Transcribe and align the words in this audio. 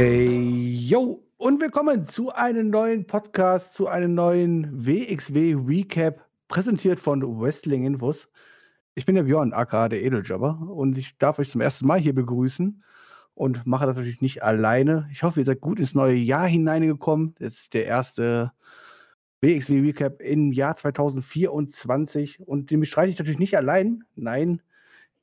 Hey, 0.00 0.28
yo, 0.86 1.26
und 1.38 1.60
willkommen 1.60 2.06
zu 2.06 2.30
einem 2.32 2.70
neuen 2.70 3.04
Podcast, 3.08 3.74
zu 3.74 3.88
einem 3.88 4.14
neuen 4.14 4.86
WXW 4.86 5.56
Recap, 5.66 6.24
präsentiert 6.46 7.00
von 7.00 7.20
Wrestling 7.40 7.84
Infos. 7.84 8.28
Ich 8.94 9.06
bin 9.06 9.16
der 9.16 9.24
Björn, 9.24 9.52
aka 9.52 9.88
der 9.88 10.04
Edeljobber, 10.04 10.60
und 10.70 10.96
ich 10.98 11.18
darf 11.18 11.40
euch 11.40 11.50
zum 11.50 11.62
ersten 11.62 11.88
Mal 11.88 11.98
hier 11.98 12.14
begrüßen 12.14 12.80
und 13.34 13.66
mache 13.66 13.86
das 13.86 13.96
natürlich 13.96 14.20
nicht 14.20 14.44
alleine. 14.44 15.08
Ich 15.10 15.24
hoffe, 15.24 15.40
ihr 15.40 15.46
seid 15.46 15.60
gut 15.60 15.80
ins 15.80 15.96
neue 15.96 16.14
Jahr 16.14 16.46
hineingekommen. 16.46 17.34
Das 17.40 17.54
ist 17.54 17.74
der 17.74 17.86
erste 17.86 18.52
WXW 19.40 19.80
Recap 19.80 20.20
im 20.20 20.52
Jahr 20.52 20.76
2024 20.76 22.38
und 22.46 22.70
den 22.70 22.78
bestreite 22.78 23.10
ich 23.10 23.18
natürlich 23.18 23.40
nicht 23.40 23.56
allein. 23.56 24.04
Nein, 24.14 24.62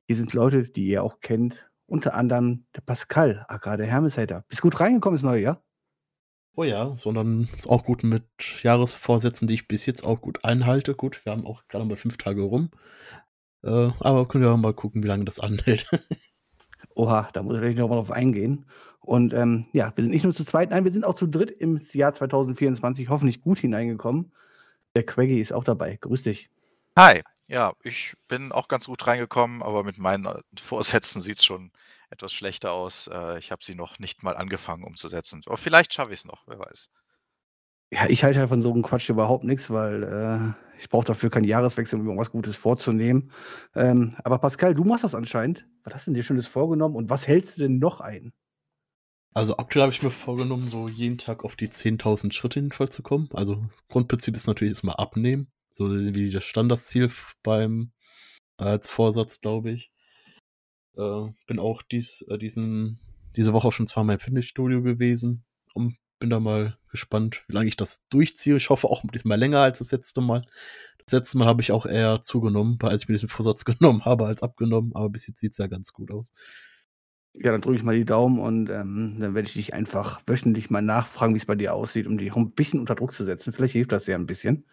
hier 0.06 0.18
sind 0.18 0.34
Leute, 0.34 0.64
die 0.64 0.90
ihr 0.90 1.02
auch 1.02 1.22
kennt 1.22 1.66
unter 1.88 2.14
anderem 2.14 2.66
der 2.76 2.82
Pascal, 2.82 3.46
aka 3.48 3.78
der 3.78 3.88
Hermeshater. 3.88 4.44
Bist 4.48 4.62
gut 4.62 4.80
reingekommen 4.80 5.16
ins 5.16 5.24
neue 5.24 5.42
Jahr? 5.42 5.64
Oh 6.58 6.64
ja, 6.64 6.96
sondern 6.96 7.50
ist 7.58 7.68
auch 7.68 7.84
gut 7.84 8.04
mit 8.04 8.24
Jahresvorsätzen, 8.64 9.48
die 9.48 9.56
ich 9.56 9.68
bis 9.68 9.86
jetzt 9.86 10.06
auch 10.06 10.22
gut 10.22 10.46
einhalte. 10.46 10.96
Gut, 10.96 11.26
wir 11.26 11.34
haben 11.34 11.46
auch 11.46 11.68
gerade 11.68 11.84
mal 11.86 11.98
fünf 11.98 12.18
Tage 12.18 12.44
rum. 12.44 12.72
Äh, 13.64 13.92
aber 14.00 14.28
können 14.28 14.44
wir 14.44 14.56
mal 14.56 14.74
gucken, 14.74 15.04
wie 15.04 15.08
lange 15.08 15.26
das 15.26 15.40
anhält. 15.42 15.88
Oha, 16.96 17.30
da 17.34 17.44
muss 17.44 17.62
ich 17.62 17.76
noch 17.76 17.90
mal 17.90 17.96
drauf 17.96 18.12
eingehen. 18.12 18.66
Und 19.02 19.34
ähm, 19.34 19.68
ja, 19.74 19.92
wir 19.96 20.04
sind 20.04 20.12
nicht 20.12 20.24
nur 20.24 20.34
zu 20.34 20.46
zweit, 20.46 20.70
nein, 20.72 20.86
wir 20.86 20.92
sind 20.92 21.06
auch 21.06 21.16
zu 21.16 21.28
dritt 21.28 21.52
im 21.52 21.82
Jahr 21.92 22.14
2024 22.14 23.10
hoffentlich 23.10 23.42
gut 23.42 23.60
hineingekommen. 23.60 24.32
Der 24.96 25.06
Quaggy 25.06 25.42
ist 25.42 25.52
auch 25.52 25.66
dabei. 25.66 25.98
Grüß 25.98 26.24
dich. 26.24 26.50
Hi. 26.98 27.22
Ja, 27.48 27.74
ich 27.84 28.16
bin 28.28 28.52
auch 28.52 28.68
ganz 28.68 28.86
gut 28.86 29.06
reingekommen, 29.06 29.62
aber 29.62 29.84
mit 29.84 29.98
meinen 29.98 30.26
äh, 30.26 30.40
Vorsätzen 30.60 31.22
sieht 31.22 31.38
es 31.38 31.46
schon 31.46 31.72
etwas 32.10 32.34
schlechter 32.34 32.72
aus. 32.72 33.08
Äh, 33.08 33.40
ich 33.40 33.52
habe 33.52 33.64
sie 33.64 33.76
noch 33.76 34.00
nicht 34.00 34.24
mal 34.24 34.36
angefangen 34.36 34.84
umzusetzen. 34.84 35.42
Aber 35.46 35.58
vielleicht 35.58 35.94
schaffe 35.94 36.14
ich 36.14 36.20
es 36.20 36.26
noch, 36.26 36.44
wer 36.48 36.60
weiß. 36.60 36.90
Ja, 37.92 38.08
ich 38.10 38.24
halte 38.24 38.40
halt 38.40 38.50
von 38.50 38.62
so 38.62 38.72
einem 38.74 38.82
Quatsch 38.82 39.10
überhaupt 39.10 39.44
nichts, 39.44 39.70
weil 39.70 40.04
äh, 40.04 40.80
ich 40.80 40.90
brauche 40.90 41.06
dafür 41.06 41.30
keinen 41.30 41.44
Jahreswechsel, 41.46 42.00
um 42.00 42.06
irgendwas 42.06 42.32
Gutes 42.32 42.56
vorzunehmen. 42.56 43.32
Ähm, 43.76 44.16
aber 44.24 44.40
Pascal, 44.40 44.74
du 44.74 44.84
machst 44.84 45.04
das 45.04 45.16
anscheinend. 45.16 45.68
Was 45.84 45.94
hast 45.94 46.08
du 46.08 46.12
denn 46.12 46.16
dir 46.16 46.24
Schönes 46.24 46.48
vorgenommen 46.48 46.96
und 46.96 47.10
was 47.10 47.28
hältst 47.28 47.58
du 47.58 47.64
denn 47.64 47.78
noch 47.78 48.02
ein? 48.02 48.34
Also 49.34 49.58
aktuell 49.58 49.84
habe 49.84 49.94
ich 49.94 50.02
mir 50.02 50.12
vorgenommen, 50.12 50.68
so 50.68 50.88
jeden 50.88 51.18
Tag 51.18 51.44
auf 51.44 51.56
die 51.56 51.70
10.000 51.70 52.34
Schritte 52.34 52.60
jedenfalls 52.60 52.96
zu 52.96 53.04
kommen. 53.04 53.30
Also 53.34 53.64
Grundprinzip 53.90 54.34
ist 54.36 54.48
natürlich 54.48 54.72
erstmal 54.72 54.96
abnehmen. 54.96 55.52
So 55.76 55.90
wie 55.90 56.32
das 56.32 56.46
Standardziel 56.46 57.12
beim 57.44 57.92
als 58.56 58.88
Vorsatz, 58.88 59.42
glaube 59.42 59.72
ich. 59.72 59.92
Äh, 60.96 61.28
bin 61.48 61.60
auch 61.60 61.82
dies, 61.82 62.22
äh, 62.30 62.38
diesen, 62.38 63.02
diese 63.36 63.52
Woche 63.52 63.68
auch 63.68 63.74
schon 63.74 63.86
zweimal 63.86 64.16
im 64.16 64.22
Fitnessstudio 64.22 64.82
gewesen 64.82 65.44
und 65.74 65.98
bin 66.18 66.30
da 66.30 66.40
mal 66.40 66.78
gespannt, 66.90 67.44
wie 67.50 67.54
lange 67.54 67.68
ich 67.68 67.76
das 67.76 68.08
durchziehe. 68.08 68.56
Ich 68.56 68.70
hoffe 68.70 68.88
auch 68.88 69.04
diesmal 69.14 69.38
länger 69.38 69.60
als 69.60 69.80
das 69.80 69.92
letzte 69.92 70.22
Mal. 70.22 70.46
Das 71.06 71.12
letzte 71.12 71.38
Mal 71.38 71.48
habe 71.48 71.62
ich 71.62 71.74
auch 71.74 71.86
eher 71.86 72.22
zugenommen, 72.22 72.78
als 72.82 73.04
ich 73.04 73.10
mir 73.10 73.16
diesen 73.16 73.28
Vorsatz 73.28 73.66
genommen 73.66 74.06
habe, 74.06 74.28
als 74.28 74.42
abgenommen. 74.42 74.96
Aber 74.96 75.10
bis 75.10 75.28
jetzt 75.28 75.42
sieht 75.42 75.52
es 75.52 75.58
ja 75.58 75.68
ganz 75.68 75.92
gut 75.92 76.10
aus. 76.10 76.32
Ja, 77.34 77.52
dann 77.52 77.60
drücke 77.60 77.76
ich 77.76 77.84
mal 77.84 77.96
die 77.96 78.06
Daumen 78.06 78.40
und 78.40 78.70
ähm, 78.70 79.18
dann 79.20 79.36
werde 79.36 79.50
ich 79.50 79.56
dich 79.56 79.74
einfach 79.74 80.22
wöchentlich 80.26 80.70
mal 80.70 80.82
nachfragen, 80.82 81.34
wie 81.34 81.40
es 81.40 81.46
bei 81.46 81.56
dir 81.56 81.74
aussieht, 81.74 82.08
um 82.08 82.18
dich 82.18 82.32
auch 82.32 82.38
ein 82.38 82.52
bisschen 82.52 82.80
unter 82.80 82.96
Druck 82.96 83.12
zu 83.12 83.26
setzen. 83.26 83.52
Vielleicht 83.52 83.74
hilft 83.74 83.92
das 83.92 84.08
ja 84.08 84.16
ein 84.16 84.26
bisschen. 84.26 84.64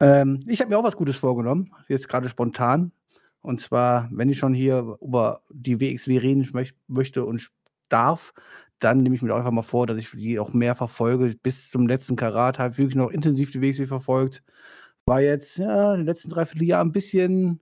Ähm, 0.00 0.42
ich 0.46 0.60
habe 0.60 0.70
mir 0.70 0.78
auch 0.78 0.84
was 0.84 0.96
Gutes 0.96 1.16
vorgenommen, 1.16 1.72
jetzt 1.88 2.08
gerade 2.08 2.28
spontan. 2.28 2.92
Und 3.40 3.60
zwar, 3.60 4.08
wenn 4.12 4.28
ich 4.28 4.38
schon 4.38 4.54
hier 4.54 4.98
über 5.00 5.42
die 5.50 5.80
WXW 5.80 6.18
reden 6.18 6.48
möch 6.52 6.74
möchte 6.88 7.24
und 7.24 7.48
darf, 7.88 8.34
dann 8.78 9.02
nehme 9.02 9.14
ich 9.14 9.22
mir 9.22 9.34
einfach 9.34 9.52
mal 9.52 9.62
vor, 9.62 9.86
dass 9.86 9.98
ich 9.98 10.10
die 10.10 10.38
auch 10.38 10.52
mehr 10.52 10.74
verfolge. 10.74 11.36
Bis 11.42 11.70
zum 11.70 11.86
letzten 11.86 12.16
Karat 12.16 12.58
habe 12.58 12.72
ich 12.72 12.78
wirklich 12.78 12.96
noch 12.96 13.10
intensiv 13.10 13.52
die 13.52 13.62
WXW 13.62 13.86
verfolgt. 13.86 14.42
War 15.06 15.20
jetzt 15.20 15.58
ja, 15.58 15.92
in 15.92 16.00
den 16.00 16.06
letzten 16.06 16.30
dreiviertel 16.30 16.64
Jahren 16.64 16.88
ein 16.88 16.92
bisschen, 16.92 17.60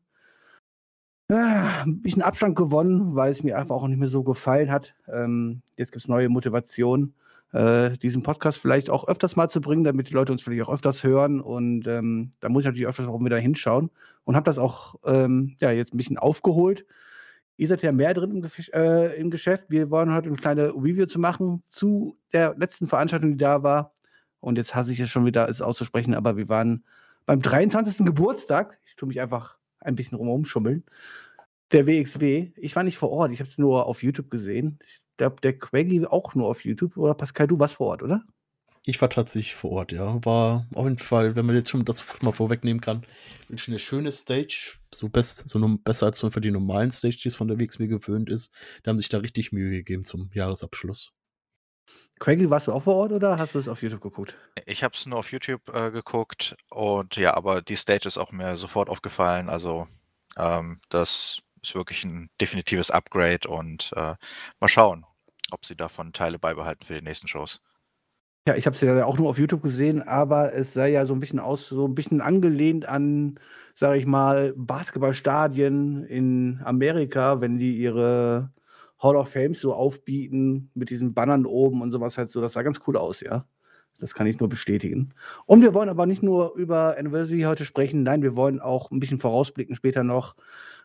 ja, 1.30 1.82
ein 1.84 2.02
bisschen 2.02 2.22
Abstand 2.22 2.56
gewonnen, 2.56 3.14
weil 3.14 3.30
es 3.30 3.42
mir 3.42 3.58
einfach 3.58 3.76
auch 3.76 3.86
nicht 3.86 3.98
mehr 3.98 4.08
so 4.08 4.24
gefallen 4.24 4.70
hat. 4.70 4.94
Ähm, 5.08 5.62
jetzt 5.76 5.92
gibt 5.92 6.02
es 6.02 6.08
neue 6.08 6.28
Motivation 6.28 7.14
äh, 7.54 7.96
diesen 7.98 8.24
Podcast 8.24 8.58
vielleicht 8.58 8.90
auch 8.90 9.06
öfters 9.06 9.36
mal 9.36 9.48
zu 9.48 9.60
bringen, 9.60 9.84
damit 9.84 10.10
die 10.10 10.12
Leute 10.12 10.32
uns 10.32 10.42
vielleicht 10.42 10.62
auch 10.64 10.72
öfters 10.72 11.04
hören. 11.04 11.40
Und 11.40 11.86
ähm, 11.86 12.32
da 12.40 12.48
muss 12.48 12.62
ich 12.62 12.66
natürlich 12.66 12.88
öfters 12.88 13.06
auch 13.06 13.24
wieder 13.24 13.38
hinschauen. 13.38 13.90
Und 14.24 14.34
habe 14.34 14.44
das 14.44 14.58
auch 14.58 14.96
ähm, 15.04 15.56
ja, 15.60 15.70
jetzt 15.70 15.94
ein 15.94 15.96
bisschen 15.96 16.18
aufgeholt. 16.18 16.84
Ihr 17.56 17.68
seid 17.68 17.82
ja 17.82 17.92
mehr 17.92 18.12
drin 18.12 18.32
im, 18.32 18.42
Gefisch, 18.42 18.70
äh, 18.74 19.16
im 19.20 19.30
Geschäft. 19.30 19.66
Wir 19.68 19.88
wollen 19.90 20.12
heute 20.12 20.26
eine 20.26 20.36
kleine 20.36 20.74
Review 20.74 21.06
zu 21.06 21.20
machen 21.20 21.62
zu 21.68 22.16
der 22.32 22.56
letzten 22.58 22.88
Veranstaltung, 22.88 23.32
die 23.32 23.38
da 23.38 23.62
war. 23.62 23.92
Und 24.40 24.58
jetzt 24.58 24.74
hasse 24.74 24.90
ich 24.90 24.98
es 24.98 25.08
schon 25.08 25.24
wieder, 25.24 25.48
es 25.48 25.62
auszusprechen, 25.62 26.14
aber 26.14 26.36
wir 26.36 26.48
waren 26.48 26.84
beim 27.24 27.40
23. 27.40 28.04
Geburtstag. 28.04 28.80
Ich 28.84 28.96
tue 28.96 29.06
mich 29.06 29.20
einfach 29.20 29.56
ein 29.78 29.94
bisschen 29.94 30.18
rumschummeln. 30.18 30.84
Der 31.72 31.86
WXW. 31.86 32.52
Ich 32.56 32.76
war 32.76 32.82
nicht 32.82 32.98
vor 32.98 33.10
Ort, 33.10 33.32
ich 33.32 33.40
habe 33.40 33.50
es 33.50 33.58
nur 33.58 33.86
auf 33.86 34.02
YouTube 34.02 34.30
gesehen. 34.30 34.78
Ich 34.86 35.02
glaube, 35.16 35.40
der 35.42 35.58
Quaggy 35.58 36.06
auch 36.06 36.34
nur 36.34 36.48
auf 36.48 36.64
YouTube. 36.64 36.96
Oder 36.96 37.14
Pascal, 37.14 37.46
du 37.46 37.58
warst 37.58 37.74
vor 37.74 37.88
Ort, 37.88 38.02
oder? 38.02 38.24
Ich 38.86 39.00
war 39.00 39.08
tatsächlich 39.08 39.54
vor 39.54 39.70
Ort, 39.70 39.92
ja. 39.92 40.22
War 40.26 40.66
auf 40.74 40.84
jeden 40.84 40.98
Fall, 40.98 41.36
wenn 41.36 41.46
man 41.46 41.56
jetzt 41.56 41.70
schon 41.70 41.86
das 41.86 42.20
mal 42.20 42.32
vorwegnehmen 42.32 42.82
kann, 42.82 43.06
wirklich 43.48 43.68
eine 43.68 43.78
schöne 43.78 44.12
Stage. 44.12 44.74
So, 44.92 45.08
best, 45.08 45.48
so 45.48 45.78
besser 45.78 46.06
als 46.06 46.20
für 46.20 46.40
die 46.40 46.50
normalen 46.50 46.90
Stage, 46.90 47.16
die 47.22 47.28
es 47.28 47.36
von 47.36 47.48
der 47.48 47.58
WXW 47.58 47.86
gewöhnt 47.86 48.28
ist. 48.28 48.52
Die 48.84 48.90
haben 48.90 48.98
sich 48.98 49.08
da 49.08 49.18
richtig 49.18 49.52
Mühe 49.52 49.70
gegeben 49.70 50.04
zum 50.04 50.30
Jahresabschluss. 50.34 51.14
Quaggy, 52.20 52.48
warst 52.50 52.66
du 52.66 52.72
auch 52.72 52.82
vor 52.82 52.94
Ort 52.96 53.12
oder 53.12 53.38
hast 53.38 53.54
du 53.54 53.58
es 53.58 53.68
auf 53.68 53.82
YouTube 53.82 54.02
geguckt? 54.02 54.36
Ich 54.66 54.84
habe 54.84 54.94
es 54.94 55.06
nur 55.06 55.18
auf 55.18 55.32
YouTube 55.32 55.62
äh, 55.74 55.90
geguckt 55.90 56.54
und 56.70 57.16
ja, 57.16 57.34
aber 57.34 57.62
die 57.62 57.76
Stage 57.76 58.06
ist 58.06 58.18
auch 58.18 58.32
mir 58.32 58.56
sofort 58.56 58.88
aufgefallen. 58.88 59.48
Also 59.48 59.88
ähm, 60.36 60.80
das 60.90 61.40
ist 61.64 61.74
wirklich 61.74 62.04
ein 62.04 62.30
definitives 62.40 62.90
Upgrade 62.90 63.48
und 63.48 63.92
äh, 63.96 64.14
mal 64.60 64.68
schauen, 64.68 65.04
ob 65.50 65.64
sie 65.64 65.76
davon 65.76 66.12
Teile 66.12 66.38
beibehalten 66.38 66.84
für 66.84 66.94
die 66.94 67.02
nächsten 67.02 67.28
Shows. 67.28 67.60
Ja, 68.46 68.54
ich 68.56 68.66
habe 68.66 68.76
sie 68.76 68.84
ja 68.86 69.06
auch 69.06 69.16
nur 69.16 69.30
auf 69.30 69.38
YouTube 69.38 69.62
gesehen, 69.62 70.02
aber 70.02 70.52
es 70.52 70.74
sah 70.74 70.84
ja 70.84 71.06
so 71.06 71.14
ein 71.14 71.20
bisschen 71.20 71.40
aus, 71.40 71.66
so 71.66 71.88
ein 71.88 71.94
bisschen 71.94 72.20
angelehnt 72.20 72.86
an, 72.86 73.40
sage 73.74 73.98
ich 73.98 74.04
mal, 74.04 74.52
Basketballstadien 74.54 76.04
in 76.04 76.60
Amerika, 76.62 77.40
wenn 77.40 77.56
die 77.56 77.78
ihre 77.78 78.52
Hall 78.98 79.16
of 79.16 79.30
Fames 79.30 79.60
so 79.60 79.72
aufbieten 79.72 80.70
mit 80.74 80.90
diesen 80.90 81.14
Bannern 81.14 81.46
oben 81.46 81.80
und 81.80 81.90
sowas 81.92 82.18
halt 82.18 82.30
so. 82.30 82.42
Das 82.42 82.52
sah 82.52 82.62
ganz 82.62 82.80
cool 82.86 82.98
aus, 82.98 83.20
ja. 83.20 83.46
Das 83.98 84.14
kann 84.14 84.26
ich 84.26 84.40
nur 84.40 84.48
bestätigen. 84.48 85.14
Und 85.46 85.62
wir 85.62 85.74
wollen 85.74 85.88
aber 85.88 86.06
nicht 86.06 86.22
nur 86.22 86.54
über 86.56 86.96
Anniversary 86.98 87.42
heute 87.42 87.64
sprechen, 87.64 88.02
nein, 88.02 88.22
wir 88.22 88.36
wollen 88.36 88.60
auch 88.60 88.90
ein 88.90 89.00
bisschen 89.00 89.20
vorausblicken 89.20 89.76
später 89.76 90.02
noch 90.02 90.34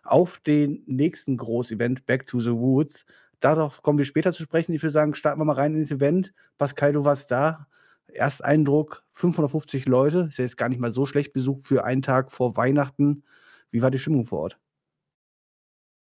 auf 0.03 0.39
den 0.39 0.83
nächsten 0.85 1.37
Groß-Event, 1.37 2.05
Back 2.05 2.25
to 2.25 2.39
the 2.39 2.51
Woods. 2.51 3.05
Darauf 3.39 3.81
kommen 3.81 3.97
wir 3.97 4.05
später 4.05 4.33
zu 4.33 4.43
sprechen. 4.43 4.73
Ich 4.73 4.83
würde 4.83 4.93
sagen, 4.93 5.15
starten 5.15 5.39
wir 5.39 5.45
mal 5.45 5.53
rein 5.53 5.73
ins 5.73 5.91
Event. 5.91 6.33
Pascal, 6.57 6.93
du 6.93 7.03
warst 7.03 7.31
da. 7.31 7.67
Ersteindruck, 8.07 9.03
550 9.13 9.85
Leute. 9.85 10.27
Ist 10.29 10.37
ja 10.37 10.43
jetzt 10.43 10.57
gar 10.57 10.69
nicht 10.69 10.79
mal 10.79 10.91
so 10.91 11.05
schlecht 11.05 11.33
besucht 11.33 11.63
für 11.63 11.83
einen 11.85 12.01
Tag 12.01 12.31
vor 12.31 12.57
Weihnachten. 12.57 13.23
Wie 13.71 13.81
war 13.81 13.91
die 13.91 13.99
Stimmung 13.99 14.25
vor 14.25 14.39
Ort? 14.39 14.59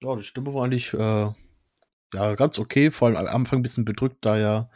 Ja, 0.02 0.16
die 0.16 0.24
Stimmung 0.24 0.54
war 0.54 0.64
eigentlich 0.64 0.94
äh, 0.94 1.32
ja, 2.14 2.36
ganz 2.36 2.60
okay. 2.60 2.92
Vor 2.92 3.10
allem 3.10 3.18
am 3.18 3.28
Anfang 3.28 3.60
ein 3.60 3.64
bisschen 3.64 3.86
bedrückt, 3.86 4.18
da 4.22 4.38
ja, 4.38 4.70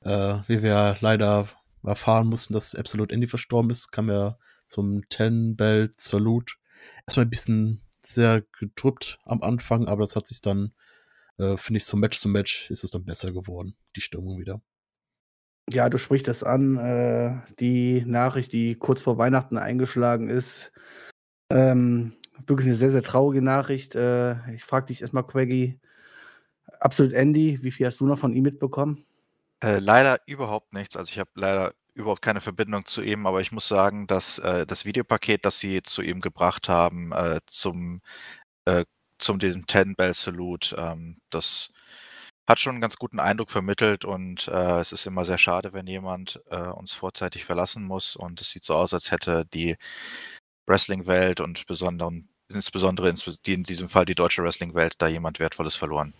äh, 0.00 0.38
wie 0.48 0.62
wir 0.62 0.96
leider 1.00 1.48
erfahren 1.86 2.28
mussten, 2.28 2.54
dass 2.54 2.74
Absolute 2.74 3.14
Andy 3.14 3.26
verstorben 3.26 3.70
ist, 3.70 3.90
kam 3.90 4.08
ja 4.08 4.38
zum 4.66 5.08
Ten 5.08 5.56
Belt 5.56 6.00
Salute. 6.00 6.54
Erstmal 7.06 7.26
ein 7.26 7.30
bisschen 7.30 7.82
sehr 8.00 8.42
gedrückt 8.58 9.18
am 9.24 9.42
Anfang, 9.42 9.86
aber 9.88 10.00
das 10.00 10.16
hat 10.16 10.26
sich 10.26 10.40
dann, 10.40 10.74
äh, 11.38 11.56
finde 11.56 11.78
ich, 11.78 11.84
so 11.84 11.96
Match 11.96 12.18
zu 12.18 12.28
Match 12.28 12.70
ist 12.70 12.84
es 12.84 12.90
dann 12.90 13.04
besser 13.04 13.32
geworden, 13.32 13.76
die 13.96 14.00
Stimmung 14.00 14.38
wieder. 14.38 14.60
Ja, 15.70 15.88
du 15.88 15.96
sprichst 15.96 16.28
das 16.28 16.42
an, 16.42 16.76
äh, 16.76 17.40
die 17.58 18.04
Nachricht, 18.06 18.52
die 18.52 18.74
kurz 18.74 19.00
vor 19.00 19.16
Weihnachten 19.16 19.56
eingeschlagen 19.56 20.28
ist. 20.28 20.72
Ähm, 21.50 22.12
wirklich 22.46 22.68
eine 22.68 22.76
sehr, 22.76 22.90
sehr 22.90 23.02
traurige 23.02 23.42
Nachricht. 23.42 23.94
Äh, 23.94 24.54
ich 24.54 24.64
frage 24.64 24.86
dich 24.86 25.00
erstmal, 25.00 25.26
Quaggy, 25.26 25.80
absolut 26.80 27.14
Andy, 27.14 27.62
wie 27.62 27.70
viel 27.70 27.86
hast 27.86 28.00
du 28.00 28.06
noch 28.06 28.18
von 28.18 28.34
ihm 28.34 28.42
mitbekommen? 28.42 29.06
Äh, 29.62 29.78
leider 29.78 30.18
überhaupt 30.26 30.72
nichts. 30.72 30.96
Also 30.96 31.10
ich 31.10 31.18
habe 31.18 31.30
leider 31.34 31.72
überhaupt 31.94 32.22
keine 32.22 32.40
Verbindung 32.40 32.84
zu 32.86 33.02
ihm, 33.02 33.26
aber 33.26 33.40
ich 33.40 33.52
muss 33.52 33.68
sagen, 33.68 34.06
dass 34.06 34.38
äh, 34.38 34.66
das 34.66 34.84
Videopaket, 34.84 35.44
das 35.44 35.58
sie 35.60 35.82
zu 35.82 36.02
ihm 36.02 36.20
gebracht 36.20 36.68
haben, 36.68 37.12
äh, 37.12 37.40
zum, 37.46 38.00
äh, 38.66 38.84
zum 39.18 39.38
diesem 39.38 39.66
Ten 39.66 39.94
Bell 39.96 40.14
Salute, 40.14 40.76
ähm, 40.78 41.18
das 41.30 41.70
hat 42.48 42.60
schon 42.60 42.72
einen 42.74 42.82
ganz 42.82 42.96
guten 42.96 43.20
Eindruck 43.20 43.50
vermittelt 43.50 44.04
und 44.04 44.48
äh, 44.48 44.80
es 44.80 44.92
ist 44.92 45.06
immer 45.06 45.24
sehr 45.26 45.38
schade, 45.38 45.72
wenn 45.74 45.86
jemand 45.86 46.40
äh, 46.50 46.58
uns 46.68 46.92
vorzeitig 46.92 47.44
verlassen 47.44 47.84
muss 47.84 48.16
und 48.16 48.40
es 48.40 48.50
sieht 48.50 48.64
so 48.64 48.74
aus, 48.74 48.94
als 48.94 49.10
hätte 49.12 49.46
die 49.46 49.76
Wrestling-Welt 50.66 51.40
und 51.40 51.66
besonderen, 51.66 52.28
insbesondere 52.50 53.10
in 53.46 53.64
diesem 53.64 53.88
Fall 53.88 54.04
die 54.06 54.14
deutsche 54.16 54.42
Wrestling-Welt 54.44 54.94
da 54.98 55.08
jemand 55.08 55.40
Wertvolles 55.40 55.74
verloren. 55.76 56.14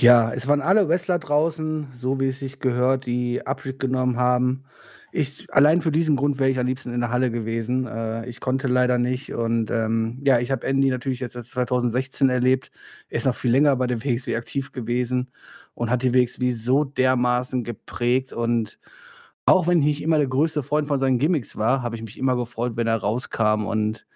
Ja, 0.00 0.32
es 0.32 0.46
waren 0.46 0.60
alle 0.60 0.88
Wrestler 0.88 1.18
draußen, 1.18 1.88
so 1.94 2.20
wie 2.20 2.28
es 2.28 2.38
sich 2.38 2.60
gehört, 2.60 3.04
die 3.06 3.44
Abschied 3.44 3.80
genommen 3.80 4.16
haben. 4.16 4.64
Ich 5.10 5.52
allein 5.52 5.80
für 5.82 5.90
diesen 5.90 6.14
Grund 6.14 6.38
wäre 6.38 6.50
ich 6.50 6.58
am 6.60 6.66
liebsten 6.66 6.92
in 6.94 7.00
der 7.00 7.10
Halle 7.10 7.30
gewesen. 7.32 7.86
Äh, 7.86 8.26
ich 8.28 8.38
konnte 8.40 8.68
leider 8.68 8.98
nicht 8.98 9.32
und, 9.34 9.70
ähm, 9.72 10.20
ja, 10.24 10.38
ich 10.38 10.50
habe 10.52 10.66
Andy 10.66 10.90
natürlich 10.90 11.18
jetzt 11.20 11.32
seit 11.32 11.46
2016 11.46 12.28
erlebt. 12.28 12.70
Er 13.08 13.18
ist 13.18 13.24
noch 13.26 13.34
viel 13.34 13.50
länger 13.50 13.74
bei 13.76 13.86
der 13.88 14.04
WXW 14.04 14.36
aktiv 14.36 14.70
gewesen 14.70 15.32
und 15.74 15.90
hat 15.90 16.02
die 16.04 16.14
WXW 16.14 16.52
so 16.52 16.84
dermaßen 16.84 17.64
geprägt 17.64 18.32
und 18.32 18.78
auch 19.46 19.66
wenn 19.66 19.78
ich 19.80 19.86
nicht 19.86 20.02
immer 20.02 20.18
der 20.18 20.28
größte 20.28 20.62
Freund 20.62 20.88
von 20.88 21.00
seinen 21.00 21.18
Gimmicks 21.18 21.56
war, 21.56 21.82
habe 21.82 21.96
ich 21.96 22.02
mich 22.02 22.18
immer 22.18 22.36
gefreut, 22.36 22.76
wenn 22.76 22.86
er 22.86 22.98
rauskam 22.98 23.66
und 23.66 24.06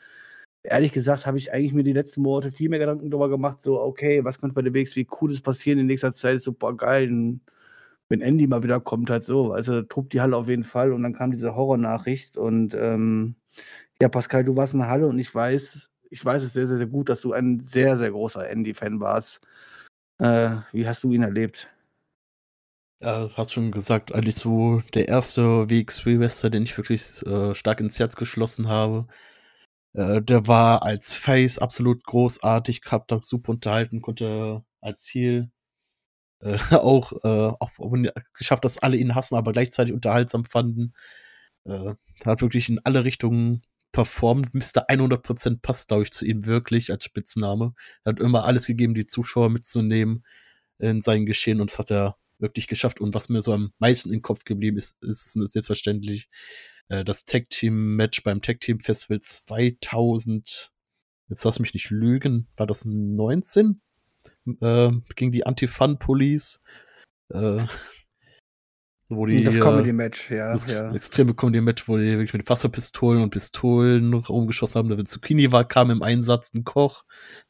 ehrlich 0.63 0.93
gesagt 0.93 1.27
habe 1.27 1.39
ich 1.39 1.53
eigentlich 1.53 1.73
mir 1.73 1.85
die 1.85 1.93
letzten 1.93 2.23
Monate 2.23 2.53
viel 2.53 2.69
mehr 2.69 2.79
Gedanken 2.79 3.11
darüber 3.11 3.29
gemacht, 3.29 3.63
so, 3.63 3.81
okay, 3.81 4.25
was 4.25 4.41
könnte 4.41 4.55
bei 4.55 4.63
der 4.63 4.75
WXW 4.75 5.05
Cooles 5.05 5.41
passieren 5.41 5.79
in 5.81 5.87
nächster 5.87 6.15
Zeit? 6.15 6.43
Super 6.43 6.75
geil, 6.75 7.09
wenn 8.09 8.21
Andy 8.21 8.47
mal 8.47 8.63
wieder 8.63 8.81
kommt, 8.81 9.11
halt 9.11 9.25
so. 9.25 9.53
Also 9.53 9.83
truppt 9.83 10.13
die 10.13 10.21
Halle 10.21 10.37
auf 10.37 10.49
jeden 10.49 10.65
Fall 10.65 10.93
und 10.93 11.03
dann 11.03 11.15
kam 11.15 11.31
diese 11.31 11.57
Horrornachricht 11.57 12.37
und 12.37 12.75
ähm, 12.75 13.37
ja, 14.01 14.09
Pascal, 14.09 14.45
du 14.45 14.57
warst 14.57 14.75
in 14.75 14.81
der 14.81 14.89
Halle 14.89 15.07
und 15.09 15.19
ich 15.19 15.35
weiß, 15.35 15.91
ich 16.11 16.25
weiß 16.25 16.43
es 16.43 16.53
sehr, 16.53 16.69
sehr, 16.69 16.79
sehr 16.79 16.87
gut, 16.87 17.09
dass 17.09 17.23
du 17.23 17.33
ein 17.33 17.61
sehr, 17.65 17.97
sehr 17.97 18.11
großer 18.11 18.49
Andy-Fan 18.49 19.01
warst. 19.01 19.41
Äh, 20.19 20.51
wie 20.73 20.87
hast 20.87 21.03
du 21.05 21.13
ihn 21.13 21.23
erlebt? 21.23 21.69
Ja, 23.01 23.29
hast 23.37 23.53
schon 23.53 23.73
gesagt, 23.73 24.15
eigentlich 24.15 24.37
so 24.37 24.83
der 24.95 25.09
erste 25.09 25.69
WXW-Wrestler, 25.69 26.51
den 26.51 26.63
ich 26.63 26.77
wirklich 26.77 27.25
äh, 27.27 27.55
stark 27.55 27.81
ins 27.81 27.99
Herz 27.99 28.15
geschlossen 28.15 28.69
habe. 28.69 29.07
Äh, 29.95 30.23
der 30.23 30.47
war 30.47 30.83
als 30.83 31.15
Face 31.15 31.59
absolut 31.59 32.05
großartig, 32.05 32.83
hab 32.87 33.09
da 33.09 33.21
super 33.23 33.51
unterhalten, 33.53 34.01
konnte 34.03 34.65
als 34.81 35.03
Ziel 35.03 35.51
äh, 36.41 36.59
auch, 36.73 37.13
äh, 37.25 37.55
auch 37.59 37.71
geschafft, 38.35 38.65
dass 38.65 38.79
alle 38.79 38.97
ihn 38.97 39.15
hassen, 39.15 39.37
aber 39.37 39.53
gleichzeitig 39.53 39.95
unterhaltsam 39.95 40.45
fanden. 40.45 40.95
Äh, 41.65 41.95
hat 42.25 42.43
wirklich 42.43 42.69
in 42.69 42.81
alle 42.85 43.05
Richtungen 43.05 43.63
performt. 43.93 44.55
Mr. 44.55 44.89
100% 44.89 45.61
passt, 45.63 45.89
glaube 45.89 46.05
ich, 46.05 46.13
zu 46.13 46.25
ihm 46.25 46.47
wirklich 46.47 46.91
als 46.91 47.05
Spitzname. 47.05 47.75
Er 48.05 48.13
hat 48.13 48.21
immer 48.21 48.45
alles 48.45 48.67
gegeben, 48.67 48.95
die 48.95 49.07
Zuschauer 49.07 49.51
mitzunehmen 49.51 50.25
in 50.79 51.01
sein 51.01 51.27
Geschehen 51.27 51.61
und 51.61 51.71
das 51.71 51.79
hat 51.79 51.91
er 51.91 52.17
wirklich 52.39 52.67
geschafft. 52.69 53.01
Und 53.01 53.15
was 53.15 53.29
mir 53.29 53.43
so 53.43 53.53
am 53.53 53.73
meisten 53.79 54.13
im 54.13 54.23
Kopf 54.23 54.45
geblieben 54.45 54.77
ist, 54.79 55.03
ist, 55.03 55.37
ist 55.37 55.53
selbstverständlich 55.53 56.29
äh, 56.93 57.05
das 57.05 57.25
Tag 57.25 57.49
Team 57.51 57.97
Match 57.97 58.23
beim 58.23 58.43
Tag 58.43 58.61
Team 58.61 58.81
Festival 58.81 59.21
2000. 59.21 60.73
Jetzt 61.29 61.45
lass 61.45 61.59
mich 61.59 61.75
nicht 61.75 61.91
lügen. 61.91 62.49
War 62.57 62.67
das 62.67 62.85
19? 62.85 63.81
Äh, 64.61 64.91
gegen 65.17 65.33
die 65.33 65.47
Anti-Fun 65.47 65.99
Police. 65.99 66.61
Äh, 67.31 67.65
wo 69.09 69.27
die, 69.27 69.43
das 69.43 69.59
Comedy-Match, 69.59 70.31
ja. 70.31 70.53
Das 70.53 70.67
ja. 70.67 70.93
extreme 70.93 71.35
Comedy-Match, 71.35 71.89
wo 71.89 71.97
die 71.97 72.13
wirklich 72.13 72.35
mit 72.35 72.49
Wasserpistolen 72.49 73.23
und 73.23 73.31
Pistolen 73.31 74.13
rumgeschossen 74.13 74.79
haben. 74.79 74.89
Da 74.91 75.05
Zucchini 75.05 75.51
war, 75.51 75.67
kam 75.67 75.91
im 75.91 76.03
Einsatz 76.03 76.53
ein 76.55 76.65
Koch, 76.65 77.05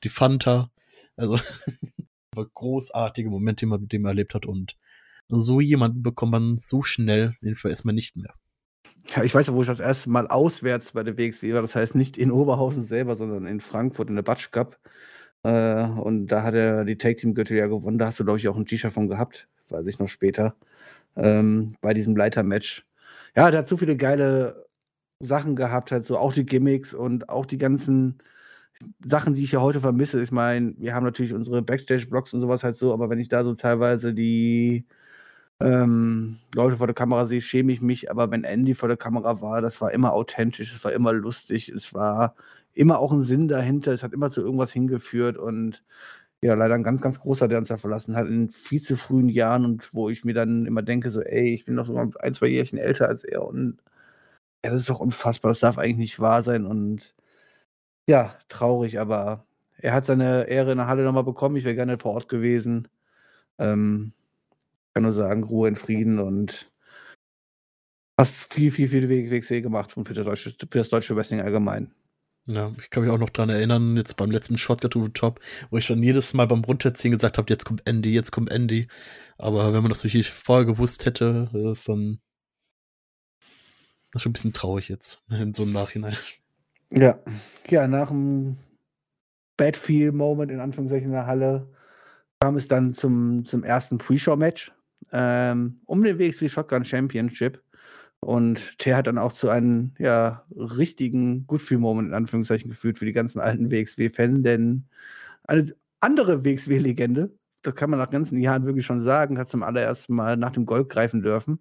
die 0.05 0.09
Fanta. 0.09 0.71
Also 1.17 1.39
großartige 2.55 3.29
Momente, 3.29 3.61
die 3.61 3.67
man 3.67 3.81
mit 3.83 3.93
dem 3.93 4.07
erlebt 4.07 4.35
hat. 4.35 4.47
Und 4.47 4.77
so 5.29 5.61
jemanden 5.61 6.03
bekommt 6.03 6.33
man 6.33 6.59
so 6.59 6.83
schnell, 6.83 7.37
den 7.43 7.57
vergisst 7.57 7.85
man 7.85 7.95
nicht 7.95 8.17
mehr. 8.17 8.35
Ja, 9.09 9.25
ich 9.25 9.35
weiß 9.35 9.49
ja, 9.49 9.55
wo 9.55 9.63
ich 9.63 9.69
das 9.69 9.81
erste 9.81 10.11
Mal 10.11 10.29
auswärts 10.29 10.93
bei 10.93 11.03
der 11.03 11.19
WXW 11.19 11.55
war. 11.55 11.63
Das 11.63 11.75
heißt 11.75 11.95
nicht 11.95 12.17
in 12.17 12.31
Oberhausen 12.31 12.85
selber, 12.85 13.17
sondern 13.17 13.47
in 13.47 13.61
Frankfurt 13.61 14.09
in 14.09 14.15
der 14.17 14.23
Batsch 14.23 14.51
Cup. 14.53 14.79
Äh, 15.43 15.85
und 15.87 16.29
da 16.29 16.43
hat 16.45 16.55
er 16.55 16.85
die 16.85 16.99
Tag 16.99 17.19
Team 17.19 17.35
Gürtel 17.35 17.57
ja 17.57 17.67
gewonnen. 17.67 17.99
Da 17.99 18.07
hast 18.07 18.21
du, 18.21 18.25
glaube 18.25 18.39
ich, 18.39 18.49
auch 18.49 18.57
ein 18.57 18.67
T-Shirt 18.67 18.93
von 18.93 19.09
gehabt, 19.09 19.49
weiß 19.71 19.87
ich 19.87 19.99
noch 19.99 20.09
später. 20.09 20.55
Ähm, 21.17 21.77
bei 21.81 21.95
diesem 21.95 22.17
Leiter-Match. 22.17 22.87
Ja, 23.37 23.51
der 23.51 23.61
hat 23.61 23.69
so 23.69 23.77
viele 23.77 23.97
geile 23.97 24.67
Sachen 25.21 25.57
gehabt, 25.57 25.93
halt 25.93 26.05
so 26.07 26.19
auch 26.19 26.33
die 26.33 26.47
Gimmicks 26.47 26.95
und 26.95 27.29
auch 27.29 27.47
die 27.47 27.59
ganzen 27.59 28.19
Sachen, 29.05 29.35
die 29.35 29.45
ich 29.45 29.53
ja 29.53 29.61
heute 29.61 29.81
vermisse. 29.81 30.23
Ich 30.23 30.33
meine, 30.33 30.75
wir 30.79 30.95
haben 30.95 31.05
natürlich 31.05 31.33
unsere 31.33 31.63
Backstage-Blogs 31.63 32.33
und 32.35 32.41
sowas 32.41 32.65
halt 32.65 32.79
so, 32.79 32.93
aber 32.93 33.11
wenn 33.11 33.21
ich 33.21 33.29
da 33.29 33.45
so 33.45 33.55
teilweise 33.55 34.15
die 34.15 34.87
ähm, 35.61 36.39
Leute 36.55 36.77
vor 36.77 36.87
der 36.87 36.95
Kamera 36.95 37.27
sehe, 37.27 37.41
schäme 37.41 37.73
ich 37.73 37.81
mich. 37.81 38.11
Aber 38.11 38.31
wenn 38.31 38.45
Andy 38.45 38.75
vor 38.75 38.89
der 38.89 38.97
Kamera 38.97 39.41
war, 39.41 39.63
das 39.63 39.81
war 39.81 39.93
immer 39.93 40.13
authentisch, 40.13 40.75
es 40.75 40.85
war 40.85 40.93
immer 40.93 41.13
lustig, 41.13 41.69
es 41.71 41.95
war 41.95 42.35
immer 42.75 42.99
auch 42.99 43.13
ein 43.13 43.23
Sinn 43.23 43.49
dahinter, 43.49 43.93
es 43.93 44.03
hat 44.03 44.13
immer 44.13 44.31
zu 44.31 44.41
irgendwas 44.43 44.73
hingeführt 44.73 45.37
und 45.39 45.85
ja, 46.43 46.55
leider 46.55 46.75
ein 46.75 46.83
ganz, 46.83 47.01
ganz 47.03 47.21
großer, 47.21 47.49
der 47.49 47.59
uns 47.59 47.69
da 47.69 47.79
verlassen 47.79 48.17
hat 48.17 48.27
in 48.29 48.51
viel 48.51 48.83
zu 48.83 48.97
frühen 48.97 49.29
Jahren 49.29 49.65
und 49.65 49.95
wo 49.95 50.11
ich 50.11 50.25
mir 50.25 50.35
dann 50.35 50.67
immer 50.67 50.83
denke, 50.83 51.11
so, 51.11 51.21
ey, 51.23 51.55
ich 51.55 51.65
bin 51.65 51.77
noch 51.77 51.87
so 51.87 51.97
ein, 51.97 52.35
zwei 52.35 52.49
Jährchen 52.49 52.79
älter 52.79 53.09
als 53.09 53.25
er 53.25 53.45
und 53.47 53.79
ja, 54.65 54.71
das 54.71 54.81
ist 54.81 54.91
doch 54.91 55.01
unfassbar, 55.01 55.51
das 55.53 55.61
darf 55.61 55.79
eigentlich 55.79 55.97
nicht 55.99 56.21
wahr 56.21 56.43
sein 56.43 56.67
und 56.67 57.15
ja, 58.07 58.37
traurig, 58.49 59.01
aber 59.01 59.47
er 59.79 59.93
hat 59.95 60.07
seine 60.07 60.49
Ehre 60.49 60.73
in 60.73 60.79
der 60.79 60.87
Halle 60.89 61.05
nochmal 61.05 61.25
bekommen. 61.25 61.57
Ich 61.57 61.65
wäre 61.65 61.75
gerne 61.75 61.99
vor 61.99 62.15
Ort 62.15 62.29
gewesen. 62.29 62.89
Ähm, 63.59 64.13
kann 64.95 65.03
nur 65.03 65.13
sagen, 65.13 65.45
Ruhe 65.45 65.69
in 65.69 65.77
Frieden 65.77 66.19
und 66.19 66.71
hast 68.19 68.53
viel, 68.53 68.71
viel, 68.71 68.89
viel 68.89 69.09
WXW 69.09 69.61
gemacht 69.61 69.97
und 69.97 70.07
für 70.07 70.15
das 70.15 70.25
deutsche, 70.25 70.51
für 70.51 70.79
das 70.79 70.89
deutsche 70.89 71.17
Wrestling 71.17 71.41
allgemein. 71.41 71.95
Ja, 72.47 72.73
ich 72.79 72.91
kann 72.91 73.05
mich 73.05 73.13
auch 73.13 73.19
noch 73.19 73.31
dran 73.31 73.51
erinnern, 73.51 73.97
jetzt 73.97 74.17
beim 74.17 74.31
letzten 74.31 74.59
Shotgun 74.59 74.91
to 74.91 75.05
the 75.05 75.13
Top, 75.13 75.41
wo 75.71 75.79
ich 75.79 75.87
dann 75.87 76.03
jedes 76.03 76.35
Mal 76.35 76.47
beim 76.47 76.65
Runterziehen 76.65 77.13
gesagt 77.13 77.39
habe, 77.39 77.51
jetzt 77.51 77.65
kommt 77.65 77.83
Andy, 77.87 78.13
jetzt 78.13 78.33
kommt 78.33 78.51
Andy. 78.51 78.89
Aber 79.39 79.73
wenn 79.73 79.83
man 79.83 79.91
das 79.91 80.03
natürlich 80.03 80.31
vorher 80.31 80.67
gewusst 80.67 81.07
hätte, 81.07 81.51
ist 81.55 81.89
dann 81.89 82.21
das 84.13 84.21
ist 84.21 84.23
schon 84.25 84.31
ein 84.31 84.35
bisschen 84.35 84.53
traurig 84.53 84.89
jetzt, 84.89 85.23
in 85.31 85.55
so 85.55 85.63
einem 85.63 85.73
Nachhinein. 85.73 86.17
Ja, 86.91 87.19
ja, 87.69 87.89
nach 87.89 88.09
dem 88.09 88.59
Badfield-Moment 89.57 90.51
in 90.51 90.61
Anführungszeichen 90.61 91.07
in 91.07 91.13
der 91.13 91.27
Halle 91.27 91.73
kam 92.39 92.57
es 92.57 92.69
dann 92.69 92.93
zum, 92.93 93.47
zum 93.47 93.65
ersten 93.65 93.97
Pre-Show-Match 93.97 94.73
ähm, 95.13 95.81
um 95.87 96.03
den 96.03 96.19
WXW 96.19 96.49
Shotgun 96.49 96.85
Championship. 96.85 97.63
Und 98.21 98.85
der 98.85 98.97
hat 98.97 99.09
dann 99.09 99.19
auch 99.19 99.33
zu 99.33 99.49
einem 99.49 99.93
ja, 99.99 100.45
richtigen 100.57 101.47
Goodfeel-Moment 101.47 102.09
in 102.09 102.15
Anführungszeichen 102.15 102.71
geführt 102.71 102.99
für 102.99 103.05
die 103.05 103.13
ganzen 103.13 103.41
alten 103.41 103.71
WXW-Fans, 103.71 104.43
denn 104.43 104.85
eine 105.45 105.75
andere 106.01 106.45
WXW-Legende, 106.45 107.35
das 107.63 107.75
kann 107.75 107.91
man 107.91 107.99
nach 107.99 108.11
ganzen 108.11 108.39
Jahren 108.39 108.65
wirklich 108.65 108.87
schon 108.87 109.01
sagen, 109.01 109.39
hat 109.39 109.51
zum 109.51 109.65
allerersten 109.65 110.15
Mal 110.15 110.37
nach 110.37 110.51
dem 110.51 110.67
Gold 110.67 110.89
greifen 110.89 111.23
dürfen. 111.23 111.59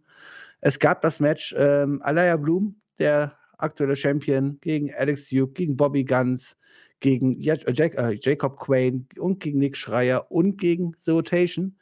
Es 0.62 0.78
gab 0.78 1.02
das 1.02 1.20
Match 1.20 1.56
ähm, 1.58 2.00
Alaya 2.04 2.38
Bloom, 2.38 2.76
der 3.00 3.38
aktuelle 3.58 3.96
Champion, 3.96 4.60
gegen 4.62 4.94
Alex 4.94 5.30
Duke, 5.30 5.54
gegen 5.54 5.76
Bobby 5.76 6.04
Guns, 6.04 6.56
gegen 7.00 7.40
ja, 7.40 7.56
Jack, 7.56 7.96
äh, 7.96 8.14
Jacob 8.14 8.60
Quain 8.60 9.08
und 9.18 9.40
gegen 9.40 9.60
Nick 9.60 9.76
Schreier 9.76 10.32
und 10.32 10.58
gegen 10.58 10.96
The 11.00 11.12
Rotation, 11.12 11.78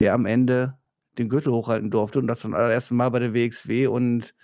der 0.00 0.14
am 0.14 0.26
Ende 0.26 0.78
den 1.20 1.28
Gürtel 1.28 1.52
hochhalten 1.52 1.90
durfte 1.90 2.18
und 2.18 2.26
das 2.26 2.40
zum 2.40 2.54
allerersten 2.54 2.96
Mal 2.96 3.10
bei 3.10 3.18
der 3.18 3.34
WXW. 3.34 3.86
Und 3.86 4.34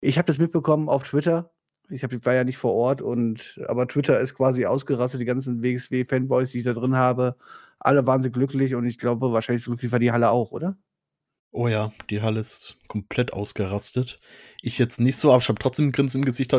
ich 0.00 0.18
habe 0.18 0.26
das 0.26 0.38
mitbekommen 0.38 0.88
auf 0.88 1.04
Twitter. 1.04 1.50
Ich 1.90 2.02
hab, 2.02 2.12
war 2.24 2.34
ja 2.34 2.44
nicht 2.44 2.56
vor 2.56 2.72
Ort 2.72 3.02
und 3.02 3.60
aber 3.68 3.86
Twitter 3.86 4.18
ist 4.18 4.34
quasi 4.34 4.64
ausgerastet, 4.64 5.20
die 5.20 5.26
ganzen 5.26 5.62
WXW-Fanboys, 5.62 6.52
die 6.52 6.58
ich 6.58 6.64
da 6.64 6.72
drin 6.72 6.96
habe. 6.96 7.36
Alle 7.78 8.06
waren 8.06 8.22
sie 8.22 8.32
glücklich 8.32 8.74
und 8.74 8.86
ich 8.86 8.98
glaube, 8.98 9.32
wahrscheinlich 9.32 9.64
glücklich 9.64 9.92
war 9.92 9.98
die 9.98 10.12
Halle 10.12 10.30
auch, 10.30 10.50
oder? 10.52 10.78
Oh 11.50 11.68
ja, 11.68 11.92
die 12.10 12.22
Halle 12.22 12.40
ist 12.40 12.78
komplett 12.88 13.32
ausgerastet. 13.32 14.20
Ich 14.62 14.78
jetzt 14.78 15.00
nicht 15.00 15.16
so, 15.16 15.30
aber 15.30 15.42
ich 15.42 15.48
habe 15.48 15.58
trotzdem 15.58 15.88
ein 15.88 15.92
Grinsen 15.92 16.22
im 16.22 16.24
Gesicht 16.24 16.52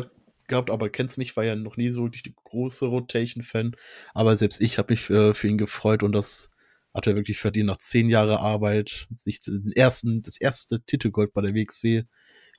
gehabt, 0.47 0.69
aber 0.69 0.89
kennst 0.89 1.17
mich, 1.17 1.35
war 1.35 1.43
ja 1.43 1.55
noch 1.55 1.75
nie 1.75 1.89
so 1.89 2.07
die 2.07 2.33
große 2.43 2.85
Rotation-Fan. 2.85 3.75
Aber 4.13 4.38
selbst 4.38 4.62
ich 4.62 4.77
habe 4.77 4.93
mich 4.93 5.09
äh, 5.09 5.33
für 5.33 5.47
ihn 5.47 5.57
gefreut 5.57 6.03
und 6.03 6.12
das 6.12 6.50
hat 6.95 7.07
er 7.07 7.15
wirklich 7.15 7.37
verdient, 7.37 7.67
nach 7.67 7.77
zehn 7.77 8.07
Jahren 8.07 8.37
Arbeit, 8.37 9.07
sich 9.13 9.41
den 9.41 9.73
ersten, 9.73 10.21
das 10.21 10.37
erste 10.39 10.81
Titelgold 10.81 11.33
bei 11.33 11.41
der 11.41 11.53
WXW 11.53 12.03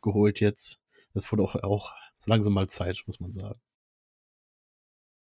geholt 0.03 0.41
jetzt. 0.41 0.79
Das 1.15 1.33
wurde 1.33 1.43
auch, 1.43 1.55
auch 1.57 1.95
so 2.19 2.31
langsam 2.31 2.53
mal 2.53 2.69
Zeit, 2.69 3.03
muss 3.07 3.19
man 3.19 3.33
sagen. 3.33 3.59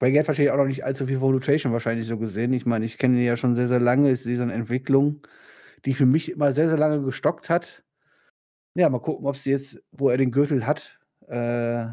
Bei 0.00 0.11
Gerd 0.11 0.25
verstehe 0.25 0.47
ich 0.47 0.50
auch 0.50 0.56
noch 0.56 0.66
nicht 0.66 0.85
allzu 0.85 1.06
viel 1.06 1.21
von 1.21 1.33
Rotation 1.33 1.73
wahrscheinlich 1.73 2.09
so 2.09 2.18
gesehen. 2.18 2.52
Ich 2.52 2.66
meine, 2.66 2.85
ich 2.85 2.99
kenne 2.99 3.16
ihn 3.16 3.25
ja 3.25 3.37
schon 3.37 3.54
sehr, 3.54 3.68
sehr 3.68 3.80
lange. 3.80 4.14
Sehe 4.16 4.37
seine 4.37 4.52
Entwicklung, 4.52 5.25
die 5.85 5.94
für 5.94 6.06
mich 6.06 6.33
immer 6.33 6.52
sehr, 6.52 6.68
sehr 6.68 6.76
lange 6.76 7.00
gestockt 7.02 7.49
hat. 7.49 7.85
Ja, 8.75 8.90
mal 8.90 8.99
gucken, 8.99 9.26
ob 9.26 9.37
sie 9.37 9.50
jetzt, 9.50 9.80
wo 9.92 10.09
er 10.09 10.18
den 10.18 10.33
Gürtel 10.33 10.66
hat, 10.66 10.99
äh, 11.28 11.87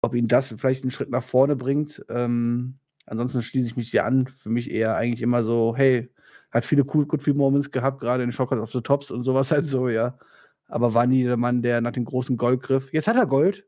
ob 0.00 0.14
ihn 0.14 0.26
das 0.26 0.54
vielleicht 0.56 0.82
einen 0.82 0.90
Schritt 0.90 1.10
nach 1.10 1.22
vorne 1.22 1.56
bringt. 1.56 2.02
Ähm, 2.08 2.78
ansonsten 3.04 3.42
schließe 3.42 3.68
ich 3.68 3.76
mich 3.76 3.90
hier 3.90 4.06
an. 4.06 4.26
Für 4.28 4.48
mich 4.48 4.70
eher 4.70 4.96
eigentlich 4.96 5.20
immer 5.20 5.42
so, 5.42 5.76
hey, 5.76 6.10
hat 6.50 6.64
viele 6.64 6.84
cool 6.94 7.06
Good 7.06 7.22
Feel 7.22 7.34
Moments 7.34 7.70
gehabt, 7.70 8.00
gerade 8.00 8.22
in 8.22 8.32
Shockers 8.32 8.60
of 8.60 8.72
the 8.72 8.80
Tops 8.80 9.10
und 9.10 9.24
sowas 9.24 9.50
halt 9.50 9.66
so, 9.66 9.88
ja. 9.88 10.18
Aber 10.66 10.94
war 10.94 11.06
nie 11.06 11.24
der 11.24 11.36
Mann, 11.36 11.62
der 11.62 11.80
nach 11.80 11.92
dem 11.92 12.04
großen 12.04 12.36
Gold 12.36 12.62
griff. 12.62 12.92
Jetzt 12.92 13.08
hat 13.08 13.16
er 13.16 13.26
Gold. 13.26 13.64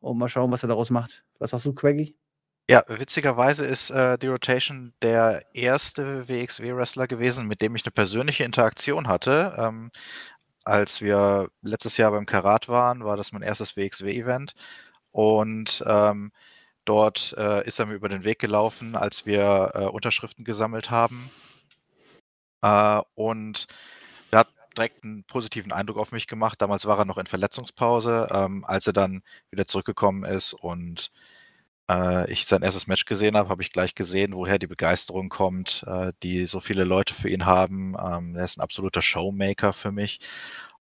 Und 0.00 0.18
mal 0.18 0.28
schauen, 0.28 0.50
was 0.50 0.62
er 0.62 0.68
daraus 0.68 0.90
macht. 0.90 1.24
Was 1.38 1.50
sagst 1.50 1.66
du, 1.66 1.74
Quaggy? 1.74 2.16
Ja, 2.70 2.84
witzigerweise 2.86 3.64
ist 3.66 3.90
äh, 3.90 4.16
die 4.16 4.28
Rotation 4.28 4.92
der 5.02 5.42
erste 5.54 6.28
WXW-Wrestler 6.28 7.06
gewesen, 7.08 7.46
mit 7.46 7.60
dem 7.60 7.74
ich 7.74 7.84
eine 7.84 7.90
persönliche 7.90 8.44
Interaktion 8.44 9.08
hatte. 9.08 9.54
Ähm, 9.58 9.90
als 10.64 11.00
wir 11.00 11.48
letztes 11.62 11.96
Jahr 11.96 12.12
beim 12.12 12.26
Karat 12.26 12.68
waren, 12.68 13.04
war 13.04 13.16
das 13.16 13.32
mein 13.32 13.42
erstes 13.42 13.76
WXW-Event. 13.76 14.54
Und 15.10 15.82
ähm, 15.86 16.32
dort 16.84 17.34
äh, 17.36 17.66
ist 17.66 17.80
er 17.80 17.86
mir 17.86 17.94
über 17.94 18.08
den 18.08 18.24
Weg 18.24 18.38
gelaufen, 18.38 18.94
als 18.94 19.26
wir 19.26 19.72
äh, 19.74 19.84
Unterschriften 19.86 20.44
gesammelt 20.44 20.90
haben. 20.90 21.30
Äh, 22.62 23.00
und 23.14 23.66
er 24.30 24.40
hat 24.40 24.48
direkt 24.76 25.04
einen 25.04 25.24
positiven 25.24 25.72
Eindruck 25.72 25.98
auf 25.98 26.12
mich 26.12 26.26
gemacht. 26.26 26.60
Damals 26.62 26.86
war 26.86 26.98
er 26.98 27.04
noch 27.04 27.18
in 27.18 27.26
Verletzungspause, 27.26 28.28
ähm, 28.32 28.64
als 28.66 28.86
er 28.86 28.92
dann 28.92 29.22
wieder 29.50 29.66
zurückgekommen 29.66 30.24
ist 30.24 30.54
und 30.54 31.10
äh, 31.90 32.30
ich 32.30 32.46
sein 32.46 32.62
erstes 32.62 32.86
Match 32.86 33.04
gesehen 33.04 33.36
habe, 33.36 33.48
habe 33.50 33.62
ich 33.62 33.72
gleich 33.72 33.94
gesehen, 33.94 34.34
woher 34.34 34.58
die 34.58 34.66
Begeisterung 34.68 35.28
kommt, 35.28 35.84
äh, 35.86 36.12
die 36.22 36.46
so 36.46 36.60
viele 36.60 36.84
Leute 36.84 37.14
für 37.14 37.28
ihn 37.28 37.46
haben. 37.46 37.96
Ähm, 38.02 38.36
er 38.36 38.44
ist 38.44 38.58
ein 38.58 38.62
absoluter 38.62 39.02
Showmaker 39.02 39.72
für 39.72 39.92
mich. 39.92 40.20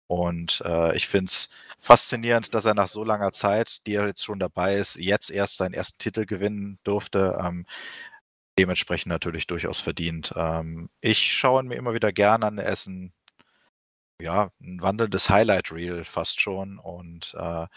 Und 0.07 0.61
äh, 0.65 0.95
ich 0.97 1.07
finde 1.07 1.27
es 1.29 1.49
faszinierend, 1.79 2.53
dass 2.55 2.65
er 2.65 2.73
nach 2.73 2.87
so 2.87 3.03
langer 3.03 3.31
Zeit, 3.31 3.85
die 3.87 3.95
er 3.95 4.07
jetzt 4.07 4.23
schon 4.23 4.39
dabei 4.39 4.75
ist, 4.75 4.95
jetzt 4.97 5.29
erst 5.31 5.57
seinen 5.57 5.73
ersten 5.73 5.99
Titel 5.99 6.25
gewinnen 6.25 6.79
durfte. 6.83 7.39
Ähm, 7.43 7.65
dementsprechend 8.59 9.09
natürlich 9.09 9.47
durchaus 9.47 9.79
verdient. 9.79 10.33
Ähm, 10.35 10.89
ich 10.99 11.33
schaue 11.33 11.63
mir 11.63 11.75
immer 11.75 11.93
wieder 11.93 12.11
gerne 12.11 12.45
an. 12.45 12.57
Er 12.57 12.73
ist 12.73 12.87
ein, 12.87 13.13
ja, 14.21 14.51
ein 14.61 14.81
wandelndes 14.81 15.29
Highlight-Reel 15.29 16.03
fast 16.03 16.41
schon. 16.41 16.77
Und 16.77 17.33
äh, 17.39 17.67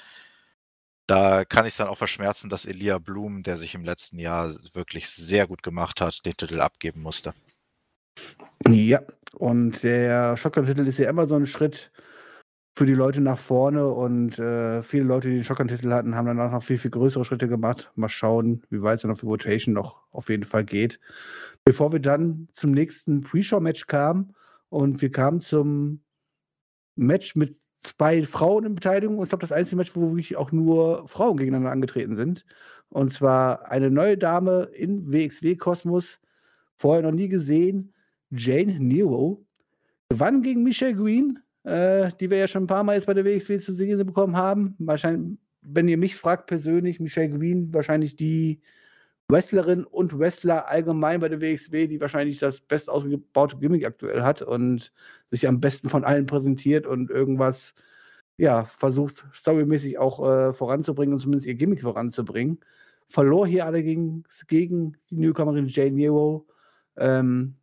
da 1.06 1.44
kann 1.44 1.66
ich 1.66 1.74
es 1.74 1.76
dann 1.76 1.86
auch 1.86 1.98
verschmerzen, 1.98 2.48
dass 2.48 2.64
Elia 2.64 2.98
Blum, 2.98 3.44
der 3.44 3.56
sich 3.58 3.76
im 3.76 3.84
letzten 3.84 4.18
Jahr 4.18 4.52
wirklich 4.72 5.08
sehr 5.08 5.46
gut 5.46 5.62
gemacht 5.62 6.00
hat, 6.00 6.26
den 6.26 6.36
Titel 6.36 6.60
abgeben 6.60 7.00
musste. 7.00 7.32
Ja, 8.68 9.02
und 9.34 9.82
der 9.84 10.36
Shotgun-Titel 10.36 10.86
ist 10.86 10.98
ja 10.98 11.08
immer 11.08 11.28
so 11.28 11.36
ein 11.36 11.46
Schritt 11.46 11.92
für 12.74 12.86
die 12.86 12.94
Leute 12.94 13.20
nach 13.20 13.38
vorne 13.38 13.86
und 13.86 14.38
äh, 14.38 14.82
viele 14.82 15.04
Leute, 15.04 15.28
die 15.28 15.34
den 15.36 15.44
Shotgun-Titel 15.44 15.92
hatten, 15.92 16.14
haben 16.14 16.26
danach 16.26 16.52
noch 16.52 16.62
viel, 16.62 16.78
viel 16.78 16.90
größere 16.90 17.24
Schritte 17.24 17.46
gemacht. 17.46 17.92
Mal 17.96 18.08
schauen, 18.08 18.62
wie 18.70 18.82
weit 18.82 18.96
es 18.96 19.02
dann 19.02 19.10
auf 19.10 19.20
die 19.20 19.26
Rotation 19.26 19.74
noch 19.74 20.00
auf 20.10 20.30
jeden 20.30 20.44
Fall 20.44 20.64
geht. 20.64 20.98
Bevor 21.64 21.92
wir 21.92 22.00
dann 22.00 22.48
zum 22.52 22.70
nächsten 22.72 23.20
Pre-Show-Match 23.20 23.86
kamen 23.86 24.34
und 24.70 25.02
wir 25.02 25.10
kamen 25.10 25.40
zum 25.40 26.00
Match 26.96 27.36
mit 27.36 27.56
zwei 27.82 28.24
Frauen 28.24 28.64
in 28.64 28.74
Beteiligung 28.74 29.18
und 29.18 29.24
ich 29.24 29.28
glaube, 29.28 29.42
das 29.42 29.52
einzige 29.52 29.76
Match, 29.76 29.94
wo 29.94 30.08
wirklich 30.08 30.36
auch 30.36 30.50
nur 30.50 31.06
Frauen 31.08 31.36
gegeneinander 31.36 31.72
angetreten 31.72 32.16
sind. 32.16 32.44
Und 32.88 33.12
zwar 33.12 33.70
eine 33.70 33.90
neue 33.90 34.16
Dame 34.16 34.68
in 34.74 35.10
WXW-Kosmos, 35.12 36.18
vorher 36.76 37.02
noch 37.02 37.12
nie 37.12 37.28
gesehen, 37.28 37.92
Jane 38.30 38.78
Nero, 38.80 39.44
gewann 40.08 40.42
gegen 40.42 40.62
Michelle 40.62 40.94
Green, 40.94 41.38
äh, 41.64 42.11
die 42.21 42.31
wir 42.31 42.38
ja 42.38 42.49
schon 42.49 42.64
ein 42.64 42.69
paar 42.69 42.85
Mal 42.85 42.95
jetzt 42.95 43.07
bei 43.07 43.14
der 43.14 43.25
WXW 43.25 43.59
zu 43.59 43.75
sehen 43.75 44.04
bekommen 44.07 44.37
haben. 44.37 44.75
Wahrscheinlich, 44.78 45.38
wenn 45.62 45.88
ihr 45.88 45.99
mich 45.99 46.16
fragt 46.16 46.47
persönlich, 46.47 47.00
Michelle 47.00 47.31
Green 47.31 47.73
wahrscheinlich 47.73 48.16
die 48.16 48.61
Wrestlerin 49.28 49.85
und 49.85 50.19
Wrestler 50.19 50.69
allgemein 50.69 51.21
bei 51.21 51.28
der 51.28 51.40
WXW, 51.40 51.87
die 51.87 52.00
wahrscheinlich 52.00 52.38
das 52.38 52.61
best 52.61 52.88
ausgebaute 52.90 53.57
Gimmick 53.57 53.87
aktuell 53.87 54.23
hat 54.23 54.42
und 54.42 54.92
sich 55.31 55.49
am 55.49 55.61
besten 55.61 55.88
von 55.88 56.04
allen 56.04 56.26
präsentiert 56.26 56.87
und 56.87 57.11
irgendwas, 57.11 57.75
ja, 58.37 58.64
versucht 58.64 59.26
storymäßig 59.33 59.99
auch 59.99 60.26
äh, 60.28 60.52
voranzubringen 60.52 61.14
und 61.14 61.21
zumindest 61.21 61.47
ihr 61.47 61.54
Gimmick 61.54 61.83
voranzubringen. 61.83 62.61
Verlor 63.09 63.47
hier 63.47 63.66
allerdings 63.66 64.47
gegen 64.49 64.97
die 65.11 65.16
Newcomerin 65.16 65.69
Jane 65.69 65.92
Nero. 65.92 66.47
Ähm, 66.97 67.54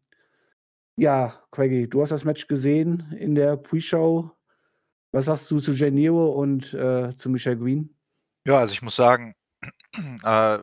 ja, 1.00 1.44
Craigie, 1.52 1.88
du 1.88 2.02
hast 2.02 2.10
das 2.10 2.26
Match 2.26 2.48
gesehen 2.48 3.12
in 3.18 3.36
der 3.36 3.58
Pre-Show. 3.58 4.32
Was 5.12 5.26
sagst 5.26 5.50
du 5.50 5.60
zu 5.60 5.74
Jane 5.74 5.94
Nero 5.94 6.32
und 6.32 6.74
äh, 6.74 7.16
zu 7.16 7.30
Michelle 7.30 7.58
Green? 7.58 7.96
Ja, 8.46 8.60
also 8.60 8.74
ich 8.74 8.82
muss 8.82 8.96
sagen, 8.96 9.34
äh, 10.24 10.60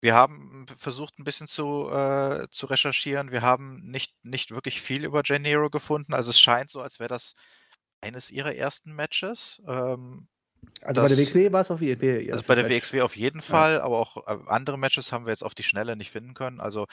wir 0.00 0.14
haben 0.14 0.66
versucht, 0.78 1.18
ein 1.18 1.24
bisschen 1.24 1.46
zu, 1.46 1.90
äh, 1.90 2.46
zu 2.50 2.66
recherchieren. 2.66 3.30
Wir 3.30 3.42
haben 3.42 3.82
nicht, 3.84 4.14
nicht 4.22 4.50
wirklich 4.52 4.80
viel 4.80 5.04
über 5.04 5.22
Janeiro 5.24 5.70
gefunden. 5.70 6.14
Also 6.14 6.30
es 6.30 6.40
scheint 6.40 6.70
so, 6.70 6.80
als 6.80 6.98
wäre 7.00 7.08
das 7.08 7.34
eines 8.00 8.30
ihrer 8.30 8.54
ersten 8.54 8.92
Matches. 8.92 9.62
Ähm, 9.66 10.28
also 10.82 11.02
bei 11.02 11.08
der 11.08 11.18
WXW 11.18 11.52
war 11.52 11.62
es 11.62 11.70
auf 11.70 11.80
jeden 11.80 12.00
Fall. 12.00 12.32
Also 12.32 12.44
bei 12.46 12.54
der 12.54 12.64
Match. 12.64 12.74
WXW 12.74 13.00
auf 13.02 13.16
jeden 13.16 13.42
Fall, 13.42 13.74
ja. 13.74 13.82
aber 13.82 13.98
auch 13.98 14.16
äh, 14.26 14.38
andere 14.46 14.78
Matches 14.78 15.12
haben 15.12 15.26
wir 15.26 15.30
jetzt 15.30 15.44
auf 15.44 15.54
die 15.54 15.62
Schnelle 15.62 15.96
nicht 15.96 16.10
finden 16.10 16.34
können. 16.34 16.60
Also 16.60 16.86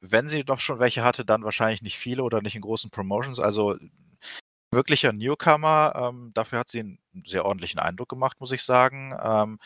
wenn 0.00 0.28
sie 0.28 0.44
doch 0.44 0.60
schon 0.60 0.78
welche 0.80 1.04
hatte, 1.04 1.24
dann 1.24 1.44
wahrscheinlich 1.44 1.82
nicht 1.82 1.98
viele 1.98 2.22
oder 2.24 2.42
nicht 2.42 2.56
in 2.56 2.62
großen 2.62 2.90
Promotions. 2.90 3.40
Also 3.40 3.76
wirklicher 4.72 5.12
Newcomer. 5.12 5.92
Ähm, 5.96 6.30
dafür 6.34 6.60
hat 6.60 6.70
sie 6.70 6.80
einen 6.80 6.98
sehr 7.26 7.44
ordentlichen 7.44 7.80
Eindruck 7.80 8.08
gemacht, 8.08 8.40
muss 8.40 8.52
ich 8.52 8.62
sagen. 8.62 9.14
Ähm, 9.22 9.58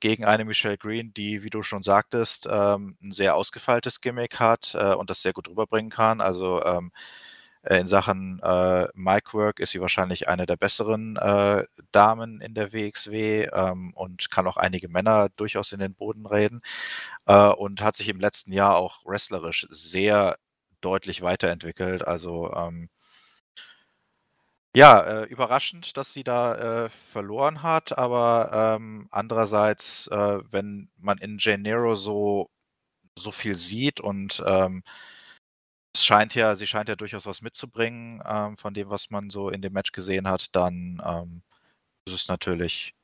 gegen 0.00 0.24
eine 0.24 0.44
Michelle 0.44 0.78
Green, 0.78 1.14
die, 1.14 1.42
wie 1.44 1.50
du 1.50 1.62
schon 1.62 1.82
sagtest, 1.82 2.46
ähm, 2.50 2.96
ein 3.02 3.12
sehr 3.12 3.36
ausgefeiltes 3.36 4.00
Gimmick 4.00 4.38
hat 4.40 4.74
äh, 4.78 4.94
und 4.94 5.10
das 5.10 5.22
sehr 5.22 5.32
gut 5.32 5.48
rüberbringen 5.48 5.90
kann. 5.90 6.20
Also 6.20 6.62
ähm, 6.64 6.92
äh, 6.92 6.98
in 7.70 7.86
Sachen 7.86 8.40
äh, 8.42 8.88
Micwork 8.94 9.60
ist 9.60 9.70
sie 9.72 9.80
wahrscheinlich 9.80 10.28
eine 10.28 10.46
der 10.46 10.56
besseren 10.56 11.16
äh, 11.16 11.64
Damen 11.92 12.40
in 12.40 12.54
der 12.54 12.72
WXW 12.72 13.48
ähm, 13.52 13.92
und 13.94 14.30
kann 14.30 14.46
auch 14.46 14.56
einige 14.56 14.88
Männer 14.88 15.28
durchaus 15.36 15.72
in 15.72 15.80
den 15.80 15.94
Boden 15.94 16.26
reden 16.26 16.60
äh, 17.26 17.48
und 17.48 17.82
hat 17.82 17.96
sich 17.96 18.08
im 18.08 18.20
letzten 18.20 18.52
Jahr 18.52 18.76
auch 18.76 19.04
wrestlerisch 19.06 19.66
sehr 19.70 20.36
deutlich 20.80 21.22
weiterentwickelt. 21.22 22.06
Also 22.06 22.52
ähm, 22.54 22.90
ja, 24.76 25.00
äh, 25.22 25.24
überraschend, 25.26 25.96
dass 25.96 26.12
sie 26.12 26.24
da 26.24 26.84
äh, 26.84 26.88
verloren 26.88 27.62
hat, 27.62 27.96
aber 27.96 28.76
ähm, 28.76 29.06
andererseits, 29.10 30.08
äh, 30.08 30.40
wenn 30.50 30.90
man 30.98 31.18
in 31.18 31.38
Janeiro 31.38 31.94
so, 31.94 32.50
so 33.16 33.30
viel 33.30 33.56
sieht 33.56 34.00
und 34.00 34.42
ähm, 34.46 34.82
es 35.94 36.04
scheint 36.04 36.34
ja, 36.34 36.56
sie 36.56 36.66
scheint 36.66 36.88
ja 36.88 36.96
durchaus 36.96 37.26
was 37.26 37.40
mitzubringen 37.40 38.22
ähm, 38.26 38.56
von 38.56 38.74
dem, 38.74 38.90
was 38.90 39.10
man 39.10 39.30
so 39.30 39.48
in 39.48 39.62
dem 39.62 39.72
Match 39.72 39.92
gesehen 39.92 40.28
hat, 40.28 40.54
dann 40.54 41.00
ähm, 41.04 41.42
ist 42.06 42.14
es 42.14 42.28
natürlich 42.28 42.94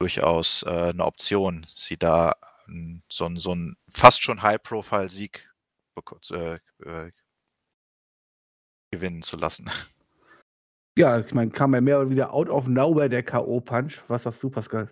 durchaus 0.00 0.62
äh, 0.64 0.90
eine 0.90 1.04
Option, 1.04 1.66
sie 1.76 1.96
da 1.96 2.32
ähm, 2.68 3.02
so, 3.10 3.26
einen 3.26 3.76
fast 3.88 4.22
schon 4.22 4.42
High-Profile-Sieg 4.42 5.48
äh, 6.30 6.58
äh, 6.84 7.12
gewinnen 8.90 9.22
zu 9.22 9.36
lassen. 9.36 9.70
Ja, 10.98 11.18
ich 11.18 11.32
meine, 11.32 11.50
kam 11.50 11.74
ja 11.74 11.80
mehr 11.80 12.00
oder 12.00 12.10
weniger 12.10 12.34
out 12.34 12.50
of 12.50 12.68
nowhere 12.68 13.08
der 13.08 13.22
K.O.-Punch. 13.22 14.02
Was 14.08 14.24
sagst 14.24 14.42
du, 14.42 14.50
Pascal? 14.50 14.90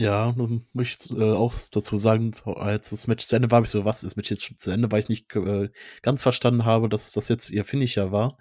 Ja, 0.00 0.32
nun 0.36 0.64
möchte 0.74 1.12
ich 1.12 1.20
äh, 1.20 1.32
auch 1.32 1.54
dazu 1.72 1.96
sagen, 1.96 2.32
als 2.44 2.90
das 2.90 3.08
Match 3.08 3.26
zu 3.26 3.34
Ende 3.34 3.50
war, 3.50 3.56
habe 3.56 3.66
ich 3.66 3.72
so, 3.72 3.84
was 3.84 4.04
ist 4.04 4.14
Match 4.16 4.30
jetzt 4.30 4.44
schon 4.44 4.56
zu 4.56 4.70
Ende, 4.70 4.92
weil 4.92 5.00
ich 5.00 5.08
nicht 5.08 5.34
äh, 5.34 5.70
ganz 6.02 6.22
verstanden 6.22 6.64
habe, 6.64 6.88
dass 6.88 7.10
das 7.10 7.28
jetzt 7.28 7.50
ihr 7.50 7.64
Finisher 7.64 8.12
war. 8.12 8.38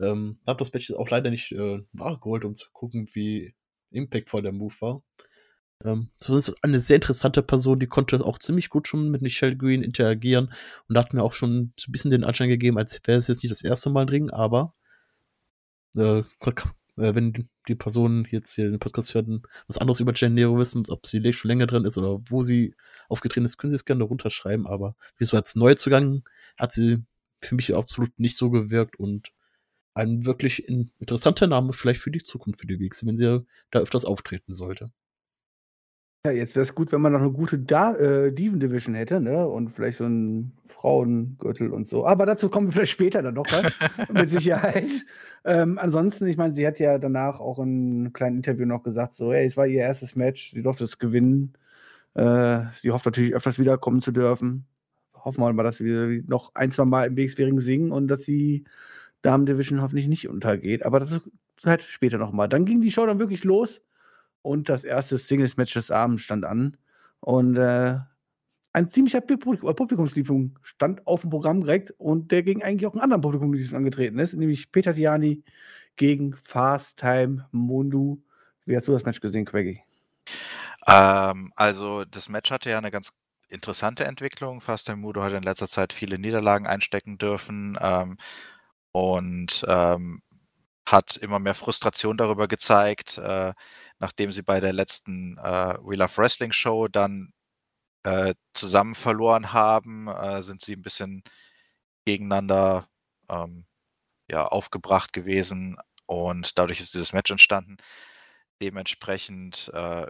Ähm, 0.00 0.38
habe 0.46 0.58
das 0.58 0.72
Match 0.72 0.90
auch 0.92 1.10
leider 1.10 1.28
nicht 1.30 1.52
äh, 1.52 1.80
nachgeholt, 1.92 2.46
um 2.46 2.54
zu 2.54 2.70
gucken, 2.72 3.06
wie 3.12 3.54
impactvoll 3.90 4.40
der 4.40 4.52
Move 4.52 4.74
war. 4.80 5.02
Ähm, 5.84 6.08
ist 6.26 6.54
eine 6.64 6.80
sehr 6.80 6.96
interessante 6.96 7.42
Person, 7.42 7.78
die 7.78 7.86
konnte 7.86 8.24
auch 8.24 8.38
ziemlich 8.38 8.70
gut 8.70 8.88
schon 8.88 9.10
mit 9.10 9.20
Michelle 9.20 9.58
Green 9.58 9.82
interagieren 9.82 10.54
und 10.88 10.96
hat 10.96 11.12
mir 11.12 11.22
auch 11.22 11.34
schon 11.34 11.58
ein 11.58 11.74
bisschen 11.88 12.10
den 12.10 12.24
Anschein 12.24 12.48
gegeben, 12.48 12.78
als 12.78 12.98
wäre 13.04 13.18
es 13.18 13.28
jetzt 13.28 13.42
nicht 13.42 13.52
das 13.52 13.62
erste 13.62 13.90
Mal 13.90 14.06
drin, 14.06 14.30
aber 14.30 14.74
äh, 15.96 16.22
wenn 16.98 17.48
die 17.68 17.74
Personen 17.74 18.26
jetzt 18.30 18.54
hier 18.54 18.70
den 18.70 18.78
Podcast 18.78 19.14
hören, 19.14 19.42
was 19.66 19.78
anderes 19.78 20.00
über 20.00 20.12
Jen 20.14 20.34
Nero 20.34 20.58
wissen, 20.58 20.84
ob 20.88 21.06
sie 21.06 21.32
schon 21.32 21.48
länger 21.48 21.66
drin 21.66 21.84
ist 21.84 21.96
oder 21.98 22.20
wo 22.28 22.42
sie 22.42 22.74
aufgetreten 23.08 23.44
ist, 23.44 23.58
können 23.58 23.70
sie 23.70 23.76
es 23.76 23.84
gerne 23.84 24.04
runterschreiben. 24.04 24.66
Aber 24.66 24.96
wie 25.16 25.24
so 25.24 25.36
als 25.36 25.56
Neuzugang 25.56 26.28
hat 26.56 26.72
sie 26.72 27.04
für 27.40 27.54
mich 27.54 27.74
absolut 27.74 28.18
nicht 28.18 28.36
so 28.36 28.50
gewirkt 28.50 28.98
und 28.98 29.32
ein 29.94 30.26
wirklich 30.26 30.68
interessanter 30.68 31.46
Name 31.46 31.72
vielleicht 31.72 32.00
für 32.00 32.10
die 32.10 32.22
Zukunft 32.22 32.60
für 32.60 32.66
die 32.66 32.78
Weeks, 32.78 33.04
wenn 33.04 33.16
sie 33.16 33.44
da 33.70 33.78
öfters 33.78 34.04
auftreten 34.04 34.52
sollte. 34.52 34.92
Ja, 36.28 36.34
jetzt 36.34 36.54
wäre 36.54 36.64
es 36.64 36.74
gut, 36.74 36.92
wenn 36.92 37.00
man 37.00 37.12
noch 37.12 37.22
eine 37.22 37.30
gute 37.30 37.58
da 37.58 37.94
äh, 37.94 38.32
Diven 38.32 38.60
Division 38.60 38.94
hätte, 38.94 39.18
ne? 39.18 39.46
Und 39.48 39.70
vielleicht 39.70 39.96
so 39.96 40.04
ein 40.04 40.52
Frauengürtel 40.68 41.72
und 41.72 41.88
so. 41.88 42.06
Aber 42.06 42.26
dazu 42.26 42.50
kommen 42.50 42.66
wir 42.66 42.72
vielleicht 42.72 42.92
später 42.92 43.22
dann 43.22 43.34
noch, 43.34 43.46
mit 44.12 44.28
Sicherheit. 44.30 44.90
Ähm, 45.46 45.78
ansonsten, 45.78 46.26
ich 46.26 46.36
meine, 46.36 46.52
sie 46.52 46.66
hat 46.66 46.78
ja 46.78 46.98
danach 46.98 47.40
auch 47.40 47.58
in 47.60 48.00
einem 48.00 48.12
kleinen 48.12 48.36
Interview 48.36 48.66
noch 48.66 48.82
gesagt, 48.82 49.14
so, 49.14 49.32
hey, 49.32 49.46
es 49.46 49.56
war 49.56 49.66
ihr 49.66 49.80
erstes 49.80 50.16
Match, 50.16 50.52
sie 50.52 50.62
durfte 50.62 50.84
es 50.84 50.98
gewinnen. 50.98 51.54
Äh, 52.12 52.60
sie 52.82 52.90
hofft 52.90 53.06
natürlich 53.06 53.34
öfters 53.34 53.58
wiederkommen 53.58 54.02
zu 54.02 54.12
dürfen. 54.12 54.66
Hoffen 55.14 55.42
wir 55.42 55.52
mal, 55.54 55.62
dass 55.62 55.80
wir 55.80 56.22
noch 56.26 56.54
ein, 56.54 56.70
zwei 56.72 56.84
Mal 56.84 57.06
im 57.06 57.16
WXW-Ring 57.16 57.58
singen 57.58 57.90
und 57.90 58.08
dass 58.08 58.24
die 58.24 58.64
Damen 59.22 59.46
Division 59.46 59.80
hoffentlich 59.80 60.08
nicht 60.08 60.28
untergeht. 60.28 60.84
Aber 60.84 61.00
das 61.00 61.12
ist 61.12 61.22
halt 61.64 61.82
später 61.84 62.18
nochmal. 62.18 62.50
Dann 62.50 62.66
ging 62.66 62.82
die 62.82 62.90
Show 62.90 63.06
dann 63.06 63.18
wirklich 63.18 63.44
los 63.44 63.80
und 64.42 64.68
das 64.68 64.84
erste 64.84 65.18
Singles-Match 65.18 65.74
des 65.74 65.90
Abends 65.90 66.22
stand 66.22 66.44
an. 66.44 66.76
Und 67.20 67.56
äh, 67.56 67.98
ein 68.72 68.90
ziemlicher 68.90 69.20
Publikumsliebling 69.20 70.58
stand 70.62 71.06
auf 71.06 71.22
dem 71.22 71.30
Programm 71.30 71.62
direkt 71.62 71.90
und 71.98 72.30
der 72.30 72.42
gegen 72.42 72.62
eigentlich 72.62 72.86
auch 72.86 72.92
einen 72.92 73.02
anderen 73.02 73.22
Publikumsliebling 73.22 73.76
angetreten 73.76 74.18
ist, 74.18 74.34
nämlich 74.34 74.70
Peter 74.70 74.94
Tiani 74.94 75.42
gegen 75.96 76.34
Fast 76.42 76.98
Time 76.98 77.48
Mundu. 77.50 78.22
Wie 78.66 78.76
hast 78.76 78.86
du 78.86 78.92
das 78.92 79.04
Match 79.04 79.20
gesehen, 79.20 79.46
Quaggy? 79.46 79.82
Ähm, 80.86 81.52
also 81.56 82.04
das 82.04 82.28
Match 82.28 82.50
hatte 82.50 82.70
ja 82.70 82.78
eine 82.78 82.90
ganz 82.90 83.12
interessante 83.48 84.04
Entwicklung. 84.04 84.60
Fast 84.60 84.86
Time 84.86 84.98
Mudo 84.98 85.22
hat 85.22 85.32
in 85.32 85.42
letzter 85.42 85.68
Zeit 85.68 85.92
viele 85.92 86.18
Niederlagen 86.18 86.66
einstecken 86.66 87.18
dürfen 87.18 87.78
ähm, 87.80 88.16
und 88.92 89.64
ähm, 89.68 90.22
hat 90.86 91.16
immer 91.16 91.38
mehr 91.38 91.54
Frustration 91.54 92.16
darüber 92.16 92.48
gezeigt, 92.48 93.18
äh, 93.18 93.52
nachdem 94.00 94.32
sie 94.32 94.42
bei 94.42 94.60
der 94.60 94.72
letzten 94.72 95.38
äh, 95.38 95.74
We 95.82 95.96
Love 95.96 96.16
Wrestling 96.16 96.52
Show 96.52 96.88
dann 96.88 97.32
äh, 98.04 98.34
zusammen 98.54 98.94
verloren 98.94 99.52
haben, 99.52 100.08
äh, 100.08 100.42
sind 100.42 100.62
sie 100.62 100.74
ein 100.74 100.82
bisschen 100.82 101.22
gegeneinander 102.06 102.88
ähm, 103.30 103.66
ja, 104.30 104.46
aufgebracht 104.46 105.12
gewesen 105.12 105.78
und 106.06 106.58
dadurch 106.58 106.80
ist 106.80 106.94
dieses 106.94 107.12
Match 107.14 107.30
entstanden. 107.30 107.78
Dementsprechend 108.62 109.70
äh, 109.74 110.06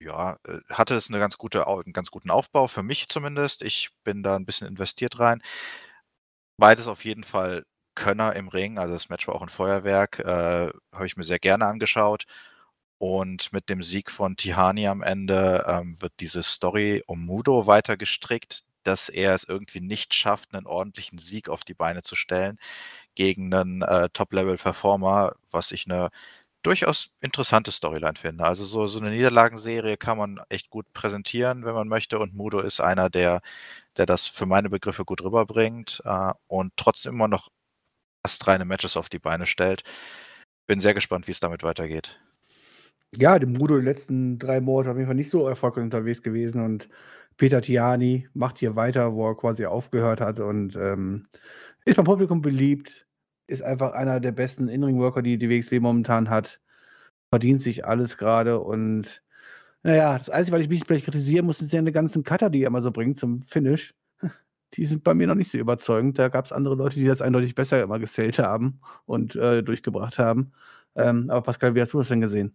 ja, 0.00 0.38
äh, 0.46 0.60
hatte 0.70 0.94
es 0.96 1.08
eine 1.10 1.18
ganz 1.20 1.38
gute, 1.38 1.66
einen 1.68 1.92
ganz 1.92 2.10
guten 2.10 2.30
Aufbau, 2.30 2.68
für 2.68 2.82
mich 2.82 3.08
zumindest. 3.08 3.62
Ich 3.62 3.90
bin 4.04 4.22
da 4.22 4.36
ein 4.36 4.46
bisschen 4.46 4.68
investiert 4.68 5.18
rein. 5.20 5.42
Beides 6.58 6.86
auf 6.88 7.04
jeden 7.04 7.24
Fall 7.24 7.64
Könner 7.94 8.34
im 8.36 8.48
Ring, 8.48 8.78
also 8.78 8.92
das 8.94 9.08
Match 9.08 9.26
war 9.28 9.34
auch 9.34 9.42
ein 9.42 9.48
Feuerwerk, 9.48 10.18
äh, 10.20 10.70
habe 10.94 11.06
ich 11.06 11.16
mir 11.16 11.24
sehr 11.24 11.38
gerne 11.38 11.66
angeschaut. 11.66 12.24
Und 12.98 13.52
mit 13.52 13.68
dem 13.68 13.82
Sieg 13.82 14.10
von 14.10 14.36
Tihani 14.36 14.88
am 14.88 15.02
Ende 15.02 15.64
ähm, 15.68 16.00
wird 16.00 16.12
diese 16.20 16.42
Story 16.42 17.02
um 17.06 17.24
Mudo 17.24 17.66
weiter 17.66 17.96
gestrickt, 17.96 18.64
dass 18.82 19.08
er 19.08 19.34
es 19.34 19.44
irgendwie 19.44 19.80
nicht 19.80 20.14
schafft, 20.14 20.54
einen 20.54 20.66
ordentlichen 20.66 21.18
Sieg 21.18 21.48
auf 21.48 21.64
die 21.64 21.74
Beine 21.74 22.02
zu 22.02 22.16
stellen 22.16 22.58
gegen 23.14 23.52
einen 23.54 23.82
äh, 23.82 24.08
Top-Level-Performer, 24.10 25.34
was 25.52 25.72
ich 25.72 25.86
eine 25.86 26.10
durchaus 26.62 27.10
interessante 27.20 27.72
Storyline 27.72 28.16
finde. 28.16 28.44
Also 28.44 28.64
so, 28.64 28.86
so 28.86 29.00
eine 29.00 29.10
Niederlagenserie 29.10 29.96
kann 29.96 30.18
man 30.18 30.40
echt 30.48 30.70
gut 30.70 30.92
präsentieren, 30.92 31.64
wenn 31.64 31.74
man 31.74 31.88
möchte. 31.88 32.18
Und 32.18 32.34
Mudo 32.34 32.60
ist 32.60 32.80
einer, 32.80 33.10
der, 33.10 33.40
der 33.96 34.06
das 34.06 34.26
für 34.26 34.46
meine 34.46 34.70
Begriffe 34.70 35.04
gut 35.04 35.22
rüberbringt 35.22 36.02
äh, 36.04 36.32
und 36.48 36.72
trotzdem 36.76 37.14
immer 37.14 37.28
noch 37.28 37.50
astreine 38.22 38.64
Matches 38.64 38.96
auf 38.96 39.08
die 39.08 39.18
Beine 39.20 39.46
stellt. 39.46 39.82
Bin 40.66 40.80
sehr 40.80 40.94
gespannt, 40.94 41.28
wie 41.28 41.32
es 41.32 41.40
damit 41.40 41.62
weitergeht. 41.62 42.18
Ja, 43.16 43.38
dem 43.38 43.52
Mudo 43.52 43.78
die 43.78 43.84
letzten 43.84 44.38
drei 44.38 44.60
Monate 44.60 44.90
auf 44.90 44.96
jeden 44.96 45.06
Fall 45.06 45.14
nicht 45.16 45.30
so 45.30 45.46
erfolgreich 45.48 45.84
unterwegs 45.84 46.22
gewesen 46.22 46.60
und 46.62 46.88
Peter 47.38 47.62
Tiani 47.62 48.28
macht 48.34 48.58
hier 48.58 48.76
weiter, 48.76 49.14
wo 49.14 49.28
er 49.30 49.36
quasi 49.36 49.64
aufgehört 49.64 50.20
hat 50.20 50.40
und 50.40 50.76
ähm, 50.76 51.26
ist 51.84 51.96
beim 51.96 52.04
Publikum 52.04 52.42
beliebt, 52.42 53.06
ist 53.46 53.62
einfach 53.62 53.92
einer 53.92 54.20
der 54.20 54.32
besten 54.32 54.68
In-Ring-Worker, 54.68 55.22
die 55.22 55.38
die 55.38 55.48
WXW 55.48 55.80
momentan 55.80 56.28
hat. 56.28 56.60
Verdient 57.30 57.62
sich 57.62 57.86
alles 57.86 58.18
gerade 58.18 58.60
und 58.60 59.22
naja, 59.84 60.18
das 60.18 60.30
Einzige, 60.30 60.56
was 60.56 60.64
ich 60.64 60.70
mich 60.70 60.84
vielleicht 60.86 61.06
kritisieren 61.06 61.46
muss, 61.46 61.58
sind 61.58 61.70
seine 61.72 61.92
ganzen 61.92 62.24
Cutter, 62.24 62.50
die 62.50 62.62
er 62.64 62.68
immer 62.68 62.82
so 62.82 62.92
bringt 62.92 63.18
zum 63.18 63.42
Finish. 63.42 63.94
Die 64.74 64.86
sind 64.86 65.04
bei 65.04 65.14
mir 65.14 65.26
noch 65.28 65.34
nicht 65.36 65.50
so 65.52 65.58
überzeugend. 65.58 66.18
Da 66.18 66.28
gab 66.28 66.44
es 66.46 66.52
andere 66.52 66.74
Leute, 66.76 66.96
die 66.96 67.06
das 67.06 67.22
eindeutig 67.22 67.54
besser 67.54 67.82
immer 67.82 67.98
gesellt 68.00 68.38
haben 68.38 68.80
und 69.06 69.36
äh, 69.36 69.62
durchgebracht 69.62 70.18
haben. 70.18 70.52
Ähm, 70.96 71.30
aber 71.30 71.42
Pascal, 71.42 71.74
wie 71.74 71.82
hast 71.82 71.94
du 71.94 71.98
das 71.98 72.08
denn 72.08 72.20
gesehen? 72.20 72.54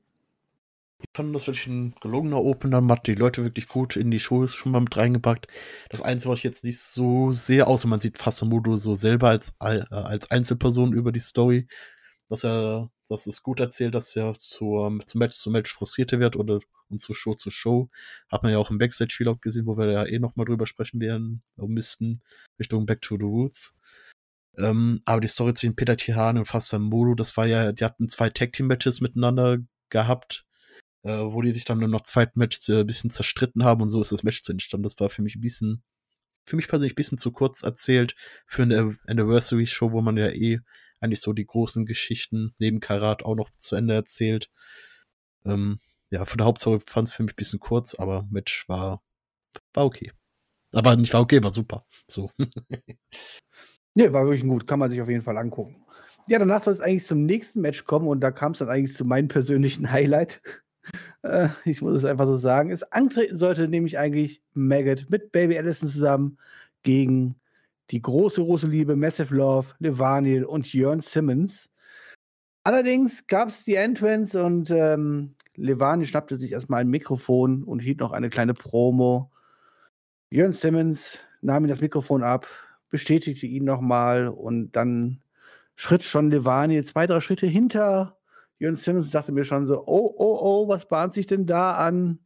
Ich 1.03 1.17
fand 1.17 1.35
das 1.35 1.47
wirklich 1.47 1.67
ein 1.67 1.93
gelungener 2.01 2.41
Opener, 2.41 2.81
man 2.81 2.97
hat 2.97 3.07
die 3.07 3.15
Leute 3.15 3.43
wirklich 3.43 3.67
gut 3.67 3.95
in 3.95 4.09
die 4.09 4.19
Show 4.19 4.47
schon 4.47 4.71
mal 4.71 4.81
mit 4.81 4.97
reingepackt. 4.97 5.47
Das 5.89 6.01
Einzige, 6.01 6.31
was 6.31 6.39
ich 6.39 6.43
jetzt 6.43 6.63
nicht 6.63 6.79
so 6.79 7.31
sehe, 7.31 7.67
außer 7.67 7.87
man 7.87 7.99
sieht 7.99 8.17
Fasamudo 8.17 8.77
so 8.77 8.95
selber 8.95 9.29
als, 9.29 9.55
äh, 9.59 9.83
als 9.89 10.31
Einzelperson 10.31 10.93
über 10.93 11.11
die 11.11 11.19
Story, 11.19 11.67
dass 12.29 12.43
er, 12.43 12.89
dass 13.09 13.27
es 13.27 13.43
gut 13.43 13.59
erzählt, 13.59 13.93
dass 13.93 14.15
er 14.15 14.33
zur, 14.33 14.99
zum 15.05 15.19
Match 15.19 15.35
zu 15.35 15.51
Match 15.51 15.71
frustrierter 15.71 16.19
wird 16.19 16.35
oder 16.35 16.61
und 16.89 17.01
zu 17.01 17.13
Show 17.13 17.33
zu 17.35 17.51
Show. 17.51 17.89
Hat 18.29 18.43
man 18.43 18.51
ja 18.51 18.57
auch 18.57 18.71
im 18.71 18.77
Backstage-Vlog 18.77 19.41
gesehen, 19.41 19.65
wo 19.65 19.77
wir 19.77 19.91
ja 19.91 20.05
eh 20.05 20.19
nochmal 20.19 20.45
drüber 20.45 20.65
sprechen 20.67 20.99
werden, 21.01 21.43
müssten, 21.57 22.21
Richtung 22.59 22.85
Back 22.85 23.01
to 23.01 23.17
the 23.17 23.23
Roots. 23.23 23.75
Ähm, 24.57 25.01
aber 25.05 25.21
die 25.21 25.27
Story 25.27 25.53
zwischen 25.53 25.75
Peter 25.75 25.97
Tihane 25.97 26.39
und 26.39 26.45
Fasamudo, 26.45 27.15
das 27.15 27.35
war 27.37 27.45
ja, 27.45 27.71
die 27.71 27.83
hatten 27.83 28.07
zwei 28.07 28.29
Tag-Team-Matches 28.29 29.01
miteinander 29.01 29.57
gehabt 29.89 30.45
äh, 31.03 31.19
wo 31.19 31.41
die 31.41 31.51
sich 31.51 31.65
dann 31.65 31.79
noch 31.79 32.01
zweiten 32.01 32.39
Match 32.39 32.67
äh, 32.69 32.81
ein 32.81 32.87
bisschen 32.87 33.09
zerstritten 33.09 33.63
haben 33.63 33.81
und 33.81 33.89
so 33.89 34.01
ist 34.01 34.11
das 34.11 34.23
Match 34.23 34.41
entstanden. 34.47 34.83
Das 34.83 34.99
war 34.99 35.09
für 35.09 35.21
mich 35.21 35.35
ein 35.35 35.41
bisschen, 35.41 35.83
für 36.45 36.55
mich 36.55 36.67
persönlich 36.67 36.93
ein 36.93 36.95
bisschen 36.95 37.17
zu 37.17 37.31
kurz 37.31 37.63
erzählt 37.63 38.15
für 38.45 38.63
eine 38.63 38.97
Anniversary-Show, 39.07 39.91
wo 39.91 40.01
man 40.01 40.17
ja 40.17 40.29
eh 40.29 40.59
eigentlich 40.99 41.21
so 41.21 41.33
die 41.33 41.45
großen 41.45 41.85
Geschichten 41.85 42.53
neben 42.59 42.79
Karat 42.79 43.23
auch 43.23 43.35
noch 43.35 43.49
zu 43.57 43.75
Ende 43.75 43.93
erzählt. 43.93 44.49
Ähm, 45.45 45.79
ja, 46.09 46.25
von 46.25 46.37
der 46.37 46.47
Hauptsache 46.47 46.79
fand 46.87 47.09
es 47.09 47.13
für 47.13 47.23
mich 47.23 47.33
ein 47.33 47.37
bisschen 47.37 47.59
kurz, 47.59 47.95
aber 47.95 48.25
Match 48.29 48.69
war, 48.69 49.03
war 49.73 49.85
okay. 49.85 50.11
Aber 50.73 50.95
nicht 50.95 51.13
war 51.13 51.21
okay, 51.21 51.43
war 51.43 51.53
super. 51.53 51.85
So. 52.09 52.31
nee, 53.95 54.11
war 54.11 54.25
wirklich 54.25 54.43
gut. 54.43 54.65
Kann 54.65 54.79
man 54.79 54.89
sich 54.89 55.01
auf 55.01 55.09
jeden 55.09 55.21
Fall 55.21 55.37
angucken. 55.37 55.83
Ja, 56.27 56.39
danach 56.39 56.63
soll 56.63 56.75
es 56.75 56.79
eigentlich 56.79 57.05
zum 57.05 57.25
nächsten 57.25 57.61
Match 57.61 57.83
kommen 57.83 58.07
und 58.07 58.21
da 58.21 58.31
kam 58.31 58.53
es 58.53 58.59
dann 58.59 58.69
eigentlich 58.69 58.95
zu 58.95 59.05
meinem 59.05 59.27
persönlichen 59.27 59.91
Highlight. 59.91 60.41
Äh, 61.23 61.49
ich 61.65 61.81
muss 61.81 61.97
es 61.97 62.05
einfach 62.05 62.25
so 62.25 62.37
sagen. 62.37 62.71
Es 62.71 62.83
antreten 62.83 63.37
sollte 63.37 63.67
nämlich 63.67 63.97
eigentlich 63.97 64.41
Maggot 64.53 65.09
mit 65.09 65.31
Baby 65.31 65.57
Allison 65.57 65.89
zusammen 65.89 66.37
gegen 66.83 67.35
die 67.91 68.01
große, 68.01 68.41
große 68.41 68.67
Liebe 68.67 68.95
Massive 68.95 69.33
Love, 69.33 69.73
Levaniel 69.79 70.45
und 70.45 70.71
Jörn 70.73 71.01
Simmons. 71.01 71.69
Allerdings 72.63 73.27
gab 73.27 73.49
es 73.49 73.63
die 73.63 73.75
Entrance 73.75 74.41
und 74.41 74.71
ähm, 74.71 75.35
Levaniel 75.55 76.07
schnappte 76.07 76.39
sich 76.39 76.53
erstmal 76.53 76.81
ein 76.81 76.89
Mikrofon 76.89 77.63
und 77.63 77.79
hielt 77.79 77.99
noch 77.99 78.11
eine 78.11 78.29
kleine 78.29 78.53
Promo. 78.53 79.31
Jörn 80.29 80.53
Simmons 80.53 81.19
nahm 81.41 81.65
ihm 81.65 81.69
das 81.69 81.81
Mikrofon 81.81 82.23
ab, 82.23 82.47
bestätigte 82.89 83.45
ihn 83.45 83.65
nochmal 83.65 84.29
und 84.29 84.71
dann 84.71 85.21
schritt 85.75 86.03
schon 86.03 86.31
Levaniel 86.31 86.85
zwei, 86.85 87.05
drei 87.05 87.19
Schritte 87.19 87.47
hinter 87.47 88.17
Jörn 88.63 88.77
Simmons 88.77 89.11
dachte 89.11 89.33
mir 89.33 89.43
schon 89.43 89.67
so, 89.67 89.83
oh, 89.87 90.15
oh, 90.17 90.39
oh, 90.41 90.67
was 90.69 90.87
bahnt 90.87 91.13
sich 91.13 91.27
denn 91.27 91.45
da 91.45 91.73
an? 91.73 92.19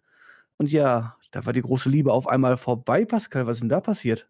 Und 0.58 0.71
ja, 0.71 1.17
da 1.32 1.47
war 1.47 1.52
die 1.52 1.63
große 1.63 1.89
Liebe 1.89 2.13
auf 2.13 2.28
einmal 2.28 2.58
vorbei, 2.58 3.06
Pascal. 3.06 3.47
Was 3.47 3.56
ist 3.56 3.62
denn 3.62 3.69
da 3.69 3.82
passiert? 3.82 4.30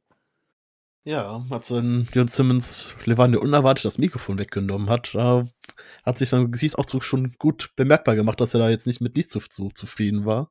Ja, 1.04 1.46
als 1.50 1.68
dann 1.68 2.08
Jörn 2.14 2.30
Simmons 2.30 2.96
Levante 3.04 3.42
unerwartet 3.42 3.84
das 3.84 3.98
Mikrofon 3.98 4.38
weggenommen 4.38 4.90
hat, 4.90 5.16
da 5.16 5.50
hat 6.06 6.18
sich 6.18 6.30
dann 6.30 6.50
Gesichtsausdruck 6.50 7.04
schon 7.04 7.34
gut 7.34 7.72
bemerkbar 7.76 8.16
gemacht, 8.16 8.40
dass 8.40 8.54
er 8.54 8.62
da 8.62 8.70
jetzt 8.70 8.88
nicht 8.88 9.02
mit 9.02 9.18
nichts 9.18 9.34
so 9.34 9.70
zufrieden 9.72 10.26
war. 10.26 10.50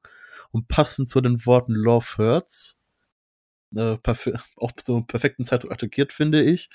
Und 0.51 0.69
passend 0.69 1.09
zu 1.09 1.23
den 1.23 1.47
Worten 1.47 1.73
Love 1.73 2.19
Hurts, 2.19 2.77
äh, 3.75 3.97
auch 4.57 4.73
so 4.83 4.97
einen 4.97 5.07
perfekten 5.07 5.45
Zeitdruck 5.45 5.73
attackiert, 5.73 6.12
finde 6.12 6.42
ich, 6.42 6.69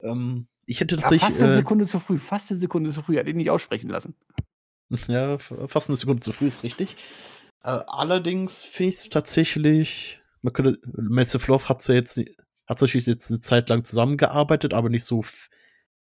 ähm, 0.00 0.48
ich 0.66 0.80
hätte 0.80 0.96
tatsächlich. 0.96 1.22
Ja, 1.22 1.28
fast 1.28 1.42
eine 1.42 1.52
äh, 1.52 1.56
Sekunde 1.56 1.86
zu 1.86 1.98
früh, 1.98 2.18
fast 2.18 2.50
eine 2.50 2.60
Sekunde 2.60 2.90
zu 2.90 3.02
früh, 3.02 3.18
hat 3.18 3.26
ihn 3.26 3.36
nicht 3.36 3.50
aussprechen 3.50 3.90
lassen. 3.90 4.14
Ja, 5.08 5.38
fast 5.38 5.88
eine 5.88 5.96
Sekunde 5.96 6.20
zu 6.20 6.32
früh 6.32 6.46
ist 6.46 6.62
richtig. 6.62 6.96
Äh, 7.62 7.80
allerdings 7.86 8.62
finde 8.64 8.90
ich 8.90 8.96
es 8.96 9.08
tatsächlich, 9.08 10.20
man 10.42 10.52
könnte, 10.52 10.78
Massive 10.96 11.50
Love 11.50 11.68
hat 11.68 11.86
ja 11.88 11.94
jetzt, 11.94 12.18
hat 12.18 12.80
natürlich 12.80 13.06
jetzt 13.06 13.30
eine 13.30 13.40
Zeit 13.40 13.68
lang 13.68 13.84
zusammengearbeitet, 13.84 14.74
aber 14.74 14.88
nicht 14.88 15.04
so, 15.04 15.24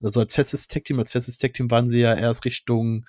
also 0.01 0.19
als 0.19 0.33
festes 0.33 0.67
Tag-Team, 0.67 0.99
als 0.99 1.11
festes 1.11 1.37
Tag-Team 1.37 1.69
waren 1.71 1.89
sie 1.89 1.99
ja 1.99 2.13
erst 2.13 2.45
Richtung 2.45 3.05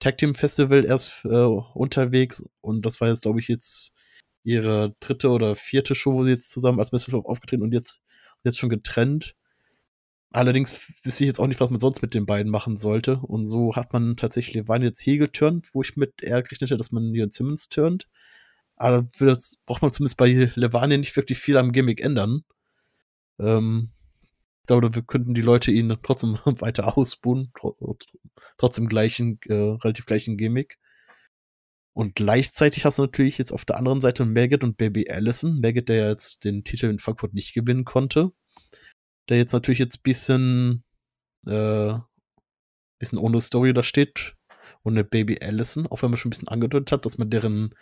Tag-Team-Festival 0.00 0.84
erst 0.84 1.24
äh, 1.24 1.28
unterwegs 1.28 2.44
und 2.60 2.84
das 2.84 3.00
war 3.00 3.08
jetzt, 3.08 3.22
glaube 3.22 3.40
ich, 3.40 3.48
jetzt 3.48 3.92
ihre 4.42 4.94
dritte 5.00 5.30
oder 5.30 5.56
vierte 5.56 5.94
Show, 5.94 6.12
wo 6.12 6.24
sie 6.24 6.30
jetzt 6.30 6.50
zusammen 6.50 6.78
als 6.78 6.92
Massive 6.92 7.12
Love 7.16 7.28
aufgetreten 7.28 7.62
und 7.62 7.72
jetzt, 7.72 8.00
jetzt 8.44 8.58
schon 8.58 8.68
getrennt. 8.68 9.34
Allerdings 10.32 10.92
wüsste 11.02 11.24
ich 11.24 11.28
jetzt 11.28 11.38
auch 11.38 11.46
nicht, 11.46 11.60
was 11.60 11.70
man 11.70 11.80
sonst 11.80 12.02
mit 12.02 12.14
den 12.14 12.26
beiden 12.26 12.50
machen 12.50 12.76
sollte. 12.76 13.18
Und 13.18 13.44
so 13.44 13.74
hat 13.74 13.92
man 13.92 14.16
tatsächlich 14.16 14.54
Levine 14.54 14.86
jetzt 14.86 15.00
hier 15.00 15.18
geturnt, 15.18 15.70
wo 15.72 15.82
ich 15.82 15.96
mit 15.96 16.22
eher 16.22 16.42
gerechnet 16.42 16.70
hätte, 16.70 16.78
dass 16.78 16.92
man 16.92 17.04
Leon 17.04 17.30
Simmons 17.30 17.68
turnt. 17.68 18.08
Aber 18.76 19.06
das 19.18 19.58
braucht 19.64 19.82
man 19.82 19.90
zumindest 19.90 20.18
bei 20.18 20.50
Levine 20.54 20.98
nicht 20.98 21.16
wirklich 21.16 21.38
viel 21.38 21.56
am 21.56 21.72
Gimmick 21.72 22.02
ändern. 22.02 22.44
Ähm, 23.38 23.92
ich 24.62 24.66
glaube, 24.66 24.94
wir 24.94 25.02
könnten 25.02 25.34
die 25.34 25.42
Leute 25.42 25.70
ihn 25.70 25.96
trotzdem 26.02 26.38
weiter 26.44 26.96
ausbuhen, 26.98 27.52
trotzdem 28.58 28.88
gleichen, 28.88 29.38
äh, 29.46 29.54
relativ 29.54 30.06
gleichen 30.06 30.36
Gimmick. 30.36 30.78
Und 31.94 32.14
gleichzeitig 32.14 32.84
hast 32.84 32.98
du 32.98 33.02
natürlich 33.02 33.38
jetzt 33.38 33.52
auf 33.52 33.64
der 33.64 33.78
anderen 33.78 34.02
Seite 34.02 34.26
Maggot 34.26 34.64
und 34.64 34.76
Baby 34.76 35.08
Allison. 35.08 35.60
Maggot, 35.60 35.88
der 35.88 36.10
jetzt 36.10 36.44
den 36.44 36.62
Titel 36.64 36.86
in 36.86 36.98
Frankfurt 36.98 37.32
nicht 37.32 37.54
gewinnen 37.54 37.86
konnte 37.86 38.32
der 39.28 39.38
jetzt 39.38 39.52
natürlich 39.52 39.78
jetzt 39.78 40.02
bisschen, 40.02 40.84
äh, 41.46 41.94
bisschen 42.98 43.18
ohne 43.18 43.40
Story 43.40 43.72
da 43.72 43.82
steht. 43.82 44.34
Und 44.82 44.94
eine 44.94 45.04
Baby 45.04 45.38
Allison, 45.42 45.86
auch 45.88 46.02
wenn 46.02 46.10
man 46.10 46.16
schon 46.16 46.28
ein 46.28 46.30
bisschen 46.30 46.48
angedeutet 46.48 46.92
hat, 46.92 47.06
dass 47.06 47.18
man 47.18 47.28
deren 47.30 47.74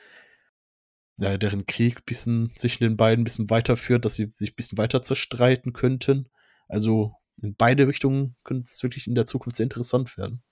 ja, 1.18 1.38
deren 1.38 1.66
Krieg 1.66 2.04
bisschen 2.06 2.50
zwischen 2.54 2.82
den 2.82 2.96
beiden 2.96 3.22
ein 3.22 3.24
bisschen 3.24 3.50
weiterführt, 3.50 4.04
dass 4.04 4.14
sie 4.14 4.30
sich 4.34 4.52
ein 4.52 4.56
bisschen 4.56 4.78
weiter 4.78 5.02
zerstreiten 5.02 5.72
könnten. 5.72 6.28
Also 6.68 7.14
in 7.40 7.54
beide 7.54 7.86
Richtungen 7.86 8.36
könnte 8.42 8.64
es 8.64 8.82
wirklich 8.82 9.06
in 9.06 9.14
der 9.14 9.26
Zukunft 9.26 9.56
sehr 9.56 9.64
interessant 9.64 10.16
werden. 10.16 10.42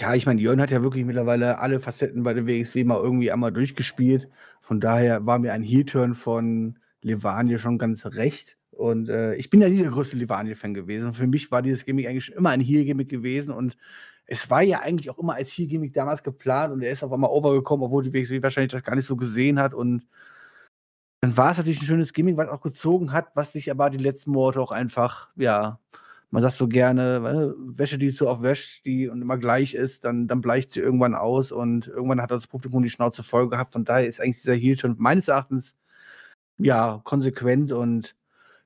Ja, 0.00 0.14
ich 0.14 0.26
meine, 0.26 0.40
Jörn 0.40 0.60
hat 0.60 0.72
ja 0.72 0.82
wirklich 0.82 1.04
mittlerweile 1.04 1.60
alle 1.60 1.78
Facetten 1.78 2.24
bei 2.24 2.34
der 2.34 2.46
WXW 2.46 2.84
mal 2.84 3.00
irgendwie 3.00 3.30
einmal 3.30 3.52
durchgespielt. 3.52 4.28
Von 4.60 4.80
daher 4.80 5.24
war 5.24 5.38
mir 5.38 5.52
ein 5.52 5.62
Heel-Turn 5.62 6.14
von 6.14 6.78
Levanie 7.00 7.58
schon 7.58 7.78
ganz 7.78 8.04
recht. 8.06 8.58
Und 8.74 9.08
äh, 9.08 9.34
ich 9.36 9.50
bin 9.50 9.60
ja 9.60 9.68
nie 9.68 9.82
der 9.82 9.90
größte 9.90 10.16
Levanie-Fan 10.16 10.74
gewesen. 10.74 11.14
Für 11.14 11.26
mich 11.26 11.50
war 11.50 11.62
dieses 11.62 11.84
Gimmick 11.84 12.06
eigentlich 12.06 12.26
schon 12.26 12.36
immer 12.36 12.50
ein 12.50 12.60
Heel-Gimmick 12.60 13.08
gewesen. 13.08 13.52
Und 13.52 13.76
es 14.26 14.50
war 14.50 14.62
ja 14.62 14.80
eigentlich 14.80 15.10
auch 15.10 15.18
immer 15.18 15.34
als 15.34 15.50
Heel-Gimmick 15.50 15.94
damals 15.94 16.22
geplant. 16.22 16.72
Und 16.72 16.82
er 16.82 16.92
ist 16.92 17.02
auf 17.02 17.12
einmal 17.12 17.30
overgekommen, 17.30 17.86
obwohl 17.86 18.04
die 18.04 18.12
WXW 18.12 18.42
wahrscheinlich 18.42 18.72
das 18.72 18.82
gar 18.82 18.96
nicht 18.96 19.06
so 19.06 19.16
gesehen 19.16 19.58
hat. 19.60 19.74
Und 19.74 20.06
dann 21.20 21.36
war 21.36 21.52
es 21.52 21.56
natürlich 21.56 21.80
ein 21.80 21.86
schönes 21.86 22.12
Gimmick, 22.12 22.36
was 22.36 22.48
auch 22.48 22.60
gezogen 22.60 23.12
hat, 23.12 23.28
was 23.34 23.52
sich 23.52 23.70
aber 23.70 23.90
die 23.90 23.98
letzten 23.98 24.32
Monate 24.32 24.60
auch 24.60 24.72
einfach, 24.72 25.30
ja, 25.36 25.78
man 26.34 26.42
sagt 26.42 26.56
so 26.56 26.66
gerne, 26.66 27.54
Wäsche, 27.58 27.96
die 27.96 28.12
zu 28.12 28.28
oft 28.28 28.42
wäscht, 28.42 28.84
die 28.84 29.08
und 29.08 29.22
immer 29.22 29.38
gleich 29.38 29.72
ist, 29.72 30.04
dann, 30.04 30.26
dann 30.26 30.40
bleicht 30.40 30.72
sie 30.72 30.80
irgendwann 30.80 31.14
aus 31.14 31.52
und 31.52 31.86
irgendwann 31.86 32.20
hat 32.20 32.32
das 32.32 32.48
Publikum 32.48 32.82
die 32.82 32.90
Schnauze 32.90 33.22
voll 33.22 33.48
gehabt. 33.48 33.72
Von 33.72 33.84
daher 33.84 34.08
ist 34.08 34.20
eigentlich 34.20 34.42
dieser 34.42 34.54
Heel 34.54 34.76
schon 34.76 34.96
meines 34.98 35.28
Erachtens 35.28 35.76
ja 36.58 37.00
konsequent 37.04 37.72
und 37.72 38.16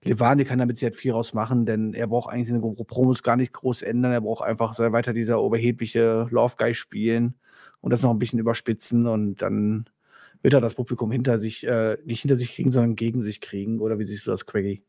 Levani 0.03 0.45
kann 0.45 0.59
damit 0.59 0.79
sehr 0.79 0.93
viel 0.93 1.13
rausmachen, 1.13 1.67
denn 1.67 1.93
er 1.93 2.07
braucht 2.07 2.33
eigentlich 2.33 2.49
seine 2.49 2.61
Promos 2.61 3.23
gar 3.23 3.37
nicht 3.37 3.53
groß 3.53 3.83
ändern. 3.83 4.13
Er 4.13 4.21
braucht 4.21 4.45
einfach 4.45 4.79
weiter 4.79 5.13
dieser 5.13 5.43
oberhebliche 5.43 6.29
Love 6.31 6.55
Guy 6.57 6.75
spielen 6.75 7.35
und 7.81 7.93
das 7.93 8.03
noch 8.03 8.11
ein 8.11 8.19
bisschen 8.19 8.39
überspitzen 8.39 9.07
und 9.07 9.43
dann 9.43 9.89
wird 10.43 10.55
er 10.55 10.61
das 10.61 10.75
Publikum 10.75 11.11
hinter 11.11 11.41
sich, 11.41 11.67
äh, 11.67 11.97
nicht 12.05 12.23
hinter 12.23 12.39
sich 12.39 12.55
kriegen, 12.55 12.71
sondern 12.71 12.95
gegen 12.97 13.21
sich 13.21 13.41
kriegen. 13.41 13.81
Oder 13.81 13.99
wie 13.99 14.05
siehst 14.05 14.27
du 14.27 14.31
das, 14.31 14.47
Craigie? 14.47 14.85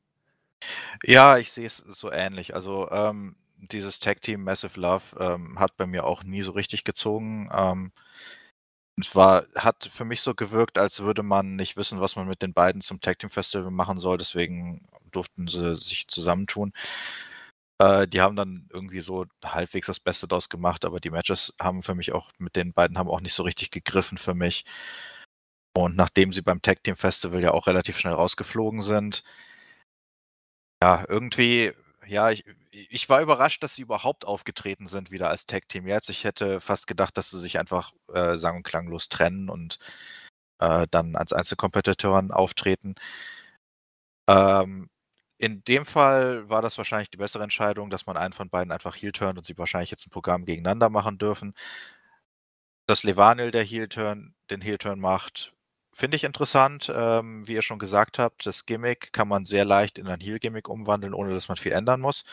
Ja, 1.03 1.37
ich 1.37 1.51
sehe 1.51 1.65
es 1.65 1.77
so 1.77 2.11
ähnlich. 2.11 2.53
Also 2.53 2.87
ähm, 2.91 3.35
dieses 3.57 3.99
Tag 3.99 4.21
Team 4.21 4.43
Massive 4.43 4.79
Love 4.79 5.03
ähm, 5.19 5.59
hat 5.59 5.75
bei 5.77 5.87
mir 5.87 6.05
auch 6.05 6.23
nie 6.23 6.41
so 6.41 6.51
richtig 6.51 6.83
gezogen. 6.83 7.49
Ähm, 7.51 7.91
war, 9.15 9.45
hat 9.55 9.89
für 9.91 10.05
mich 10.05 10.21
so 10.21 10.35
gewirkt, 10.35 10.77
als 10.77 11.01
würde 11.01 11.23
man 11.23 11.55
nicht 11.55 11.77
wissen, 11.77 12.01
was 12.01 12.15
man 12.15 12.27
mit 12.27 12.41
den 12.41 12.53
beiden 12.53 12.81
zum 12.81 13.01
Tag 13.01 13.19
Team 13.19 13.29
Festival 13.29 13.71
machen 13.71 13.97
soll. 13.99 14.17
Deswegen 14.17 14.87
durften 15.11 15.47
sie 15.47 15.75
sich 15.75 16.07
zusammentun. 16.07 16.73
Äh, 17.81 18.07
die 18.07 18.21
haben 18.21 18.35
dann 18.35 18.67
irgendwie 18.71 19.01
so 19.01 19.25
halbwegs 19.43 19.87
das 19.87 19.99
Beste 19.99 20.27
daraus 20.27 20.49
gemacht, 20.49 20.85
aber 20.85 20.99
die 20.99 21.09
Matches 21.11 21.53
haben 21.61 21.83
für 21.83 21.95
mich 21.95 22.11
auch 22.13 22.31
mit 22.37 22.55
den 22.55 22.73
beiden 22.73 22.97
haben 22.97 23.09
auch 23.09 23.21
nicht 23.21 23.33
so 23.33 23.43
richtig 23.43 23.71
gegriffen 23.71 24.17
für 24.17 24.33
mich. 24.35 24.65
Und 25.75 25.95
nachdem 25.95 26.33
sie 26.33 26.41
beim 26.41 26.61
Tag 26.61 26.83
Team 26.83 26.95
Festival 26.95 27.41
ja 27.41 27.51
auch 27.51 27.67
relativ 27.67 27.97
schnell 27.97 28.13
rausgeflogen 28.13 28.81
sind, 28.81 29.23
ja, 30.81 31.03
irgendwie, 31.07 31.71
ja, 32.07 32.31
ich, 32.31 32.43
ich 32.71 33.09
war 33.09 33.21
überrascht, 33.21 33.63
dass 33.63 33.75
sie 33.75 33.81
überhaupt 33.83 34.25
aufgetreten 34.25 34.87
sind 34.87 35.11
wieder 35.11 35.29
als 35.29 35.45
Tag 35.45 35.67
Team 35.69 35.87
jetzt. 35.87 36.09
Ich 36.09 36.23
hätte 36.23 36.61
fast 36.61 36.87
gedacht, 36.87 37.17
dass 37.17 37.29
sie 37.31 37.39
sich 37.39 37.59
einfach 37.59 37.91
äh, 38.13 38.37
sang- 38.37 38.57
und 38.57 38.63
klanglos 38.63 39.09
trennen 39.09 39.49
und 39.49 39.79
äh, 40.59 40.87
dann 40.91 41.15
als 41.15 41.33
Einzelkompetitoren 41.33 42.31
auftreten. 42.31 42.95
Ähm, 44.27 44.89
in 45.37 45.63
dem 45.63 45.85
Fall 45.85 46.49
war 46.49 46.61
das 46.61 46.77
wahrscheinlich 46.77 47.09
die 47.11 47.17
bessere 47.17 47.43
Entscheidung, 47.43 47.89
dass 47.89 48.05
man 48.05 48.17
einen 48.17 48.33
von 48.33 48.49
beiden 48.49 48.71
einfach 48.71 48.95
heel 48.95 49.11
turnt 49.13 49.37
und 49.37 49.45
sie 49.45 49.57
wahrscheinlich 49.57 49.91
jetzt 49.91 50.05
ein 50.07 50.11
Programm 50.11 50.45
gegeneinander 50.45 50.89
machen 50.89 51.17
dürfen. 51.17 51.53
Dass 52.87 53.03
Levanil 53.03 53.51
der 53.51 53.63
heel 53.63 53.87
turn, 53.87 54.35
den 54.49 54.61
heel 54.61 54.77
turn 54.77 54.99
macht, 54.99 55.53
Finde 55.91 56.17
ich 56.17 56.23
interessant, 56.23 56.91
ähm, 56.95 57.47
wie 57.47 57.53
ihr 57.53 57.63
schon 57.63 57.79
gesagt 57.79 58.19
habt, 58.19 58.45
das 58.45 58.65
Gimmick 58.67 59.11
kann 59.11 59.27
man 59.27 59.45
sehr 59.45 59.65
leicht 59.65 59.97
in 59.97 60.07
ein 60.07 60.19
Heal-Gimmick 60.19 60.69
umwandeln, 60.69 61.15
ohne 61.15 61.33
dass 61.33 61.47
man 61.47 61.57
viel 61.57 61.71
ändern 61.71 61.99
muss. 61.99 62.25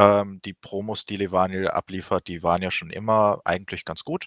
Ähm, 0.00 0.40
die 0.44 0.54
Promos, 0.54 1.04
die 1.06 1.16
Levanil 1.16 1.68
abliefert, 1.68 2.26
die 2.28 2.42
waren 2.42 2.62
ja 2.62 2.70
schon 2.70 2.90
immer 2.90 3.40
eigentlich 3.44 3.84
ganz 3.84 4.04
gut. 4.04 4.26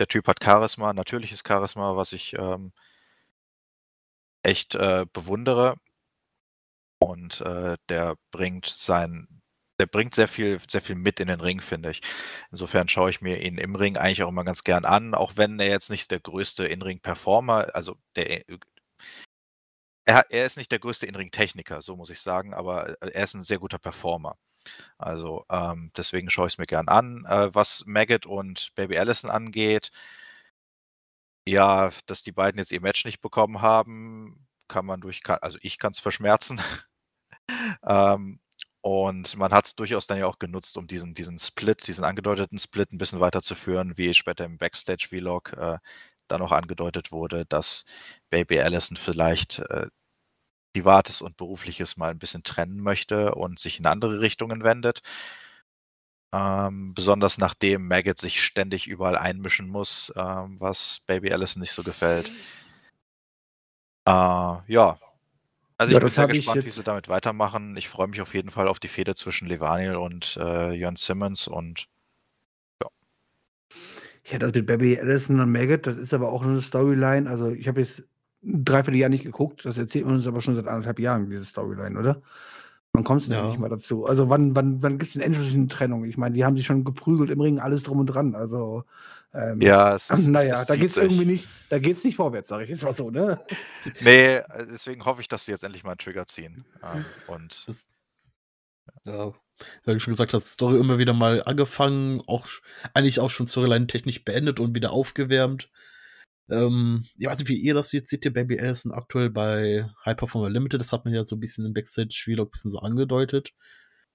Der 0.00 0.08
Typ 0.08 0.28
hat 0.28 0.42
Charisma, 0.44 0.92
natürliches 0.92 1.42
Charisma, 1.46 1.96
was 1.96 2.12
ich 2.12 2.34
ähm, 2.38 2.72
echt 4.42 4.74
äh, 4.74 5.06
bewundere. 5.12 5.76
Und 7.00 7.40
äh, 7.42 7.76
der 7.88 8.16
bringt 8.32 8.66
sein 8.66 9.28
der 9.80 9.86
bringt 9.86 10.14
sehr 10.14 10.28
viel, 10.28 10.60
sehr 10.68 10.82
viel 10.82 10.96
mit 10.96 11.20
in 11.20 11.28
den 11.28 11.40
Ring, 11.40 11.60
finde 11.60 11.90
ich. 11.90 12.00
Insofern 12.50 12.88
schaue 12.88 13.10
ich 13.10 13.20
mir 13.20 13.40
ihn 13.42 13.58
im 13.58 13.76
Ring 13.76 13.96
eigentlich 13.96 14.22
auch 14.24 14.28
immer 14.28 14.44
ganz 14.44 14.64
gern 14.64 14.84
an, 14.84 15.14
auch 15.14 15.36
wenn 15.36 15.60
er 15.60 15.68
jetzt 15.68 15.90
nicht 15.90 16.10
der 16.10 16.20
größte 16.20 16.66
In-Ring-Performer, 16.66 17.68
also 17.74 17.96
der 18.16 18.42
er, 20.06 20.24
er, 20.30 20.46
ist 20.46 20.56
nicht 20.56 20.72
der 20.72 20.78
größte 20.80 21.06
In-Ring-Techniker, 21.06 21.82
so 21.82 21.94
muss 21.96 22.10
ich 22.10 22.20
sagen, 22.20 22.54
aber 22.54 23.00
äh, 23.02 23.10
er 23.12 23.24
ist 23.24 23.34
ein 23.34 23.42
sehr 23.42 23.58
guter 23.58 23.78
Performer. 23.78 24.36
Also 24.98 25.44
ähm, 25.50 25.90
deswegen 25.96 26.30
schaue 26.30 26.46
ich 26.48 26.54
es 26.54 26.58
mir 26.58 26.66
gern 26.66 26.88
an. 26.88 27.24
Äh, 27.28 27.54
was 27.54 27.84
Maggot 27.86 28.26
und 28.26 28.72
Baby 28.74 28.98
Allison 28.98 29.30
angeht, 29.30 29.90
ja, 31.46 31.90
dass 32.06 32.22
die 32.22 32.32
beiden 32.32 32.58
jetzt 32.58 32.72
ihr 32.72 32.80
Match 32.80 33.04
nicht 33.04 33.20
bekommen 33.22 33.62
haben, 33.62 34.46
kann 34.68 34.86
man 34.86 35.00
durch, 35.00 35.22
also 35.42 35.58
ich 35.62 35.78
kann 35.78 35.92
es 35.92 35.98
verschmerzen. 36.00 36.60
ähm, 37.84 38.40
und 38.80 39.36
man 39.36 39.52
hat 39.52 39.66
es 39.66 39.76
durchaus 39.76 40.06
dann 40.06 40.18
ja 40.18 40.26
auch 40.26 40.38
genutzt, 40.38 40.76
um 40.78 40.86
diesen, 40.86 41.14
diesen 41.14 41.38
Split, 41.38 41.86
diesen 41.88 42.04
angedeuteten 42.04 42.58
Split 42.58 42.92
ein 42.92 42.98
bisschen 42.98 43.20
weiterzuführen, 43.20 43.96
wie 43.98 44.14
später 44.14 44.44
im 44.44 44.58
Backstage-Vlog 44.58 45.52
äh, 45.54 45.78
dann 46.28 46.42
auch 46.42 46.52
angedeutet 46.52 47.12
wurde, 47.12 47.46
dass 47.46 47.84
Baby 48.30 48.60
Allison 48.60 48.96
vielleicht 48.96 49.58
äh, 49.60 49.88
Privates 50.78 51.22
und 51.22 51.36
Berufliches 51.36 51.96
mal 51.96 52.10
ein 52.10 52.18
bisschen 52.18 52.44
trennen 52.44 52.80
möchte 52.80 53.34
und 53.34 53.58
sich 53.58 53.78
in 53.80 53.86
andere 53.86 54.20
Richtungen 54.20 54.62
wendet. 54.62 55.00
Ähm, 56.32 56.94
besonders 56.94 57.38
nachdem 57.38 57.88
Maggot 57.88 58.18
sich 58.18 58.44
ständig 58.44 58.86
überall 58.86 59.16
einmischen 59.16 59.68
muss, 59.68 60.12
ähm, 60.14 60.60
was 60.60 61.00
Baby 61.06 61.32
Allison 61.32 61.60
nicht 61.60 61.72
so 61.72 61.82
gefällt. 61.82 62.30
Äh, 64.06 64.10
ja, 64.10 64.98
also 65.78 65.92
ja, 65.92 65.98
ich 65.98 66.04
bin 66.04 66.08
sehr 66.10 66.26
gespannt, 66.28 66.64
wie 66.64 66.70
sie 66.70 66.82
damit 66.82 67.08
weitermachen. 67.08 67.76
Ich 67.76 67.88
freue 67.88 68.08
mich 68.08 68.20
auf 68.20 68.34
jeden 68.34 68.50
Fall 68.50 68.68
auf 68.68 68.78
die 68.78 68.88
Fehde 68.88 69.14
zwischen 69.14 69.48
Levaniel 69.48 69.96
und 69.96 70.36
äh, 70.40 70.72
Jörn 70.72 70.96
Simmons 70.96 71.48
und 71.48 71.88
ja. 72.82 72.88
Ja, 74.26 74.38
das 74.38 74.52
mit 74.52 74.66
Baby 74.66 74.98
Allison 74.98 75.40
und 75.40 75.50
Maggot, 75.50 75.86
das 75.86 75.96
ist 75.96 76.14
aber 76.14 76.30
auch 76.30 76.42
eine 76.42 76.60
Storyline. 76.60 77.28
Also 77.28 77.50
ich 77.50 77.68
habe 77.68 77.80
jetzt 77.80 78.02
ein 78.42 78.64
Dreivierteljahr 78.64 79.08
nicht 79.08 79.24
geguckt. 79.24 79.64
Das 79.64 79.78
erzählt 79.78 80.06
man 80.06 80.16
uns 80.16 80.26
aber 80.26 80.40
schon 80.40 80.56
seit 80.56 80.66
anderthalb 80.66 80.98
Jahren, 80.98 81.30
diese 81.30 81.44
Storyline, 81.44 81.98
oder? 81.98 82.22
Man 82.92 83.04
kommt 83.04 83.22
es 83.22 83.28
ja. 83.28 83.46
nicht 83.46 83.58
mal 83.58 83.68
dazu. 83.68 84.06
Also 84.06 84.28
wann, 84.28 84.56
wann, 84.56 84.82
wann 84.82 84.98
gibt 84.98 85.10
es 85.10 85.12
denn 85.12 85.22
endlich 85.22 85.54
eine 85.54 85.68
Trennung? 85.68 86.04
Ich 86.04 86.16
meine, 86.16 86.34
die 86.34 86.44
haben 86.44 86.56
sich 86.56 86.66
schon 86.66 86.84
geprügelt 86.84 87.30
im 87.30 87.40
Ring, 87.40 87.58
alles 87.58 87.82
drum 87.82 88.00
und 88.00 88.06
dran. 88.06 88.34
Also 88.34 88.84
ähm, 89.34 89.60
ja, 89.60 89.94
es 89.94 90.10
ist, 90.10 90.28
naja, 90.30 90.54
es, 90.54 90.60
es 90.62 90.66
da 90.66 90.76
geht 90.76 90.90
es 90.90 90.96
irgendwie 90.96 91.26
nicht, 91.26 91.48
da 91.68 91.78
geht 91.78 91.96
es 91.98 92.04
nicht 92.04 92.16
vorwärts, 92.16 92.48
sage 92.48 92.64
ich 92.64 92.70
jetzt 92.70 92.82
mal 92.82 92.94
so, 92.94 93.10
ne? 93.10 93.40
Nee, 94.00 94.40
deswegen 94.70 95.04
hoffe 95.04 95.20
ich, 95.20 95.28
dass 95.28 95.44
sie 95.44 95.52
jetzt 95.52 95.64
endlich 95.64 95.84
mal 95.84 95.90
einen 95.90 95.98
Trigger 95.98 96.26
ziehen. 96.26 96.64
Ähm, 96.82 97.04
und 97.26 97.64
das, 97.68 97.86
ja, 99.04 99.32
wie 99.84 99.92
du 99.92 100.00
schon 100.00 100.12
gesagt 100.12 100.34
hast, 100.34 100.52
Story 100.52 100.78
immer 100.78 100.98
wieder 100.98 101.12
mal 101.12 101.42
angefangen, 101.42 102.22
auch 102.26 102.46
eigentlich 102.94 103.20
auch 103.20 103.30
schon 103.30 103.46
Storyline-technisch 103.46 104.24
beendet 104.24 104.60
und 104.60 104.74
wieder 104.74 104.92
aufgewärmt. 104.92 105.68
Ähm, 106.50 107.04
ich 107.18 107.26
weiß 107.26 107.38
nicht, 107.38 107.48
wie 107.48 107.58
ihr 107.58 107.74
das 107.74 107.92
jetzt 107.92 108.10
seht, 108.10 108.24
ihr 108.24 108.32
Baby 108.32 108.58
Allison 108.58 108.92
aktuell 108.92 109.30
bei 109.30 109.86
High 110.04 110.16
Performer 110.16 110.50
Limited, 110.50 110.80
das 110.80 110.92
hat 110.92 111.04
man 111.04 111.14
ja 111.14 111.24
so 111.24 111.36
ein 111.36 111.40
bisschen 111.40 111.66
im 111.66 111.74
Backstage-Vlog 111.74 112.48
ein 112.48 112.50
bisschen 112.50 112.70
so 112.70 112.78
angedeutet. 112.78 113.52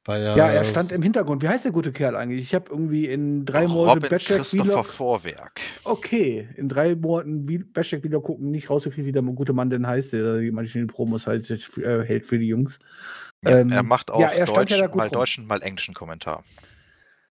Er, 0.05 0.35
ja, 0.35 0.49
er 0.49 0.65
stand 0.65 0.91
im 0.91 1.01
Hintergrund. 1.01 1.41
Wie 1.43 1.47
heißt 1.47 1.63
der 1.63 1.71
gute 1.71 1.93
Kerl 1.93 2.17
eigentlich? 2.17 2.41
Ich 2.41 2.53
habe 2.53 2.65
irgendwie 2.69 3.05
in 3.05 3.45
drei 3.45 3.67
Monaten 3.67 4.01
Batcheck 4.01 4.39
Christopher 4.39 4.83
Vorwerk. 4.83 5.61
Okay, 5.85 6.49
in 6.57 6.67
drei 6.67 6.95
Monaten 6.95 7.45
Batcheck 7.71 8.03
wieder 8.03 8.19
gucken, 8.19 8.51
nicht 8.51 8.69
rausgekriegt, 8.69 9.07
wie 9.07 9.13
der 9.13 9.21
gute 9.21 9.53
Mann 9.53 9.69
denn 9.69 9.87
heißt, 9.87 10.11
der 10.11 10.39
die 10.39 10.51
manchen 10.51 10.87
Promos 10.87 11.25
halt 11.25 11.49
äh, 11.77 12.03
hält 12.03 12.25
für 12.25 12.37
die 12.37 12.47
Jungs. 12.47 12.79
Ja, 13.45 13.59
ähm, 13.59 13.71
er 13.71 13.83
macht 13.83 14.11
auch 14.11 14.19
ja, 14.19 14.27
er 14.27 14.45
Deutsch, 14.45 14.71
ja 14.71 14.89
mal 14.93 15.07
rum. 15.07 15.11
deutschen, 15.11 15.47
mal 15.47 15.61
englischen 15.61 15.93
Kommentar. 15.93 16.43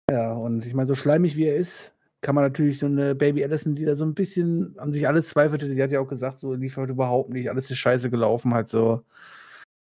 Ja, 0.08 0.32
und 0.32 0.64
ich 0.64 0.74
meine, 0.74 0.86
so 0.86 0.94
schleimig 0.94 1.34
wie 1.34 1.46
er 1.46 1.56
ist, 1.56 1.92
kann 2.20 2.34
man 2.34 2.44
natürlich 2.44 2.78
so 2.78 2.86
eine 2.86 3.14
Baby 3.14 3.42
Allison, 3.44 3.74
die 3.74 3.84
da 3.84 3.96
so 3.96 4.04
ein 4.04 4.14
bisschen 4.14 4.78
an 4.78 4.92
sich 4.92 5.06
alles 5.08 5.28
zweifelte, 5.28 5.68
die 5.68 5.82
hat 5.82 5.92
ja 5.92 6.00
auch 6.00 6.08
gesagt, 6.08 6.38
so 6.38 6.54
lief 6.54 6.76
heute 6.76 6.92
überhaupt 6.92 7.30
nicht, 7.30 7.48
alles 7.50 7.70
ist 7.70 7.78
scheiße 7.78 8.10
gelaufen, 8.10 8.54
halt 8.54 8.68
so. 8.68 9.04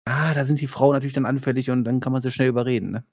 Ah, 0.06 0.34
da 0.34 0.44
sind 0.44 0.60
die 0.60 0.66
Frauen 0.66 0.94
natürlich 0.94 1.14
dann 1.14 1.26
anfällig 1.26 1.70
und 1.70 1.84
dann 1.84 2.00
kann 2.00 2.12
man 2.12 2.22
sie 2.22 2.32
schnell 2.32 2.48
überreden, 2.48 2.90
ne? 2.90 3.04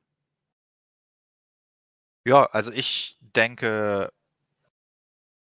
Ja, 2.28 2.46
also 2.52 2.72
ich 2.72 3.18
denke, 3.22 4.10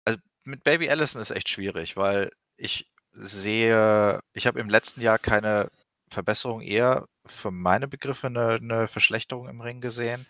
also 0.06 0.20
mit 0.44 0.64
Baby 0.64 0.90
Allison 0.90 1.22
ist 1.22 1.32
echt 1.32 1.50
schwierig, 1.50 1.96
weil 1.96 2.32
ich 2.58 2.92
sehe, 3.12 4.20
ich 4.34 4.48
habe 4.48 4.60
im 4.60 4.70
letzten 4.70 5.02
Jahr 5.02 5.20
keine 5.20 5.70
Verbesserung, 6.10 6.62
eher 6.62 7.08
für 7.26 7.52
meine 7.52 7.88
Begriffe 7.88 8.28
eine, 8.28 8.56
eine 8.56 8.88
Verschlechterung 8.88 9.48
im 9.50 9.62
Ring 9.62 9.82
gesehen. 9.82 10.26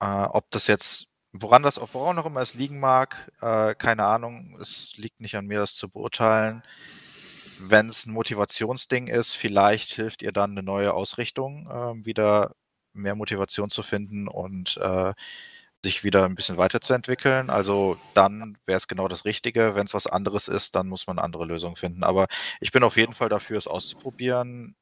Äh, 0.00 0.24
ob 0.30 0.50
das 0.50 0.66
jetzt 0.66 1.08
woran 1.42 1.62
das 1.62 1.78
auch, 1.78 1.90
woran 1.92 2.18
auch 2.18 2.26
immer 2.26 2.40
es 2.40 2.54
liegen 2.54 2.80
mag, 2.80 3.30
äh, 3.40 3.74
keine 3.74 4.04
Ahnung. 4.04 4.56
Es 4.60 4.96
liegt 4.96 5.20
nicht 5.20 5.36
an 5.36 5.46
mir, 5.46 5.58
das 5.60 5.74
zu 5.74 5.88
beurteilen. 5.88 6.62
Wenn 7.60 7.88
es 7.88 8.06
ein 8.06 8.12
Motivationsding 8.12 9.08
ist, 9.08 9.34
vielleicht 9.34 9.92
hilft 9.92 10.22
ihr 10.22 10.32
dann 10.32 10.52
eine 10.52 10.62
neue 10.62 10.94
Ausrichtung, 10.94 11.66
äh, 11.70 12.04
wieder 12.06 12.54
mehr 12.92 13.14
Motivation 13.16 13.70
zu 13.70 13.82
finden 13.82 14.28
und 14.28 14.76
äh, 14.78 15.12
sich 15.84 16.04
wieder 16.04 16.24
ein 16.24 16.34
bisschen 16.34 16.56
weiterzuentwickeln. 16.58 17.50
Also 17.50 17.98
dann 18.14 18.56
wäre 18.66 18.78
es 18.78 18.88
genau 18.88 19.08
das 19.08 19.24
Richtige. 19.24 19.74
Wenn 19.76 19.86
es 19.86 19.94
was 19.94 20.06
anderes 20.06 20.48
ist, 20.48 20.74
dann 20.76 20.88
muss 20.88 21.06
man 21.06 21.18
andere 21.18 21.44
Lösungen 21.46 21.76
finden. 21.76 22.04
Aber 22.04 22.26
ich 22.60 22.72
bin 22.72 22.82
auf 22.84 22.96
jeden 22.96 23.14
Fall 23.14 23.28
dafür, 23.28 23.58
es 23.58 23.68
auszuprobieren. 23.68 24.76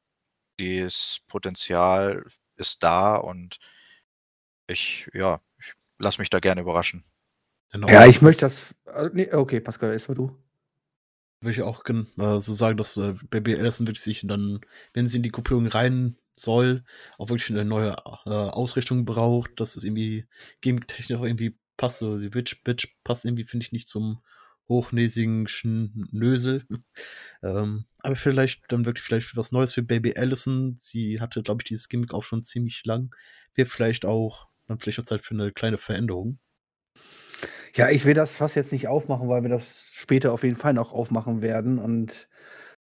Das 0.59 1.19
Potenzial 1.27 2.25
ist 2.57 2.83
da 2.83 3.15
und 3.17 3.59
ich, 4.67 5.09
ja, 5.13 5.39
ich 5.97 6.03
lasse 6.03 6.19
mich 6.19 6.29
da 6.29 6.39
gerne 6.39 6.61
überraschen. 6.61 7.03
Genau. 7.71 7.87
Ja, 7.87 8.05
ich 8.05 8.21
möchte 8.21 8.41
das. 8.41 8.75
Äh, 8.85 9.09
nee, 9.13 9.31
okay, 9.33 9.59
Pascal, 9.59 9.91
erstmal 9.91 10.15
du. 10.15 10.37
Würde 11.41 11.51
ich 11.51 11.61
auch 11.61 11.83
äh, 11.85 12.39
so 12.39 12.53
sagen, 12.53 12.77
dass 12.77 12.97
äh, 12.97 13.13
Baby 13.29 13.55
Allison 13.55 13.87
wirklich 13.87 14.01
sich 14.01 14.25
dann, 14.25 14.61
wenn 14.93 15.07
sie 15.07 15.17
in 15.17 15.23
die 15.23 15.31
Gruppierung 15.31 15.67
rein 15.67 16.17
soll, 16.35 16.83
auch 17.17 17.29
wirklich 17.29 17.49
eine 17.49 17.65
neue 17.65 17.95
äh, 18.25 18.29
Ausrichtung 18.29 19.05
braucht, 19.05 19.59
dass 19.59 19.75
es 19.75 19.83
irgendwie 19.83 20.25
gimmick-technisch 20.61 21.19
irgendwie 21.19 21.57
passt. 21.75 21.99
So 21.99 22.17
die 22.17 22.33
Witch 22.33 22.63
Bitch 22.63 22.87
passt 23.03 23.25
irgendwie, 23.25 23.43
finde 23.43 23.65
ich, 23.65 23.71
nicht 23.71 23.89
zum 23.89 24.21
hochnäsigen 24.67 25.47
Schnösel. 25.47 26.65
ähm, 27.43 27.85
aber 27.99 28.15
vielleicht 28.15 28.63
dann 28.69 28.85
wirklich 28.85 29.03
vielleicht 29.03 29.35
was 29.35 29.51
Neues 29.51 29.73
für 29.73 29.83
Baby 29.83 30.15
Allison. 30.15 30.75
Sie 30.77 31.19
hatte, 31.19 31.43
glaube 31.43 31.61
ich, 31.61 31.67
dieses 31.67 31.89
Gimmick 31.89 32.13
auch 32.13 32.23
schon 32.23 32.43
ziemlich 32.43 32.83
lang. 32.85 33.15
Wäre 33.53 33.67
vielleicht 33.67 34.05
auch 34.05 34.47
dann 34.67 34.79
vielleicht 34.79 34.99
auch 34.99 35.05
Zeit 35.05 35.21
für 35.21 35.33
eine 35.33 35.51
kleine 35.51 35.77
Veränderung. 35.77 36.39
Ja, 37.73 37.89
ich 37.89 38.05
will 38.05 38.13
das 38.13 38.35
fast 38.35 38.55
jetzt 38.55 38.71
nicht 38.71 38.87
aufmachen, 38.87 39.29
weil 39.29 39.43
wir 39.43 39.49
das 39.49 39.85
später 39.91 40.33
auf 40.33 40.43
jeden 40.43 40.55
Fall 40.55 40.73
noch 40.73 40.91
aufmachen 40.91 41.41
werden. 41.41 41.79
Und 41.79 42.27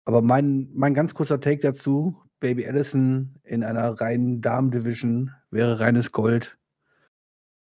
aber 0.05 0.23
mein, 0.23 0.71
mein 0.75 0.95
ganz 0.95 1.15
kurzer 1.15 1.41
Take 1.41 1.61
dazu: 1.61 2.21
Baby 2.41 2.67
Allison 2.67 3.35
in 3.45 3.65
einer 3.65 4.01
reinen 4.01 4.41
Damen-Division 4.41 5.33
wäre 5.51 5.81
reines 5.81 6.13
Gold. 6.13 6.59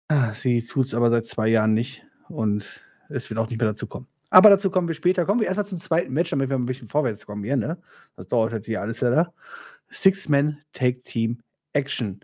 Ah, 0.09 0.33
sie 0.33 0.65
tut 0.65 0.87
es 0.87 0.93
aber 0.93 1.09
seit 1.09 1.25
zwei 1.25 1.47
Jahren 1.47 1.73
nicht 1.73 2.05
und 2.29 2.81
es 3.09 3.29
wird 3.29 3.39
auch 3.39 3.49
nicht 3.49 3.59
mehr 3.59 3.69
dazu 3.69 3.87
kommen. 3.87 4.07
Aber 4.29 4.49
dazu 4.49 4.69
kommen 4.69 4.87
wir 4.87 4.95
später. 4.95 5.25
Kommen 5.25 5.39
wir 5.39 5.47
erstmal 5.47 5.65
zum 5.65 5.79
zweiten 5.79 6.13
Match, 6.13 6.31
damit 6.31 6.49
wir 6.49 6.57
ein 6.57 6.65
bisschen 6.65 6.89
vorwärts 6.89 7.25
kommen 7.25 7.43
hier, 7.43 7.55
ne? 7.55 7.77
Das 8.15 8.27
dauert 8.27 8.51
halt 8.51 8.65
hier 8.65 8.81
alles 8.81 8.99
da. 8.99 9.33
Six-Man 9.89 10.59
Take 10.73 11.01
Team 11.01 11.39
Action. 11.73 12.19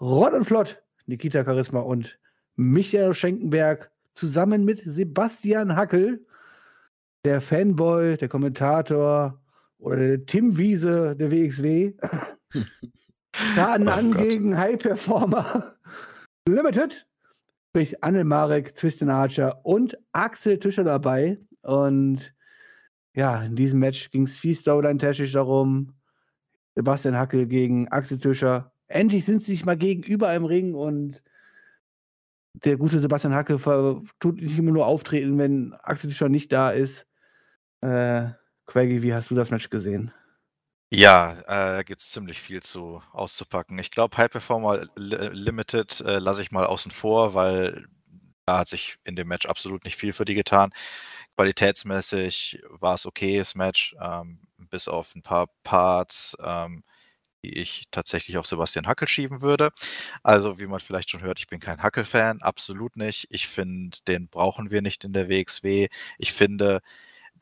Rott 0.00 0.32
und 0.32 0.44
flott. 0.44 0.81
Nikita 1.12 1.44
Charisma 1.44 1.80
und 1.80 2.18
Michael 2.56 3.12
Schenkenberg 3.12 3.90
zusammen 4.14 4.64
mit 4.64 4.82
Sebastian 4.84 5.76
Hackel, 5.76 6.26
der 7.26 7.42
Fanboy, 7.42 8.16
der 8.16 8.30
Kommentator 8.30 9.38
oder 9.78 9.96
der 9.96 10.24
Tim 10.24 10.56
Wiese 10.56 11.14
der 11.14 11.30
WXW. 11.30 11.92
Schaden 13.34 13.88
oh 13.90 13.92
an 13.92 14.14
gegen 14.14 14.56
High 14.56 14.78
Performer 14.78 15.76
Limited. 16.48 17.06
Sprich 17.68 18.02
Anne 18.02 18.24
Marek, 18.24 18.74
Tristan 18.74 19.10
Archer 19.10 19.64
und 19.64 19.98
Axel 20.12 20.58
Tischer 20.58 20.84
dabei. 20.84 21.38
Und 21.60 22.34
ja, 23.14 23.42
in 23.42 23.54
diesem 23.54 23.80
Match 23.80 24.10
ging 24.10 24.22
es 24.22 24.38
viel 24.38 24.54
Storyline-technisch 24.54 25.32
darum. 25.32 25.92
Sebastian 26.74 27.18
Hackel 27.18 27.46
gegen 27.46 27.88
Axel 27.88 28.18
Tischer. 28.18 28.71
Endlich 28.92 29.24
sind 29.24 29.42
sie 29.42 29.52
sich 29.52 29.64
mal 29.64 29.76
gegenüber 29.76 30.34
im 30.34 30.44
Ring 30.44 30.74
und 30.74 31.22
der 32.54 32.76
gute 32.76 33.00
Sebastian 33.00 33.34
Hacke 33.34 33.58
tut 34.20 34.40
nicht 34.40 34.58
immer 34.58 34.72
nur 34.72 34.86
auftreten, 34.86 35.38
wenn 35.38 35.72
Axel 35.82 36.10
Tischer 36.10 36.28
nicht 36.28 36.52
da 36.52 36.70
ist. 36.70 37.06
Äh, 37.80 38.30
Quaggy, 38.66 39.02
wie 39.02 39.14
hast 39.14 39.30
du 39.30 39.34
das 39.34 39.50
Match 39.50 39.70
gesehen? 39.70 40.12
Ja, 40.94 41.32
äh, 41.46 41.76
da 41.76 41.82
gibt 41.82 42.02
es 42.02 42.10
ziemlich 42.10 42.38
viel 42.38 42.62
zu 42.62 43.02
auszupacken. 43.12 43.78
Ich 43.78 43.90
glaube, 43.90 44.16
High 44.18 44.30
Performer 44.30 44.86
Limited 44.96 46.00
äh, 46.02 46.18
lasse 46.18 46.42
ich 46.42 46.50
mal 46.50 46.66
außen 46.66 46.92
vor, 46.92 47.32
weil 47.32 47.86
da 48.44 48.58
hat 48.58 48.68
sich 48.68 48.96
in 49.04 49.16
dem 49.16 49.28
Match 49.28 49.46
absolut 49.46 49.84
nicht 49.84 49.96
viel 49.96 50.12
für 50.12 50.26
die 50.26 50.34
getan. 50.34 50.70
Qualitätsmäßig 51.36 52.62
war 52.68 52.96
es 52.96 53.06
okay, 53.06 53.38
das 53.38 53.54
Match, 53.54 53.96
ähm, 54.00 54.40
bis 54.70 54.86
auf 54.86 55.14
ein 55.14 55.22
paar 55.22 55.48
Parts. 55.62 56.36
Ähm, 56.44 56.84
die 57.42 57.58
ich 57.58 57.84
tatsächlich 57.90 58.38
auf 58.38 58.46
Sebastian 58.46 58.86
Hackel 58.86 59.08
schieben 59.08 59.40
würde. 59.40 59.70
Also, 60.22 60.58
wie 60.58 60.66
man 60.66 60.80
vielleicht 60.80 61.10
schon 61.10 61.22
hört, 61.22 61.38
ich 61.38 61.48
bin 61.48 61.60
kein 61.60 61.82
Hackel-Fan, 61.82 62.42
absolut 62.42 62.96
nicht. 62.96 63.26
Ich 63.30 63.48
finde, 63.48 63.98
den 64.06 64.28
brauchen 64.28 64.70
wir 64.70 64.82
nicht 64.82 65.04
in 65.04 65.12
der 65.12 65.28
WXW. 65.28 65.88
Ich 66.18 66.32
finde, 66.32 66.80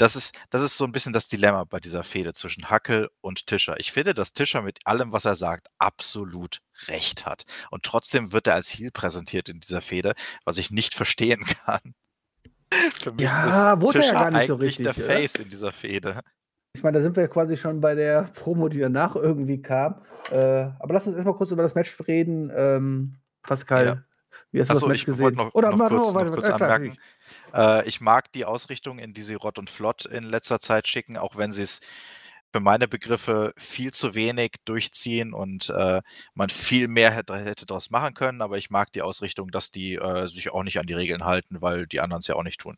das 0.00 0.16
ist, 0.16 0.34
das 0.48 0.62
ist 0.62 0.76
so 0.76 0.84
ein 0.84 0.92
bisschen 0.92 1.12
das 1.12 1.28
Dilemma 1.28 1.64
bei 1.64 1.78
dieser 1.78 2.04
Fehde 2.04 2.32
zwischen 2.32 2.70
Hackel 2.70 3.10
und 3.20 3.46
Tischer. 3.46 3.78
Ich 3.78 3.92
finde, 3.92 4.14
dass 4.14 4.32
Tischer 4.32 4.62
mit 4.62 4.78
allem, 4.86 5.12
was 5.12 5.26
er 5.26 5.36
sagt, 5.36 5.68
absolut 5.78 6.62
recht 6.88 7.26
hat. 7.26 7.44
Und 7.70 7.82
trotzdem 7.82 8.32
wird 8.32 8.46
er 8.46 8.54
als 8.54 8.70
Heel 8.70 8.90
präsentiert 8.90 9.48
in 9.48 9.60
dieser 9.60 9.82
Fehde, 9.82 10.14
was 10.44 10.56
ich 10.56 10.70
nicht 10.70 10.94
verstehen 10.94 11.44
kann. 11.66 11.94
Für 12.98 13.12
mich 13.12 13.22
ja, 13.22 13.74
ist 13.74 13.92
Tischer 13.92 14.12
ja 14.12 14.20
eigentlich 14.22 14.46
so 14.46 14.54
richtig, 14.54 14.84
der 14.84 14.94
Face 14.94 15.34
in 15.36 15.50
dieser 15.50 15.72
Fehde. 15.72 16.20
Ich 16.72 16.82
meine, 16.82 16.98
da 16.98 17.02
sind 17.02 17.16
wir 17.16 17.26
quasi 17.28 17.56
schon 17.56 17.80
bei 17.80 17.94
der 17.94 18.30
Promo, 18.34 18.68
die 18.68 18.78
danach 18.78 19.16
irgendwie 19.16 19.60
kam. 19.60 20.02
Äh, 20.30 20.36
aber 20.78 20.94
lass 20.94 21.06
uns 21.06 21.16
erstmal 21.16 21.34
kurz 21.34 21.50
über 21.50 21.62
das 21.62 21.74
Match 21.74 21.96
reden. 22.06 22.52
Ähm, 22.54 23.16
Pascal, 23.42 23.86
ja. 23.86 24.02
wie 24.52 24.60
hast 24.60 24.70
du 24.70 24.74
Achso, 24.74 24.86
das 24.86 24.96
Match 24.96 25.06
gesehen? 25.06 25.34
Noch, 25.34 25.52
Oder 25.54 25.74
noch 25.74 25.88
kurz, 25.88 26.12
noch 26.12 26.32
kurz 26.32 26.50
anmerken. 26.50 26.96
Äh, 27.54 27.88
ich 27.88 28.00
mag 28.00 28.30
die 28.32 28.44
Ausrichtung, 28.44 28.98
in 28.98 29.12
die 29.12 29.22
sie 29.22 29.34
Rott 29.34 29.58
und 29.58 29.68
Flott 29.68 30.04
in 30.04 30.24
letzter 30.24 30.60
Zeit 30.60 30.86
schicken, 30.86 31.16
auch 31.16 31.36
wenn 31.36 31.52
sie 31.52 31.62
es 31.62 31.80
für 32.52 32.60
meine 32.60 32.88
Begriffe 32.88 33.52
viel 33.56 33.92
zu 33.92 34.14
wenig 34.14 34.52
durchziehen 34.64 35.32
und 35.32 35.70
äh, 35.70 36.02
man 36.34 36.50
viel 36.50 36.88
mehr 36.88 37.10
hätte, 37.10 37.36
hätte 37.36 37.66
daraus 37.66 37.90
machen 37.90 38.14
können. 38.14 38.42
Aber 38.42 38.58
ich 38.58 38.70
mag 38.70 38.92
die 38.92 39.02
Ausrichtung, 39.02 39.50
dass 39.50 39.70
die 39.70 39.94
äh, 39.94 40.28
sich 40.28 40.50
auch 40.52 40.62
nicht 40.62 40.78
an 40.78 40.86
die 40.86 40.94
Regeln 40.94 41.24
halten, 41.24 41.60
weil 41.60 41.86
die 41.86 42.00
anderen 42.00 42.20
es 42.20 42.26
ja 42.26 42.34
auch 42.36 42.42
nicht 42.42 42.60
tun. 42.60 42.76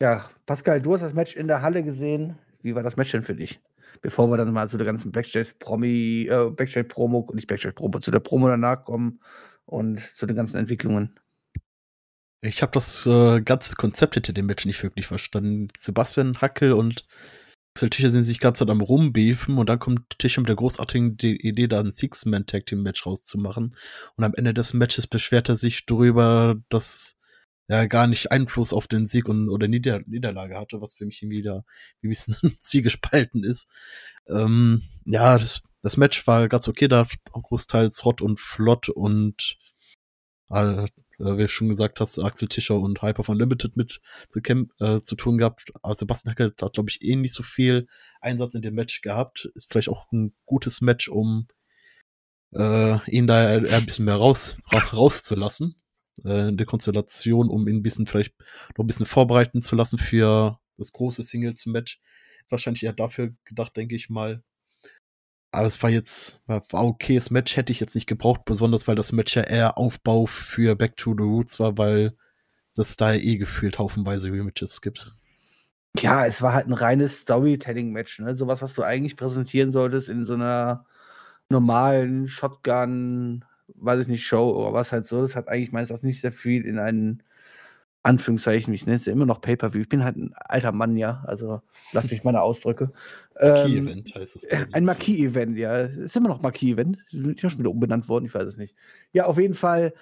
Ja, 0.00 0.30
Pascal, 0.46 0.80
du 0.80 0.94
hast 0.94 1.00
das 1.00 1.14
Match 1.14 1.34
in 1.34 1.48
der 1.48 1.62
Halle 1.62 1.82
gesehen. 1.82 2.38
Wie 2.62 2.74
war 2.74 2.82
das 2.82 2.96
Match 2.96 3.10
denn 3.10 3.24
für 3.24 3.34
dich? 3.34 3.60
Bevor 4.00 4.30
wir 4.30 4.36
dann 4.36 4.52
mal 4.52 4.70
zu 4.70 4.76
der 4.76 4.86
ganzen 4.86 5.10
Backstage-Promi, 5.10 6.28
äh, 6.30 6.50
Backstage-Promo, 6.50 7.28
nicht 7.34 7.48
Backstage-Promo, 7.48 7.98
zu 7.98 8.10
der 8.10 8.20
Promo 8.20 8.48
danach 8.48 8.84
kommen 8.84 9.20
und 9.66 10.00
zu 10.00 10.26
den 10.26 10.36
ganzen 10.36 10.56
Entwicklungen. 10.56 11.18
Ich 12.40 12.62
habe 12.62 12.70
das 12.72 13.06
äh, 13.06 13.40
ganze 13.40 13.74
Konzept 13.74 14.14
hinter 14.14 14.32
dem 14.32 14.46
Match 14.46 14.64
nicht 14.64 14.82
wirklich 14.82 15.08
verstanden. 15.08 15.68
Sebastian 15.76 16.40
Hackel 16.40 16.72
und 16.72 17.04
Axel 17.74 17.90
Tischer 17.90 18.10
sind 18.10 18.24
sich 18.24 18.40
ganz 18.40 18.62
am 18.62 18.80
rumbeefen 18.80 19.58
und 19.58 19.68
dann 19.68 19.78
kommt 19.78 20.18
Tischer 20.18 20.40
mit 20.40 20.48
der 20.48 20.56
großartigen 20.56 21.16
Idee, 21.18 21.68
da 21.68 21.80
ein 21.80 21.92
Six-Man-Tag-Team-Match 21.92 23.06
rauszumachen. 23.06 23.76
Und 24.16 24.24
am 24.24 24.34
Ende 24.34 24.52
des 24.52 24.74
Matches 24.74 25.06
beschwert 25.06 25.48
er 25.48 25.56
sich 25.56 25.86
darüber, 25.86 26.56
dass 26.70 27.17
ja 27.68 27.86
gar 27.86 28.06
nicht 28.06 28.32
Einfluss 28.32 28.72
auf 28.72 28.88
den 28.88 29.06
Sieg 29.06 29.28
und, 29.28 29.48
oder 29.50 29.68
Nieder 29.68 30.00
Niederlage 30.06 30.58
hatte, 30.58 30.80
was 30.80 30.94
für 30.94 31.04
mich 31.04 31.22
irgendwie 31.22 31.42
da 31.42 31.64
ein 32.02 32.08
bisschen 32.08 32.34
zwiegespalten 32.58 33.44
ist. 33.44 33.70
Ähm, 34.26 34.82
ja, 35.04 35.38
das, 35.38 35.62
das 35.82 35.96
Match 35.96 36.26
war 36.26 36.48
ganz 36.48 36.66
okay, 36.66 36.88
da 36.88 37.06
großteils 37.32 38.04
Rott 38.04 38.22
und 38.22 38.40
Flott 38.40 38.88
und 38.88 39.58
äh, 40.50 40.86
wie 41.18 41.48
schon 41.48 41.68
gesagt 41.68 42.00
hast, 42.00 42.18
Axel 42.18 42.48
Tischer 42.48 42.78
und 42.78 43.02
Hyper 43.02 43.24
von 43.24 43.38
Limited 43.38 43.76
mit 43.76 44.00
zu, 44.28 44.40
äh, 44.40 45.02
zu 45.02 45.14
tun 45.16 45.36
gehabt. 45.36 45.72
Also 45.82 46.00
Sebastian 46.00 46.32
Hackel 46.32 46.54
hat, 46.60 46.72
glaube 46.72 46.88
ich, 46.88 47.02
eh 47.02 47.16
nicht 47.16 47.34
so 47.34 47.42
viel 47.42 47.86
Einsatz 48.20 48.54
in 48.54 48.62
dem 48.62 48.74
Match 48.74 49.02
gehabt. 49.02 49.50
Ist 49.54 49.70
vielleicht 49.70 49.90
auch 49.90 50.10
ein 50.12 50.34
gutes 50.46 50.80
Match, 50.80 51.08
um 51.08 51.48
äh, 52.54 52.98
ihn 53.10 53.26
da 53.26 53.48
ein 53.48 53.84
bisschen 53.84 54.06
mehr 54.06 54.14
raus, 54.16 54.56
rauszulassen 54.72 55.78
äh, 56.24 56.52
der 56.52 56.66
Konstellation, 56.66 57.48
um 57.48 57.68
ihn 57.68 57.76
ein 57.76 57.82
bisschen 57.82 58.06
vielleicht 58.06 58.34
noch 58.76 58.84
ein 58.84 58.86
bisschen 58.86 59.06
vorbereiten 59.06 59.62
zu 59.62 59.76
lassen 59.76 59.98
für 59.98 60.58
das 60.76 60.92
große 60.92 61.22
Singles-Match. 61.22 62.00
Wahrscheinlich 62.48 62.84
eher 62.84 62.92
dafür 62.92 63.34
gedacht, 63.44 63.76
denke 63.76 63.94
ich 63.94 64.08
mal. 64.08 64.42
Aber 65.50 65.66
es 65.66 65.82
war 65.82 65.90
jetzt, 65.90 66.40
war, 66.46 66.62
war 66.70 66.86
okayes 66.86 67.30
Match, 67.30 67.56
hätte 67.56 67.72
ich 67.72 67.80
jetzt 67.80 67.94
nicht 67.94 68.06
gebraucht, 68.06 68.42
besonders 68.44 68.86
weil 68.86 68.96
das 68.96 69.12
Match 69.12 69.34
ja 69.36 69.42
eher 69.42 69.78
Aufbau 69.78 70.26
für 70.26 70.76
Back 70.76 70.96
to 70.96 71.14
the 71.16 71.22
Roots 71.22 71.58
war, 71.58 71.78
weil 71.78 72.16
das 72.74 72.96
da 72.96 73.14
eh 73.14 73.36
gefühlt 73.36 73.78
haufenweise 73.78 74.30
Rematches 74.30 74.80
gibt. 74.80 75.14
Ja, 75.98 76.26
es 76.26 76.42
war 76.42 76.52
halt 76.52 76.66
ein 76.66 76.74
reines 76.74 77.20
Storytelling-Match, 77.20 78.20
ne? 78.20 78.36
Sowas, 78.36 78.62
was 78.62 78.74
du 78.74 78.82
eigentlich 78.82 79.16
präsentieren 79.16 79.72
solltest 79.72 80.08
in 80.08 80.24
so 80.24 80.34
einer 80.34 80.86
normalen 81.48 82.28
Shotgun 82.28 83.44
weiß 83.76 84.00
ich 84.02 84.08
nicht, 84.08 84.24
Show 84.26 84.50
oder 84.50 84.72
was 84.72 84.92
halt 84.92 85.06
so. 85.06 85.20
Das 85.22 85.36
hat 85.36 85.48
eigentlich 85.48 85.72
meines 85.72 85.90
Erachtens 85.90 86.08
nicht 86.08 86.20
sehr 86.22 86.32
viel 86.32 86.64
in 86.66 86.78
einen 86.78 87.22
Anführungszeichen, 88.02 88.72
ich 88.72 88.86
nenne 88.86 88.96
es 88.96 89.06
ja 89.06 89.12
immer 89.12 89.26
noch 89.26 89.40
Pay-Per-View. 89.40 89.82
Ich 89.82 89.88
bin 89.88 90.04
halt 90.04 90.16
ein 90.16 90.32
alter 90.34 90.72
Mann, 90.72 90.96
ja. 90.96 91.22
Also 91.26 91.60
lass 91.92 92.10
mich 92.10 92.24
meine 92.24 92.40
Ausdrücke. 92.40 92.92
Marquis-Event 93.40 94.12
ähm, 94.14 94.20
heißt 94.20 94.36
es. 94.36 94.46
Ein 94.72 94.84
Marquis-Event, 94.84 95.58
ja. 95.58 95.76
Ist 95.82 96.16
immer 96.16 96.28
noch 96.28 96.40
Marquis-Event. 96.40 96.98
Sind 97.10 97.42
ja 97.42 97.50
schon 97.50 97.60
wieder 97.60 97.70
umbenannt 97.70 98.08
worden, 98.08 98.26
ich 98.26 98.34
weiß 98.34 98.46
es 98.46 98.56
nicht. 98.56 98.74
Ja, 99.12 99.26
auf 99.26 99.38
jeden 99.38 99.54
Fall 99.54 99.92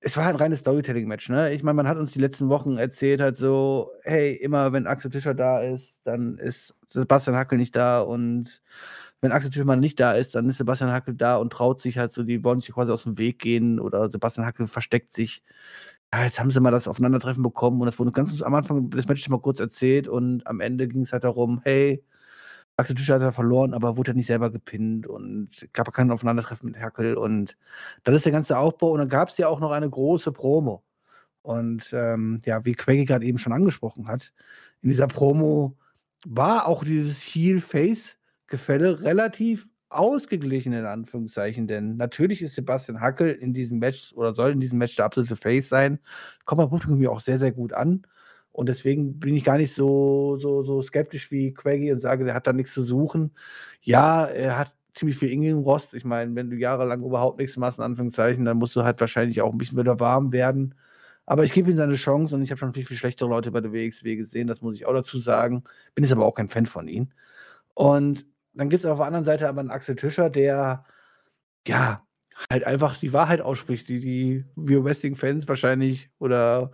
es 0.00 0.16
war 0.16 0.26
halt 0.26 0.36
ein 0.36 0.40
reines 0.40 0.60
Storytelling-Match, 0.60 1.30
ne? 1.30 1.52
Ich 1.52 1.62
meine, 1.62 1.74
man 1.74 1.88
hat 1.88 1.96
uns 1.96 2.12
die 2.12 2.18
letzten 2.20 2.48
Wochen 2.48 2.76
erzählt 2.76 3.20
halt 3.20 3.36
so: 3.36 3.90
„Hey, 4.02 4.34
immer 4.34 4.72
wenn 4.72 4.86
Axel 4.86 5.10
Tischer 5.10 5.34
da 5.34 5.60
ist, 5.60 6.00
dann 6.04 6.36
ist 6.38 6.74
Sebastian 6.90 7.36
Hackel 7.36 7.58
nicht 7.58 7.74
da 7.74 8.00
und 8.02 8.62
wenn 9.26 9.32
Axel 9.32 9.50
Tischer 9.50 9.64
mal 9.66 9.76
nicht 9.76 10.00
da 10.00 10.12
ist, 10.12 10.34
dann 10.34 10.48
ist 10.48 10.58
Sebastian 10.58 10.92
Hackel 10.92 11.14
da 11.14 11.36
und 11.38 11.52
traut 11.52 11.82
sich 11.82 11.98
halt 11.98 12.12
so 12.12 12.22
die 12.24 12.44
wollen 12.44 12.60
sich 12.60 12.74
quasi 12.74 12.92
aus 12.92 13.04
dem 13.04 13.18
Weg 13.18 13.38
gehen 13.40 13.80
oder 13.80 14.10
Sebastian 14.10 14.46
Hackel 14.46 14.66
versteckt 14.68 15.12
sich.“ 15.14 15.42
Ja, 16.14 16.24
jetzt 16.24 16.40
haben 16.40 16.50
sie 16.50 16.60
mal 16.60 16.70
das 16.70 16.88
Aufeinandertreffen 16.88 17.42
bekommen 17.42 17.80
und 17.80 17.86
das 17.86 17.98
wurde 17.98 18.12
ganz 18.12 18.40
am 18.42 18.54
Anfang 18.54 18.90
des 18.90 19.08
Matches 19.08 19.28
mal 19.28 19.40
kurz 19.40 19.60
erzählt 19.60 20.08
und 20.08 20.46
am 20.46 20.60
Ende 20.60 20.88
ging's 20.88 21.12
halt 21.12 21.24
darum: 21.24 21.60
„Hey, 21.64 22.04
Axel 22.76 22.94
Tischer 22.96 23.14
hat 23.14 23.22
ja 23.22 23.32
verloren, 23.32 23.72
aber 23.74 23.96
wurde 23.96 24.10
ja 24.12 24.14
nicht 24.16 24.26
selber 24.26 24.50
gepinnt 24.50 25.06
und 25.06 25.66
gab 25.72 25.92
kein 25.94 26.10
Aufeinandertreffen 26.10 26.70
mit 26.72 26.80
Hackel 26.80 27.16
und 27.16 27.56
das 28.04 28.16
ist 28.16 28.24
der 28.26 28.32
ganze 28.32 28.58
Aufbau 28.58 28.90
und 28.92 28.98
dann 29.00 29.08
gab's 29.08 29.38
ja 29.38 29.48
auch 29.48 29.60
noch 29.60 29.70
eine 29.72 29.88
große 29.90 30.32
Promo. 30.32 30.82
Und, 31.42 31.90
ähm, 31.92 32.40
ja, 32.44 32.64
wie 32.64 32.74
Queggy 32.74 33.04
grad 33.06 33.22
eben 33.22 33.38
schon 33.38 33.52
angesprochen 33.52 34.08
hat, 34.08 34.32
in 34.82 34.90
dieser 34.90 35.08
Promo 35.08 35.76
war 36.26 36.66
auch 36.68 36.84
dieses 36.84 37.22
Heel-Face-Gefälle 38.50 39.00
relativ 39.02 39.68
ausgeglichen 39.88 40.72
in 40.72 40.84
Anführungszeichen, 40.84 41.66
denn 41.68 41.96
natürlich 41.96 42.42
ist 42.42 42.54
Sebastian 42.54 43.00
Hackel 43.00 43.30
in 43.30 43.54
diesem 43.54 43.78
Match 43.78 44.12
oder 44.14 44.34
soll 44.34 44.50
in 44.50 44.60
diesem 44.60 44.78
Match 44.78 44.96
der 44.96 45.04
absolute 45.06 45.36
Face 45.36 45.68
sein. 45.68 45.98
Kommt 46.44 46.58
beim 46.60 46.68
Publikum 46.70 47.06
auch 47.08 47.20
sehr, 47.20 47.38
sehr 47.38 47.52
gut 47.52 47.72
an. 47.72 48.02
Und 48.52 48.68
deswegen 48.68 49.18
bin 49.20 49.34
ich 49.34 49.44
gar 49.44 49.58
nicht 49.58 49.74
so 49.74 50.38
so 50.38 50.62
so 50.64 50.82
skeptisch 50.82 51.30
wie 51.30 51.52
Quaggy 51.54 51.92
und 51.92 52.00
sage, 52.00 52.24
der 52.24 52.34
hat 52.34 52.46
da 52.46 52.52
nix 52.52 52.72
zu 52.72 52.82
suchen. 52.84 53.32
Ja, 53.82 54.24
er 54.26 54.58
hat 54.58 54.74
ziemlich 54.94 55.18
viel 55.18 55.28
Ring-Rost. 55.28 55.92
Ich 55.94 56.04
meine, 56.04 56.34
wenn 56.34 56.50
du 56.50 56.56
jahrelang 56.56 57.02
überhaupt 57.04 57.38
nichts 57.38 57.56
machst 57.58 57.78
in 57.78 57.84
Anführungszeichen, 57.84 58.44
dann 58.46 58.56
musst 58.58 58.74
du 58.76 58.82
halt 58.84 59.00
wahrscheinlich 59.00 59.42
auch 59.42 59.52
'n 59.52 59.58
bisschen 59.58 59.78
wieder 59.78 60.00
warm 60.00 60.32
werden. 60.32 60.74
Aber 61.26 61.44
ich 61.44 61.52
gebe 61.52 61.70
ihm 61.70 61.76
seine 61.76 61.96
Chance 61.96 62.34
und 62.34 62.42
ich 62.42 62.50
habe 62.50 62.58
schon 62.58 62.72
viel, 62.74 62.84
viel 62.84 62.96
schlechtere 62.96 63.28
Leute 63.28 63.50
bei 63.52 63.60
der 63.60 63.72
WXW 63.72 64.16
gesehen, 64.16 64.46
das 64.48 64.62
muss 64.62 64.76
ich 64.76 64.86
auch 64.86 64.94
dazu 64.94 65.18
sagen. 65.18 65.64
Bin 65.94 66.04
jetzt 66.04 66.12
aber 66.12 66.24
auch 66.26 66.34
kein 66.34 66.48
Fan 66.48 66.66
von 66.66 66.88
ihm. 66.88 67.10
Und 67.74 68.26
dann 68.56 68.70
gibt's 68.70 68.86
auf 68.86 68.98
der 68.98 69.06
anderen 69.06 69.24
Seite 69.24 69.48
aber 69.48 69.60
'n 69.62 69.70
Axel 69.70 69.96
Tischer, 69.96 70.30
der, 70.30 70.84
ja, 71.68 72.04
halt 72.50 72.66
einfach 72.66 72.96
die 72.98 73.12
Wahrheit 73.14 73.40
ausspricht, 73.42 73.88
die 73.88 74.00
die 74.00 74.46
wir 74.56 74.84
Wrestling-Fans 74.84 75.48
wahrscheinlich 75.48 76.10
oder 76.20 76.72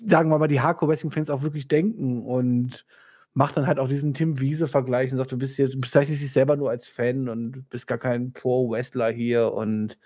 sagen 0.00 0.30
wir 0.30 0.38
mal, 0.38 0.46
die 0.48 0.60
Hardcore-Wrestling-Fans 0.60 1.30
auch 1.30 1.42
wirklich 1.42 1.66
denken 1.68 2.22
und 2.24 2.86
macht 3.34 3.56
dann 3.56 3.66
halt 3.66 3.78
auch 3.78 3.88
diesen 3.88 4.14
Tim 4.14 4.38
Wiese-Vergleich 4.40 5.10
und 5.12 5.18
sagt: 5.18 5.32
„Du 5.32 5.36
bist 5.38 5.58
du 5.58 5.68
bezeichnest 5.80 6.22
dich 6.22 6.32
selber 6.32 6.56
nur 6.56 6.70
als 6.70 6.86
Fan 6.86 7.28
und 7.28 7.68
bist 7.70 7.86
gar 7.88 7.98
kein 7.98 8.32
Pro-Wrestler 8.32 9.10
hier.“ 9.10 9.52
Und 9.52 9.98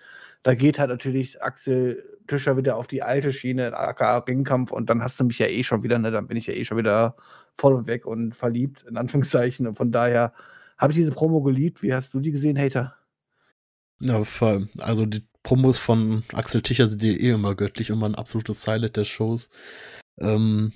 da 0.43 0.55
geht 0.55 0.79
halt 0.79 0.89
natürlich 0.89 1.41
Axel 1.43 2.12
Tischer 2.27 2.57
wieder 2.57 2.77
auf 2.77 2.87
die 2.87 3.03
alte 3.03 3.33
Schiene, 3.33 3.75
aka 3.77 4.17
Ringkampf 4.19 4.71
und 4.71 4.89
dann 4.89 5.03
hast 5.03 5.19
du 5.19 5.23
mich 5.25 5.39
ja 5.39 5.47
eh 5.47 5.63
schon 5.63 5.83
wieder, 5.83 5.99
ne? 5.99 6.11
Dann 6.11 6.27
bin 6.27 6.37
ich 6.37 6.47
ja 6.47 6.53
eh 6.53 6.65
schon 6.65 6.77
wieder 6.77 7.15
voll 7.57 7.73
und 7.73 7.87
weg 7.87 8.05
und 8.05 8.35
verliebt 8.35 8.83
in 8.87 8.97
Anführungszeichen 8.97 9.67
und 9.67 9.75
von 9.75 9.91
daher 9.91 10.33
habe 10.77 10.91
ich 10.93 10.97
diese 10.97 11.11
Promo 11.11 11.41
geliebt. 11.41 11.83
Wie 11.83 11.93
hast 11.93 12.13
du 12.13 12.19
die 12.19 12.31
gesehen, 12.31 12.57
Hater? 12.57 12.95
Ja, 14.01 14.23
vor 14.23 14.47
allem, 14.49 14.69
also 14.79 15.05
die 15.05 15.25
Promos 15.43 15.77
von 15.77 16.23
Axel 16.33 16.61
Tischer 16.61 16.87
sind 16.87 17.03
ja 17.03 17.11
eh 17.11 17.31
immer 17.31 17.55
göttlich, 17.55 17.89
immer 17.89 18.05
'n 18.07 18.15
absolutes 18.15 18.65
Highlight 18.67 18.97
der 18.97 19.03
Shows. 19.05 19.49
Ähm, 20.19 20.73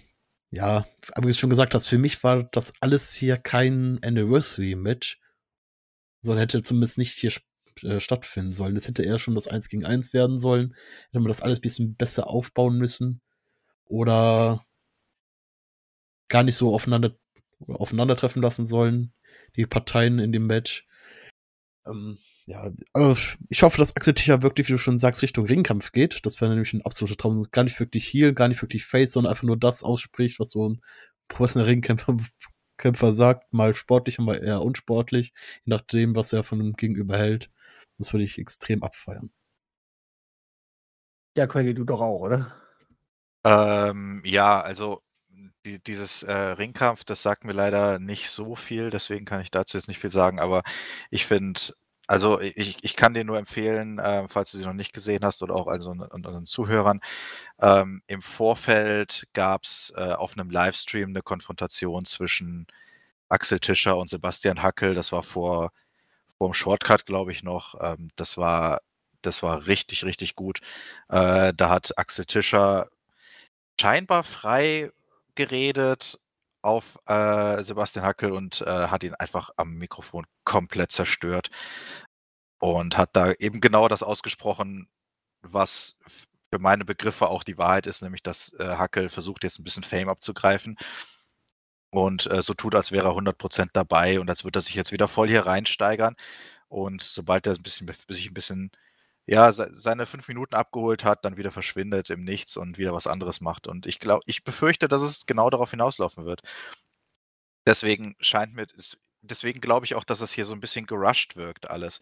ja, 0.52 0.86
aber 1.14 1.28
wie 1.28 1.32
du 1.34 1.38
schon 1.40 1.50
gesagt 1.50 1.74
hast, 1.76 1.88
für 1.88 1.98
mich 1.98 2.24
war 2.24 2.44
das 2.44 2.74
alles 2.82 3.14
hier 3.14 3.38
kein 3.38 4.00
Anniversary-Match, 4.04 5.20
sondern 6.22 6.42
hätte 6.42 6.64
zumindest 6.64 6.98
nicht 6.98 7.18
hier 7.18 7.32
äh, 7.84 8.00
stattfinden 8.00 8.54
sollen. 8.54 8.76
Das 8.76 8.88
hätte 8.88 9.04
eher 9.04 9.20
schon 9.20 9.36
das 9.36 9.48
Eins 9.48 9.70
gegen 9.70 9.86
Eins 9.86 10.14
werden 10.14 10.40
sollen. 10.40 10.76
Hätte 11.10 11.20
man 11.20 11.28
das 11.30 11.42
alles 11.42 11.60
bisschen 11.60 11.96
besser 11.96 12.28
aufbauen 12.30 12.78
müssen 12.78 13.22
oder 13.86 14.66
gar 16.30 16.44
nicht 16.44 16.56
so 16.56 16.74
aufeinander 16.74 17.16
aufeinandertreffen 17.68 18.42
lassen 18.42 18.68
sollen, 18.68 19.14
die 19.56 19.66
Parteien 19.66 20.20
in 20.20 20.32
dem 20.32 20.46
Match. 20.48 20.86
Ähm, 21.86 22.18
ja, 22.46 22.72
also 22.94 23.16
ich 23.50 23.64
hoffe, 23.64 23.78
dass 23.78 23.96
Axel 23.96 24.14
Tischer 24.14 24.42
wirklich, 24.42 24.68
wie 24.68 24.74
du 24.74 24.78
schon 24.78 24.98
sagst, 24.98 25.22
Richtung 25.22 25.46
Ringkampf 25.46 25.92
geht. 25.92 26.26
Das 26.26 26.40
wäre 26.42 26.52
nämlich 26.52 26.74
'n 26.74 26.82
absoluter 26.84 27.18
Traum. 27.18 27.44
Gar 27.52 27.64
nicht 27.66 27.80
wirklich 27.80 28.08
Heel, 28.08 28.34
gar 28.34 28.48
nicht 28.48 28.62
wirklich 28.62 28.86
Face, 28.86 29.12
sondern 29.14 29.32
einfach 29.32 29.44
nur 29.44 29.58
das 29.58 29.84
ausspricht, 29.84 30.40
was 30.40 30.52
so 30.52 30.68
'n 30.68 30.82
professioneller 31.28 31.72
Ringkämpfer 31.72 32.18
Kämpfer 32.78 33.12
sagt, 33.12 33.52
mal 33.54 33.74
sportlich 33.76 34.20
mal 34.20 34.36
eher 34.44 34.62
unsportlich, 34.62 35.34
je 35.66 35.72
nachdem, 35.72 36.16
was 36.16 36.32
er 36.34 36.44
von 36.44 36.60
dem 36.60 36.74
Gegenüber 36.74 37.18
hält. 37.18 37.50
Das 38.00 38.14
würde 38.14 38.24
ich 38.26 38.38
extrem 38.38 38.84
abfeiern. 38.84 39.32
Ja, 41.38 41.46
Quaggy, 41.46 41.74
du 41.76 41.84
doch 41.84 42.02
auch, 42.02 42.22
oder? 42.22 42.52
Ähm, 43.46 44.22
ja, 44.26 44.62
also 44.62 45.02
die 45.66 45.80
dieses, 45.84 46.24
äh, 46.24 46.34
Ringkampf, 46.34 47.04
das 47.06 47.22
sagt 47.22 47.46
mir 47.46 47.54
leider 47.54 48.00
nicht 48.00 48.30
so 48.32 48.56
viel, 48.56 48.90
deswegen 48.90 49.26
kann 49.26 49.42
ich 49.42 49.52
dazu 49.52 49.78
jetzt 49.78 49.88
nicht 49.88 50.00
viel 50.00 50.10
sagen, 50.12 50.40
aber 50.40 50.64
ich 51.12 51.26
finde 51.26 51.62
also 52.08 52.40
i 52.42 52.54
ich 52.56 52.84
ich 52.84 52.96
kann 52.96 53.14
dir 53.14 53.24
nur 53.26 53.38
empfehlen, 53.38 54.00
äh, 54.00 54.28
falls 54.30 54.52
du 54.52 54.58
sie 54.60 54.66
noch 54.66 54.74
nicht 54.74 54.94
gesehen 54.94 55.26
hast 55.26 55.44
oder 55.44 55.56
auch 55.56 55.68
also 55.68 55.92
un 55.92 56.02
unseren 56.02 56.46
Zuhörern, 56.46 57.02
ähm, 57.62 58.02
im 58.08 58.22
Vorfeld 58.24 59.26
gab's, 59.34 59.94
äh, 59.98 60.14
auf 60.14 60.36
'nem 60.38 60.50
Livestream 60.52 61.12
'ne 61.14 61.22
Konfrontation 61.24 62.06
zwischen 62.06 62.68
Axel 63.30 63.60
Tischer 63.60 63.98
und 63.98 64.10
Sebastian 64.12 64.64
Hackel. 64.64 64.96
Das 64.96 65.12
war 65.14 65.24
vor 65.24 65.72
vorm 66.38 66.54
Shortcut, 66.54 67.06
glaube 67.06 67.32
ich 67.32 67.44
noch. 67.44 67.76
Ähm, 67.82 68.10
das 68.16 68.38
war 68.38 68.80
das 69.24 69.44
war 69.44 69.68
richtig, 69.68 70.06
richtig 70.06 70.36
gut. 70.36 70.60
Äh, 71.10 71.54
da 71.56 71.70
hat 71.70 71.98
Axel 71.98 72.26
Tischer 72.26 72.88
scheinbar 73.82 74.24
frei 74.26 74.92
geredet 75.36 76.20
auf, 76.64 76.98
äh, 77.08 77.64
Sebastian 77.64 78.06
Hackel 78.06 78.32
und, 78.34 78.62
äh, 78.62 78.66
hat 78.90 79.04
ihn 79.04 79.16
einfach 79.16 79.52
am 79.58 79.76
Mikrofon 79.76 80.26
komplett 80.46 80.92
zerstört 80.94 81.50
und 82.62 82.98
hat 82.98 83.10
da 83.14 83.32
eben 83.40 83.62
genau 83.62 83.88
das 83.88 84.04
ausgesprochen, 84.04 84.88
was 85.42 85.96
für 86.52 86.60
meine 86.60 86.86
Begriffe 86.86 87.28
auch 87.30 87.44
die 87.44 87.58
Wahrheit 87.58 87.88
ist, 87.88 88.02
nämlich 88.02 88.24
dass, 88.24 88.54
äh, 88.60 88.66
Hackel 88.78 89.10
versucht, 89.10 89.44
jetzt 89.44 89.60
'n 89.60 89.64
bisschen 89.64 89.84
Fame 89.84 90.10
abzugreifen 90.10 90.78
und, 91.92 92.28
äh, 92.32 92.42
so 92.42 92.54
tut, 92.54 92.76
als 92.76 92.92
wäre 92.92 93.08
er 93.10 93.16
100 93.16 93.38
% 93.40 93.72
dabei 93.74 94.20
und 94.20 94.30
als 94.30 94.44
würde 94.44 94.60
er 94.60 94.62
sich 94.64 94.76
jetzt 94.76 94.92
wieder 94.92 95.08
voll 95.08 95.28
hier 95.30 95.46
reinsteigern. 95.48 96.16
Und 96.70 97.02
sobald 97.04 97.48
er 97.48 97.56
'n 97.56 97.64
bisschen 97.64 97.90
sich 98.10 98.28
'n 98.30 98.34
bisschen, 98.36 98.72
ja, 99.28 99.52
sei 99.54 99.70
seine 99.74 100.06
5 100.08 100.28
Minuten 100.30 100.56
abgeholt 100.56 101.06
hat, 101.06 101.26
dann 101.26 101.38
wieder 101.38 101.52
verschwindet 101.52 102.10
im 102.12 102.24
Nichts 102.26 102.58
und 102.58 102.78
wieder 102.80 102.94
was 102.94 103.08
anderes 103.08 103.42
macht. 103.42 103.68
Und 103.68 103.86
ich 103.88 104.00
glau 104.00 104.22
ich 104.28 104.44
befürchte, 104.46 104.88
dass 104.90 105.02
es 105.04 105.26
genau 105.28 105.50
darauf 105.52 105.72
hinauslaufen 105.72 106.26
wird. 106.26 106.42
Deswegen 107.68 108.16
scheint 108.22 108.54
mir 108.56 108.66
es 108.78 108.98
deswegen 109.22 109.60
glaube 109.60 109.86
ich 109.86 109.96
auch, 109.96 110.06
dass 110.06 110.22
es 110.22 110.32
hier 110.32 110.46
so 110.46 110.54
'n 110.54 110.62
bisschen 110.62 110.86
gerusht 110.86 111.36
wirkt 111.36 111.70
alles. 111.70 112.00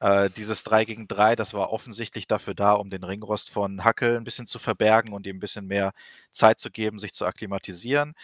Äh, 0.00 0.28
dieses 0.30 0.64
3 0.64 0.84
gegen 0.84 1.06
3, 1.08 1.36
das 1.36 1.54
war 1.54 1.70
offensichtlich 1.72 2.26
dafür 2.26 2.54
da, 2.54 2.72
um 2.72 2.90
den 2.90 3.04
Ringrost 3.04 3.48
von 3.50 3.84
Hackel 3.84 4.16
'n 4.16 4.24
bisschen 4.24 4.48
zu 4.48 4.58
verbergen 4.58 5.12
und 5.12 5.26
ihm 5.28 5.36
'n 5.36 5.40
bisschen 5.40 5.66
mehr 5.68 5.92
Zeit 6.32 6.58
zu 6.58 6.70
geben, 6.72 6.98
sich 6.98 7.14
zu 7.14 7.26
akklimatisieren. 7.26 8.14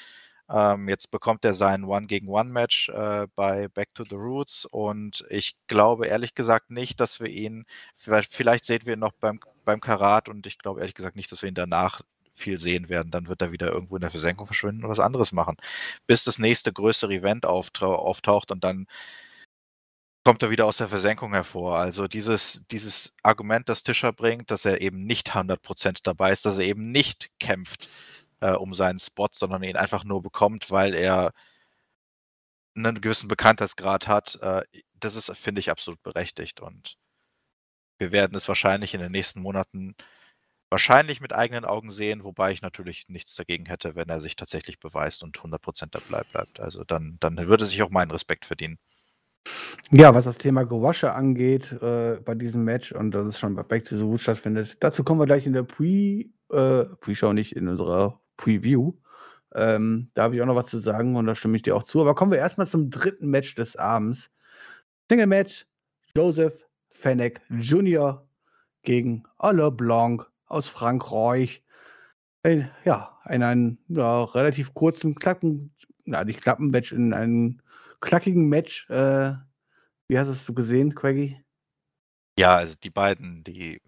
Ähm, 0.50 0.88
jetzt 0.88 1.10
bekommt 1.10 1.44
er 1.44 1.54
sein 1.54 1.84
One-gegen-One-Match, 1.84 2.90
äh, 2.90 3.26
bei 3.34 3.68
Back 3.68 3.94
to 3.94 4.04
the 4.04 4.14
Roots 4.16 4.66
und 4.66 5.24
ich 5.30 5.56
glaube 5.68 6.06
ehrlich 6.06 6.34
gesagt 6.34 6.70
nicht, 6.70 7.00
dass 7.00 7.18
wir 7.20 7.28
ihn 7.28 7.64
viellei 7.96 8.22
vielleicht 8.28 8.64
sehen 8.66 8.82
wir 8.84 8.94
ihn 8.94 8.98
noch 9.00 9.12
beim 9.12 9.40
beim 9.64 9.80
Karat 9.80 10.28
und 10.28 10.46
ich 10.46 10.58
glaube 10.58 10.80
ehrlich 10.80 10.94
gesagt 10.94 11.16
nicht, 11.16 11.32
dass 11.32 11.40
wir 11.42 11.48
ihn 11.48 11.54
danach 11.54 12.02
viel 12.34 12.60
sehen 12.60 12.88
werden. 12.88 13.10
Dann 13.10 13.28
wird 13.28 13.40
er 13.42 13.52
wieder 13.52 13.68
irgendwo 13.72 13.96
in 13.96 14.02
der 14.02 14.10
Versenkung 14.10 14.46
verschwinden 14.46 14.84
und 14.84 14.90
was 14.90 15.00
anderes 15.00 15.32
machen, 15.32 15.56
bis 16.06 16.24
das 16.24 16.38
nächste 16.38 16.72
größere 16.72 17.14
Event 17.14 17.46
auftau 17.46 17.94
auftaucht 17.94 18.50
und 18.50 18.64
dann 18.64 18.86
kommt 20.24 20.42
er 20.42 20.50
wieder 20.50 20.64
aus 20.66 20.78
der 20.78 20.88
Versenkung 20.88 21.32
hervor. 21.34 21.78
Also 21.78 22.08
dieses 22.08 22.62
dieses 22.70 23.12
Argument, 23.22 23.68
das 23.68 23.82
Tischer 23.82 24.12
bringt, 24.12 24.50
dass 24.50 24.64
er 24.64 24.80
eben 24.80 25.04
nicht 25.04 25.34
100 25.34 25.60
% 25.62 26.06
dabei 26.06 26.32
ist, 26.32 26.46
dass 26.46 26.58
er 26.58 26.64
eben 26.64 26.90
nicht 26.92 27.28
kämpft, 27.40 27.88
äh, 28.44 28.52
um 28.56 28.74
seinen 28.74 28.98
Spot, 28.98 29.28
sondern 29.32 29.62
ihn 29.64 29.76
einfach 29.76 30.04
nur 30.04 30.22
bekommt, 30.22 30.70
weil 30.70 30.94
er 30.94 31.32
'nen 32.76 33.00
gewissen 33.00 33.28
Bekanntheitsgrad 33.28 34.08
hat, 34.08 34.36
äh, 34.42 34.62
das 34.94 35.14
ist, 35.16 35.30
finde 35.36 35.60
ich, 35.60 35.70
absolut 35.70 36.02
berechtigt 36.02 36.60
und 36.60 36.96
wir 38.00 38.12
werden 38.12 38.36
es 38.36 38.48
wahrscheinlich 38.48 38.94
in 38.94 39.00
den 39.00 39.12
nächsten 39.12 39.40
Monaten 39.40 39.94
wahrscheinlich 40.70 41.20
mit 41.20 41.32
eigenen 41.34 41.64
Augen 41.64 41.90
sehen, 41.92 42.24
wobei 42.24 42.52
ich 42.52 42.62
natürlich 42.62 43.06
nichts 43.08 43.34
dagegen 43.36 43.66
hätte, 43.66 43.96
wenn 43.96 44.08
er 44.08 44.20
sich 44.20 44.36
tatsächlich 44.36 44.80
beweist 44.80 45.22
und 45.24 45.38
100 45.42 45.62
% 45.62 45.94
dabei 45.94 46.22
bleibt. 46.32 46.60
Also 46.60 46.84
dann 46.84 47.16
dann 47.20 47.36
würde 47.48 47.66
sich 47.66 47.82
auch 47.82 47.90
meinen 47.90 48.10
Respekt 48.12 48.46
verdienen. 48.46 48.78
Ja, 49.92 50.14
was 50.14 50.24
das 50.24 50.38
Thema 50.38 50.64
Gewasche 50.64 51.12
angeht, 51.12 51.70
äh, 51.82 52.18
bei 52.24 52.34
diesem 52.34 52.64
Match 52.64 52.92
und 52.92 53.10
dass 53.10 53.26
es 53.26 53.38
schon 53.38 53.54
bei 53.54 53.62
Back 53.62 53.84
to 53.84 53.96
the 53.96 54.02
Roots 54.02 54.22
stattfindet, 54.22 54.78
dazu 54.80 55.04
kommen 55.04 55.20
wir 55.20 55.26
gleich 55.26 55.46
in 55.46 55.52
der 55.52 55.62
Pre 55.62 56.24
äh, 56.50 56.84
Pre-Show 57.00 57.32
nicht, 57.32 57.54
in 57.54 57.68
unserer 57.68 58.20
Preview. 58.36 58.92
Ähm, 59.54 60.08
da 60.14 60.24
habe 60.24 60.34
ich 60.34 60.42
auch 60.42 60.46
noch 60.46 60.56
was 60.56 60.66
zu 60.66 60.80
sagen 60.80 61.16
und 61.16 61.26
da 61.26 61.34
stimme 61.34 61.56
ich 61.56 61.62
dir 61.62 61.76
auch 61.76 61.84
zu. 61.84 62.00
Aber 62.00 62.14
kommen 62.14 62.32
wir 62.32 62.38
erst 62.38 62.58
mal 62.58 62.66
zum 62.66 62.90
3. 62.90 63.18
Match 63.20 63.54
des 63.54 63.76
Abends. 63.76 64.30
Single 65.10 65.26
Match, 65.26 65.66
Joseph 66.16 66.54
Fenech 66.90 67.40
Jr. 67.50 68.26
gegen 68.82 69.24
Alle 69.38 69.70
Blanc 69.70 70.26
aus 70.46 70.66
Frankreich. 70.68 71.62
Äh, 72.42 72.64
ja, 72.84 73.18
in 73.28 73.42
einem 73.42 73.78
ja, 73.88 74.24
relativ 74.24 74.74
kurzen, 74.74 75.14
klappen, 75.14 75.74
na, 76.04 76.24
nicht 76.24 76.42
Klappenmatch, 76.42 76.92
in 76.92 77.12
einem 77.12 77.60
knackigen 78.00 78.48
Match. 78.48 78.88
Äh, 78.90 79.34
wie 80.08 80.18
hast 80.18 80.28
du 80.28 80.32
es 80.32 80.54
gesehen, 80.54 80.94
Craigie? 80.94 81.42
Ja, 82.38 82.56
also 82.56 82.76
die 82.82 82.90
beiden, 82.90 83.44
die, 83.44 83.80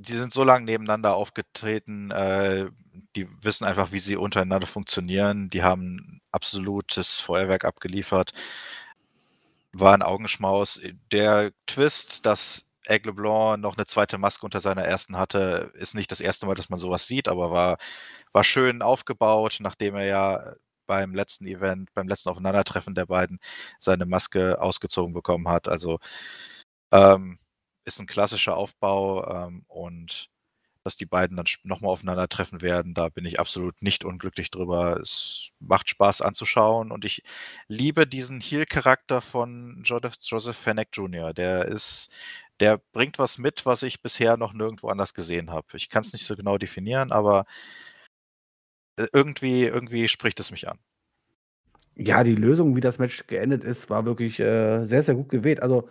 die 0.00 0.14
sind 0.14 0.32
so 0.32 0.44
lange 0.44 0.64
nebeneinander 0.64 1.14
aufgetreten, 1.14 2.10
äh, 2.10 2.70
die 3.16 3.28
wissen 3.44 3.64
einfach, 3.64 3.92
wie 3.92 3.98
sie 3.98 4.16
untereinander 4.16 4.66
funktionieren. 4.66 5.50
Die 5.50 5.62
haben 5.62 6.20
absolutes 6.32 7.18
Feuerwerk 7.20 7.64
abgeliefert. 7.64 8.32
War 9.72 9.94
ein 9.94 10.02
Augenschmaus. 10.02 10.80
Der 11.12 11.52
Twist, 11.66 12.26
dass 12.26 12.64
Aigle 12.88 13.12
Blanc 13.12 13.60
noch 13.60 13.76
eine 13.76 13.86
zweite 13.86 14.18
Maske 14.18 14.44
unter 14.44 14.60
seiner 14.60 14.82
ersten 14.84 15.16
hatte, 15.16 15.72
ist 15.74 15.94
nicht 15.94 16.10
das 16.10 16.20
erste 16.20 16.46
Mal, 16.46 16.54
dass 16.54 16.70
man 16.70 16.78
sowas 16.80 17.06
sieht, 17.06 17.28
aber 17.28 17.50
war, 17.50 17.78
war 18.32 18.44
schön 18.44 18.82
aufgebaut, 18.82 19.58
nachdem 19.60 19.96
er 19.96 20.06
ja 20.06 20.54
beim 20.86 21.14
letzten 21.14 21.46
Event, 21.46 21.92
beim 21.94 22.08
letzten 22.08 22.30
Aufeinandertreffen 22.30 22.94
der 22.94 23.06
beiden 23.06 23.38
seine 23.78 24.06
Maske 24.06 24.60
ausgezogen 24.60 25.14
bekommen 25.14 25.48
hat. 25.48 25.68
Also 25.68 26.00
ähm, 26.92 27.38
ist 27.84 28.00
ein 28.00 28.06
klassischer 28.06 28.56
Aufbau 28.56 29.26
ähm, 29.26 29.64
und 29.68 30.30
dass 30.84 30.96
die 30.96 31.06
beiden 31.06 31.36
dann 31.36 31.46
nochmal 31.62 31.90
aufeinandertreffen 31.90 32.62
werden, 32.62 32.94
da 32.94 33.10
bin 33.10 33.26
ich 33.26 33.38
absolut 33.38 33.82
nicht 33.82 34.04
unglücklich 34.04 34.50
drüber. 34.50 34.98
Es 35.00 35.50
macht 35.58 35.90
Spaß 35.90 36.22
anzuschauen 36.22 36.90
und 36.90 37.04
ich 37.04 37.22
liebe 37.68 38.06
diesen 38.06 38.40
Heel-Charakter 38.40 39.20
von 39.20 39.82
Joseph, 39.84 40.14
Joseph 40.22 40.56
Fennec 40.56 40.88
Jr. 40.92 41.34
Der 41.34 41.66
ist, 41.66 42.08
der 42.60 42.78
bringt 42.92 43.18
was 43.18 43.36
mit, 43.38 43.66
was 43.66 43.82
ich 43.82 44.00
bisher 44.00 44.36
noch 44.36 44.54
nirgendwo 44.54 44.88
anders 44.88 45.12
gesehen 45.12 45.50
habe. 45.50 45.66
Ich 45.74 45.90
kann 45.90 46.02
es 46.02 46.12
nicht 46.14 46.26
so 46.26 46.34
genau 46.34 46.56
definieren, 46.56 47.12
aber 47.12 47.44
äh, 48.96 49.06
irgendwie, 49.12 49.64
irgendwie 49.64 50.08
spricht 50.08 50.40
es 50.40 50.50
mich 50.50 50.68
an. 50.68 50.78
Ja, 51.96 52.24
die 52.24 52.34
Lösung, 52.34 52.76
wie 52.76 52.80
das 52.80 52.98
Match 52.98 53.26
geendet 53.26 53.64
ist, 53.64 53.90
war 53.90 54.06
wirklich 54.06 54.40
äh, 54.40 54.86
sehr, 54.86 55.02
sehr 55.02 55.14
gut 55.14 55.28
gewählt. 55.28 55.62
Also 55.62 55.90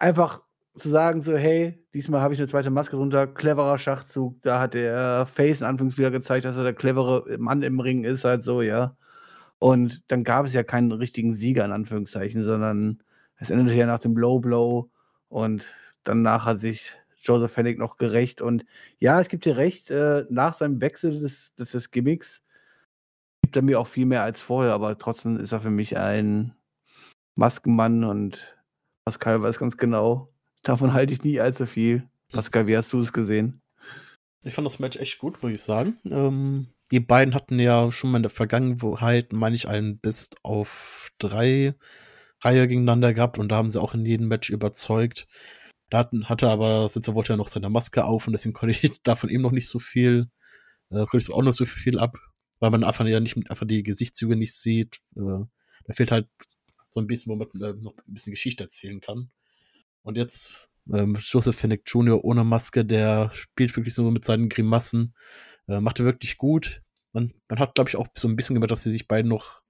einfach 0.00 0.42
zu 0.76 0.90
sagen, 0.90 1.22
so, 1.22 1.36
hey, 1.36 1.84
diesmal 1.94 2.20
habe 2.20 2.34
ich 2.34 2.40
eine 2.40 2.48
zweite 2.48 2.70
Maske 2.70 2.96
runter, 2.96 3.26
cleverer 3.26 3.78
Schachzug. 3.78 4.42
Da 4.42 4.60
hat 4.60 4.74
der 4.74 5.26
Face 5.26 5.60
in 5.60 5.66
Anführungs 5.66 5.98
wieder 5.98 6.10
gezeigt, 6.10 6.44
dass 6.44 6.56
er 6.56 6.64
der 6.64 6.74
clevere 6.74 7.38
Mann 7.38 7.62
im 7.62 7.80
Ring 7.80 8.04
ist, 8.04 8.24
halt 8.24 8.44
so, 8.44 8.62
ja. 8.62 8.96
Und 9.58 10.02
dann 10.08 10.24
gab 10.24 10.46
es 10.46 10.52
ja 10.52 10.64
keinen 10.64 10.92
richtigen 10.92 11.32
Sieger 11.34 11.64
in 11.64 11.72
Anführungszeichen, 11.72 12.44
sondern 12.44 13.02
es 13.36 13.50
endete 13.50 13.76
ja 13.76 13.86
nach 13.86 14.00
dem 14.00 14.14
Blow 14.14 14.40
Blow 14.40 14.90
und 15.28 15.64
danach 16.02 16.44
hat 16.44 16.60
sich 16.60 16.92
Joseph 17.22 17.52
Fennick 17.52 17.78
noch 17.78 17.96
gerecht. 17.96 18.40
Und 18.42 18.64
ja, 18.98 19.20
es 19.20 19.28
gibt 19.28 19.44
dir 19.44 19.56
recht, 19.56 19.90
äh, 19.90 20.24
nach 20.28 20.54
seinem 20.56 20.80
Wechsel 20.80 21.20
des, 21.20 21.54
des, 21.54 21.70
des 21.72 21.90
Gimmicks 21.90 22.42
gibt 23.42 23.56
er 23.56 23.62
mir 23.62 23.80
auch 23.80 23.86
viel 23.86 24.06
mehr 24.06 24.22
als 24.22 24.40
vorher, 24.40 24.72
aber 24.72 24.98
trotzdem 24.98 25.38
ist 25.38 25.52
er 25.52 25.60
für 25.60 25.70
mich 25.70 25.96
ein 25.96 26.54
Maskenmann 27.36 28.04
und 28.04 28.53
Pascal 29.04 29.42
weiß 29.42 29.58
ganz 29.58 29.76
genau, 29.76 30.32
davon 30.62 30.94
halte 30.94 31.12
ich 31.12 31.22
nie 31.22 31.38
allzu 31.38 31.66
viel. 31.66 32.08
Pascal, 32.32 32.66
wie 32.66 32.76
hast 32.76 32.92
du 32.92 33.00
es 33.00 33.12
gesehen? 33.12 33.60
Ich 34.42 34.54
fand 34.54 34.66
das 34.66 34.78
Match 34.78 34.96
echt 34.96 35.18
gut, 35.18 35.42
muss 35.42 35.52
ich 35.52 35.62
sagen. 35.62 35.98
Ähm, 36.06 36.68
die 36.90 37.00
beiden 37.00 37.34
hatten 37.34 37.58
ja 37.58 37.90
schon 37.92 38.10
mal 38.10 38.18
in 38.18 38.22
der 38.22 38.30
Vergangenheit, 38.30 39.32
meine 39.32 39.56
ich, 39.56 39.68
einen 39.68 39.98
Best 39.98 40.36
auf 40.42 41.10
drei 41.18 41.74
Reihe 42.40 42.66
gegeneinander 42.66 43.12
gehabt 43.12 43.38
und 43.38 43.48
da 43.48 43.56
haben 43.56 43.70
sie 43.70 43.80
auch 43.80 43.94
in 43.94 44.04
jedem 44.04 44.28
Match 44.28 44.50
überzeugt. 44.50 45.26
Da 45.90 45.98
hatten, 45.98 46.28
hatte 46.28 46.48
aber 46.48 46.88
Sitzer 46.88 47.14
wollte 47.14 47.34
ja 47.34 47.36
noch 47.36 47.48
seine 47.48 47.70
Maske 47.70 48.04
auf 48.04 48.26
und 48.26 48.32
deswegen 48.32 48.54
konnte 48.54 48.76
ich 48.78 49.02
da 49.02 49.16
von 49.16 49.30
ihm 49.30 49.42
noch 49.42 49.52
nicht 49.52 49.68
so 49.68 49.78
viel, 49.78 50.28
äh, 50.90 51.04
konnte 51.06 51.18
ich 51.18 51.30
auch 51.30 51.42
noch 51.42 51.52
so 51.52 51.66
viel 51.66 51.98
ab, 51.98 52.18
weil 52.58 52.70
man 52.70 52.84
einfach 52.84 53.04
ja 53.06 53.20
nicht 53.20 53.36
einfach 53.50 53.66
die 53.66 53.82
Gesichtszüge 53.82 54.36
nicht 54.36 54.54
sieht. 54.54 54.98
Äh, 55.16 55.44
da 55.86 55.92
fehlt 55.92 56.10
halt 56.10 56.28
so 56.94 57.00
ein 57.00 57.06
bisschen, 57.06 57.30
wo 57.32 57.36
man 57.36 57.48
äh, 57.60 57.74
noch 57.80 57.96
ein 57.96 58.14
bisschen 58.14 58.32
Geschichte 58.32 58.62
erzählen 58.62 59.00
kann. 59.00 59.30
Und 60.02 60.16
jetzt 60.16 60.68
ähm, 60.92 61.16
Joseph 61.18 61.56
Fennec 61.56 61.82
Jr. 61.86 62.24
ohne 62.24 62.44
Maske, 62.44 62.84
der 62.84 63.30
spielt 63.32 63.76
wirklich 63.76 63.94
so 63.94 64.10
mit 64.10 64.24
seinen 64.24 64.48
Grimassen, 64.48 65.14
äh, 65.66 65.80
macht 65.80 65.98
er 65.98 66.04
wirklich 66.04 66.36
gut. 66.36 66.82
Man, 67.12 67.34
man 67.48 67.58
hat, 67.58 67.74
glaube 67.74 67.90
ich, 67.90 67.96
auch 67.96 68.06
so 68.14 68.28
ein 68.28 68.36
bisschen 68.36 68.54
gemerkt, 68.54 68.70
dass 68.70 68.84
sie 68.84 68.92
sich 68.92 69.08
beide 69.08 69.28
noch 69.28 69.62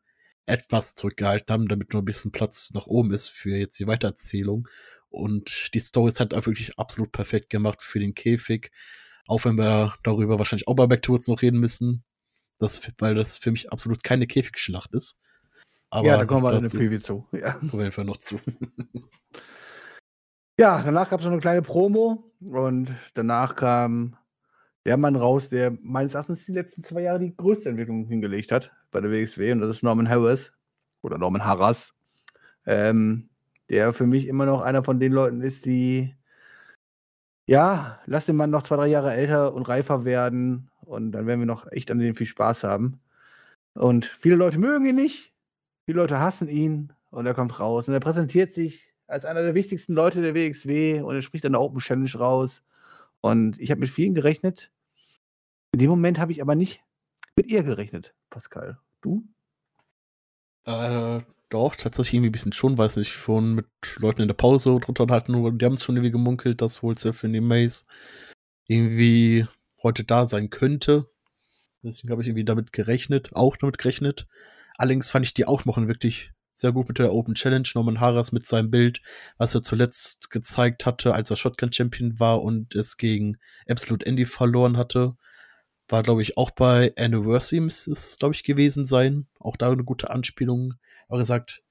etwas 0.46 0.94
zurückgehalten 0.94 1.52
haben, 1.52 1.68
damit 1.68 1.94
nur 1.94 2.02
ein 2.02 2.04
bisschen 2.04 2.30
Platz 2.30 2.70
nach 2.74 2.86
oben 2.86 3.12
ist 3.12 3.28
für 3.28 3.56
jetzt 3.56 3.78
die 3.78 3.86
Weitererzählung. 3.86 4.68
Und 5.08 5.72
die 5.72 5.80
Story 5.80 6.10
ist 6.10 6.20
halt 6.20 6.32
wirklich 6.32 6.78
absolut 6.78 7.10
perfekt 7.12 7.48
gemacht 7.48 7.80
für 7.80 8.00
den 8.00 8.14
Käfig. 8.14 8.70
Auch 9.26 9.46
wenn 9.46 9.56
wir 9.56 9.94
darüber 10.02 10.38
wahrscheinlich 10.38 10.68
auch 10.68 10.74
bei 10.74 10.86
Back 10.86 11.02
to 11.02 11.18
noch 11.28 11.40
reden 11.40 11.60
müssen. 11.60 12.04
Das, 12.58 12.82
weil 12.98 13.14
das 13.14 13.38
für 13.38 13.50
mich 13.50 13.72
absolut 13.72 14.04
keine 14.04 14.26
Käfigschlacht 14.26 14.92
ist. 14.92 15.18
Aber 15.94 16.08
ja, 16.08 16.16
da 16.16 16.24
kommen 16.24 16.42
wir 16.42 16.52
in 16.54 16.62
der 16.62 16.76
Preview 16.76 16.98
zu. 16.98 17.24
Ja. 17.30 17.52
Kommen 17.70 17.96
wir 17.96 18.04
noch 18.04 18.16
zu. 18.16 18.40
ja, 20.58 20.82
danach 20.82 21.08
gab 21.08 21.20
es 21.20 21.24
noch 21.24 21.30
eine 21.30 21.40
kleine 21.40 21.62
Promo 21.62 22.32
und 22.40 22.88
danach 23.14 23.54
kam 23.54 24.16
der 24.84 24.96
Mann 24.96 25.14
raus, 25.14 25.50
der 25.50 25.78
meines 25.82 26.14
Erachtens 26.14 26.46
die 26.46 26.52
letzten 26.52 26.82
zwei 26.82 27.02
Jahre 27.02 27.20
die 27.20 27.36
größte 27.36 27.68
Entwicklung 27.68 28.08
hingelegt 28.08 28.50
hat 28.50 28.72
bei 28.90 29.00
der 29.00 29.12
WXW 29.12 29.52
und 29.52 29.60
das 29.60 29.70
ist 29.70 29.82
Norman 29.84 30.08
Harris 30.08 30.52
oder 31.00 31.16
Norman 31.16 31.44
Harras, 31.44 31.94
ähm, 32.66 33.28
der 33.70 33.92
für 33.92 34.06
mich 34.06 34.26
immer 34.26 34.46
noch 34.46 34.62
einer 34.62 34.82
von 34.82 34.98
den 34.98 35.12
Leuten 35.12 35.42
ist, 35.42 35.64
die 35.64 36.12
ja, 37.46 38.00
lass 38.06 38.26
den 38.26 38.34
Mann 38.34 38.50
noch 38.50 38.64
zwei, 38.64 38.76
drei 38.76 38.88
Jahre 38.88 39.14
älter 39.14 39.54
und 39.54 39.68
reifer 39.68 40.04
werden 40.04 40.72
und 40.80 41.12
dann 41.12 41.28
werden 41.28 41.38
wir 41.38 41.46
noch 41.46 41.70
echt 41.70 41.92
an 41.92 42.00
dem 42.00 42.16
viel 42.16 42.26
Spaß 42.26 42.64
haben. 42.64 43.00
Und 43.74 44.06
viele 44.06 44.34
Leute 44.36 44.58
mögen 44.58 44.86
ihn 44.86 44.96
nicht, 44.96 45.33
viele 45.84 46.00
Leute 46.00 46.18
hassen 46.18 46.48
ihn 46.48 46.92
und 47.10 47.26
er 47.26 47.34
kommt 47.34 47.58
raus 47.60 47.88
und 47.88 47.94
er 47.94 48.00
präsentiert 48.00 48.54
sich 48.54 48.92
als 49.06 49.24
einer 49.24 49.42
der 49.42 49.54
wichtigsten 49.54 49.94
Leute 49.94 50.22
der 50.22 50.34
WXW 50.34 51.00
und 51.02 51.14
er 51.14 51.22
spricht 51.22 51.44
dann 51.44 51.52
der 51.52 51.60
Open 51.60 51.80
Challenge 51.80 52.12
raus. 52.14 52.62
Und 53.20 53.60
ich 53.60 53.70
habe 53.70 53.80
mit 53.80 53.90
vielen 53.90 54.14
gerechnet. 54.14 54.70
In 55.72 55.78
dem 55.78 55.90
Moment 55.90 56.18
habe 56.18 56.32
ich 56.32 56.42
aber 56.42 56.54
nicht 56.54 56.80
mit 57.36 57.46
ihr 57.46 57.62
gerechnet, 57.62 58.14
Pascal. 58.30 58.78
Du? 59.00 59.24
Äh, 60.64 61.20
doch, 61.50 61.76
tatsächlich 61.76 62.14
irgendwie 62.14 62.30
ein 62.30 62.32
bisschen 62.32 62.52
schon, 62.52 62.78
weiß 62.78 62.96
nicht, 62.96 63.12
schon 63.12 63.54
mit 63.54 63.66
Leuten 63.96 64.22
in 64.22 64.28
der 64.28 64.34
Pause 64.34 64.78
drunter 64.80 65.02
unterhalten, 65.02 65.58
die 65.58 65.64
haben 65.64 65.74
es 65.74 65.84
schon 65.84 65.96
irgendwie 65.96 66.12
gemunkelt, 66.12 66.60
dass 66.60 66.82
wohl 66.82 66.96
Stephanie 66.96 67.40
Mace 67.40 67.86
irgendwie 68.66 69.46
heute 69.82 70.04
da 70.04 70.26
sein 70.26 70.50
könnte. 70.50 71.08
Deswegen 71.82 72.12
habe 72.12 72.22
ich 72.22 72.28
irgendwie 72.28 72.44
damit 72.44 72.72
gerechnet, 72.72 73.34
auch 73.34 73.56
damit 73.56 73.78
gerechnet. 73.78 74.26
Allerdings 74.76 75.10
fand 75.10 75.26
ich 75.26 75.34
die 75.34 75.46
auch 75.46 75.64
noch 75.64 75.76
wirklich 75.76 76.32
sehr 76.52 76.72
gut 76.72 76.88
mit 76.88 76.98
der 76.98 77.12
Open 77.12 77.34
Challenge. 77.34 77.68
Norman 77.74 78.00
Harras 78.00 78.32
mit 78.32 78.46
seinem 78.46 78.70
Bild, 78.70 79.02
was 79.38 79.54
er 79.54 79.62
zuletzt 79.62 80.30
gezeigt 80.30 80.86
hatte, 80.86 81.12
als 81.14 81.30
er 81.30 81.36
Shotgun 81.36 81.72
Champion 81.72 82.18
war 82.18 82.42
und 82.42 82.74
es 82.74 82.96
gegen 82.96 83.38
Absolute 83.68 84.06
Andy 84.06 84.24
verloren 84.24 84.76
hatte. 84.76 85.16
War, 85.88 86.02
glaube 86.02 86.22
ich, 86.22 86.38
auch 86.38 86.50
bei 86.52 86.94
Anniversary, 86.96 87.60
müsste 87.60 87.90
es, 87.92 88.16
glaube 88.18 88.34
ich, 88.34 88.42
gewesen 88.42 88.86
sein. 88.86 89.26
Auch 89.38 89.56
da 89.56 89.70
eine 89.70 89.84
gute 89.84 90.10
Anspielung. 90.10 90.74
Aber 91.08 91.18
gesagt, 91.18 91.62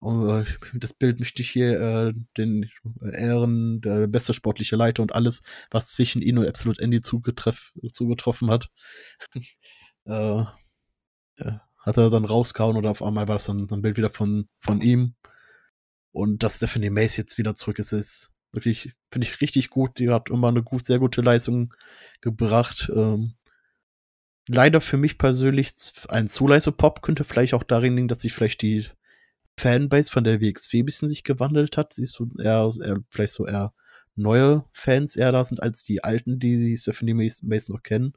oh, 0.00 0.42
das 0.74 0.94
Bild 0.94 1.20
möchte 1.20 1.42
ich 1.42 1.50
hier 1.50 1.80
äh, 1.80 2.14
den 2.36 2.70
Ehren, 3.12 3.80
der 3.82 4.08
beste 4.08 4.34
sportliche 4.34 4.76
Leiter 4.76 5.02
und 5.02 5.14
alles, 5.14 5.42
was 5.70 5.92
zwischen 5.92 6.22
ihn 6.22 6.38
und 6.38 6.48
Absolute 6.48 6.82
Andy 6.82 7.00
zugetroffen 7.02 8.50
hat. 8.50 8.70
äh, 10.06 10.44
hat 11.80 11.96
er 11.96 12.10
dann 12.10 12.24
rausgehauen 12.24 12.76
oder 12.76 12.90
auf 12.90 13.02
einmal 13.02 13.28
war 13.28 13.36
das 13.36 13.46
dann 13.46 13.66
ein 13.70 13.82
Bild 13.82 13.96
wieder 13.96 14.10
von, 14.10 14.48
von 14.60 14.80
ihm. 14.80 15.14
Und 16.12 16.42
dass 16.42 16.56
Stephanie 16.56 16.90
Mace 16.90 17.16
jetzt 17.16 17.38
wieder 17.38 17.54
zurück 17.54 17.78
ist, 17.78 17.92
ist 17.92 18.32
wirklich, 18.52 18.92
finde 19.10 19.26
ich 19.26 19.40
richtig 19.40 19.70
gut. 19.70 19.98
Die 19.98 20.10
hat 20.10 20.30
immer 20.30 20.48
eine 20.48 20.62
gut, 20.62 20.84
sehr 20.84 20.98
gute 20.98 21.22
Leistung 21.22 21.72
gebracht. 22.20 22.90
Ähm, 22.94 23.34
leider 24.48 24.80
für 24.80 24.96
mich 24.96 25.18
persönlich 25.18 25.72
ein 26.08 26.28
zu 26.28 26.46
leise 26.46 26.72
Pop 26.72 27.02
könnte 27.02 27.24
vielleicht 27.24 27.54
auch 27.54 27.62
darin 27.62 27.94
liegen, 27.96 28.08
dass 28.08 28.22
sich 28.22 28.32
vielleicht 28.32 28.62
die 28.62 28.86
Fanbase 29.56 30.10
von 30.10 30.24
der 30.24 30.40
WXW 30.40 30.80
ein 30.80 30.86
bisschen 30.86 31.08
sich 31.08 31.24
gewandelt 31.24 31.76
hat. 31.76 31.92
Siehst 31.92 32.18
du, 32.18 32.28
eher, 32.38 32.70
eher, 32.82 32.98
vielleicht 33.08 33.34
so 33.34 33.46
eher 33.46 33.72
neue 34.16 34.64
Fans 34.72 35.16
eher 35.16 35.32
da 35.32 35.44
sind 35.44 35.62
als 35.62 35.84
die 35.84 36.02
alten, 36.02 36.38
die 36.38 36.76
Stephanie 36.76 37.14
Mace 37.14 37.68
noch 37.68 37.82
kennen. 37.82 38.14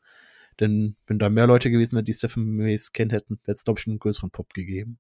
Denn 0.59 0.95
wenn 1.07 1.19
da 1.19 1.29
mehr 1.29 1.47
Leute 1.47 1.71
gewesen 1.71 1.95
wären, 1.95 2.05
die 2.05 2.13
Stephanie 2.13 2.51
Mace 2.51 2.91
kennen 2.91 3.11
hätten, 3.11 3.39
hätte 3.41 3.51
es, 3.53 3.63
glaube 3.63 3.79
ich, 3.79 3.87
einen 3.87 3.99
größeren 3.99 4.31
Pop 4.31 4.53
gegeben. 4.53 4.99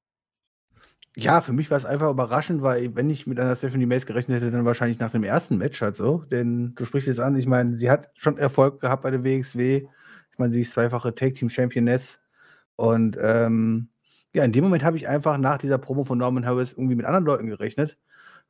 Ja, 1.15 1.41
für 1.41 1.53
mich 1.53 1.69
war 1.69 1.77
es 1.77 1.85
einfach 1.85 2.09
überraschend, 2.09 2.63
weil 2.63 2.95
wenn 2.95 3.09
ich 3.09 3.27
mit 3.27 3.39
einer 3.39 3.55
Stephanie 3.55 3.85
Mace 3.85 4.07
gerechnet 4.07 4.41
hätte, 4.41 4.49
dann 4.51 4.65
wahrscheinlich 4.65 4.99
nach 4.99 5.11
dem 5.11 5.23
ersten 5.23 5.57
Match 5.57 5.79
halt 5.81 5.95
so. 5.95 6.19
Denn 6.31 6.73
du 6.75 6.85
sprichst 6.85 7.07
jetzt 7.07 7.19
an, 7.19 7.35
ich 7.37 7.45
meine, 7.45 7.77
sie 7.77 7.91
hat 7.91 8.09
schon 8.15 8.37
Erfolg 8.39 8.79
gehabt 8.81 9.03
bei 9.03 9.11
der 9.11 9.23
WXW. 9.23 9.85
Ich 10.31 10.39
meine, 10.39 10.51
sie 10.51 10.61
ist 10.61 10.71
zweifache 10.71 11.13
Tag 11.13 11.35
Team 11.35 11.49
Championess. 11.49 12.19
Und 12.75 13.15
ähm, 13.21 13.89
ja, 14.33 14.43
in 14.43 14.51
dem 14.51 14.63
Moment 14.63 14.83
habe 14.83 14.97
ich 14.97 15.07
einfach 15.07 15.37
nach 15.37 15.59
dieser 15.59 15.77
Promo 15.77 16.03
von 16.03 16.17
Norman 16.17 16.45
Harris 16.47 16.71
irgendwie 16.71 16.95
mit 16.95 17.05
anderen 17.05 17.25
Leuten 17.25 17.47
gerechnet. 17.47 17.99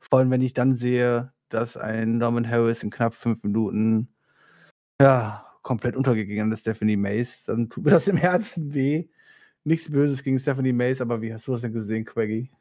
Vor 0.00 0.20
allem, 0.20 0.30
wenn 0.30 0.40
ich 0.42 0.54
dann 0.54 0.76
sehe, 0.76 1.32
dass 1.50 1.76
ein 1.76 2.16
Norman 2.18 2.48
Harris 2.48 2.82
in 2.82 2.90
knapp 2.90 3.14
fünf 3.14 3.42
Minuten 3.42 4.08
ja, 5.00 5.43
komplett 5.64 5.96
untergegangen 5.96 6.52
ist, 6.52 6.60
Stephanie 6.60 6.96
Mace, 6.96 7.44
dann 7.46 7.68
tut 7.68 7.84
mir 7.84 7.90
das 7.90 8.06
im 8.06 8.16
Herzen 8.16 8.72
weh. 8.72 9.08
Nichts 9.64 9.90
Böses 9.90 10.22
gegen 10.22 10.38
Stephanie 10.38 10.72
Mace, 10.72 11.00
aber 11.00 11.20
wie 11.22 11.34
hast 11.34 11.48
du 11.48 11.52
das 11.52 11.62
denn 11.62 11.72
gesehen, 11.72 12.04
Quaggy? 12.04 12.52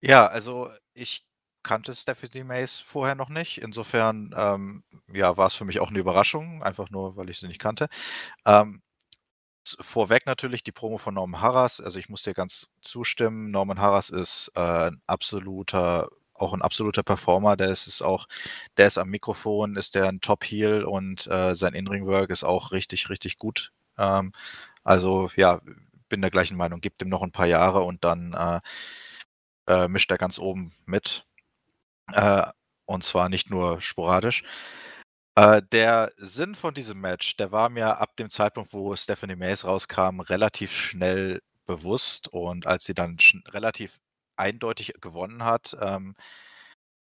Ja, 0.00 0.26
also 0.26 0.68
ich 0.94 1.26
kannte 1.62 1.94
Stephanie 1.94 2.44
Mace 2.44 2.78
vorher 2.78 3.14
noch 3.14 3.28
nicht. 3.30 3.58
Insofern 3.62 4.34
ähm, 4.36 4.84
ja, 5.12 5.36
war 5.36 5.46
es 5.46 5.54
für 5.54 5.64
mich 5.64 5.80
auch 5.80 5.90
eine 5.90 5.98
Überraschung, 6.00 6.62
einfach 6.62 6.90
nur, 6.90 7.16
weil 7.16 7.30
ich 7.30 7.38
sie 7.38 7.48
nicht 7.48 7.60
kannte. 7.60 7.88
Ähm, 8.46 8.82
vorweg 9.80 10.26
natürlich 10.26 10.64
die 10.64 10.72
Promo 10.72 10.98
von 10.98 11.14
Norman 11.14 11.40
Harras. 11.40 11.80
Also 11.80 11.98
ich 11.98 12.08
muss 12.08 12.22
dir 12.22 12.34
ganz 12.34 12.72
zustimmen. 12.82 13.50
Norman 13.50 13.80
Harras 13.80 14.10
ist 14.10 14.50
äh, 14.56 14.88
ein 14.88 15.00
absoluter, 15.06 16.08
auch 16.42 16.52
ein 16.52 16.62
absoluter 16.62 17.02
Performer. 17.02 17.56
Der 17.56 17.68
ist, 17.68 17.86
ist 17.86 18.02
auch, 18.02 18.26
der 18.76 18.88
ist 18.88 18.98
am 18.98 19.08
Mikrofon, 19.10 19.76
ist 19.76 19.94
der 19.94 20.08
ein 20.08 20.20
Top 20.20 20.44
Heel 20.44 20.84
und 20.84 21.26
äh, 21.28 21.54
sein 21.54 21.74
In-Ring-Work 21.74 22.30
ist 22.30 22.44
auch 22.44 22.72
richtig, 22.72 23.08
richtig 23.10 23.38
gut. 23.38 23.72
Ähm, 23.98 24.32
also 24.84 25.30
ja, 25.36 25.60
bin 26.08 26.20
der 26.20 26.30
gleichen 26.30 26.56
Meinung. 26.56 26.80
Gibt 26.80 27.02
ihm 27.02 27.08
noch 27.08 27.22
ein 27.22 27.32
paar 27.32 27.46
Jahre 27.46 27.82
und 27.82 28.04
dann 28.04 28.34
äh, 28.34 28.60
äh, 29.66 29.88
mischt 29.88 30.10
er 30.10 30.18
ganz 30.18 30.38
oben 30.38 30.74
mit. 30.86 31.26
Äh, 32.12 32.44
und 32.86 33.04
zwar 33.04 33.28
nicht 33.28 33.50
nur 33.50 33.80
sporadisch. 33.80 34.44
Äh, 35.36 35.62
der 35.72 36.12
Sinn 36.16 36.54
von 36.54 36.74
diesem 36.74 37.00
Match, 37.00 37.36
der 37.36 37.52
war 37.52 37.70
mir 37.70 37.98
ab 37.98 38.16
dem 38.16 38.28
Zeitpunkt, 38.30 38.72
wo 38.74 38.94
Stephanie 38.96 39.36
Mays 39.36 39.64
rauskam, 39.64 40.20
relativ 40.20 40.72
schnell 40.72 41.40
bewusst. 41.66 42.28
Und 42.28 42.66
als 42.66 42.84
sie 42.84 42.94
dann 42.94 43.16
relativ 43.48 43.98
eindeutig 44.42 44.94
gewonnen 45.00 45.44
hat, 45.44 45.76
ähm, 45.80 46.16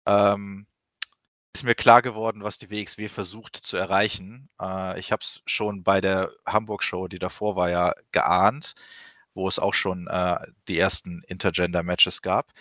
ähm, 0.08 0.68
ist 1.54 1.64
mir 1.64 1.76
klar 1.76 2.02
geworden, 2.02 2.44
was 2.44 2.58
die 2.58 2.70
WXW 2.70 3.10
versucht 3.10 3.56
zu 3.56 3.78
erreichen. 3.78 4.50
Äh, 4.62 5.00
ich 5.00 5.12
habe 5.12 5.22
es 5.24 5.42
schon 5.46 5.84
bei 5.84 6.02
der 6.02 6.32
Hamburg-Show, 6.46 7.08
die 7.08 7.20
davor 7.20 7.56
war, 7.56 7.70
ja 7.70 7.94
geahnt, 8.12 8.76
wo 9.34 9.48
es 9.48 9.60
auch 9.60 9.74
schon 9.74 10.08
äh, 10.08 10.38
die 10.68 10.80
ersten 10.80 11.24
Intergender-Matches 11.28 12.22
gab 12.22 12.54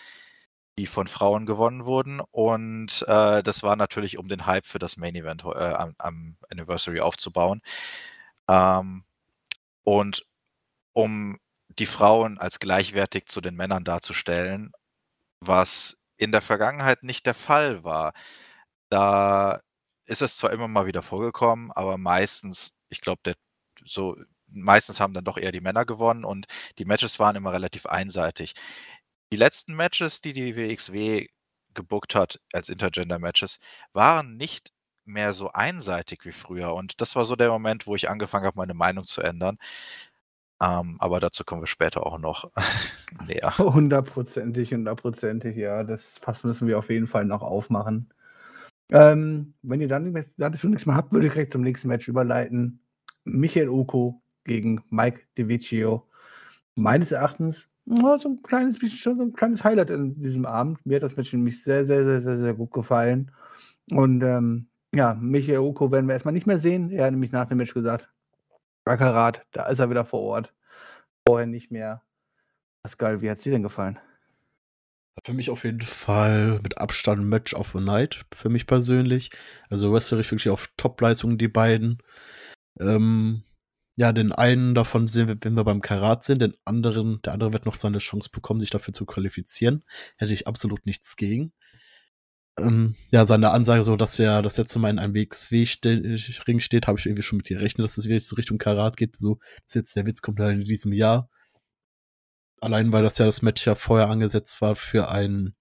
die 0.77 0.87
von 0.87 1.07
Frauen 1.07 1.45
gewonnen 1.45 1.85
wurden. 1.85 2.19
Und 2.31 3.03
äh, 3.07 3.43
das 3.43 3.63
war 3.63 3.75
natürlich, 3.75 4.17
um 4.17 4.27
den 4.27 4.45
Hype 4.45 4.65
für 4.65 4.79
das 4.79 4.97
Main 4.97 5.15
Event 5.15 5.43
äh, 5.45 5.47
am, 5.47 5.95
am, 5.97 6.37
Anniversary 6.49 6.99
aufzubauen. 6.99 7.61
Ähm, 8.49 9.05
und 9.83 10.25
um 10.93 11.37
die 11.79 11.85
Frauen 11.85 12.37
als 12.39 12.59
gleichwertig 12.59 13.27
zu 13.27 13.41
den 13.41 13.55
Männern 13.55 13.83
darzustellen, 13.83 14.71
was 15.41 15.97
in 16.17 16.31
der 16.31 16.41
Vergangenheit 16.41 17.03
nicht 17.03 17.25
der 17.25 17.35
Fall 17.35 17.83
war. 17.83 18.13
Da 18.89 19.61
ist 20.05 20.21
es 20.21 20.37
zwar 20.37 20.51
immer 20.53 20.67
mal 20.67 20.87
wieder 20.87 21.01
vorgekommen, 21.03 21.71
aber 21.71 21.97
meistens, 21.97 22.75
ich 22.89 23.01
glaube, 23.01 23.33
so 23.85 24.17
meistens 24.47 24.99
haben 24.99 25.13
dann 25.13 25.25
doch 25.25 25.37
eher 25.37 25.51
die 25.51 25.61
Männer 25.61 25.85
gewonnen 25.85 26.25
und 26.25 26.47
die 26.79 26.85
Matches 26.85 27.19
waren 27.19 27.35
immer 27.35 27.53
relativ 27.53 27.85
einseitig 27.87 28.55
die 29.31 29.37
letzten 29.37 29.75
Matches, 29.75 30.21
die 30.21 30.33
die 30.33 30.55
WXW 30.55 31.27
gebuckt 31.73 32.15
hat 32.15 32.39
als 32.53 32.69
Intergender-Matches, 32.69 33.59
waren 33.93 34.37
nicht 34.37 34.71
mehr 35.05 35.33
so 35.33 35.49
einseitig 35.51 36.25
wie 36.25 36.31
früher. 36.31 36.73
Und 36.73 37.01
das 37.01 37.15
war 37.15 37.25
so 37.25 37.35
der 37.35 37.49
Moment, 37.49 37.85
wo 37.87 37.95
ich 37.95 38.09
angefangen 38.09 38.45
habe, 38.45 38.57
meine 38.57 38.73
Meinung 38.73 39.05
zu 39.05 39.21
ändern. 39.21 39.57
Ähm, 40.61 40.95
aber 40.99 41.19
dazu 41.19 41.43
kommen 41.43 41.61
wir 41.61 41.67
später 41.67 42.05
auch 42.05 42.17
noch 42.17 42.49
näher. 43.27 43.55
Hundertprozentig, 43.57 44.71
hundertprozentig, 44.71 45.57
ja. 45.57 45.83
Das 45.83 46.03
Fass 46.21 46.43
müssen 46.43 46.67
wir 46.67 46.79
auf 46.79 46.89
jeden 46.89 47.07
Fall 47.07 47.25
noch 47.25 47.41
aufmachen. 47.41 48.09
Ähm, 48.91 49.53
wenn 49.63 49.81
ihr 49.81 49.87
dann 49.87 50.25
dazu 50.37 50.69
nichts 50.69 50.85
mehr 50.85 50.95
habt, 50.95 51.11
würde 51.11 51.27
ich 51.27 51.33
direkt 51.33 51.53
zum 51.53 51.61
nächsten 51.61 51.87
Match 51.87 52.07
überleiten. 52.07 52.79
Michael 53.23 53.69
Oko 53.69 54.21
gegen 54.43 54.83
Mike 54.89 55.21
DeViccio. 55.37 56.07
Meines 56.75 57.11
Erachtens 57.11 57.67
ja, 57.85 58.17
so 58.19 58.29
ein 58.29 58.41
kleines 58.41 58.79
bisschen 58.79 58.97
schon 58.97 59.17
so 59.17 59.23
ein 59.23 59.33
kleines 59.33 59.63
Highlight 59.63 59.89
in 59.91 60.19
diesem 60.21 60.45
Abend. 60.45 60.83
Mir 60.85 60.95
hat 60.95 61.03
das 61.03 61.15
Match 61.15 61.33
nämlich 61.33 61.61
sehr, 61.63 61.85
sehr, 61.85 62.03
sehr, 62.03 62.21
sehr, 62.21 62.37
sehr 62.37 62.53
gut 62.53 62.71
gefallen. 62.71 63.31
Und 63.91 64.23
ähm, 64.23 64.67
ja, 64.93 65.13
Michael 65.13 65.59
Oko 65.59 65.91
werden 65.91 66.07
wir 66.07 66.13
erstmal 66.13 66.33
nicht 66.33 66.47
mehr 66.47 66.59
sehen. 66.59 66.89
Er 66.89 67.05
hat 67.05 67.11
nämlich 67.11 67.31
nach 67.31 67.45
dem 67.45 67.59
Match 67.59 67.73
gesagt, 67.73 68.09
Rackerat, 68.85 69.45
da 69.51 69.67
ist 69.67 69.79
er 69.79 69.89
wieder 69.89 70.05
vor 70.05 70.21
Ort. 70.21 70.53
Vorher 71.27 71.47
nicht 71.47 71.71
mehr. 71.71 72.03
Pascal, 72.83 73.21
wie 73.21 73.29
hat 73.29 73.37
es 73.37 73.43
dir 73.43 73.51
denn 73.51 73.63
gefallen? 73.63 73.99
Für 75.23 75.33
mich 75.33 75.49
auf 75.49 75.63
jeden 75.63 75.81
Fall 75.81 76.59
mit 76.61 76.77
Abstand 76.77 77.23
Match 77.23 77.53
of 77.53 77.71
the 77.73 77.79
Night, 77.79 78.25
für 78.33 78.49
mich 78.49 78.67
persönlich. 78.67 79.31
Also 79.69 79.91
wrestlerisch 79.91 80.31
wirklich 80.31 80.49
auf 80.51 80.69
Top-Leistungen, 80.77 81.37
die 81.37 81.47
beiden. 81.47 81.99
Ähm, 82.79 83.43
ja, 83.95 84.11
den 84.11 84.33
einen 84.33 84.75
davon 84.75 85.07
sehen 85.07 85.29
wir, 85.29 85.37
wenn 85.41 85.53
wir 85.53 85.63
beim 85.63 85.81
Karat 85.81 86.25
sind, 86.25 86.41
den 86.41 86.53
anderen, 86.65 87.21
der 87.23 87.33
andere 87.33 87.53
wird 87.53 87.65
noch 87.65 87.75
seine 87.75 87.99
Chance 87.99 88.29
bekommen, 88.29 88.59
sich 88.59 88.69
dafür 88.69 88.93
zu 88.93 89.05
qualifizieren. 89.05 89.85
Hätte 90.17 90.33
ich 90.33 90.47
absolut 90.47 90.85
nichts 90.85 91.15
gegen. 91.15 91.53
Ähm, 92.57 92.95
ja, 93.11 93.25
seine 93.25 93.51
Ansage 93.51 93.83
so, 93.83 93.97
dass 93.97 94.17
er 94.17 94.41
das 94.41 94.57
letzte 94.57 94.79
Mal 94.79 94.89
in 94.89 94.99
einem 94.99 95.13
WXW-Ring 95.13 96.59
steht, 96.59 96.87
habe 96.87 96.97
ich 96.97 97.05
irgendwie 97.05 97.23
schon 97.23 97.37
mit 97.37 97.47
gerechnet, 97.47 97.83
dass 97.83 97.97
es 97.97 98.05
wirklich 98.05 98.25
so 98.25 98.35
Richtung 98.35 98.57
Karat 98.57 98.95
geht. 98.95 99.17
So, 99.17 99.39
dass 99.65 99.75
jetzt 99.75 99.95
der 99.95 100.05
Witz 100.05 100.21
kommt 100.21 100.39
halt 100.39 100.59
in 100.59 100.65
diesem 100.65 100.93
Jahr. 100.93 101.29
Allein, 102.61 102.93
weil 102.93 103.03
das 103.03 103.17
ja 103.17 103.25
das 103.25 103.41
Match 103.41 103.65
ja 103.67 103.75
vorher 103.75 104.09
angesetzt 104.09 104.61
war 104.61 104.75
für 104.75 105.09
einen 105.09 105.55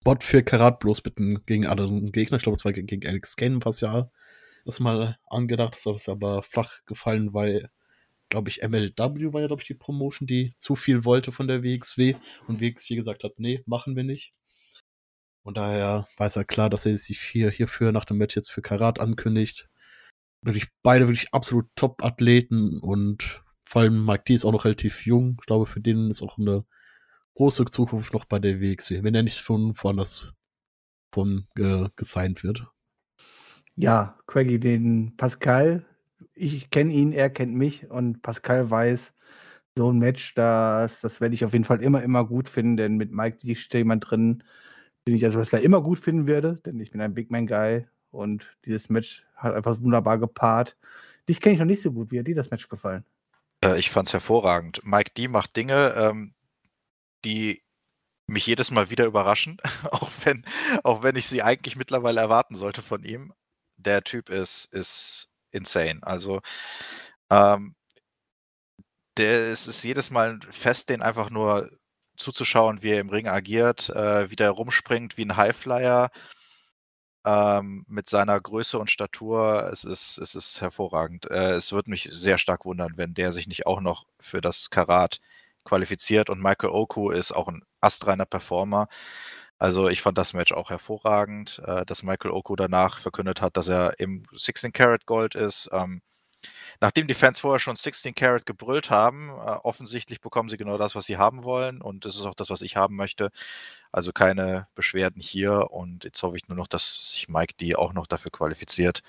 Spot 0.00 0.16
für 0.20 0.42
Karat, 0.42 0.78
bloß 0.80 1.04
mit 1.04 1.18
einem 1.18 1.44
gegen 1.46 1.66
anderen 1.66 2.12
Gegner. 2.12 2.36
Ich 2.36 2.44
glaube, 2.44 2.56
es 2.56 2.64
war 2.64 2.72
gegen 2.72 3.06
Alex 3.06 3.36
Kane, 3.36 3.58
was 3.64 3.80
ja 3.80 4.10
das 4.64 4.80
mal 4.80 5.16
angedacht, 5.26 5.74
das 5.74 5.86
ist 5.86 6.08
aber 6.08 6.42
flach 6.42 6.84
gefallen, 6.86 7.32
weil, 7.32 7.70
glaube 8.28 8.48
ich, 8.48 8.62
MLW 8.62 9.32
war 9.32 9.40
ja, 9.40 9.46
glaube 9.46 9.62
ich, 9.62 9.68
die 9.68 9.74
Promotion, 9.74 10.26
die 10.26 10.54
zu 10.56 10.76
viel 10.76 11.04
wollte 11.04 11.32
von 11.32 11.48
der 11.48 11.62
WXW 11.62 12.14
und 12.46 12.60
WXW 12.60 12.96
gesagt 12.96 13.24
hat, 13.24 13.38
nee, 13.38 13.62
machen 13.66 13.96
wir 13.96 14.04
nicht. 14.04 14.34
Und 15.46 15.58
daher 15.58 16.08
weiß 16.16 16.34
er 16.34 16.44
klar, 16.44 16.68
dass 16.68 16.86
er 16.86 16.96
sich 16.96 17.20
hier, 17.20 17.52
hierfür 17.52 17.92
nach 17.92 18.04
dem 18.04 18.16
Match 18.18 18.34
jetzt 18.34 18.50
für 18.50 18.62
Karat 18.62 18.98
ankündigt. 18.98 19.68
Wirklich 20.42 20.66
beide 20.82 21.06
wirklich 21.06 21.32
absolut 21.32 21.66
Top-Athleten 21.76 22.80
und 22.80 23.44
vor 23.64 23.82
allem 23.82 24.04
Mike 24.04 24.24
D 24.26 24.34
ist 24.34 24.44
auch 24.44 24.50
noch 24.50 24.64
relativ 24.64 25.06
jung. 25.06 25.36
Ich 25.40 25.46
glaube, 25.46 25.66
für 25.66 25.80
den 25.80 26.10
ist 26.10 26.20
auch 26.20 26.36
eine 26.36 26.64
große 27.36 27.64
Zukunft 27.66 28.12
noch 28.12 28.24
bei 28.24 28.40
der 28.40 28.60
WXW, 28.60 29.04
wenn 29.04 29.14
er 29.14 29.22
nicht 29.22 29.38
schon 29.38 29.72
woanders 29.80 30.34
von 31.14 31.46
äh, 31.56 31.90
gesigned 31.94 32.42
wird. 32.42 32.66
Ja, 33.76 34.18
Quaggy, 34.26 34.58
den 34.58 35.16
Pascal, 35.16 35.86
ich 36.34 36.70
kenne 36.70 36.92
ihn, 36.92 37.12
er 37.12 37.30
kennt 37.30 37.54
mich 37.54 37.88
und 37.88 38.20
Pascal 38.20 38.68
weiß, 38.68 39.12
so 39.76 39.92
ein 39.92 40.00
Match, 40.00 40.34
das, 40.34 41.02
das 41.02 41.20
werde 41.20 41.36
ich 41.36 41.44
auf 41.44 41.52
jeden 41.52 41.64
Fall 41.64 41.84
immer, 41.84 42.02
immer 42.02 42.26
gut 42.26 42.48
finden, 42.48 42.76
denn 42.76 42.96
mit 42.96 43.12
Mike 43.12 43.36
die 43.36 43.54
steht 43.54 43.78
jemand 43.78 44.10
drin, 44.10 44.42
den 45.06 45.14
ich 45.14 45.24
als 45.24 45.34
Wrestler 45.34 45.60
immer 45.60 45.82
gut 45.82 46.00
finden 46.00 46.26
werde, 46.26 46.56
denn 46.64 46.80
ich 46.80 46.90
bin 46.90 47.00
ein 47.00 47.14
Big 47.14 47.30
Man 47.30 47.46
Guy 47.46 47.86
und 48.10 48.56
dieses 48.64 48.88
Match 48.88 49.24
hat 49.36 49.54
einfach 49.54 49.80
wunderbar 49.80 50.18
gepaart. 50.18 50.76
Dich 51.28 51.40
kenne 51.40 51.54
ich 51.54 51.58
noch 51.58 51.66
nicht 51.66 51.82
so 51.82 51.92
gut. 51.92 52.10
Wie 52.10 52.18
hat 52.18 52.26
dir 52.26 52.34
das 52.34 52.50
Match 52.50 52.68
gefallen? 52.68 53.04
Äh, 53.64 53.78
ich 53.78 53.90
fand 53.90 54.08
es 54.08 54.12
hervorragend. 54.12 54.80
Mike 54.84 55.12
D 55.16 55.28
macht 55.28 55.56
Dinge, 55.56 55.94
ähm, 55.96 56.34
die 57.24 57.62
mich 58.26 58.46
jedes 58.46 58.70
Mal 58.70 58.90
wieder 58.90 59.06
überraschen, 59.06 59.58
auch 59.90 60.10
wenn, 60.24 60.44
auch 60.82 61.02
wenn 61.02 61.16
ich 61.16 61.26
sie 61.26 61.42
eigentlich 61.42 61.76
mittlerweile 61.76 62.20
erwarten 62.20 62.56
sollte 62.56 62.82
von 62.82 63.02
ihm 63.04 63.32
der 63.76 64.02
Typ 64.02 64.30
ist, 64.30 64.66
ist 64.72 65.28
insane. 65.50 66.00
Also, 66.02 66.40
ähm, 67.30 67.74
der 69.16 69.52
ist, 69.52 69.66
ist 69.66 69.82
jedes 69.82 70.10
Mal 70.10 70.32
ein 70.32 70.42
fest, 70.42 70.88
den 70.88 71.02
einfach 71.02 71.30
nur 71.30 71.70
zuzuschauen, 72.16 72.82
wie 72.82 72.90
er 72.90 73.00
im 73.00 73.10
Ring 73.10 73.28
agiert, 73.28 73.90
äh, 73.90 74.30
wie 74.30 74.36
der 74.36 74.50
rumspringt 74.50 75.16
wie 75.16 75.24
ein 75.24 75.36
Highflyer. 75.36 76.10
Ähm, 77.24 77.84
mit 77.88 78.08
seiner 78.08 78.40
Größe 78.40 78.78
und 78.78 78.90
Statur, 78.90 79.68
es 79.72 79.82
ist, 79.84 80.16
es 80.18 80.36
ist 80.36 80.60
hervorragend. 80.60 81.28
Äh, 81.30 81.52
es 81.54 81.72
würde 81.72 81.90
mich 81.90 82.08
sehr 82.12 82.38
stark 82.38 82.64
wundern, 82.64 82.92
wenn 82.96 83.14
der 83.14 83.32
sich 83.32 83.48
nicht 83.48 83.66
auch 83.66 83.80
noch 83.80 84.06
für 84.20 84.40
das 84.40 84.70
Karat 84.70 85.20
qualifiziert. 85.64 86.30
Und 86.30 86.40
Michael 86.40 86.70
Oku 86.70 87.10
ist 87.10 87.32
auch 87.32 87.48
ein 87.48 87.62
astreiner 87.80 88.26
Performer. 88.26 88.88
Also 89.58 89.88
ich 89.88 90.02
fand 90.02 90.18
das 90.18 90.34
Match 90.34 90.52
auch 90.52 90.70
hervorragend, 90.70 91.60
äh, 91.66 91.84
dass 91.86 92.02
Michael 92.02 92.30
Oko 92.32 92.56
danach 92.56 92.98
verkündet 92.98 93.40
hat, 93.42 93.56
dass 93.56 93.68
er 93.68 93.98
im 93.98 94.24
16 94.32 94.72
Karat 94.72 95.06
Gold 95.06 95.34
ist. 95.34 95.68
Ähm, 95.72 96.02
nachdem 96.80 97.06
die 97.06 97.14
Fans 97.14 97.40
vorher 97.40 97.60
schon 97.60 97.76
16 97.76 98.14
Karat 98.14 98.46
gebrüllt 98.46 98.90
haben, 98.90 99.30
äh, 99.30 99.58
offensichtlich 99.62 100.20
bekommen 100.20 100.48
sie 100.48 100.56
genau 100.56 100.78
das, 100.78 100.94
was 100.94 101.06
sie 101.06 101.16
haben 101.16 101.44
wollen 101.44 101.80
und 101.80 102.04
das 102.04 102.16
ist 102.16 102.24
auch 102.24 102.34
das, 102.34 102.50
was 102.50 102.62
ich 102.62 102.76
haben 102.76 102.96
möchte. 102.96 103.30
Also 103.92 104.12
keine 104.12 104.68
Beschwerden 104.74 105.20
hier 105.20 105.70
und 105.70 106.04
jetzt 106.04 106.22
hoffe 106.22 106.36
ich 106.36 106.48
nur 106.48 106.56
noch, 106.56 106.68
dass 106.68 107.12
sich 107.12 107.28
Mike 107.28 107.54
D 107.60 107.76
auch 107.76 107.92
noch 107.92 108.06
dafür 108.06 108.30
qualifiziert 108.30 109.02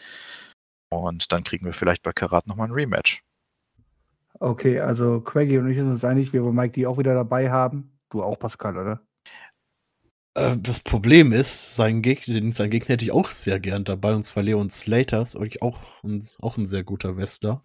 und 0.90 1.32
dann 1.32 1.44
kriegen 1.44 1.66
wir 1.66 1.74
vielleicht 1.74 2.04
bei 2.04 2.14
Karat 2.14 2.48
nochmal 2.48 2.68
ein 2.68 2.74
Rematch. 2.74 3.24
Okay, 4.40 4.80
also 4.80 5.22
Quaggy 5.22 5.58
und 5.58 5.70
ich 5.70 5.78
sind 5.78 5.90
uns 5.90 6.06
einig, 6.06 6.32
wir 6.32 6.44
wollen 6.44 6.56
Mike 6.56 6.74
D 6.74 6.86
auch 6.86 6.98
wieder 6.98 7.16
dabei 7.16 7.50
haben. 7.50 7.98
Du 8.10 8.22
auch, 8.24 8.38
Pascal, 8.38 8.78
oder? 8.78 9.07
Äh, 10.38 10.58
das 10.60 10.80
Problem 10.82 11.32
ist, 11.34 11.76
seinen 11.76 12.02
Gegner, 12.04 12.54
seinen 12.54 12.70
Gegner 12.70 12.90
hätte 12.94 13.06
ich 13.06 13.12
auch 13.12 13.30
sehr 13.32 13.60
gern 13.60 13.84
dabei, 13.84 14.14
und 14.14 14.24
zwar 14.24 14.44
Leon 14.44 14.70
Slaters, 14.70 15.36
und 15.36 15.62
auch 15.64 15.80
ein, 16.04 16.24
auch 16.42 16.58
ein 16.58 16.66
sehr 16.68 16.84
guter 16.84 17.18
Wester. 17.18 17.64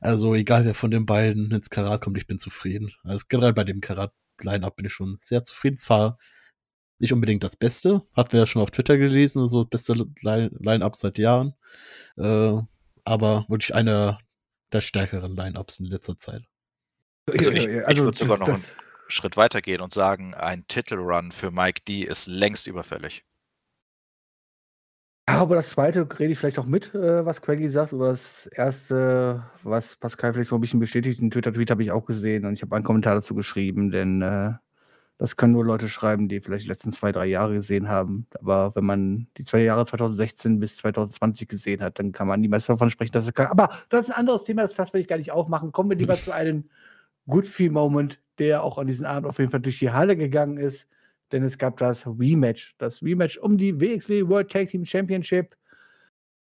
Also 0.00 0.34
egal, 0.34 0.64
wer 0.66 0.74
von 0.74 0.90
den 0.90 1.06
beiden 1.06 1.50
ins 1.50 1.70
Karat 1.70 2.02
kommt, 2.02 2.18
ich 2.18 2.26
bin 2.26 2.38
zufrieden. 2.38 2.92
Also 3.02 3.20
generell 3.28 3.54
bei 3.54 3.64
dem 3.64 3.80
Karat-Line-Up 3.80 4.76
bin 4.76 4.86
ich 4.86 4.92
schon 4.92 5.16
sehr 5.20 5.42
zufrieden. 5.42 5.78
Zwar 5.78 6.18
nicht 6.98 7.12
unbedingt 7.14 7.44
das 7.44 7.56
Beste, 7.56 8.02
hatten 8.14 8.32
wir 8.32 8.40
ja 8.40 8.46
schon 8.46 8.62
auf 8.62 8.70
Twitter 8.70 8.98
gelesen, 8.98 9.48
so 9.48 9.64
das 9.64 9.84
beste 9.84 10.06
Line-Up 10.20 10.96
seit 10.96 11.18
Jahren. 11.18 11.54
Äh, 12.18 12.58
aber 13.04 13.46
wirklich 13.48 13.74
einer 13.74 14.18
der 14.72 14.80
stärkeren 14.82 15.34
Line-Ups 15.34 15.80
in 15.80 15.86
letzter 15.86 16.18
Zeit. 16.18 16.42
Also 17.26 17.50
ich, 17.52 17.64
ich 17.64 17.86
also 17.86 18.04
würde 18.04 18.18
sogar 18.18 18.38
noch 18.38 18.58
Schritt 19.12 19.36
weiter 19.36 19.60
gehen 19.60 19.80
und 19.80 19.92
sagen, 19.92 20.34
ein 20.34 20.66
Titelrun 20.68 21.32
für 21.32 21.50
Mike 21.50 21.82
D 21.86 22.02
ist 22.02 22.26
längst 22.26 22.66
überfällig. 22.66 23.24
Ja, 25.28 25.38
aber 25.38 25.54
das 25.54 25.70
zweite 25.70 26.08
rede 26.18 26.32
ich 26.32 26.38
vielleicht 26.38 26.58
auch 26.58 26.66
mit, 26.66 26.94
äh, 26.94 27.24
was 27.24 27.40
Craigie 27.42 27.68
sagt, 27.68 27.92
oder 27.92 28.10
das 28.10 28.46
erste, 28.46 29.44
was 29.62 29.96
Pascal 29.96 30.32
vielleicht 30.32 30.50
so 30.50 30.56
ein 30.56 30.60
bisschen 30.60 30.80
bestätigt. 30.80 31.20
Den 31.20 31.30
Twitter-Tweet 31.30 31.70
habe 31.70 31.82
ich 31.82 31.92
auch 31.92 32.04
gesehen 32.04 32.44
und 32.44 32.54
ich 32.54 32.62
habe 32.62 32.74
einen 32.74 32.84
Kommentar 32.84 33.14
dazu 33.14 33.34
geschrieben, 33.34 33.92
denn 33.92 34.20
äh, 34.20 34.52
das 35.18 35.36
können 35.36 35.52
nur 35.52 35.64
Leute 35.64 35.88
schreiben, 35.88 36.28
die 36.28 36.40
vielleicht 36.40 36.64
die 36.64 36.68
letzten 36.68 36.90
zwei, 36.92 37.12
drei 37.12 37.26
Jahre 37.26 37.54
gesehen 37.54 37.88
haben. 37.88 38.26
Aber 38.40 38.74
wenn 38.74 38.84
man 38.84 39.28
die 39.38 39.44
zwei 39.44 39.60
Jahre 39.60 39.86
2016 39.86 40.58
bis 40.58 40.76
2020 40.78 41.46
gesehen 41.46 41.82
hat, 41.82 42.00
dann 42.00 42.10
kann 42.10 42.26
man 42.26 42.40
niemals 42.40 42.66
davon 42.66 42.90
sprechen, 42.90 43.12
dass 43.12 43.26
es 43.26 43.32
kann. 43.32 43.46
Aber 43.46 43.70
das 43.90 44.08
ist 44.08 44.14
ein 44.14 44.18
anderes 44.18 44.42
Thema, 44.42 44.66
das 44.66 44.92
will 44.92 45.00
ich 45.00 45.06
gar 45.06 45.18
nicht 45.18 45.30
aufmachen. 45.30 45.70
Kommen 45.70 45.90
wir 45.90 45.96
lieber 45.96 46.16
zu 46.20 46.32
einem 46.32 46.68
Good 47.28 47.46
Feel 47.46 47.70
Moment, 47.70 48.18
der 48.38 48.62
auch 48.62 48.78
an 48.78 48.86
diesem 48.86 49.06
Abend 49.06 49.28
auf 49.28 49.38
jeden 49.38 49.50
Fall 49.50 49.60
durch 49.60 49.78
die 49.78 49.90
Halle 49.90 50.16
gegangen 50.16 50.56
ist. 50.56 50.86
Denn 51.32 51.42
es 51.42 51.56
gab 51.56 51.78
das 51.78 52.06
Rematch. 52.06 52.74
Das 52.78 53.02
Rematch 53.02 53.38
um 53.38 53.56
die 53.56 53.80
WXW 53.80 54.28
World 54.28 54.50
Tag 54.50 54.68
Team 54.68 54.84
Championship. 54.84 55.56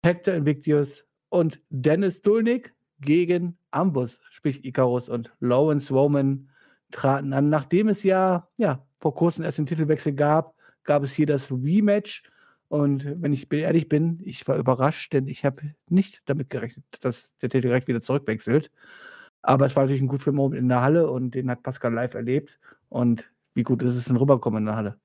Hector 0.04 0.34
Invictus 0.34 1.04
und 1.30 1.60
Dennis 1.70 2.20
Dulnik 2.20 2.74
gegen 3.00 3.56
Ambus, 3.70 4.20
sprich 4.30 4.64
Icarus 4.64 5.08
und 5.08 5.32
Lawrence 5.40 5.92
Roman 5.92 6.50
traten 6.90 7.32
an. 7.32 7.48
Nachdem 7.48 7.88
es 7.88 8.02
ja, 8.02 8.48
ja 8.58 8.86
vor 8.98 9.14
kurzem 9.14 9.44
erst 9.44 9.58
den 9.58 9.66
Titelwechsel 9.66 10.12
gab, 10.12 10.54
gab 10.84 11.02
es 11.02 11.14
hier 11.14 11.26
das 11.26 11.50
Rematch. 11.50 12.22
Und 12.68 13.20
wenn 13.22 13.32
ich 13.32 13.50
ehrlich 13.52 13.88
bin, 13.88 14.20
ich 14.24 14.46
war 14.46 14.58
überrascht, 14.58 15.12
denn 15.12 15.26
ich 15.26 15.44
habe 15.44 15.74
nicht 15.88 16.22
damit 16.26 16.50
gerechnet, 16.50 16.84
dass 17.00 17.32
der 17.40 17.48
Titel 17.48 17.68
direkt 17.68 17.88
wieder 17.88 18.02
zurückwechselt. 18.02 18.70
Aber 19.44 19.66
es 19.66 19.76
war 19.76 19.84
natürlich 19.84 20.02
ein 20.02 20.08
guter 20.08 20.32
Moment 20.32 20.60
in 20.60 20.68
der 20.68 20.80
Halle 20.80 21.10
und 21.10 21.34
den 21.34 21.50
hat 21.50 21.62
Pascal 21.62 21.92
live 21.92 22.14
erlebt. 22.14 22.58
Und 22.88 23.30
wie 23.54 23.62
gut 23.62 23.82
ist 23.82 23.94
es 23.94 24.06
denn 24.06 24.16
rübergekommen 24.16 24.62
in 24.62 24.66
der 24.66 24.76
Halle? 24.76 25.00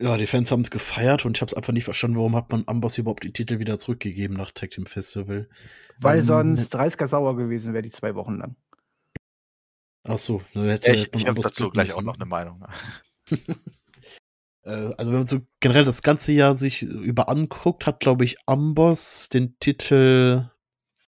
Ja, 0.00 0.16
die 0.16 0.28
Fans 0.28 0.52
haben 0.52 0.60
es 0.60 0.70
gefeiert 0.70 1.24
und 1.24 1.36
ich 1.36 1.40
habe 1.40 1.50
es 1.50 1.54
einfach 1.54 1.72
nicht 1.72 1.82
verstanden, 1.82 2.18
warum 2.18 2.36
hat 2.36 2.52
man 2.52 2.62
Amboss 2.66 2.98
überhaupt 2.98 3.24
die 3.24 3.32
Titel 3.32 3.58
wieder 3.58 3.78
zurückgegeben 3.78 4.36
nach 4.36 4.52
Tag 4.52 4.70
Team 4.70 4.86
Festival. 4.86 5.48
Weil 5.98 6.20
ähm, 6.20 6.24
sonst 6.24 6.72
30er 6.72 7.08
sauer 7.08 7.36
gewesen 7.36 7.72
wäre, 7.72 7.82
die 7.82 7.90
zwei 7.90 8.14
Wochen 8.14 8.36
lang. 8.36 8.54
Ach 10.04 10.18
so, 10.18 10.40
dann 10.54 10.68
hätte 10.68 10.92
ich, 10.92 11.12
ich 11.12 11.26
habe 11.26 11.40
dazu 11.40 11.70
gleich 11.70 11.92
auch 11.94 12.02
noch 12.02 12.14
eine 12.14 12.26
Meinung. 12.26 12.64
Äh, 14.64 14.92
also 14.98 15.12
wenn 15.12 15.20
man 15.20 15.26
so 15.26 15.40
generell 15.60 15.84
das 15.84 16.02
ganze 16.02 16.32
Jahr 16.32 16.54
sich 16.54 16.82
über 16.82 17.28
anguckt, 17.28 17.86
hat 17.86 18.00
glaube 18.00 18.24
ich 18.24 18.36
Amboss 18.46 19.28
den 19.28 19.58
Titel, 19.60 20.50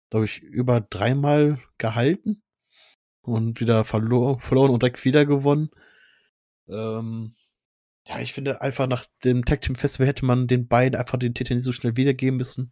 glaube 0.10 0.26
ich, 0.26 0.41
über 0.41 0.82
dreimal 0.82 1.60
gehalten 1.78 2.41
und 3.22 3.60
wieder 3.60 3.86
verlor, 3.86 4.39
verloren 4.39 4.72
und 4.72 4.82
direkt 4.82 5.05
wieder 5.05 5.26
gewonnen. 5.26 5.70
Ähm, 6.68 7.36
ja, 8.07 8.20
ich 8.20 8.34
finde 8.34 8.62
einfach 8.62 8.88
nach 8.88 9.05
dem 9.24 9.45
Tag 9.45 9.62
Team 9.62 9.76
Festival 9.76 10.07
hätte 10.07 10.26
man 10.26 10.47
den 10.47 10.68
beiden 10.68 10.99
einfach 10.99 11.18
den 11.20 11.34
Titel 11.34 11.55
nicht 11.55 11.64
so 11.64 11.74
schnell 11.74 11.95
wiedergeben 11.95 12.38
müssen. 12.38 12.72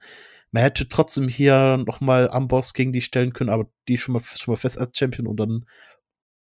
Man 0.52 0.64
hätte 0.64 0.88
trotzdem 0.88 1.28
hier 1.28 1.78
nochmal 1.86 2.30
Amboss 2.32 2.74
gegen 2.74 2.94
die 2.94 3.02
stellen 3.02 3.34
können, 3.34 3.50
aber 3.50 3.70
die 3.88 3.98
schon 3.98 4.14
mal, 4.14 4.22
schon 4.22 4.54
mal 4.54 4.58
fest 4.58 4.78
als 4.80 4.98
Champion 4.98 5.28
und 5.28 5.40
dann 5.40 5.66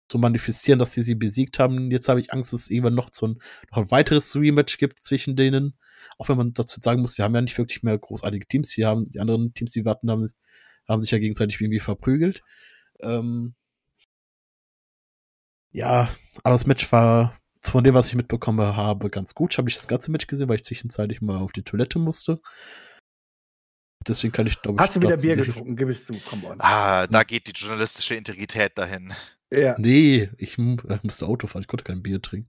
zu 0.08 0.18
manifestieren, 0.18 0.78
dass 0.78 0.92
sie 0.92 1.02
sie 1.02 1.16
besiegt 1.16 1.58
haben. 1.58 1.90
Jetzt 1.90 2.08
habe 2.08 2.20
ich 2.20 2.32
Angst, 2.32 2.52
dass 2.52 2.62
es 2.62 2.70
irgendwann 2.70 2.94
noch 2.94 3.10
so 3.12 3.26
ein, 3.26 3.38
noch 3.70 3.78
ein 3.78 3.90
weiteres 3.90 4.34
Rematch 4.36 4.78
gibt 4.78 5.02
zwischen 5.02 5.36
denen. 5.36 5.74
Auch 6.16 6.28
wenn 6.30 6.38
man 6.38 6.54
dazu 6.54 6.80
sagen 6.80 7.02
muss, 7.02 7.18
wir 7.18 7.24
haben 7.24 7.34
ja 7.34 7.42
nicht 7.42 7.58
wirklich 7.58 7.82
mehr 7.82 7.98
großartige 7.98 8.46
Teams. 8.46 8.70
Hier 8.70 8.88
haben 8.88 9.10
die 9.10 9.20
anderen 9.20 9.52
Teams, 9.52 9.72
die 9.72 9.84
wir 9.84 9.90
hatten, 9.90 10.10
haben, 10.10 10.26
haben 10.88 11.02
sich 11.02 11.10
ja 11.10 11.18
gegenseitig 11.18 11.60
irgendwie 11.60 11.80
verprügelt. 11.80 12.42
Ähm 13.00 13.54
ja, 15.70 16.08
aber 16.42 16.54
das 16.54 16.66
Match 16.66 16.90
war 16.92 17.38
von 17.60 17.84
dem, 17.84 17.94
was 17.94 18.08
ich 18.08 18.14
mitbekommen 18.14 18.76
habe, 18.76 19.10
ganz 19.10 19.34
gut. 19.34 19.52
Ich 19.52 19.58
habe 19.58 19.68
ich 19.68 19.76
das 19.76 19.88
ganze 19.88 20.10
Match 20.10 20.26
gesehen, 20.26 20.48
weil 20.48 20.56
ich 20.56 20.64
zwischenzeitlich 20.64 21.20
mal 21.20 21.38
auf 21.38 21.52
die 21.52 21.62
Toilette 21.62 21.98
musste. 21.98 22.40
Deswegen 24.06 24.32
kann 24.32 24.46
ich, 24.46 24.60
glaube 24.62 24.76
ich. 24.76 24.80
Hast 24.80 24.96
du 24.96 25.02
wieder 25.02 25.16
Bier 25.16 25.36
getrunken? 25.36 25.76
Gib 25.76 25.88
es 25.88 26.06
zu, 26.06 26.14
komm 26.28 26.44
on. 26.44 26.56
Ah, 26.60 27.06
da 27.06 27.22
geht 27.24 27.46
die 27.46 27.52
journalistische 27.52 28.14
Integrität 28.14 28.78
dahin. 28.78 29.12
Ja. 29.50 29.76
Nee, 29.78 30.30
ich 30.38 30.58
äh, 30.58 30.76
musste 31.02 31.26
Auto 31.26 31.46
fahren, 31.46 31.62
ich 31.62 31.68
konnte 31.68 31.84
kein 31.84 32.02
Bier 32.02 32.22
trinken. 32.22 32.48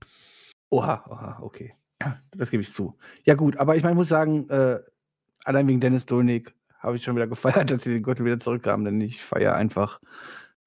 Oha, 0.70 1.04
oha, 1.08 1.38
okay. 1.42 1.74
Das 2.30 2.50
gebe 2.50 2.62
ich 2.62 2.72
zu. 2.72 2.96
Ja, 3.24 3.34
gut, 3.34 3.58
aber 3.58 3.76
ich 3.76 3.82
meine, 3.82 3.92
ich 3.92 3.98
muss 3.98 4.08
sagen, 4.08 4.48
äh, 4.48 4.78
allein 5.44 5.68
wegen 5.68 5.80
Dennis 5.80 6.06
Dolnik 6.06 6.54
habe 6.80 6.96
ich 6.96 7.04
schon 7.04 7.16
wieder 7.16 7.26
gefeiert, 7.26 7.70
dass 7.70 7.84
sie 7.84 7.94
den 7.94 8.02
Gürtel 8.02 8.24
wieder 8.24 8.40
zurückkamen, 8.40 8.84
denn 8.84 9.00
ich 9.00 9.22
feiere 9.22 9.54
einfach 9.54 10.00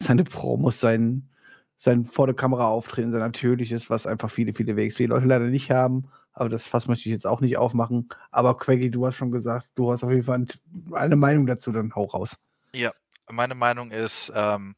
seine 0.02 0.24
Promos, 0.24 0.80
sein, 0.80 1.30
sein 1.78 2.06
vor 2.06 2.28
der 2.28 2.36
Kamera 2.36 2.68
auftreten, 2.68 3.12
sein 3.12 3.22
natürliches, 3.22 3.90
was 3.90 4.08
einfach 4.08 4.32
viele, 4.32 4.54
viele 4.54 4.78
WXW-Leute 4.78 5.26
leider 5.26 5.46
nicht 5.46 5.72
haben. 5.72 6.10
Aber 6.34 6.50
das 6.50 6.66
Fass 6.66 6.88
möchte 6.88 7.08
ich 7.10 7.14
jetzt 7.14 7.28
auch 7.28 7.42
nicht 7.42 7.58
aufmachen. 7.58 8.10
Aber 8.32 8.58
Quaggy, 8.58 8.90
du 8.90 9.06
hast 9.06 9.18
schon 9.18 9.32
gesagt, 9.32 9.70
du 9.76 9.92
hast 9.92 10.04
auf 10.04 10.10
jeden 10.10 10.24
Fall 10.24 10.46
eine 10.94 11.16
Meinung 11.16 11.46
dazu, 11.46 11.72
dann 11.72 11.94
hau 11.94 12.06
raus. 12.06 12.38
Ja, 12.74 12.92
meine 13.30 13.54
Meinung 13.54 13.92
ist, 13.92 14.32
ähm, 14.36 14.76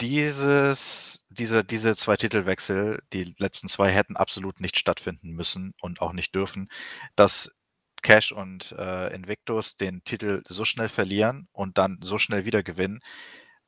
dieses, 0.00 1.24
diese, 1.30 1.64
diese 1.64 1.96
zwei 1.96 2.16
Titelwechsel, 2.16 3.00
die 3.12 3.34
letzten 3.38 3.68
zwei 3.68 3.90
hätten 3.90 4.16
absolut 4.16 4.60
nicht 4.60 4.78
stattfinden 4.78 5.32
müssen 5.32 5.74
und 5.80 6.00
auch 6.00 6.12
nicht 6.12 6.34
dürfen, 6.34 6.68
dass 7.16 7.50
Cash 8.08 8.32
und 8.32 8.72
äh, 8.72 9.14
Invictus 9.14 9.76
den 9.76 10.02
Titel 10.02 10.42
so 10.48 10.64
schnell 10.64 10.88
verlieren 10.88 11.46
und 11.52 11.76
dann 11.76 11.98
so 12.02 12.16
schnell 12.16 12.46
wieder 12.46 12.62
gewinnen. 12.62 13.00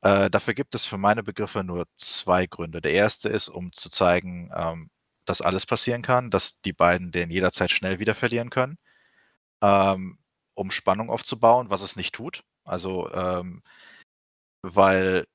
Äh, 0.01 0.31
dafür 0.31 0.55
gibt 0.55 0.73
es 0.73 0.83
für 0.83 0.97
meine 0.97 1.21
Begriffe 1.21 1.63
nur 1.63 1.85
zwei 1.97 2.47
Gründe. 2.47 2.81
Der 2.81 2.93
erste 2.93 3.29
ist, 3.29 3.49
um 3.49 3.71
zu 3.71 3.91
zeigen, 3.91 4.49
ähm, 4.55 4.89
dass 5.25 5.41
alles 5.41 5.67
passieren 5.67 6.01
kann, 6.01 6.31
dass 6.31 6.59
die 6.61 6.73
beiden 6.73 7.11
den 7.11 7.29
jederzeit 7.29 7.69
schnell 7.69 7.99
wieder 7.99 8.15
verlieren 8.15 8.49
können, 8.49 8.77
ähm, 9.63 10.17
um 10.55 10.71
Spannung 10.71 11.11
aufzubauen, 11.11 11.69
was 11.69 11.81
es 11.81 11.95
nicht 11.95 12.15
tut. 12.15 12.43
Also, 12.65 13.11
ähm, 13.13 13.61
weil 14.63 15.25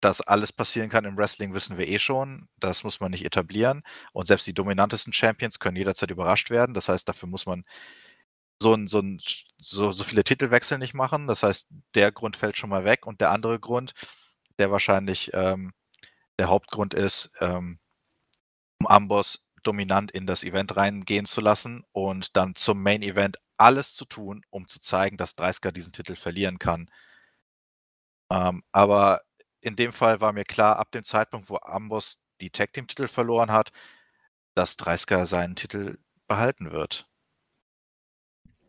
dass 0.00 0.20
alles 0.20 0.52
passieren 0.52 0.90
kann 0.90 1.04
im 1.04 1.16
Wrestling, 1.16 1.54
wissen 1.54 1.78
wir 1.78 1.88
eh 1.88 1.98
schon. 1.98 2.48
Das 2.58 2.82
muss 2.84 3.00
man 3.00 3.12
nicht 3.12 3.24
etablieren. 3.24 3.82
Und 4.12 4.26
selbst 4.26 4.46
die 4.48 4.54
dominantesten 4.54 5.12
Champions 5.12 5.60
können 5.60 5.76
jederzeit 5.76 6.10
überrascht 6.10 6.50
werden. 6.50 6.74
Das 6.74 6.88
heißt, 6.88 7.08
dafür 7.08 7.28
muss 7.28 7.46
man 7.46 7.64
so, 8.62 8.74
ein, 8.74 8.88
so, 8.88 9.00
ein, 9.00 9.20
so, 9.58 9.92
so 9.92 10.04
viele 10.04 10.24
Titelwechsel 10.24 10.78
nicht 10.78 10.94
machen. 10.94 11.26
Das 11.28 11.42
heißt, 11.42 11.68
der 11.94 12.12
Grund 12.12 12.36
fällt 12.36 12.58
schon 12.58 12.70
mal 12.70 12.84
weg. 12.84 13.06
Und 13.06 13.20
der 13.20 13.30
andere 13.30 13.60
Grund, 13.60 13.94
der 14.58 14.70
wahrscheinlich 14.70 15.30
ähm, 15.34 15.72
der 16.38 16.48
Hauptgrund 16.48 16.94
ist, 16.94 17.30
ähm, 17.40 17.78
um 18.80 18.86
Amboss 18.86 19.46
dominant 19.62 20.10
in 20.10 20.26
das 20.26 20.44
Event 20.44 20.76
reingehen 20.76 21.26
zu 21.26 21.40
lassen 21.40 21.84
und 21.92 22.36
dann 22.36 22.54
zum 22.54 22.82
Main 22.82 23.02
Event 23.02 23.38
alles 23.56 23.94
zu 23.94 24.04
tun, 24.04 24.42
um 24.50 24.66
zu 24.68 24.80
zeigen, 24.80 25.16
dass 25.16 25.36
30er 25.36 25.72
diesen 25.72 25.92
Titel 25.92 26.16
verlieren 26.16 26.58
kann. 26.58 26.88
Ähm, 28.30 28.62
aber 28.72 29.20
in 29.60 29.76
dem 29.76 29.92
Fall 29.92 30.20
war 30.20 30.32
mir 30.32 30.44
klar, 30.44 30.76
ab 30.78 30.90
dem 30.92 31.04
Zeitpunkt, 31.04 31.48
wo 31.50 31.56
Amboss 31.62 32.20
die 32.40 32.50
Tag 32.50 32.72
Team 32.72 32.86
Titel 32.88 33.08
verloren 33.08 33.52
hat, 33.52 33.70
dass 34.54 34.76
Dreisker 34.76 35.26
seinen 35.26 35.56
Titel 35.56 35.98
behalten 36.28 36.72
wird. 36.72 37.08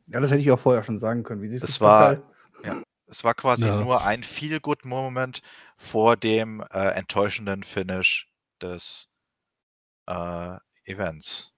Ja, 0.07 0.19
das 0.19 0.31
hätte 0.31 0.41
ich 0.41 0.51
auch 0.51 0.59
vorher 0.59 0.83
schon 0.83 0.97
sagen 0.97 1.23
können. 1.23 1.41
Wie 1.41 1.49
siehst 1.49 1.63
es 1.63 1.81
war, 1.81 2.21
ja, 2.63 2.81
es 3.07 3.23
war 3.23 3.33
quasi 3.33 3.67
ja. 3.67 3.79
nur 3.79 4.03
ein 4.03 4.23
feel 4.23 4.59
good 4.59 4.85
Moment 4.85 5.41
vor 5.77 6.17
dem 6.17 6.63
äh, 6.71 6.89
enttäuschenden 6.89 7.63
Finish 7.63 8.29
des 8.61 9.07
äh, 10.07 10.57
Events. 10.85 11.53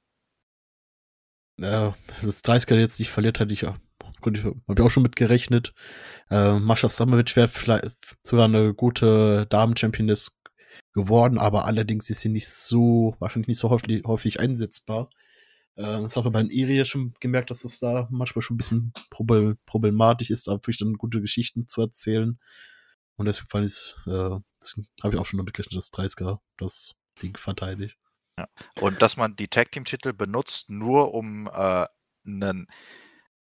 Ja, 1.57 1.95
dass 2.21 2.41
Dreisker 2.41 2.77
jetzt 2.77 2.99
nicht 2.99 3.11
verliert, 3.11 3.39
hatte 3.39 3.53
ich 3.53 3.65
auch 3.65 3.77
habe 4.25 4.75
ich 4.75 4.81
auch 4.81 4.89
schon 4.89 5.03
mit 5.03 5.15
gerechnet. 5.15 5.73
Äh, 6.31 6.53
Mascha 6.59 6.89
Stamovic 6.89 7.35
wäre 7.35 7.47
vielleicht 7.47 7.95
sogar 8.23 8.45
eine 8.45 8.73
gute 8.73 9.45
Damen-Championess 9.47 10.39
geworden, 10.93 11.37
aber 11.37 11.65
allerdings 11.65 12.09
ist 12.09 12.21
sie 12.21 12.29
nicht 12.29 12.47
so, 12.47 13.15
wahrscheinlich 13.19 13.47
nicht 13.47 13.59
so 13.59 13.69
häufig, 13.69 14.03
häufig 14.05 14.39
einsetzbar. 14.39 15.09
Äh, 15.75 16.01
das 16.01 16.15
wir 16.15 16.31
bei 16.31 16.41
den 16.41 16.51
Irie 16.51 16.85
schon 16.85 17.13
gemerkt, 17.19 17.49
dass 17.49 17.65
es 17.65 17.79
da 17.79 18.07
manchmal 18.11 18.41
schon 18.41 18.55
ein 18.55 18.57
bisschen 18.57 18.93
problematisch 19.15 20.29
ist, 20.29 20.47
aber 20.47 20.59
vielleicht 20.63 20.81
dann 20.81 20.93
gute 20.93 21.21
Geschichten 21.21 21.67
zu 21.67 21.81
erzählen. 21.81 22.39
Und 23.17 23.25
deswegen 23.25 23.49
fand 23.49 23.65
ich, 23.65 23.95
äh, 24.07 24.11
habe 25.03 25.13
ich 25.13 25.17
auch 25.17 25.25
schon 25.25 25.37
damit 25.37 25.53
gerechnet, 25.53 25.77
dass 25.77 25.93
30er 25.93 26.39
das 26.57 26.93
Ding 27.21 27.37
verteidigt. 27.37 27.97
Ja. 28.37 28.47
Und 28.81 29.01
dass 29.01 29.15
man 29.15 29.35
die 29.35 29.47
Tag 29.47 29.71
Team 29.71 29.85
Titel 29.85 30.13
benutzt, 30.13 30.69
nur 30.69 31.13
um 31.13 31.47
äh, 31.47 31.85
einen 32.25 32.67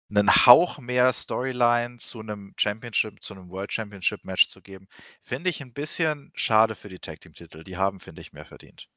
einen 0.10 0.48
Hauch 0.48 0.80
mehr 0.80 1.14
Storyline 1.14 1.98
zu 1.98 2.20
einem 2.20 2.54
Championship, 2.58 3.22
zu 3.22 3.36
einem 3.36 3.50
World 3.50 3.72
Championship 3.72 4.26
Match 4.26 4.48
zu 4.48 4.62
geben, 4.62 4.88
finde 5.22 5.50
ich 5.52 5.62
ein 5.62 5.74
bisschen 5.74 6.32
schade 6.36 6.76
für 6.76 6.90
die 6.90 7.00
Tag 7.00 7.22
Team 7.22 7.34
Titel. 7.34 7.64
Die 7.64 7.78
haben, 7.78 8.00
finde 8.00 8.22
ich, 8.22 8.34
mehr 8.34 8.46
verdient. 8.46 8.90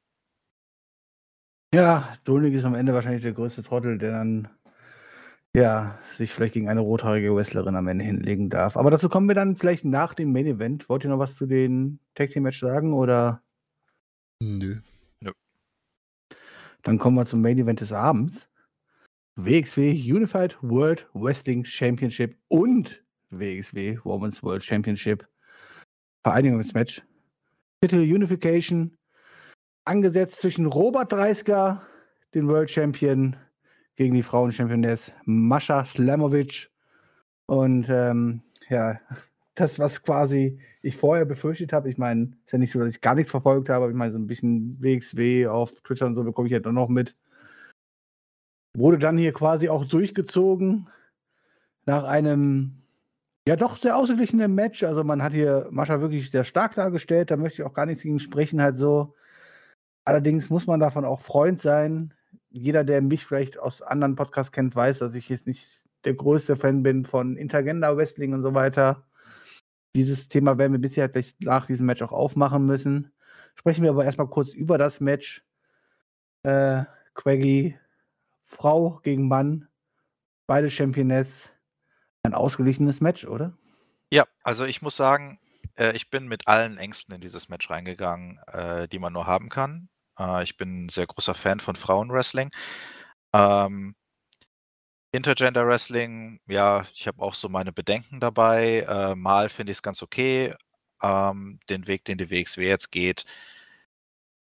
Ja, 1.73 2.07
Dominik 2.23 2.53
ist 2.53 2.65
am 2.65 2.75
Ende 2.75 2.93
wahrscheinlich 2.93 3.23
der 3.23 3.33
größte 3.33 3.63
Trottel, 3.63 3.97
der 3.97 4.11
dann 4.11 4.47
ja, 5.55 5.97
sich 6.15 6.31
vielleicht 6.31 6.53
gegen 6.53 6.69
eine 6.69 6.81
rothaarige 6.81 7.35
Wrestlerin 7.35 7.75
am 7.75 7.87
Ende 7.87 8.05
hinlegen 8.05 8.51
darf. 8.51 8.77
Aber 8.77 8.91
dazu 8.91 9.09
kommen 9.09 9.27
wir 9.27 9.33
dann 9.33 9.55
vielleicht 9.55 9.83
nach 9.83 10.13
dem 10.13 10.31
Main 10.31 10.45
Event. 10.45 10.87
Wollt 10.87 11.03
ihr 11.03 11.09
noch 11.09 11.17
was 11.17 11.33
zu 11.33 11.47
den 11.47 11.99
Tag 12.13 12.29
Team 12.29 12.43
Match 12.43 12.59
sagen 12.59 12.93
oder? 12.93 13.41
Nö. 14.39 14.81
Nö. 15.19 15.31
Dann 16.83 16.99
kommen 16.99 17.17
wir 17.17 17.25
zum 17.25 17.41
Main 17.41 17.57
Event 17.57 17.81
des 17.81 17.91
Abends. 17.91 18.49
WXW 19.35 19.93
Unified 20.13 20.55
World 20.61 21.09
Wrestling 21.15 21.65
Championship 21.65 22.37
und 22.49 23.03
WXW 23.31 23.97
Women's 24.03 24.43
World 24.43 24.63
Championship 24.63 25.27
Vereinigungsmatch. 26.21 27.01
Titel 27.81 27.97
Unification 27.97 28.95
angesetzt 29.85 30.37
zwischen 30.37 30.65
Robert 30.65 31.11
Dreisker, 31.11 31.81
den 32.33 32.47
World 32.47 32.69
Champion, 32.69 33.35
gegen 33.95 34.15
die 34.15 34.23
Frauen-Championess 34.23 35.11
Mascha 35.25 35.85
Slamovic. 35.85 36.71
Und 37.45 37.87
ähm, 37.89 38.41
ja, 38.69 38.99
das, 39.55 39.77
was 39.79 40.01
quasi 40.01 40.59
ich 40.81 40.97
vorher 40.97 41.25
befürchtet 41.25 41.73
habe, 41.73 41.89
ich 41.89 41.97
meine, 41.97 42.35
ist 42.45 42.51
ja 42.51 42.57
nicht 42.57 42.71
so, 42.71 42.79
dass 42.79 42.89
ich 42.89 43.01
gar 43.01 43.15
nichts 43.15 43.31
verfolgt 43.31 43.69
habe, 43.69 43.85
aber 43.85 43.91
ich 43.91 43.97
meine, 43.97 44.11
so 44.11 44.17
ein 44.17 44.27
bisschen 44.27 44.77
WXW 44.81 45.47
auf 45.47 45.79
Twitter 45.81 46.07
und 46.07 46.15
so 46.15 46.23
bekomme 46.23 46.47
ich 46.47 46.53
ja 46.53 46.59
dann 46.59 46.75
noch 46.75 46.89
mit. 46.89 47.15
Wurde 48.75 48.97
dann 48.97 49.17
hier 49.17 49.33
quasi 49.33 49.69
auch 49.69 49.85
durchgezogen 49.85 50.89
nach 51.85 52.05
einem 52.05 52.81
ja 53.47 53.55
doch 53.55 53.77
sehr 53.77 53.97
ausgeglichenen 53.97 54.55
Match. 54.55 54.83
Also 54.83 55.03
man 55.03 55.21
hat 55.21 55.33
hier 55.33 55.67
Mascha 55.69 56.01
wirklich 56.01 56.31
sehr 56.31 56.43
stark 56.43 56.75
dargestellt, 56.75 57.29
da 57.29 57.37
möchte 57.37 57.61
ich 57.61 57.67
auch 57.67 57.73
gar 57.73 57.85
nichts 57.85 58.03
gegen 58.03 58.19
sprechen, 58.19 58.61
halt 58.61 58.77
so. 58.77 59.13
Allerdings 60.05 60.49
muss 60.49 60.67
man 60.67 60.79
davon 60.79 61.05
auch 61.05 61.21
Freund 61.21 61.61
sein. 61.61 62.13
Jeder, 62.49 62.83
der 62.83 63.01
mich 63.01 63.25
vielleicht 63.25 63.57
aus 63.57 63.81
anderen 63.81 64.15
Podcasts 64.15 64.51
kennt, 64.51 64.75
weiß, 64.75 64.99
dass 64.99 65.15
ich 65.15 65.29
jetzt 65.29 65.47
nicht 65.47 65.83
der 66.03 66.13
größte 66.13 66.55
Fan 66.55 66.83
bin 66.83 67.05
von 67.05 67.37
Intergender 67.37 67.95
Wrestling 67.95 68.33
und 68.33 68.43
so 68.43 68.53
weiter. 68.53 69.05
Dieses 69.95 70.27
Thema 70.27 70.57
werden 70.57 70.73
wir 70.73 70.79
bisher 70.79 71.07
gleich 71.07 71.35
nach 71.39 71.67
diesem 71.67 71.85
Match 71.85 72.01
auch 72.01 72.11
aufmachen 72.11 72.65
müssen. 72.65 73.11
Sprechen 73.55 73.83
wir 73.83 73.91
aber 73.91 74.05
erstmal 74.05 74.27
kurz 74.27 74.49
über 74.49 74.77
das 74.77 74.99
Match. 74.99 75.45
Äh, 76.43 76.83
Quaggy 77.13 77.77
Frau 78.45 78.99
gegen 79.03 79.27
Mann, 79.27 79.67
beide 80.47 80.69
Championess. 80.69 81.49
Ein 82.23 82.33
ausgeglichenes 82.33 83.01
Match, 83.01 83.25
oder? 83.25 83.53
Ja, 84.11 84.25
also 84.43 84.65
ich 84.65 84.81
muss 84.81 84.95
sagen, 84.95 85.39
äh, 85.75 85.95
ich 85.95 86.09
bin 86.09 86.27
mit 86.27 86.47
allen 86.47 86.77
Ängsten 86.77 87.13
in 87.15 87.21
dieses 87.21 87.49
Match 87.49 87.69
reingegangen, 87.69 88.39
äh, 88.47 88.87
die 88.87 88.99
man 88.99 89.13
nur 89.13 89.27
haben 89.27 89.49
kann. 89.49 89.89
Äh, 90.19 90.43
ich 90.43 90.57
bin 90.57 90.85
ein 90.85 90.89
sehr 90.89 91.07
großer 91.07 91.33
Fan 91.35 91.59
von 91.59 91.75
Frauenwrestling. 91.75 92.49
Ähm, 93.33 93.95
Intergender 95.11 95.67
Wrestling, 95.67 96.39
ja, 96.47 96.85
ich 96.93 97.05
habe 97.07 97.21
auch 97.21 97.35
so 97.35 97.47
meine 97.47 97.71
Bedenken 97.71 98.19
dabei. 98.19 98.79
Äh, 98.89 99.15
mal 99.15 99.49
finde 99.49 99.71
ich 99.71 99.77
es 99.77 99.83
ganz 99.83 100.01
okay. 100.01 100.53
Ähm, 101.03 101.59
den 101.69 101.85
Weg, 101.87 102.05
den 102.05 102.17
die 102.17 102.31
WXW 102.31 102.67
jetzt 102.67 102.91
geht, 102.91 103.25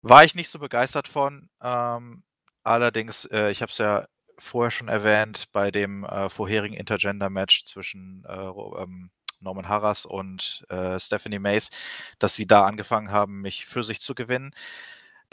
war 0.02 0.24
ich 0.24 0.36
nicht 0.36 0.50
so 0.50 0.60
begeistert 0.60 1.08
von. 1.08 1.50
Ähm, 1.62 2.24
Allerdings, 2.66 3.26
äh, 3.26 3.52
ich 3.52 3.62
habe 3.62 3.72
es 3.72 3.78
ja 3.78 4.06
vorher 4.40 4.72
schon 4.72 4.88
erwähnt, 4.88 5.52
bei 5.52 5.70
dem 5.70 6.06
äh, 6.06 6.30
vorherigen 6.30 6.76
Intergender-Match 6.76 7.66
zwischen 7.66 8.24
äh, 8.26 8.34
ähm, 8.82 9.12
Norman 9.42 9.68
Harras 9.68 10.06
und 10.06 10.66
äh, 10.70 10.98
Stephanie 11.00 11.40
Mace, 11.40 11.72
dass 12.20 12.36
sie 12.36 12.48
da 12.48 12.66
angefangen 12.66 13.12
haben, 13.12 13.42
mich 13.42 13.66
für 13.66 13.84
sich 13.84 14.00
zu 14.00 14.16
gewinnen. 14.16 14.52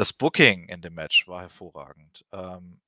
Das 0.01 0.15
Booking 0.15 0.67
in 0.71 0.81
dem 0.81 0.95
Match 0.95 1.29
war 1.29 1.43
hervorragend. 1.43 2.25
Ähm, 2.33 2.81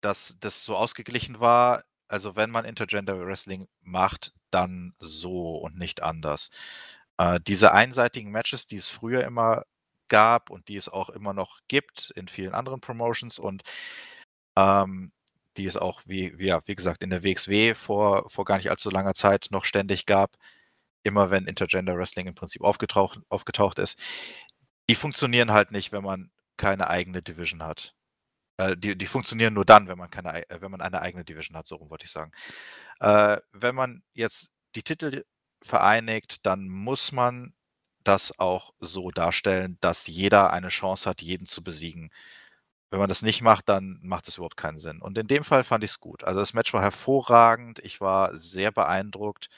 dass 0.00 0.38
das 0.40 0.64
so 0.64 0.74
ausgeglichen 0.74 1.40
war, 1.40 1.82
also 2.08 2.36
wenn 2.36 2.48
man 2.50 2.64
Intergender 2.64 3.20
Wrestling 3.26 3.68
macht, 3.82 4.32
dann 4.50 4.94
so 4.96 5.58
und 5.58 5.76
nicht 5.76 6.02
anders. 6.02 6.48
Äh, 7.18 7.38
diese 7.46 7.74
einseitigen 7.74 8.30
Matches, 8.30 8.66
die 8.66 8.76
es 8.76 8.88
früher 8.88 9.24
immer 9.24 9.64
gab 10.08 10.48
und 10.48 10.68
die 10.68 10.76
es 10.76 10.88
auch 10.88 11.10
immer 11.10 11.34
noch 11.34 11.60
gibt 11.68 12.12
in 12.16 12.28
vielen 12.28 12.54
anderen 12.54 12.80
Promotions 12.80 13.38
und 13.38 13.62
ähm, 14.56 15.12
die 15.58 15.66
es 15.66 15.76
auch, 15.76 16.00
wie, 16.06 16.38
wie, 16.38 16.46
ja, 16.46 16.62
wie 16.64 16.76
gesagt, 16.76 17.02
in 17.02 17.10
der 17.10 17.24
WXW 17.24 17.74
vor, 17.74 18.30
vor 18.30 18.46
gar 18.46 18.56
nicht 18.56 18.70
allzu 18.70 18.88
langer 18.88 19.12
Zeit 19.12 19.48
noch 19.50 19.66
ständig 19.66 20.06
gab, 20.06 20.38
immer 21.02 21.30
wenn 21.30 21.46
Intergender 21.46 21.96
Wrestling 21.96 22.26
im 22.26 22.34
Prinzip 22.34 22.62
aufgetaucht, 22.62 23.20
aufgetaucht 23.28 23.78
ist. 23.78 23.98
Die 24.88 24.94
funktionieren 24.94 25.52
halt 25.52 25.70
nicht, 25.72 25.92
wenn 25.92 26.04
man 26.04 26.30
keine 26.56 26.88
eigene 26.88 27.20
Division 27.22 27.62
hat. 27.62 27.94
Äh, 28.58 28.76
die, 28.76 28.96
die 28.98 29.06
funktionieren 29.06 29.54
nur 29.54 29.64
dann, 29.64 29.88
wenn 29.88 29.98
man, 29.98 30.10
keine, 30.10 30.48
äh, 30.50 30.60
wenn 30.60 30.70
man 30.70 30.82
eine 30.82 31.02
eigene 31.02 31.24
Division 31.24 31.56
hat, 31.58 31.66
so 31.66 31.76
rum 31.76 31.90
wollte 31.90 32.06
ich 32.06 32.12
sagen. 32.12 32.32
Äh, 33.00 33.38
wenn 33.52 33.74
man 33.74 34.02
jetzt 34.14 34.52
die 34.76 34.82
Titel 34.82 35.24
vereinigt, 35.62 36.46
dann 36.46 36.68
muss 36.68 37.12
man 37.12 37.54
das 38.04 38.38
auch 38.38 38.72
so 38.80 39.10
darstellen, 39.10 39.78
dass 39.80 40.06
jeder 40.06 40.52
eine 40.52 40.68
Chance 40.68 41.08
hat, 41.10 41.22
jeden 41.22 41.46
zu 41.46 41.62
besiegen. 41.64 42.10
Wenn 42.90 43.00
man 43.00 43.08
das 43.08 43.22
nicht 43.22 43.42
macht, 43.42 43.68
dann 43.68 43.98
macht 44.02 44.28
es 44.28 44.36
überhaupt 44.38 44.56
keinen 44.56 44.78
Sinn. 44.78 45.02
Und 45.02 45.18
in 45.18 45.26
dem 45.28 45.44
Fall 45.44 45.64
fand 45.64 45.84
ich 45.84 45.90
es 45.92 46.00
gut. 46.00 46.24
Also 46.24 46.40
das 46.40 46.54
Match 46.54 46.72
war 46.72 46.82
hervorragend. 46.82 47.80
Ich 47.80 48.00
war 48.00 48.36
sehr 48.38 48.72
beeindruckt. 48.72 49.48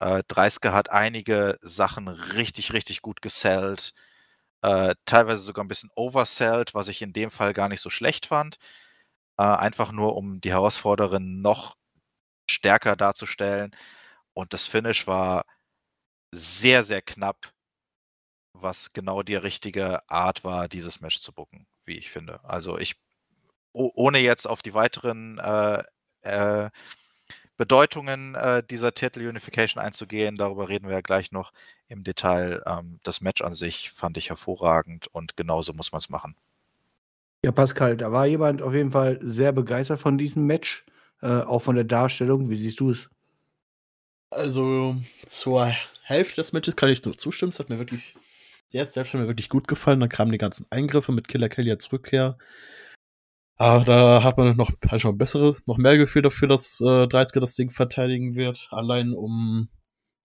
Äh, 0.00 0.22
Dreiske 0.28 0.72
hat 0.72 0.90
einige 0.90 1.56
Sachen 1.60 2.08
richtig, 2.08 2.72
richtig 2.72 3.02
gut 3.02 3.22
gesellt. 3.22 3.94
Äh, 4.62 4.94
teilweise 5.06 5.42
sogar 5.42 5.64
ein 5.64 5.68
bisschen 5.68 5.90
oversellt, 5.96 6.74
was 6.74 6.88
ich 6.88 7.02
in 7.02 7.12
dem 7.12 7.30
Fall 7.30 7.54
gar 7.54 7.68
nicht 7.68 7.80
so 7.80 7.90
schlecht 7.90 8.26
fand. 8.26 8.58
Äh, 9.38 9.44
einfach 9.44 9.92
nur, 9.92 10.16
um 10.16 10.40
die 10.40 10.52
Herausforderin 10.52 11.42
noch 11.42 11.76
stärker 12.50 12.96
darzustellen. 12.96 13.74
Und 14.34 14.54
das 14.54 14.66
Finish 14.66 15.06
war 15.08 15.44
sehr, 16.32 16.84
sehr 16.84 17.02
knapp 17.02 17.52
was 18.54 18.92
genau 18.92 19.22
die 19.22 19.36
richtige 19.36 20.00
Art 20.08 20.44
war, 20.44 20.68
dieses 20.68 21.00
Match 21.00 21.20
zu 21.20 21.32
booken, 21.32 21.66
wie 21.84 21.98
ich 21.98 22.10
finde. 22.10 22.40
Also 22.44 22.78
ich, 22.78 22.96
ohne 23.72 24.18
jetzt 24.18 24.46
auf 24.46 24.62
die 24.62 24.74
weiteren 24.74 25.38
äh, 25.38 25.82
äh, 26.22 26.70
Bedeutungen 27.56 28.34
äh, 28.34 28.62
dieser 28.64 28.94
Titel 28.94 29.26
Unification 29.28 29.82
einzugehen, 29.82 30.36
darüber 30.38 30.68
reden 30.68 30.88
wir 30.88 30.96
ja 30.96 31.00
gleich 31.02 31.32
noch 31.32 31.52
im 31.88 32.04
Detail. 32.04 32.62
Ähm, 32.66 33.00
das 33.02 33.20
Match 33.20 33.42
an 33.42 33.54
sich 33.54 33.90
fand 33.90 34.16
ich 34.16 34.28
hervorragend 34.28 35.08
und 35.08 35.36
genauso 35.36 35.72
muss 35.72 35.92
man 35.92 35.98
es 35.98 36.08
machen. 36.08 36.36
Ja, 37.44 37.52
Pascal, 37.52 37.96
da 37.96 38.12
war 38.12 38.26
jemand 38.26 38.62
auf 38.62 38.74
jeden 38.74 38.92
Fall 38.92 39.18
sehr 39.20 39.52
begeistert 39.52 40.00
von 40.00 40.18
diesem 40.18 40.46
Match, 40.46 40.84
äh, 41.22 41.40
auch 41.40 41.60
von 41.62 41.76
der 41.76 41.84
Darstellung. 41.84 42.50
Wie 42.50 42.56
siehst 42.56 42.80
du 42.80 42.90
es? 42.90 43.08
Also 44.30 44.96
zur 45.26 45.72
Hälfte 46.02 46.36
des 46.36 46.52
Matches 46.52 46.76
kann 46.76 46.90
ich 46.90 47.04
nur 47.04 47.16
zustimmen. 47.16 47.50
Es 47.50 47.58
hat 47.58 47.70
mir 47.70 47.78
wirklich 47.78 48.14
der 48.72 48.82
ist 48.82 48.92
selbst 48.92 49.14
mir 49.14 49.26
wirklich 49.26 49.48
gut 49.48 49.68
gefallen. 49.68 50.00
Dann 50.00 50.08
kamen 50.08 50.32
die 50.32 50.38
ganzen 50.38 50.66
Eingriffe 50.70 51.12
mit 51.12 51.28
Killer 51.28 51.48
Kelly 51.48 51.70
als 51.70 51.90
Rückkehr. 51.92 52.36
Aber 53.56 53.84
da 53.84 54.22
hat 54.22 54.38
man 54.38 54.56
noch, 54.56 54.70
halt 54.88 55.02
schon 55.02 55.18
bessere, 55.18 55.56
noch 55.66 55.78
mehr 55.78 55.96
Gefühl 55.96 56.22
dafür, 56.22 56.48
dass 56.48 56.80
äh, 56.80 57.08
30 57.08 57.40
das 57.40 57.54
Ding 57.54 57.70
verteidigen 57.70 58.36
wird. 58.36 58.68
Allein 58.70 59.14
um 59.14 59.68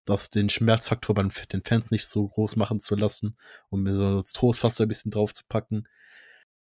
das 0.05 0.29
den 0.29 0.49
Schmerzfaktor 0.49 1.15
bei 1.15 1.23
den 1.23 1.63
Fans 1.63 1.91
nicht 1.91 2.07
so 2.07 2.27
groß 2.27 2.55
machen 2.55 2.79
zu 2.79 2.95
lassen, 2.95 3.37
um 3.69 3.83
mir 3.83 3.95
so 3.95 4.21
das 4.21 4.33
Trostfaster 4.33 4.85
ein 4.85 4.89
bisschen 4.89 5.11
drauf 5.11 5.33
zu 5.33 5.43
packen. 5.47 5.87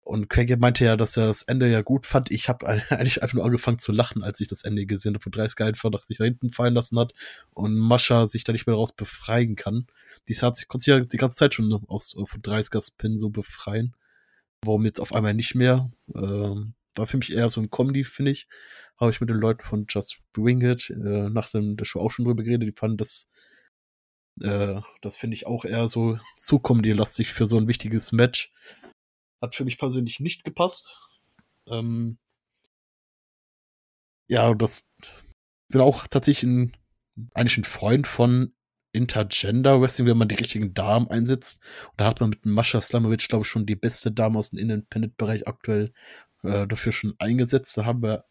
Und 0.06 0.30
Craig 0.30 0.60
meinte 0.60 0.86
ja, 0.86 0.96
dass 0.98 1.18
er 1.18 1.26
das 1.26 1.42
Ende 1.42 1.68
ja 1.68 1.82
gut 1.82 2.06
fand. 2.06 2.30
Ich 2.30 2.48
habe 2.48 2.68
eigentlich 2.90 3.24
einfach 3.24 3.34
nur 3.34 3.44
angefangen 3.44 3.80
zu 3.80 3.92
lachen, 3.92 4.24
als 4.24 4.40
ich 4.40 4.48
das 4.48 4.64
Ende 4.64 4.86
gesehen 4.86 5.16
habe, 5.16 5.26
wo 5.26 5.32
30 5.32 5.60
einfach 5.62 5.90
nach 5.90 6.04
sich 6.04 6.18
da 6.18 6.24
hinten 6.24 6.52
fallen 6.52 6.76
lassen 6.76 7.00
hat 7.00 7.14
und 7.56 7.76
Mascha 7.76 8.28
sich 8.28 8.44
da 8.44 8.54
nicht 8.54 8.68
mehr 8.68 8.76
raus 8.76 8.94
befreien 8.94 9.56
kann. 9.56 9.88
Dies 10.28 10.44
hat 10.44 10.56
sich, 10.56 10.68
konnte 10.68 10.84
sich 10.86 10.92
ja 10.92 11.00
die 11.00 11.18
ganze 11.18 11.38
Zeit 11.38 11.56
schon 11.56 11.74
aus 11.88 12.12
von 12.12 12.42
30er 12.42 12.86
Spin 12.86 13.18
so 13.18 13.30
befreien. 13.30 13.96
Warum 14.64 14.86
jetzt 14.86 15.00
auf 15.00 15.14
einmal 15.14 15.34
nicht 15.34 15.56
mehr? 15.56 15.92
Ähm, 16.14 16.76
war 16.98 17.08
für 17.08 17.18
mich 17.18 17.32
eher 17.34 17.50
so 17.50 17.62
ein 17.62 17.70
Comedy, 17.70 18.04
finde 18.04 18.32
ich. 18.32 18.48
Habe 18.98 19.12
ich 19.12 19.20
mit 19.20 19.30
den 19.30 19.38
Leuten 19.38 19.66
von 19.66 19.86
Just 19.90 20.20
Bring 20.34 20.62
It 20.62 20.90
äh, 20.90 21.30
nach 21.30 21.50
dem 21.50 21.76
der 21.76 21.86
Show 21.86 22.00
auch 22.00 22.12
schon 22.12 22.26
drüber 22.26 22.44
geredet. 22.44 22.68
Die 22.68 22.78
fanden 22.78 22.98
das, 22.98 23.30
äh, 24.42 24.80
das 25.02 25.18
finde 25.18 25.36
ich 25.36 25.48
auch 25.48 25.66
eher 25.66 25.88
so 25.90 26.20
zu 26.38 26.60
Comedy-lastig 26.60 27.34
für 27.34 27.46
so 27.46 27.58
ein 27.58 27.68
wichtiges 27.68 28.12
Match. 28.12 28.54
Hat 29.42 29.56
für 29.56 29.66
mich 29.66 29.78
persönlich 29.78 30.20
nicht 30.20 30.44
gepasst. 30.44 30.98
Ähm, 31.68 32.18
ja, 34.30 34.54
das 34.54 34.90
bin 35.70 35.82
auch 35.82 36.08
tatsächlich 36.08 36.44
ein, 36.44 36.78
eigentlich 37.34 37.58
ein 37.58 37.64
Freund 37.64 38.08
von 38.08 38.54
Intergender 38.96 39.82
Wrestling, 39.82 40.08
wenn 40.08 40.18
man 40.18 40.30
die 40.30 40.36
richtigen 40.36 40.74
Damen 40.74 41.10
einsetzt. 41.10 41.62
Und 41.92 42.00
da 42.00 42.08
hat 42.08 42.22
man 42.22 42.30
mit 42.30 42.46
Mascha 42.46 42.80
Slamovic, 42.80 43.28
glaube 43.28 43.44
ich, 43.44 43.50
schon 43.50 43.66
die 43.66 43.76
beste 43.76 44.12
Dame 44.12 44.40
aus 44.40 44.52
dem 44.52 44.60
Independent-Bereich 44.60 45.48
aktuell 45.48 45.92
äh, 46.46 46.68
dafür 46.68 46.92
schon 46.92 47.16
eingesetzt. 47.20 47.78
Da 47.78 47.86
haben 47.86 48.02
wir, 48.02 48.26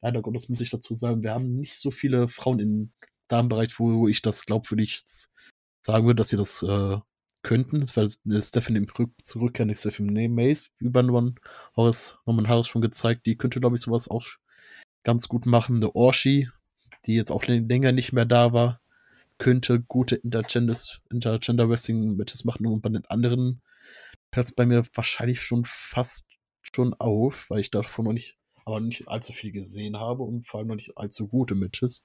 leider 0.00 0.22
Gottes 0.22 0.48
muss 0.48 0.60
ich 0.60 0.70
dazu 0.70 0.94
sagen, 0.94 1.22
wir 1.22 1.32
haben 1.32 1.56
nicht 1.56 1.76
so 1.76 1.90
viele 1.90 2.28
Frauen 2.28 2.58
im 2.58 2.92
Damenbereich, 3.28 3.78
wo 3.78 4.08
ich 4.08 4.22
das 4.22 4.46
glaubwürdig 4.46 5.04
sagen 5.84 6.06
würde, 6.06 6.16
dass 6.16 6.28
sie 6.28 6.36
das 6.36 6.62
äh, 6.62 6.98
könnten. 7.42 7.80
Das 7.80 7.96
war 7.96 8.06
eine 8.24 8.42
Stephanie 8.42 8.78
im 8.78 8.88
Zurückkehr, 9.22 9.66
Stephanie 9.76 10.28
Mace, 10.28 10.70
über 10.78 11.02
Norman 11.02 11.36
Harris, 11.76 12.16
Norman 12.26 12.48
Harris 12.48 12.68
schon 12.68 12.82
gezeigt. 12.82 13.26
Die 13.26 13.36
könnte, 13.36 13.60
glaube 13.60 13.76
ich, 13.76 13.82
sowas 13.82 14.08
auch 14.08 14.26
ganz 15.04 15.28
gut 15.28 15.46
machen. 15.46 15.76
Eine 15.76 15.94
Orshi, 15.94 16.48
die 17.06 17.14
jetzt 17.14 17.30
auch 17.30 17.44
länger 17.44 17.92
nicht 17.92 18.12
mehr 18.12 18.26
da 18.26 18.52
war, 18.52 18.80
könnte 19.38 19.80
gute 19.80 20.16
Intergender 20.16 21.68
Wrestling 21.68 22.16
Matches 22.16 22.44
machen 22.44 22.66
und 22.66 22.82
bei 22.82 22.90
den 22.90 23.06
anderen 23.06 23.62
es 24.32 24.52
bei 24.52 24.66
mir 24.66 24.84
wahrscheinlich 24.94 25.40
schon 25.40 25.64
fast 25.64 26.28
schon 26.62 26.94
auf, 26.94 27.50
weil 27.50 27.60
ich 27.60 27.70
davon 27.70 28.06
noch 28.06 28.12
nicht, 28.12 28.38
aber 28.64 28.80
nicht 28.80 29.08
allzu 29.08 29.32
viel 29.32 29.52
gesehen 29.52 29.98
habe 29.98 30.22
und 30.22 30.46
vor 30.46 30.58
allem 30.58 30.68
noch 30.68 30.76
nicht 30.76 30.96
allzu 30.96 31.28
gute 31.28 31.54
Matches. 31.54 32.04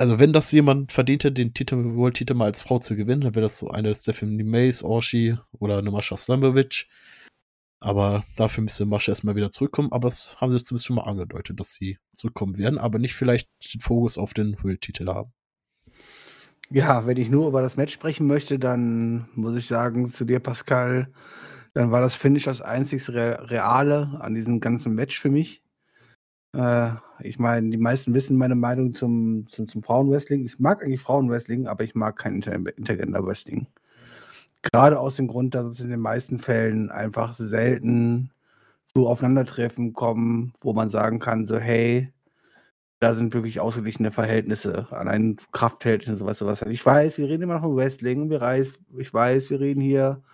Also 0.00 0.20
wenn 0.20 0.32
das 0.32 0.52
jemand 0.52 0.92
verdient 0.92 1.24
hätte, 1.24 1.34
den 1.34 1.54
Titel, 1.54 1.96
World-Titel 1.96 2.34
mal 2.34 2.44
als 2.44 2.60
Frau 2.60 2.78
zu 2.78 2.94
gewinnen, 2.94 3.22
dann 3.22 3.34
wäre 3.34 3.42
das 3.42 3.58
so 3.58 3.68
eine 3.68 3.92
Stephanie 3.92 4.44
Mays, 4.44 4.84
Orshi 4.84 5.36
oder 5.58 5.78
eine 5.78 5.90
Mascha 5.90 6.16
Slamovic. 6.16 6.86
Aber 7.80 8.24
dafür 8.36 8.62
müsste 8.62 8.86
Mascha 8.86 9.10
erstmal 9.12 9.34
wieder 9.34 9.50
zurückkommen. 9.50 9.90
Aber 9.90 10.08
das 10.08 10.40
haben 10.40 10.52
sie 10.52 10.62
zumindest 10.62 10.86
schon 10.86 10.96
mal 10.96 11.02
angedeutet, 11.02 11.58
dass 11.58 11.74
sie 11.74 11.98
zurückkommen 12.12 12.58
werden, 12.58 12.78
aber 12.78 13.00
nicht 13.00 13.14
vielleicht 13.14 13.48
den 13.74 13.80
Fokus 13.80 14.18
auf 14.18 14.34
den 14.34 14.56
World-Titel 14.62 15.08
haben. 15.08 15.32
Ja, 16.70 17.06
wenn 17.06 17.16
ich 17.16 17.30
nur 17.30 17.48
über 17.48 17.62
das 17.62 17.76
Match 17.76 17.94
sprechen 17.94 18.26
möchte, 18.26 18.58
dann 18.58 19.28
muss 19.34 19.56
ich 19.56 19.66
sagen 19.66 20.10
zu 20.10 20.24
dir, 20.24 20.38
Pascal, 20.38 21.12
dann 21.78 21.92
war 21.92 22.00
das 22.00 22.16
Finish 22.16 22.42
das 22.42 22.60
einzig 22.60 23.08
Reale 23.08 24.18
an 24.20 24.34
diesem 24.34 24.58
ganzen 24.58 24.94
Match 24.96 25.20
für 25.20 25.30
mich. 25.30 25.62
Äh, 26.52 26.90
ich 27.20 27.38
meine, 27.38 27.70
die 27.70 27.78
meisten 27.78 28.12
wissen 28.14 28.36
meine 28.36 28.56
Meinung 28.56 28.94
zum, 28.94 29.46
zum, 29.48 29.68
zum 29.68 29.84
Frauenwrestling. 29.84 30.44
Ich 30.44 30.58
mag 30.58 30.82
eigentlich 30.82 31.00
Frauenwrestling, 31.00 31.68
aber 31.68 31.84
ich 31.84 31.94
mag 31.94 32.16
kein 32.16 32.34
Inter 32.34 32.54
Intergender-Wrestling. 32.54 33.68
Gerade 34.62 34.98
aus 34.98 35.14
dem 35.14 35.28
Grund, 35.28 35.54
dass 35.54 35.66
es 35.66 35.78
in 35.78 35.90
den 35.90 36.00
meisten 36.00 36.40
Fällen 36.40 36.90
einfach 36.90 37.34
selten 37.34 38.32
zu 38.92 39.06
Aufeinandertreffen 39.06 39.92
kommen, 39.92 40.54
wo 40.60 40.72
man 40.72 40.88
sagen 40.88 41.20
kann, 41.20 41.46
so, 41.46 41.58
hey, 41.58 42.12
da 42.98 43.14
sind 43.14 43.34
wirklich 43.34 43.60
ausgeglichene 43.60 44.10
Verhältnisse, 44.10 44.88
allein 44.90 45.36
Kraftverhältnisse 45.52 46.10
und 46.10 46.18
sowas, 46.18 46.38
sowas. 46.38 46.62
Ich 46.62 46.84
weiß, 46.84 47.18
wir 47.18 47.28
reden 47.28 47.44
immer 47.44 47.54
noch 47.54 47.62
von 47.62 47.76
Wrestling, 47.76 48.28
ich 48.32 49.14
weiß, 49.14 49.50
wir 49.50 49.60
reden 49.60 49.80
hier 49.80 50.24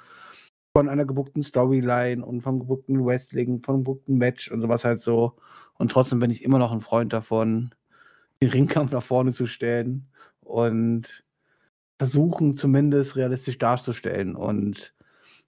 von 0.77 0.89
einer 0.89 1.05
gebuckten 1.05 1.45
Storyline 1.45 2.25
und 2.25 2.41
vom 2.41 2.59
gebuckten 2.59 3.05
Wrestling, 3.07 3.63
vom 3.63 3.79
gebuckten 3.79 4.19
Match 4.19 4.51
und 4.51 4.61
sowas 4.61 4.85
halt 4.85 5.01
so. 5.01 5.37
Und 5.75 5.93
trotzdem 5.93 6.19
bin 6.19 6.31
ich 6.31 6.43
immer 6.43 6.59
noch 6.59 6.73
ein 6.73 6.81
Freund 6.81 7.13
davon, 7.13 7.73
den 8.43 8.51
Ringkampf 8.51 8.91
nach 8.93 9.03
vorne 9.03 9.33
zu 9.33 9.47
stellen 9.47 10.09
und 10.41 11.25
versuchen 11.97 12.57
zumindest 12.57 13.15
realistisch 13.15 13.59
darzustellen. 13.59 14.35
Und 14.35 14.95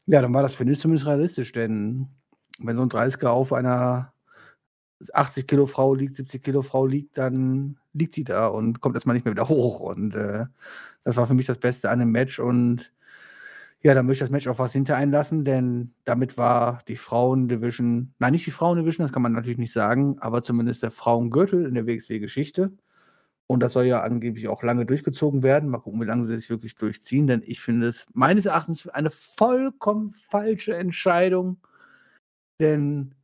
ja, 0.07 0.22
dann 0.22 0.33
war 0.33 0.43
das 0.43 0.55
Finish 0.55 0.79
zumindest 0.79 1.09
realistisch, 1.09 1.51
denn 1.51 2.09
wenn 2.61 2.77
so 2.77 2.83
ein 2.83 2.89
30er 2.89 3.27
auf 3.27 3.53
einer 3.53 4.12
80 5.12 5.49
Kilo 5.49 5.66
Frau 5.66 5.93
liegt, 5.95 6.16
70 6.16 6.43
Kilo 6.43 6.62
Frau 6.62 6.87
liegt, 6.87 7.18
dann 7.18 7.79
liegt 7.93 8.14
die 8.14 8.24
da 8.24 8.47
und 8.47 8.81
kommt 8.81 8.95
erstmal 8.95 9.16
nicht 9.16 9.24
mehr 9.24 9.35
wieder 9.35 9.49
hoch. 9.49 9.81
Und 9.81 10.14
äh, 10.14 10.47
das 11.03 11.16
war 11.16 11.27
für 11.27 11.35
mich 11.35 11.47
das 11.47 11.59
Beste 11.59 11.91
an 11.91 11.99
dem 11.99 12.12
Match. 12.12 12.39
Und 12.39 12.93
ja, 13.87 13.95
da 13.95 14.03
möchte 14.03 14.24
ich 14.24 14.28
das 14.28 14.32
Match 14.32 14.49
auch 14.49 14.59
was 14.59 14.72
hinter 14.72 14.97
einlassen, 14.97 15.45
denn 15.45 15.95
damit 16.05 16.37
war 16.37 16.80
die 16.89 16.97
Frauen-Division, 16.97 18.12
nein, 18.18 18.32
nicht 18.32 18.45
die 18.45 18.51
Frauen-Division, 18.51 19.05
das 19.05 19.12
kann 19.12 19.22
man 19.22 19.30
natürlich 19.30 19.59
nicht 19.59 19.72
sagen, 19.72 20.18
aber 20.18 20.43
zumindest 20.43 20.82
der 20.82 20.91
Frauengürtel 20.91 21.64
in 21.64 21.74
der 21.74 21.87
WXW-Geschichte. 21.87 22.72
Und 23.47 23.61
das 23.61 23.74
soll 23.74 23.84
ja 23.84 24.03
angeblich 24.03 24.49
auch 24.49 24.64
lange 24.64 24.87
durchgezogen 24.87 25.45
werden. 25.45 25.68
Mal 25.68 25.78
gucken, 25.78 26.01
wie 26.01 26.05
lange 26.05 26.24
sie 26.24 26.37
sich 26.37 26.51
wirklich 26.51 26.74
durchziehen, 26.74 27.28
denn 27.28 27.45
ich 27.47 27.61
finde 27.61 27.87
es 27.87 28.07
meines 28.12 28.47
Erachtens 28.47 28.89
eine 28.89 29.12
vollkommen 29.12 30.11
falsche 30.11 30.76
Entscheidung. 30.76 31.59
Denn 32.61 33.14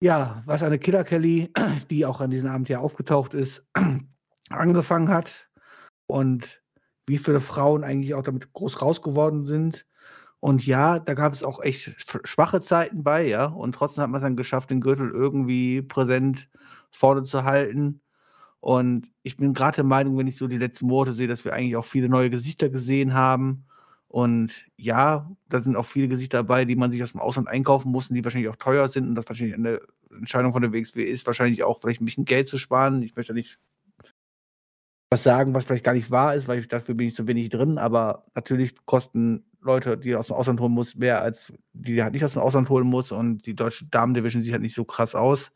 ja, 0.00 0.42
was 0.44 0.64
eine 0.64 0.80
Killer 0.80 1.04
Kelly, 1.04 1.52
die 1.88 2.04
auch 2.04 2.20
an 2.20 2.30
diesem 2.32 2.48
Abend 2.48 2.68
ja 2.68 2.80
aufgetaucht 2.80 3.32
ist, 3.32 3.64
angefangen 4.50 5.08
hat 5.08 5.48
und 6.08 6.64
wie 7.08 7.18
viele 7.18 7.40
Frauen 7.40 7.84
eigentlich 7.84 8.14
auch 8.14 8.22
damit 8.22 8.52
groß 8.52 8.82
raus 8.82 9.02
geworden 9.02 9.46
sind. 9.46 9.86
Und 10.40 10.66
ja, 10.66 10.98
da 11.00 11.14
gab 11.14 11.32
es 11.32 11.42
auch 11.42 11.60
echt 11.62 11.96
schwache 12.24 12.60
Zeiten 12.60 13.02
bei, 13.02 13.26
ja. 13.26 13.46
Und 13.46 13.74
trotzdem 13.74 14.02
hat 14.02 14.10
man 14.10 14.20
es 14.20 14.24
dann 14.24 14.36
geschafft, 14.36 14.70
den 14.70 14.80
Gürtel 14.80 15.10
irgendwie 15.10 15.82
präsent 15.82 16.48
vorne 16.90 17.24
zu 17.24 17.44
halten. 17.44 18.00
Und 18.60 19.10
ich 19.22 19.36
bin 19.36 19.54
gerade 19.54 19.76
der 19.76 19.84
Meinung, 19.84 20.18
wenn 20.18 20.26
ich 20.26 20.36
so 20.36 20.46
die 20.48 20.58
letzten 20.58 20.86
Monate 20.86 21.14
sehe, 21.14 21.28
dass 21.28 21.44
wir 21.44 21.54
eigentlich 21.54 21.76
auch 21.76 21.84
viele 21.84 22.08
neue 22.08 22.30
Gesichter 22.30 22.68
gesehen 22.70 23.14
haben. 23.14 23.66
Und 24.08 24.66
ja, 24.76 25.30
da 25.48 25.60
sind 25.60 25.76
auch 25.76 25.86
viele 25.86 26.08
Gesichter 26.08 26.38
dabei, 26.38 26.64
die 26.64 26.76
man 26.76 26.90
sich 26.90 27.02
aus 27.02 27.12
dem 27.12 27.20
Ausland 27.20 27.48
einkaufen 27.48 27.90
muss 27.92 28.08
und 28.08 28.14
die 28.14 28.24
wahrscheinlich 28.24 28.50
auch 28.50 28.56
teuer 28.56 28.88
sind. 28.88 29.08
Und 29.08 29.14
das 29.16 29.28
wahrscheinlich 29.28 29.56
eine 29.56 29.80
Entscheidung 30.10 30.52
von 30.52 30.62
der 30.62 30.72
WXW 30.72 31.02
ist, 31.02 31.26
wahrscheinlich 31.26 31.62
auch 31.64 31.80
vielleicht 31.80 32.00
ein 32.00 32.04
bisschen 32.06 32.24
Geld 32.24 32.48
zu 32.48 32.58
sparen. 32.58 33.02
Ich 33.02 33.14
möchte 33.16 33.34
nicht 33.34 33.58
was 35.10 35.22
sagen, 35.22 35.54
was 35.54 35.64
vielleicht 35.64 35.84
gar 35.84 35.94
nicht 35.94 36.10
wahr 36.10 36.34
ist, 36.34 36.48
weil 36.48 36.60
ich, 36.60 36.68
dafür 36.68 36.94
bin 36.94 37.08
ich 37.08 37.14
so 37.14 37.26
wenig 37.26 37.48
drin. 37.48 37.78
Aber 37.78 38.26
natürlich 38.34 38.74
kosten 38.86 39.44
Leute, 39.60 39.96
die 39.98 40.14
aus 40.14 40.28
dem 40.28 40.36
Ausland 40.36 40.60
holen 40.60 40.72
muss, 40.72 40.94
mehr 40.96 41.22
als 41.22 41.52
die, 41.72 41.94
die 41.94 42.02
halt 42.02 42.12
nicht 42.12 42.24
aus 42.24 42.34
dem 42.34 42.42
Ausland 42.42 42.68
holen 42.68 42.86
muss. 42.86 43.12
Und 43.12 43.46
die 43.46 43.54
deutsche 43.54 43.86
Damen-Division 43.86 44.42
sieht 44.42 44.52
halt 44.52 44.62
nicht 44.62 44.76
so 44.76 44.84
krass 44.84 45.14
aus. 45.14 45.50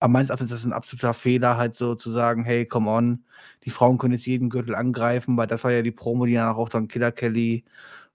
Aber 0.00 0.12
meines 0.12 0.30
Erachtens 0.30 0.52
ist 0.52 0.58
das 0.58 0.64
ein 0.64 0.72
absoluter 0.72 1.14
Fehler, 1.14 1.56
halt 1.56 1.74
so 1.76 1.94
zu 1.94 2.10
sagen, 2.10 2.44
hey, 2.44 2.66
come 2.66 2.88
on, 2.90 3.24
die 3.64 3.70
Frauen 3.70 3.98
können 3.98 4.14
jetzt 4.14 4.26
jeden 4.26 4.48
Gürtel 4.50 4.74
angreifen, 4.74 5.36
weil 5.36 5.48
das 5.48 5.64
war 5.64 5.72
ja 5.72 5.82
die 5.82 5.90
Promo, 5.90 6.26
die 6.26 6.34
danach 6.34 6.56
auch 6.56 6.68
dann 6.68 6.88
Killer 6.88 7.10
Kelly 7.12 7.64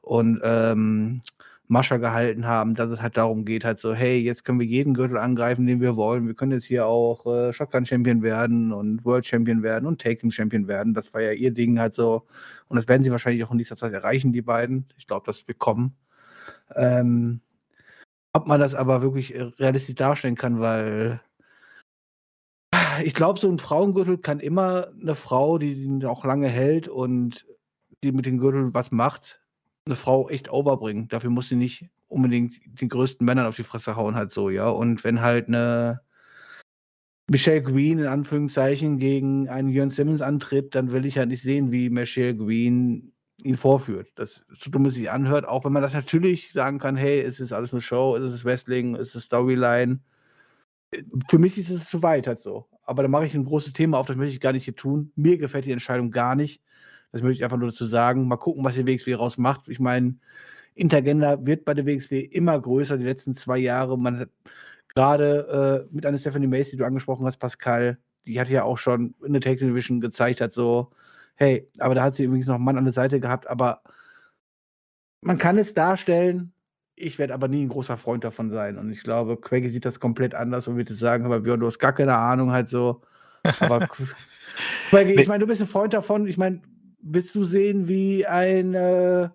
und 0.02 0.40
ähm, 0.44 1.22
Mascha 1.68 1.98
gehalten 1.98 2.46
haben, 2.46 2.76
dass 2.76 2.90
es 2.90 3.02
halt 3.02 3.18
darum 3.18 3.46
geht, 3.46 3.64
halt 3.66 3.80
so, 3.80 3.94
hey, 3.94 4.20
jetzt 4.20 4.44
können 4.44 4.60
wir 4.60 4.68
jeden 4.68 4.94
Gürtel 4.94 5.18
angreifen, 5.18 5.66
den 5.66 5.82
wir 5.82 5.96
wollen. 5.96 6.28
Wir 6.28 6.36
können 6.36 6.52
jetzt 6.52 6.66
hier 6.66 6.86
auch 6.86 7.26
äh, 7.26 7.54
Shotgun 7.54 7.86
Champion 7.86 8.22
werden 8.22 8.74
und 8.74 9.06
World 9.06 9.26
Champion 9.26 9.64
werden 9.64 9.88
und 9.88 10.02
Taking 10.02 10.32
Champion 10.32 10.68
werden. 10.68 10.94
Das 10.94 11.14
war 11.14 11.22
ja 11.22 11.32
ihr 11.32 11.52
Ding 11.52 11.80
halt 11.80 11.96
so. 11.96 12.28
Und 12.68 12.76
das 12.76 12.88
werden 12.88 13.04
sie 13.04 13.12
wahrscheinlich 13.12 13.44
auch 13.44 13.52
in 13.52 13.58
nächster 13.58 13.78
Zeit 13.78 13.94
erreichen, 13.94 14.34
die 14.34 14.42
beiden. 14.42 14.88
Ich 14.98 15.08
glaube, 15.08 15.26
das 15.26 15.48
wird 15.48 15.60
kommen. 15.60 15.96
Ähm, 16.76 17.42
ob 18.34 18.48
man 18.48 18.60
das 18.60 18.76
aber 18.76 19.02
wirklich 19.02 19.36
äh, 19.36 19.44
realistisch 19.44 19.96
darstellen 19.96 20.36
kann, 20.36 20.60
weil 20.60 21.22
ich 23.04 23.14
glaube, 23.14 23.40
so 23.40 23.50
ein 23.50 23.60
Frauengürtel 23.60 24.18
kann 24.18 24.40
immer 24.40 24.88
eine 25.02 25.16
Frau, 25.16 25.58
die 25.58 25.74
ihn 25.74 26.06
auch 26.06 26.26
lange 26.26 26.48
hält 26.50 26.88
und 26.88 27.46
die 28.04 28.12
mit 28.12 28.26
dem 28.26 28.40
Gürtel 28.40 28.74
was 28.74 28.92
macht, 28.92 29.43
eine 29.86 29.96
Frau 29.96 30.30
echt 30.30 30.52
overbringen. 30.52 31.08
Dafür 31.08 31.30
muss 31.30 31.50
sie 31.50 31.56
nicht 31.56 31.90
unbedingt 32.08 32.56
den 32.82 32.90
größten 32.90 33.26
Männern 33.26 33.48
auf 33.48 33.56
die 33.56 33.64
Fresse 33.64 33.96
hauen, 33.96 34.16
halt 34.16 34.32
so, 34.32 34.50
ja. 34.50 34.70
Und 34.70 35.04
wenn 35.04 35.22
halt 35.22 35.48
eine 35.48 36.02
Michelle 37.30 37.62
Green 37.62 38.00
in 38.00 38.06
Anführungszeichen 38.06 39.00
gegen 39.00 39.50
einen 39.50 39.70
Jörn 39.70 39.90
Simmons 39.90 40.22
antritt, 40.22 40.76
dann 40.76 40.92
will 40.92 41.06
ich 41.06 41.18
halt 41.18 41.30
nicht 41.30 41.42
sehen, 41.42 41.72
wie 41.72 41.90
Michelle 41.90 42.36
Green 42.36 43.14
ihn 43.44 43.58
vorführt. 43.58 44.10
Das 44.16 44.46
so 44.50 44.70
dumm 44.70 44.90
sich 44.90 45.10
anhört, 45.10 45.48
auch 45.48 45.66
wenn 45.66 45.74
man 45.74 45.82
das 45.82 45.94
natürlich 45.94 46.52
sagen 46.54 46.80
kann, 46.80 46.96
hey, 46.96 47.22
es 47.22 47.40
ist 47.40 47.52
alles 47.54 47.74
eine 47.74 47.82
Show, 47.82 48.16
es 48.16 48.34
ist 48.34 48.46
Wrestling, 48.46 48.96
es 48.96 49.16
ist 49.16 49.24
Storyline. 49.24 50.00
Für 51.28 51.40
mich 51.40 51.58
ist 51.58 51.70
es 51.70 51.90
zu 51.90 52.04
weit 52.04 52.28
halt 52.28 52.40
so 52.42 52.68
aber 52.86 53.04
da 53.04 53.10
mache 53.10 53.26
ich 53.26 53.34
ein 53.34 53.46
großes 53.46 53.74
Thema 53.74 53.98
auf, 53.98 54.08
das 54.08 54.18
möchte 54.18 54.34
ich 54.34 54.40
gar 54.40 54.52
nicht 54.52 54.66
hier 54.66 54.76
tun. 54.76 55.12
Mir 55.16 55.38
gefällt 55.38 55.66
die 55.66 55.72
Entscheidung 55.72 56.12
gar 56.12 56.36
nicht. 56.36 56.62
Das 57.14 57.22
möchte 57.22 57.38
ich 57.38 57.44
einfach 57.46 57.58
nur 57.58 57.70
dazu 57.70 57.86
sagen. 57.86 58.28
Mal 58.28 58.36
gucken, 58.38 58.66
was 58.66 58.76
die 58.76 58.86
WXW 58.86 59.14
raus 59.14 59.38
macht. 59.38 59.70
Ich 59.70 59.80
meine, 59.80 60.16
Intergender 60.76 61.46
wird 61.46 61.64
bei 61.64 61.74
der 61.74 61.86
WXW 61.86 62.20
immer 62.20 62.60
größer, 62.60 62.98
die 62.98 63.06
letzten 63.06 63.36
zwei 63.36 63.60
Jahre. 63.60 63.98
Man 63.98 64.20
hat 64.20 64.30
gerade 64.96 65.86
äh, 65.90 65.96
mit 65.96 66.06
einer 66.06 66.18
Stephanie 66.18 66.48
Mace, 66.48 66.72
die 66.72 66.78
du 66.78 66.86
angesprochen 66.86 67.26
hast, 67.26 67.38
Pascal, 67.38 68.00
die 68.26 68.40
hat 68.40 68.50
ja 68.50 68.64
auch 68.64 68.78
schon 68.78 69.16
in 69.24 69.34
der 69.34 69.42
Tag 69.42 69.60
Division 69.60 70.02
gezeigt, 70.02 70.42
hat 70.42 70.54
so, 70.54 70.92
hey, 71.36 71.70
aber 71.80 71.96
da 71.96 72.04
hat 72.04 72.16
sie 72.16 72.24
übrigens 72.26 72.48
noch 72.48 72.56
einen 72.56 72.64
Mann 72.64 72.78
an 72.78 72.86
der 72.86 72.94
Seite 72.94 73.20
gehabt, 73.20 73.48
aber 73.48 73.82
man 75.22 75.38
kann 75.38 75.58
es 75.58 75.74
darstellen, 75.74 76.54
ich 76.96 77.18
werde 77.18 77.34
aber 77.34 77.48
nie 77.48 77.64
ein 77.64 77.70
großer 77.70 77.98
Freund 77.98 78.24
davon 78.24 78.52
sein. 78.52 78.78
Und 78.78 78.92
ich 78.92 79.02
glaube, 79.02 79.38
Quaggy 79.38 79.70
sieht 79.70 79.86
das 79.86 80.00
komplett 80.00 80.36
anders 80.36 80.68
und 80.68 80.78
wird 80.78 80.92
es 80.92 81.00
sagen, 81.00 81.26
aber 81.26 81.40
Björn, 81.40 81.60
du 81.60 81.66
hast 81.66 81.80
gar 81.80 81.94
keine 81.94 82.16
Ahnung, 82.16 82.52
halt 82.52 82.70
so. 82.70 83.02
Aber 83.60 83.88
Quaggy, 84.90 85.14
ich 85.14 85.28
meine, 85.28 85.40
du 85.40 85.48
bist 85.48 85.62
ein 85.62 85.68
Freund 85.68 85.94
davon. 85.94 86.28
Ich 86.28 86.38
meine, 86.38 86.62
willst 87.04 87.36
du 87.36 87.44
sehen, 87.44 87.88
wie 87.88 88.26
ein, 88.26 88.74
äh, 88.74 89.30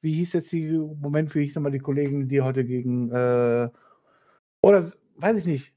wie 0.00 0.12
hieß 0.14 0.34
jetzt 0.34 0.52
die, 0.52 0.70
Moment, 0.70 1.34
wie 1.34 1.44
hieß 1.44 1.54
nochmal 1.54 1.72
die 1.72 1.78
Kollegen, 1.78 2.28
die 2.28 2.40
heute 2.40 2.64
gegen, 2.64 3.10
äh, 3.10 3.68
oder 4.60 4.92
weiß 5.16 5.38
ich 5.38 5.46
nicht, 5.46 5.72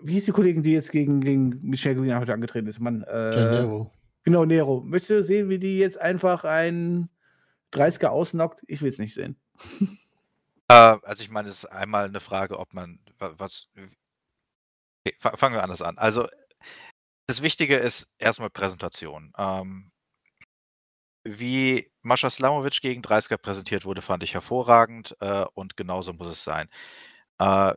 wie 0.00 0.14
hieß 0.14 0.26
die 0.26 0.32
Kollegin, 0.32 0.62
die 0.62 0.72
jetzt 0.72 0.92
gegen, 0.92 1.20
gegen 1.20 1.58
Michelle 1.62 1.96
Green 1.96 2.18
heute 2.18 2.32
angetreten 2.32 2.68
ist? 2.68 2.80
Mann, 2.80 3.02
äh, 3.02 3.66
Genau, 4.28 4.44
Nero. 4.44 4.82
Möchtest 4.82 5.10
du 5.10 5.24
sehen, 5.24 5.48
wie 5.48 5.58
die 5.58 5.78
jetzt 5.78 5.98
einfach 5.98 6.44
ein 6.44 7.08
30er 7.72 8.08
ausnockt? 8.08 8.62
Ich 8.66 8.82
will 8.82 8.90
es 8.90 8.98
nicht 8.98 9.14
sehen. 9.14 9.36
Äh, 10.68 10.74
also 11.02 11.22
ich 11.22 11.30
meine, 11.30 11.48
es 11.48 11.64
ist 11.64 11.72
einmal 11.72 12.04
eine 12.04 12.20
Frage, 12.20 12.58
ob 12.58 12.74
man 12.74 13.00
was. 13.18 13.70
Okay, 15.06 15.16
fangen 15.18 15.54
wir 15.54 15.62
anders 15.62 15.80
an. 15.80 15.96
Also 15.96 16.26
das 17.26 17.40
Wichtige 17.40 17.76
ist 17.76 18.08
erstmal 18.18 18.50
Präsentation. 18.50 19.32
Ähm, 19.38 19.92
wie 21.38 21.90
Mascha 22.02 22.30
Slamovic 22.30 22.80
gegen 22.80 23.02
30er 23.02 23.38
präsentiert 23.38 23.84
wurde, 23.84 24.02
fand 24.02 24.22
ich 24.22 24.34
hervorragend 24.34 25.16
äh, 25.20 25.44
und 25.54 25.76
genauso 25.76 26.12
muss 26.12 26.28
es 26.28 26.44
sein. 26.44 26.68
Äh, 27.38 27.74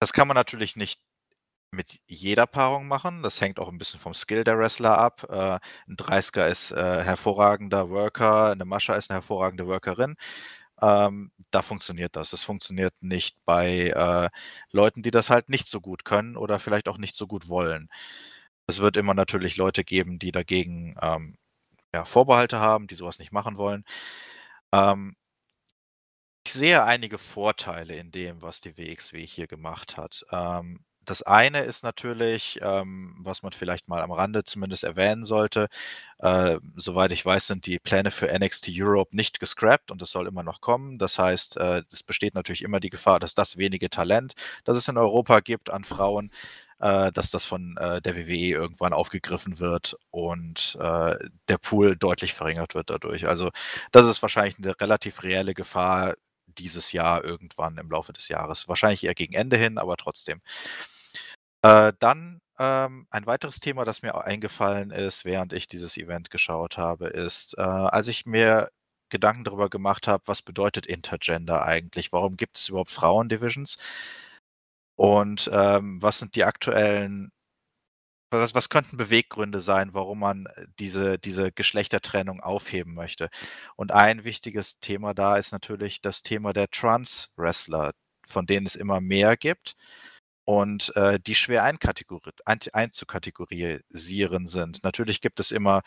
das 0.00 0.12
kann 0.12 0.28
man 0.28 0.34
natürlich 0.36 0.76
nicht 0.76 1.00
mit 1.72 2.00
jeder 2.06 2.46
Paarung 2.46 2.88
machen. 2.88 3.22
Das 3.22 3.40
hängt 3.40 3.58
auch 3.60 3.68
ein 3.68 3.78
bisschen 3.78 4.00
vom 4.00 4.14
Skill 4.14 4.44
der 4.44 4.58
Wrestler 4.58 4.98
ab. 4.98 5.24
Äh, 5.30 5.58
ein 5.88 5.96
30er 5.96 6.48
ist 6.48 6.72
äh, 6.72 7.02
hervorragender 7.04 7.90
Worker, 7.90 8.50
eine 8.52 8.64
Mascha 8.64 8.94
ist 8.94 9.10
eine 9.10 9.18
hervorragende 9.18 9.66
Workerin. 9.66 10.16
Ähm, 10.82 11.32
da 11.50 11.62
funktioniert 11.62 12.16
das. 12.16 12.30
Das 12.30 12.42
funktioniert 12.44 12.94
nicht 13.00 13.36
bei 13.44 13.88
äh, 13.90 14.30
Leuten, 14.72 15.02
die 15.02 15.10
das 15.10 15.30
halt 15.30 15.48
nicht 15.50 15.68
so 15.68 15.80
gut 15.80 16.04
können 16.04 16.36
oder 16.36 16.58
vielleicht 16.58 16.88
auch 16.88 16.98
nicht 16.98 17.14
so 17.16 17.26
gut 17.26 17.48
wollen. 17.48 17.88
Es 18.66 18.80
wird 18.80 18.96
immer 18.96 19.14
natürlich 19.14 19.56
Leute 19.56 19.84
geben, 19.84 20.18
die 20.18 20.32
dagegen 20.32 20.96
ähm, 21.02 21.36
ja, 21.94 22.04
Vorbehalte 22.04 22.60
haben, 22.60 22.86
die 22.86 22.94
sowas 22.94 23.18
nicht 23.18 23.32
machen 23.32 23.56
wollen. 23.56 23.84
Ähm, 24.72 25.16
ich 26.46 26.52
sehe 26.54 26.84
einige 26.84 27.18
Vorteile 27.18 27.96
in 27.96 28.10
dem, 28.10 28.42
was 28.42 28.60
die 28.60 28.76
WXW 28.76 29.26
hier 29.26 29.46
gemacht 29.46 29.96
hat. 29.96 30.24
Ähm, 30.32 30.84
das 31.04 31.22
eine 31.22 31.60
ist 31.62 31.82
natürlich, 31.82 32.58
ähm, 32.62 33.16
was 33.20 33.42
man 33.42 33.52
vielleicht 33.52 33.88
mal 33.88 34.00
am 34.02 34.12
Rande 34.12 34.44
zumindest 34.44 34.84
erwähnen 34.84 35.24
sollte. 35.24 35.68
Äh, 36.18 36.58
soweit 36.76 37.12
ich 37.12 37.24
weiß, 37.24 37.46
sind 37.46 37.66
die 37.66 37.78
Pläne 37.78 38.10
für 38.10 38.26
NXT 38.32 38.68
Europe 38.72 39.16
nicht 39.16 39.40
gescrapped 39.40 39.90
und 39.90 40.02
es 40.02 40.10
soll 40.10 40.26
immer 40.28 40.42
noch 40.42 40.60
kommen. 40.60 40.98
Das 40.98 41.18
heißt, 41.18 41.56
äh, 41.58 41.82
es 41.90 42.02
besteht 42.02 42.34
natürlich 42.34 42.62
immer 42.62 42.80
die 42.80 42.90
Gefahr, 42.90 43.18
dass 43.20 43.34
das 43.34 43.56
wenige 43.56 43.90
Talent, 43.90 44.34
das 44.64 44.76
es 44.76 44.88
in 44.88 44.98
Europa 44.98 45.40
gibt 45.40 45.70
an 45.70 45.84
Frauen, 45.84 46.30
äh, 46.80 47.12
dass 47.12 47.30
das 47.30 47.44
von 47.44 47.76
äh, 47.78 48.00
der 48.02 48.16
WWE 48.16 48.50
irgendwann 48.50 48.92
aufgegriffen 48.92 49.58
wird 49.58 49.96
und 50.10 50.76
äh, 50.80 51.14
der 51.48 51.58
Pool 51.58 51.96
deutlich 51.96 52.34
verringert 52.34 52.74
wird 52.74 52.90
dadurch. 52.90 53.26
Also 53.28 53.50
das 53.92 54.06
ist 54.06 54.22
wahrscheinlich 54.22 54.58
eine 54.58 54.78
relativ 54.80 55.22
reelle 55.22 55.54
Gefahr 55.54 56.14
dieses 56.46 56.92
Jahr 56.92 57.24
irgendwann 57.24 57.78
im 57.78 57.90
Laufe 57.90 58.12
des 58.12 58.28
Jahres. 58.28 58.68
Wahrscheinlich 58.68 59.04
eher 59.04 59.14
gegen 59.14 59.34
Ende 59.34 59.56
hin, 59.56 59.78
aber 59.78 59.96
trotzdem. 59.96 60.40
Äh, 61.62 61.92
dann 61.98 62.40
ähm, 62.58 63.06
ein 63.10 63.26
weiteres 63.26 63.60
Thema, 63.60 63.84
das 63.84 64.02
mir 64.02 64.14
eingefallen 64.24 64.90
ist, 64.90 65.24
während 65.24 65.52
ich 65.52 65.68
dieses 65.68 65.96
Event 65.96 66.30
geschaut 66.30 66.78
habe, 66.78 67.08
ist, 67.08 67.56
äh, 67.58 67.62
als 67.62 68.08
ich 68.08 68.26
mir 68.26 68.68
Gedanken 69.10 69.44
darüber 69.44 69.68
gemacht 69.68 70.06
habe, 70.08 70.22
was 70.26 70.42
bedeutet 70.42 70.86
Intergender 70.86 71.64
eigentlich? 71.64 72.12
Warum 72.12 72.36
gibt 72.36 72.58
es 72.58 72.68
überhaupt 72.68 72.90
Frauendivisions? 72.92 73.76
Und 75.00 75.48
ähm, 75.50 76.02
was 76.02 76.18
sind 76.18 76.34
die 76.34 76.44
aktuellen, 76.44 77.32
was, 78.30 78.54
was 78.54 78.68
könnten 78.68 78.98
Beweggründe 78.98 79.62
sein, 79.62 79.94
warum 79.94 80.18
man 80.20 80.44
äh, 80.44 80.66
diese, 80.78 81.18
diese 81.18 81.52
Geschlechtertrennung 81.52 82.40
aufheben 82.40 82.92
möchte? 82.92 83.30
Und 83.76 83.92
ein 83.92 84.24
wichtiges 84.24 84.78
Thema 84.80 85.14
da 85.14 85.38
ist 85.38 85.52
natürlich 85.52 86.02
das 86.02 86.22
Thema 86.22 86.52
der 86.52 86.68
Trans-Wrestler, 86.68 87.92
von 88.28 88.44
denen 88.44 88.66
es 88.66 88.76
immer 88.76 89.00
mehr 89.00 89.38
gibt 89.38 89.74
und 90.44 90.94
äh, 90.96 91.18
die 91.18 91.34
schwer 91.34 91.64
ein, 91.64 91.78
einzukategorisieren 92.44 94.48
sind. 94.48 94.84
Natürlich 94.84 95.22
gibt 95.22 95.40
es 95.40 95.50
immer, 95.50 95.80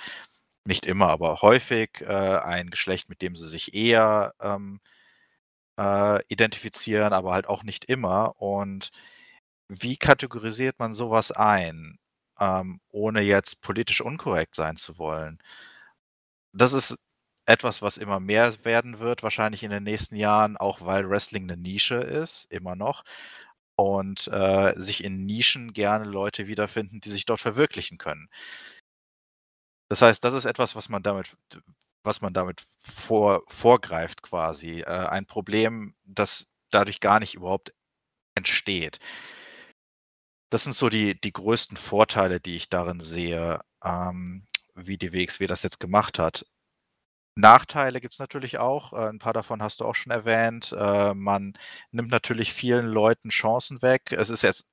nicht 0.65 0.87
immer, 0.87 1.09
aber 1.09 1.43
häufig 1.43 2.01
äh, 2.01 2.07
ein 2.07 2.71
Geschlecht, 2.71 3.09
mit 3.09 3.21
dem 3.21 3.37
sie 3.37 3.47
sich 3.47 3.75
eher 3.75 4.33
ähm, 4.41 4.79
äh, 5.79 6.21
identifizieren, 6.29 7.13
aber 7.13 7.33
halt 7.33 7.47
auch 7.47 7.63
nicht 7.63 7.85
immer. 7.85 8.33
Und 8.41 8.91
wie 9.69 9.97
kategorisiert 9.97 10.79
man 10.79 10.93
sowas 10.93 11.31
ein, 11.31 11.97
ähm, 12.39 12.81
ohne 12.91 13.21
jetzt 13.21 13.61
politisch 13.61 14.01
unkorrekt 14.01 14.55
sein 14.55 14.77
zu 14.77 14.97
wollen? 14.99 15.39
Das 16.53 16.73
ist 16.73 16.97
etwas, 17.45 17.81
was 17.81 17.97
immer 17.97 18.19
mehr 18.19 18.53
werden 18.65 18.99
wird, 18.99 19.23
wahrscheinlich 19.23 19.63
in 19.63 19.71
den 19.71 19.83
nächsten 19.83 20.15
Jahren, 20.15 20.55
auch 20.57 20.81
weil 20.81 21.09
Wrestling 21.09 21.43
eine 21.43 21.57
Nische 21.61 21.95
ist, 21.95 22.45
immer 22.51 22.75
noch 22.75 23.03
und 23.75 24.27
äh, 24.29 24.73
sich 24.79 25.03
in 25.03 25.25
Nischen 25.25 25.73
gerne 25.73 26.05
Leute 26.05 26.47
wiederfinden, 26.47 27.01
die 27.01 27.09
sich 27.09 27.25
dort 27.25 27.41
verwirklichen 27.41 27.97
können. 27.97 28.29
Das 29.89 30.01
heißt, 30.01 30.23
das 30.23 30.33
ist 30.33 30.45
etwas, 30.45 30.75
was 30.75 30.89
man 30.89 31.03
damit, 31.03 31.35
was 32.03 32.21
man 32.21 32.33
damit 32.33 32.61
vor, 32.79 33.43
vorgreift 33.47 34.21
quasi. 34.23 34.81
Äh, 34.81 34.85
ein 35.07 35.25
Problem, 35.25 35.95
das 36.05 36.49
dadurch 36.71 36.99
gar 36.99 37.19
nicht 37.19 37.35
überhaupt 37.35 37.73
entsteht. 38.35 38.99
Das 40.51 40.63
sind 40.63 40.75
so 40.75 40.89
die, 40.89 41.19
die 41.19 41.33
größten 41.33 41.77
Vorteile, 41.77 42.39
die 42.39 42.55
ich 42.55 42.69
darin 42.69 42.99
sehe, 42.99 43.59
ähm, 43.83 44.45
wie 44.75 44.97
die 44.97 45.11
WXW 45.13 45.47
das 45.47 45.63
jetzt 45.63 45.79
gemacht 45.79 46.19
hat. 46.19 46.45
Nachteile 47.35 48.01
gibt 48.01 48.13
es 48.13 48.19
natürlich 48.19 48.59
auch. 48.59 48.93
Äh, 48.93 49.09
'n 49.09 49.19
paar 49.19 49.33
davon 49.33 49.63
hast 49.63 49.81
du 49.81 49.85
auch 49.85 49.95
schon 49.95 50.11
erwähnt. 50.11 50.73
Äh, 50.77 51.13
man 51.15 51.53
nimmt 51.91 52.11
natürlich 52.11 52.53
vielen 52.53 52.87
Leuten 52.87 53.29
Chancen 53.29 53.81
weg. 53.81 54.11
Es 54.11 54.29
ist 54.29 54.43
jetzt 54.43 54.65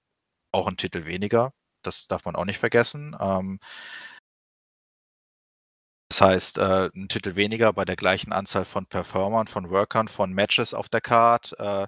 auch 0.53 0.69
ein 0.69 0.77
Titel 0.79 1.07
weniger, 1.07 1.53
das 1.83 2.09
darf 2.09 2.25
man 2.27 2.37
auch 2.37 2.45
nicht 2.47 2.59
vergessen. 2.59 3.17
Ähm 3.21 3.61
das 6.11 6.21
heißt, 6.23 6.59
äh, 6.59 6.91
'n 6.95 7.09
Titel 7.09 7.37
weniger 7.37 7.73
bei 7.73 7.85
der 7.87 7.97
gleichen 7.97 8.33
Anzahl 8.33 8.65
von 8.65 8.87
Performern, 8.87 9.47
von 9.47 9.71
Workern, 9.71 10.09
von 10.09 10.33
Matches 10.33 10.75
auf 10.75 10.89
der 10.89 11.01
Card, 11.01 11.55
äh, 11.59 11.87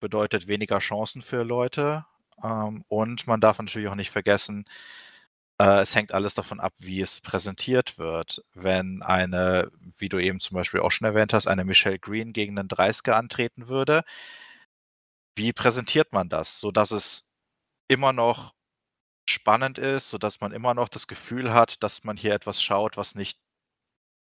bedeutet 0.00 0.48
weniger 0.48 0.80
Chancen 0.80 1.22
für 1.22 1.44
Leute. 1.44 2.06
Ähm, 2.44 2.84
und 2.88 3.26
man 3.26 3.40
darf 3.40 3.58
natürlich 3.60 3.88
auch 3.88 3.94
nicht 3.96 4.10
vergessen 4.10 4.64
äh, 5.60 5.80
es 5.82 5.94
hängt 5.94 6.12
alles 6.12 6.34
davon 6.34 6.60
ab, 6.60 6.74
wie 6.78 7.00
es 7.00 7.20
präsentiert 7.20 7.98
wird. 7.98 8.42
Wenn 8.54 9.02
eine, 9.02 9.70
wie 9.98 10.08
du 10.08 10.18
eben 10.18 10.40
zum 10.40 10.54
Beispiel 10.56 10.80
auch 10.80 10.92
schon 10.92 11.06
erwähnt 11.06 11.32
hast, 11.34 11.46
eine 11.48 11.64
Michelle 11.64 11.98
Green 11.98 12.32
gegen 12.32 12.58
einen 12.58 12.68
30er 12.68 13.16
antreten 13.16 13.68
würde, 13.68 14.02
wie 15.36 15.52
präsentiert 15.52 16.12
man 16.12 16.28
das, 16.28 16.58
sodass 16.58 16.90
es 16.90 17.24
immer 17.88 18.12
noch 18.14 18.54
spannend 19.30 19.78
ist, 19.78 20.10
sodass 20.10 20.40
man 20.40 20.52
immer 20.52 20.74
noch 20.74 20.88
das 20.88 21.06
Gefühl 21.06 21.52
hat, 21.52 21.82
dass 21.82 22.04
man 22.04 22.16
hier 22.16 22.34
etwas 22.34 22.62
schaut, 22.62 22.96
was 22.96 23.14
nicht, 23.14 23.38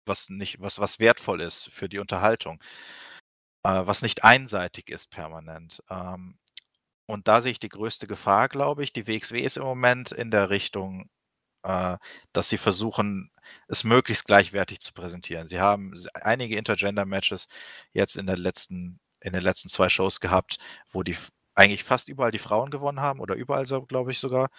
was 0.05 0.29
nicht, 0.29 0.61
was, 0.61 0.79
was 0.79 0.99
wertvoll 0.99 1.41
ist 1.41 1.69
für 1.71 1.89
die 1.89 1.99
Unterhaltung, 1.99 2.61
äh, 3.63 3.85
was 3.85 4.01
nicht 4.01 4.23
einseitig 4.23 4.89
ist 4.89 5.09
permanent. 5.11 5.81
Ähm, 5.89 6.37
und 7.07 7.27
da 7.27 7.41
sehe 7.41 7.51
ich 7.53 7.59
die 7.59 7.69
größte 7.69 8.07
Gefahr, 8.07 8.49
glaube 8.49 8.83
ich. 8.83 8.93
Die 8.93 9.07
WXW 9.07 9.39
ist 9.41 9.57
im 9.57 9.63
Moment 9.63 10.11
in 10.11 10.31
der 10.31 10.49
Richtung 10.49 11.09
äh, 11.63 11.97
dass 12.33 12.49
sie 12.49 12.57
versuchen, 12.57 13.31
es 13.67 13.83
möglichst 13.83 14.25
gleichwertig 14.25 14.79
zu 14.81 14.93
präsentieren. 14.93 15.47
Sie 15.47 15.59
haben 15.59 15.93
einige 16.21 16.57
Intergender-Matches 16.57 17.47
jetzt 17.93 18.17
in, 18.17 18.27
der 18.27 18.37
letzten, 18.37 18.99
in 19.21 19.33
den 19.33 19.41
letzten 19.43 19.69
zwei 19.69 19.89
Shows 19.89 20.19
gehabt, 20.19 20.57
wo 20.89 21.03
die 21.03 21.17
eigentlich 21.55 21.83
fast 21.83 22.09
überall 22.09 22.31
die 22.31 22.39
Frauen 22.39 22.71
gewonnen 22.71 22.99
haben 23.01 23.19
oder 23.19 23.35
überall 23.35 23.67
so, 23.67 23.81
glaube 23.83 24.11
ich 24.11 24.19
sogar. 24.19 24.49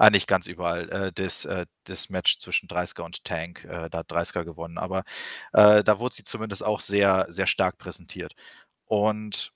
Ah, 0.00 0.10
nicht 0.10 0.26
ganz 0.26 0.46
überall. 0.46 0.88
Äh, 0.90 1.12
das, 1.12 1.44
äh, 1.44 1.66
das 1.84 2.08
Match 2.10 2.38
zwischen 2.38 2.66
30er 2.68 3.04
und 3.04 3.24
Tank, 3.24 3.64
äh, 3.64 3.88
da 3.90 3.98
hat 3.98 4.10
30er 4.10 4.44
gewonnen, 4.44 4.76
aber 4.78 5.04
äh, 5.52 5.84
da 5.84 5.98
wurde 6.00 6.16
sie 6.16 6.24
zumindest 6.24 6.64
auch 6.64 6.80
sehr, 6.80 7.26
sehr 7.28 7.46
stark 7.46 7.78
präsentiert. 7.78 8.34
Und 8.86 9.52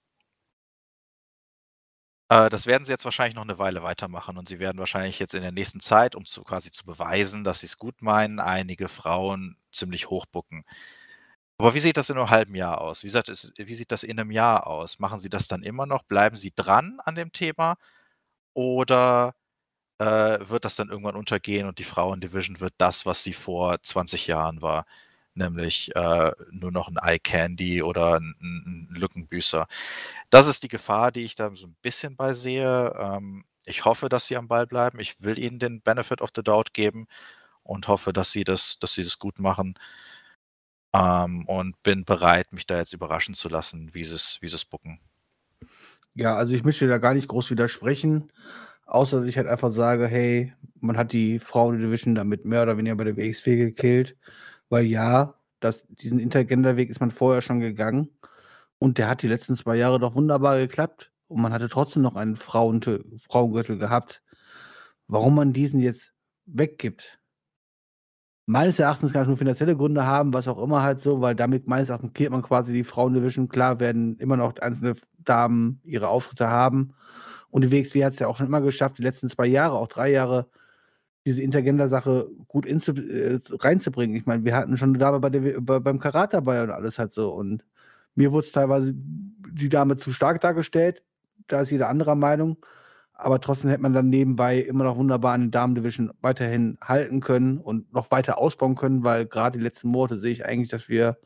äh, 2.29 2.51
das 2.51 2.67
werden 2.67 2.85
sie 2.85 2.93
jetzt 2.93 3.05
wahrscheinlich 3.05 3.35
noch 3.37 3.43
eine 3.45 3.59
Weile 3.59 3.83
weitermachen 3.83 4.37
und 4.39 4.49
sie 4.49 4.59
werden 4.59 4.79
wahrscheinlich 4.79 5.19
jetzt 5.19 5.35
in 5.35 5.43
der 5.43 5.53
nächsten 5.53 5.81
Zeit, 5.81 6.15
um 6.15 6.25
zu 6.27 6.43
quasi 6.45 6.71
zu 6.73 6.85
beweisen, 6.85 7.45
dass 7.45 7.61
sie 7.61 7.67
es 7.67 7.79
gut 7.79 8.03
meinen, 8.03 8.41
einige 8.41 8.89
Frauen 8.89 9.57
ziemlich 9.73 10.11
hochbucken. 10.11 10.65
Aber 11.59 11.75
wie 11.75 11.81
sieht 11.81 11.97
das 11.97 12.11
in 12.11 12.17
einem 12.19 12.31
halben 12.31 12.55
Jahr 12.55 12.81
aus? 12.81 13.05
Wie 13.05 13.11
das 13.11 13.53
wie 13.57 13.75
sieht 13.75 13.93
das 13.93 14.05
in 14.05 14.19
einem 14.21 14.31
Jahr 14.31 14.67
aus? 14.69 14.99
Machen 15.01 15.21
sie 15.21 15.31
das 15.31 15.49
dann 15.49 15.63
immer 15.65 15.87
noch? 15.87 16.05
Bleiben 16.05 16.37
sie 16.37 16.53
dran 16.55 16.99
an 17.05 17.15
dem 17.17 17.33
Thema? 17.33 17.77
Oder, 18.55 19.35
äh, 19.99 20.39
wird 20.49 20.65
das 20.65 20.77
dann 20.77 20.89
irgendwann 20.91 21.17
untergehen 21.17 21.67
und 21.67 21.79
die 21.79 21.85
Frauen-Division 21.85 22.61
wird 22.61 22.75
das, 22.79 23.07
was 23.07 23.23
sie 23.25 23.33
vor 23.35 23.83
20 23.83 24.27
Jahren 24.27 24.63
war, 24.63 24.87
nämlich, 25.35 25.95
äh, 25.97 26.33
nur 26.51 26.73
noch 26.73 26.89
ein 26.89 26.97
Eye 27.03 27.19
Candy 27.21 27.83
oder 27.83 28.17
ein 28.21 28.35
'n 28.41 28.89
Lückenbüßer? 28.95 29.67
Das 30.31 30.47
ist 30.49 30.63
die 30.65 30.69
Gefahr, 30.69 31.13
die 31.13 31.25
ich 31.25 31.35
da 31.37 31.51
so 31.55 31.67
ein 31.69 31.77
bisschen 31.83 32.17
bei 32.17 32.35
sehe. 32.35 32.93
Ähm, 32.99 33.45
ich 33.67 33.85
hoffe, 33.85 34.09
dass 34.09 34.27
sie 34.29 34.37
am 34.37 34.49
Ball 34.49 34.67
bleiben. 34.67 35.01
Ich 35.01 35.21
will 35.23 35.39
ihnen 35.39 35.59
den 35.59 35.83
Benefit 35.83 36.21
of 36.23 36.31
the 36.37 36.43
Doubt 36.43 36.75
geben 36.75 37.07
und 37.65 37.89
hoffe, 37.89 38.13
dass 38.15 38.33
sie 38.33 38.45
das 38.45 38.79
dass 38.81 38.95
sie 38.95 39.05
das 39.05 39.19
gut 39.19 39.39
machen. 39.41 39.75
Ähm, 40.95 41.45
und 41.47 41.83
bin 41.83 42.05
bereit, 42.05 42.53
mich 42.53 42.67
da 42.67 42.79
jetzt 42.79 42.93
überraschen 42.95 43.35
zu 43.35 43.49
lassen, 43.49 43.93
wie 43.95 44.05
sie's 44.05 44.39
wie 44.41 44.49
sie's 44.49 44.65
booken. 44.65 45.01
Ja, 46.15 46.37
also 46.37 46.55
ich 46.55 46.65
möchte 46.65 46.87
da 46.89 46.99
gar 46.99 47.15
nicht 47.15 47.29
groß 47.29 47.51
widersprechen. 47.51 48.31
Außer 48.89 49.21
dass 49.21 49.29
ich 49.29 49.37
halt 49.37 49.47
einfach 49.47 49.71
sage, 49.71 50.07
hey, 50.07 50.53
man 50.81 50.97
hat 50.97 51.13
die 51.13 51.39
Frauen-Division 51.39 52.15
damit 52.15 52.47
mehr 52.47 52.63
oder 52.63 52.79
weniger 52.79 52.97
bei 52.97 53.05
der 53.05 53.17
WXW 53.17 53.57
gekillt. 53.57 54.17
Weil 54.71 54.87
ja, 54.87 55.35
das, 55.61 55.87
diesen 55.89 56.19
Intergender-Weg 56.19 56.89
ist 56.89 57.01
man 57.01 57.11
vorher 57.11 57.43
schon 57.43 57.61
gegangen. 57.61 58.09
Und 58.79 58.99
der 58.99 59.09
hat 59.09 59.23
die 59.23 59.29
letzten 59.29 59.57
zwei 59.57 59.77
Jahre 59.77 59.99
doch 60.01 60.15
wunderbar 60.15 60.59
geklappt. 60.59 61.13
Und 61.29 61.43
man 61.43 61.53
hatte 61.53 61.69
trotzdem 61.69 62.03
noch 62.03 62.17
einen 62.17 62.37
Frauen 62.37 62.81
Frauengürtel 63.29 63.79
gehabt. 63.79 64.23
Warum 65.07 65.35
man 65.35 65.53
diesen 65.53 65.81
jetzt 65.81 66.13
weggibt, 66.47 67.19
meines 68.47 68.79
Erachtens 68.79 69.13
kann 69.13 69.23
es 69.23 69.29
nur 69.29 69.37
finanzielle 69.37 69.77
Gründe 69.77 70.07
haben, 70.07 70.33
was 70.33 70.49
auch 70.49 70.63
immer 70.63 70.83
halt 70.83 71.03
so, 71.03 71.21
weil 71.21 71.35
damit 71.35 71.67
meines 71.69 71.91
Erachtens 71.91 72.15
killt 72.15 72.31
man 72.31 72.41
quasi 72.41 72.73
die 72.73 72.85
Frauendivision. 72.85 73.49
Klar 73.49 73.81
werden 73.81 74.17
immer 74.17 74.39
noch 74.39 74.57
einzelne 74.57 74.95
Damen 75.19 75.83
ihre 75.85 76.09
Auftritte 76.09 76.49
haben. 76.49 76.95
Und 77.51 77.65
die 77.65 77.73
WXW 77.73 78.05
hat 78.05 78.15
es 78.15 78.19
ja 78.19 78.29
auch 78.29 78.37
schon 78.37 78.47
immer 78.47 78.61
geschafft, 78.61 78.99
die 78.99 79.03
letzten 79.03 79.31
zwei 79.31 79.47
Jahre, 79.47 79.77
auch 79.77 79.89
drei 79.89 80.11
Jahre, 80.11 80.49
diese 81.27 81.43
Intergender-Sache 81.43 82.31
gut 82.47 82.67
äh, 82.67 83.41
reinzubringen. 83.51 84.17
Ich 84.17 84.27
meine, 84.27 84.45
wir 84.45 84.57
hatten 84.57 84.79
schon 84.79 84.91
eine 84.91 84.99
Dame 84.99 85.21
bei 85.21 85.31
der, 85.31 85.61
bei, 85.61 85.79
beim 85.79 85.99
Karat 85.99 86.33
dabei 86.33 86.63
und 86.63 86.71
alles 86.71 86.99
halt 86.99 87.13
so. 87.13 87.33
Und 87.35 87.65
mir 88.15 88.33
wurde 88.33 88.47
es 88.47 88.53
teilweise 88.53 88.95
die 88.95 89.69
Dame 89.69 89.97
zu 89.97 90.13
stark 90.13 90.41
dargestellt. 90.41 91.03
Da 91.47 91.63
ist 91.63 91.71
jeder 91.71 91.89
anderer 91.89 92.15
Meinung. 92.15 92.57
Aber 93.13 93.41
trotzdem 93.41 93.71
hätte 93.71 93.83
man 93.83 93.93
dann 93.93 94.09
nebenbei 94.09 94.59
immer 94.61 94.85
noch 94.85 94.97
wunderbar 94.97 95.35
eine 95.35 95.49
Damen-Division 95.49 96.13
weiterhin 96.23 96.79
halten 96.81 97.21
können 97.21 97.59
und 97.59 97.93
noch 97.93 98.11
weiter 98.11 98.39
ausbauen 98.39 98.77
können, 98.77 99.05
weil 99.05 99.27
gerade 99.27 99.59
die 99.59 99.65
letzten 99.65 99.89
Monate 99.89 100.19
sehe 100.19 100.33
ich 100.33 100.47
eigentlich, 100.47 100.71
dass 100.71 100.89
wir 100.89 101.19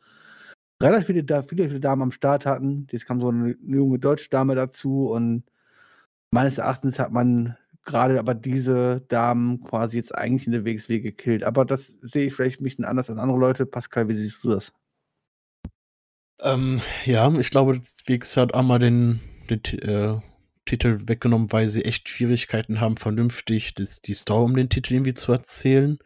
relativ 0.81 1.07
viele, 1.07 1.43
viele, 1.43 1.67
viele 1.67 1.79
Damen 1.79 2.01
am 2.01 2.11
Start 2.11 2.45
hatten. 2.45 2.87
Jetzt 2.91 3.05
kam 3.05 3.21
so 3.21 3.29
eine 3.29 3.55
junge 3.65 3.99
deutsche 3.99 4.29
Dame 4.29 4.55
dazu 4.55 5.11
und 5.11 5.43
meines 6.33 6.57
Erachtens 6.57 6.99
hat 6.99 7.11
man 7.11 7.55
gerade 7.85 8.17
aber 8.19 8.33
diese 8.33 9.01
Damen 9.07 9.61
quasi 9.61 9.97
jetzt 9.97 10.15
eigentlich 10.15 10.47
in 10.47 10.53
der 10.53 10.65
WXW 10.65 10.99
gekillt. 10.99 11.43
Aber 11.43 11.63
das 11.63 11.93
sehe 12.01 12.27
ich 12.27 12.33
vielleicht 12.33 12.59
ein 12.59 12.63
bisschen 12.63 12.85
anders 12.85 13.09
als 13.09 13.19
andere 13.19 13.37
Leute. 13.37 13.65
Pascal, 13.65 14.09
wie 14.09 14.13
siehst 14.13 14.43
du 14.43 14.49
das? 14.49 14.73
Ähm, 16.41 16.81
ja, 17.05 17.31
ich 17.37 17.51
glaube, 17.51 17.77
WXW 17.77 18.41
hat 18.41 18.55
einmal 18.55 18.79
den, 18.79 19.21
den 19.49 19.61
äh, 19.79 20.19
Titel 20.65 21.03
weggenommen, 21.07 21.51
weil 21.51 21.69
sie 21.69 21.85
echt 21.85 22.09
Schwierigkeiten 22.09 22.81
haben, 22.81 22.97
vernünftig 22.97 23.75
das, 23.75 24.01
die 24.01 24.13
Story 24.13 24.45
um 24.45 24.55
den 24.55 24.69
Titel 24.69 24.95
irgendwie 24.95 25.13
zu 25.13 25.31
erzählen. 25.31 25.99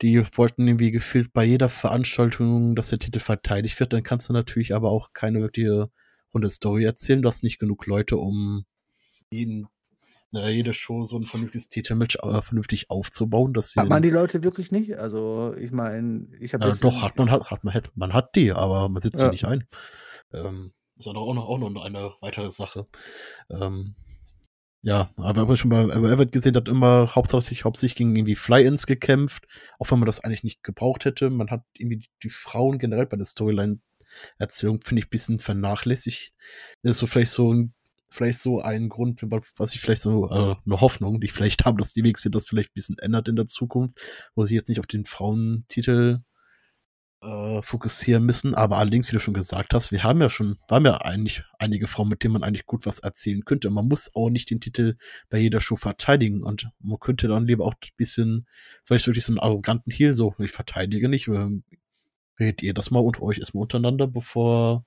Die 0.00 0.24
wollten 0.36 0.66
irgendwie 0.66 0.90
gefühlt 0.90 1.34
bei 1.34 1.44
jeder 1.44 1.68
Veranstaltung, 1.68 2.74
dass 2.74 2.88
der 2.88 2.98
Titel 2.98 3.20
verteidigt 3.20 3.78
wird. 3.78 3.92
Dann 3.92 4.02
kannst 4.02 4.30
du 4.30 4.32
natürlich 4.32 4.74
aber 4.74 4.90
auch 4.90 5.12
keine 5.12 5.40
wirkliche 5.40 5.90
runde 6.32 6.48
Story 6.48 6.84
erzählen. 6.84 7.20
Du 7.20 7.28
hast 7.28 7.42
nicht 7.42 7.58
genug 7.58 7.86
Leute, 7.86 8.16
um 8.16 8.64
jeden, 9.30 9.68
äh, 10.34 10.50
jede 10.50 10.72
Show 10.72 11.04
so 11.04 11.16
ein 11.16 11.22
vernünftiges 11.22 11.68
Titelmatch 11.68 12.16
äh, 12.22 12.42
vernünftig 12.42 12.90
aufzubauen. 12.90 13.52
Dass 13.52 13.74
hat 13.76 13.88
man 13.88 14.02
die 14.02 14.10
Leute 14.10 14.42
wirklich 14.42 14.70
nicht? 14.70 14.96
Also 14.96 15.54
ich 15.56 15.72
meine, 15.72 16.26
ich 16.40 16.54
habe 16.54 16.68
ja, 16.68 16.74
doch 16.74 17.02
hat 17.02 17.18
man 17.18 17.30
hat, 17.30 17.50
hat 17.50 17.64
man 17.64 17.74
hat, 17.74 17.90
man 17.96 18.12
hat 18.12 18.34
die, 18.36 18.52
aber 18.52 18.88
man 18.88 19.00
sitzt 19.00 19.20
ja. 19.20 19.26
sie 19.26 19.32
nicht 19.32 19.44
ein. 19.44 19.66
Ähm, 20.32 20.72
ist 20.96 21.06
ja 21.06 21.12
auch 21.12 21.34
noch, 21.34 21.48
auch 21.48 21.58
noch 21.58 21.84
eine 21.84 22.12
weitere 22.20 22.50
Sache. 22.50 22.86
Ähm, 23.48 23.94
ja, 24.82 25.10
aber 25.16 25.46
wir 25.46 25.56
schon 25.56 25.70
bei 25.70 25.82
Everett 25.82 26.32
gesehen 26.32 26.56
hat 26.56 26.68
immer 26.68 27.14
hauptsächlich, 27.14 27.64
hauptsächlich 27.64 27.96
gegen 27.96 28.16
irgendwie 28.16 28.34
Fly-Ins 28.34 28.86
gekämpft, 28.86 29.46
auch 29.78 29.90
wenn 29.90 29.98
man 29.98 30.06
das 30.06 30.20
eigentlich 30.20 30.44
nicht 30.44 30.62
gebraucht 30.62 31.04
hätte. 31.04 31.28
Man 31.28 31.50
hat 31.50 31.64
irgendwie 31.74 32.08
die 32.22 32.30
Frauen 32.30 32.78
generell 32.78 33.06
bei 33.06 33.18
der 33.18 33.26
Storyline-Erzählung, 33.26 34.80
finde 34.82 35.00
ich, 35.00 35.06
ein 35.06 35.10
bisschen 35.10 35.38
vernachlässigt. 35.38 36.34
Das 36.82 36.92
ist 36.92 36.98
so 36.98 37.06
vielleicht 37.06 37.32
so 37.32 37.52
ein, 37.52 37.74
vielleicht 38.10 38.40
so 38.40 38.60
ein 38.60 38.88
Grund, 38.88 39.22
was 39.56 39.74
ich 39.74 39.80
vielleicht 39.80 40.02
so, 40.02 40.28
äh, 40.28 40.56
eine 40.64 40.80
Hoffnung, 40.80 41.20
die 41.20 41.26
ich 41.26 41.32
vielleicht 41.32 41.64
habe, 41.64 41.78
dass 41.78 41.92
die 41.92 42.04
WXW 42.04 42.28
das 42.30 42.46
vielleicht 42.46 42.70
ein 42.70 42.74
bisschen 42.74 42.98
ändert 42.98 43.28
in 43.28 43.36
der 43.36 43.46
Zukunft, 43.46 43.98
wo 44.34 44.44
sie 44.44 44.54
jetzt 44.54 44.68
nicht 44.68 44.80
auf 44.80 44.86
den 44.86 45.04
Frauentitel 45.04 46.20
äh, 47.22 47.62
fokussieren 47.62 48.24
müssen. 48.24 48.54
Aber 48.54 48.78
allerdings, 48.78 49.08
wie 49.08 49.12
du 49.12 49.20
schon 49.20 49.34
gesagt 49.34 49.74
hast, 49.74 49.92
wir 49.92 50.02
haben 50.02 50.20
ja 50.20 50.30
schon, 50.30 50.58
wir 50.68 50.74
haben 50.76 50.86
ja 50.86 50.96
eigentlich 51.02 51.44
einige 51.58 51.86
Frauen, 51.86 52.08
mit 52.08 52.24
denen 52.24 52.32
man 52.32 52.42
eigentlich 52.42 52.66
gut 52.66 52.86
was 52.86 52.98
erzählen 52.98 53.44
könnte. 53.44 53.70
Man 53.70 53.88
muss 53.88 54.14
auch 54.14 54.30
nicht 54.30 54.50
den 54.50 54.60
Titel 54.60 54.96
bei 55.28 55.38
jeder 55.38 55.60
Show 55.60 55.76
verteidigen 55.76 56.42
und 56.42 56.70
man 56.80 56.98
könnte 56.98 57.28
dann 57.28 57.46
lieber 57.46 57.64
auch 57.64 57.74
ein 57.74 57.90
bisschen, 57.96 58.46
soll 58.82 58.96
ich 58.96 59.06
wirklich 59.06 59.24
so 59.24 59.32
einen 59.32 59.40
arroganten 59.40 59.92
Heal, 59.92 60.14
so, 60.14 60.34
ich 60.38 60.50
verteidige 60.50 61.08
nicht, 61.08 61.28
redet 62.38 62.62
ihr 62.62 62.74
das 62.74 62.90
mal 62.90 63.00
unter 63.00 63.22
euch 63.22 63.38
erstmal 63.38 63.62
untereinander, 63.62 64.06
bevor 64.06 64.84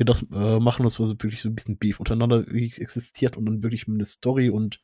wir 0.00 0.06
das 0.06 0.24
äh, 0.32 0.58
machen, 0.58 0.82
dass 0.82 0.98
wirklich 0.98 1.42
so 1.42 1.50
ein 1.50 1.54
bisschen 1.54 1.76
Beef 1.76 2.00
untereinander 2.00 2.48
existiert 2.48 3.36
und 3.36 3.44
dann 3.44 3.62
wirklich 3.62 3.86
eine 3.86 4.06
Story 4.06 4.48
und 4.48 4.80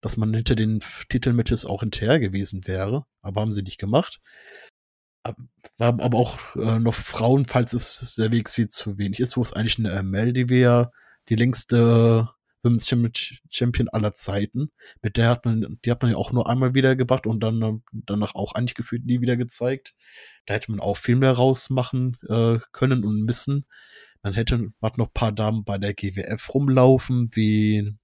dass 0.00 0.16
man 0.16 0.32
hinter 0.32 0.54
den 0.54 0.80
Titelmatches 1.08 1.66
auch 1.66 1.80
hinterher 1.80 2.20
gewesen 2.20 2.66
wäre, 2.66 3.04
aber 3.22 3.40
haben 3.40 3.52
sie 3.52 3.62
nicht 3.62 3.78
gemacht. 3.78 4.20
Wir 5.24 5.86
haben 5.86 6.00
aber 6.00 6.16
auch 6.16 6.56
äh, 6.56 6.78
noch 6.78 6.94
Frauen, 6.94 7.44
falls 7.44 7.72
es 7.72 8.14
der 8.16 8.30
Weg 8.30 8.50
viel 8.50 8.68
zu 8.68 8.98
wenig 8.98 9.18
ist, 9.18 9.36
wo 9.36 9.42
es 9.42 9.52
eigentlich 9.52 9.78
eine 9.78 10.00
ML, 10.02 10.32
die 10.32 10.48
wir 10.48 10.92
die 11.28 11.36
längste 11.36 12.28
Women's 12.62 12.86
Champion 13.50 13.88
aller 13.88 14.12
Zeiten. 14.12 14.70
Mit 15.00 15.16
der 15.16 15.28
hat 15.28 15.44
man, 15.44 15.78
die 15.84 15.90
hat 15.90 16.02
man 16.02 16.12
ja 16.12 16.16
auch 16.16 16.30
nur 16.30 16.48
einmal 16.48 16.74
wieder 16.74 16.94
gebracht 16.94 17.26
und 17.26 17.40
dann 17.40 17.82
danach 17.92 18.36
auch 18.36 18.52
eigentlich 18.52 18.76
gefühlt 18.76 19.04
nie 19.04 19.20
wieder 19.20 19.36
gezeigt. 19.36 19.94
Da 20.46 20.54
hätte 20.54 20.70
man 20.70 20.80
auch 20.80 20.96
viel 20.96 21.16
mehr 21.16 21.32
rausmachen 21.32 22.16
äh, 22.28 22.58
können 22.70 23.04
und 23.04 23.22
müssen. 23.22 23.66
Dann 24.22 24.34
hätte 24.34 24.72
man 24.80 24.92
noch 24.96 25.08
ein 25.08 25.14
paar 25.14 25.32
Damen 25.32 25.64
bei 25.64 25.78
der 25.78 25.94
GWF 25.94 26.54
rumlaufen, 26.54 27.30
wie 27.32 27.94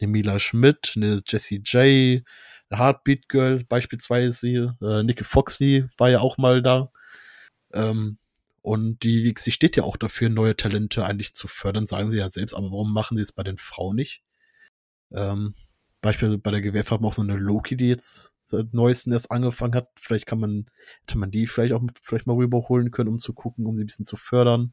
eine 0.00 0.10
Mila 0.10 0.38
Schmidt, 0.38 0.92
eine 0.96 1.22
Jessie 1.26 1.62
J, 1.64 2.22
Heartbeat 2.70 3.28
Girl 3.28 3.64
beispielsweise, 3.64 4.76
äh, 4.80 5.02
Nikki 5.02 5.24
Foxy 5.24 5.86
war 5.98 6.10
ja 6.10 6.20
auch 6.20 6.38
mal 6.38 6.62
da. 6.62 6.90
Ähm, 7.72 8.18
und 8.62 9.04
die 9.04 9.32
sie 9.38 9.52
steht 9.52 9.76
ja 9.76 9.84
auch 9.84 9.96
dafür, 9.96 10.28
neue 10.28 10.56
Talente 10.56 11.04
eigentlich 11.04 11.34
zu 11.34 11.46
fördern, 11.48 11.86
sagen 11.86 12.10
sie 12.10 12.18
ja 12.18 12.28
selbst, 12.28 12.54
aber 12.54 12.70
warum 12.70 12.92
machen 12.92 13.16
sie 13.16 13.22
es 13.22 13.32
bei 13.32 13.44
den 13.44 13.58
Frauen 13.58 13.96
nicht? 13.96 14.22
Ähm, 15.12 15.54
beispielsweise 16.00 16.38
bei 16.38 16.50
der 16.50 16.62
GWF 16.62 16.90
haben 16.90 17.04
wir 17.04 17.08
auch 17.08 17.12
so 17.12 17.22
eine 17.22 17.36
Loki, 17.36 17.76
die 17.76 17.88
jetzt 17.88 18.34
seit 18.40 18.74
neuesten 18.74 19.12
erst 19.12 19.30
angefangen 19.30 19.74
hat. 19.74 19.88
Vielleicht 19.96 20.26
kann 20.26 20.40
man, 20.40 20.66
hätte 21.02 21.18
man 21.18 21.30
die 21.30 21.46
vielleicht 21.46 21.72
auch 21.72 21.82
vielleicht 22.02 22.26
mal 22.26 22.36
rüberholen 22.36 22.90
können, 22.90 23.08
um 23.08 23.18
zu 23.18 23.32
gucken, 23.34 23.66
um 23.66 23.76
sie 23.76 23.84
ein 23.84 23.86
bisschen 23.86 24.04
zu 24.04 24.16
fördern. 24.16 24.72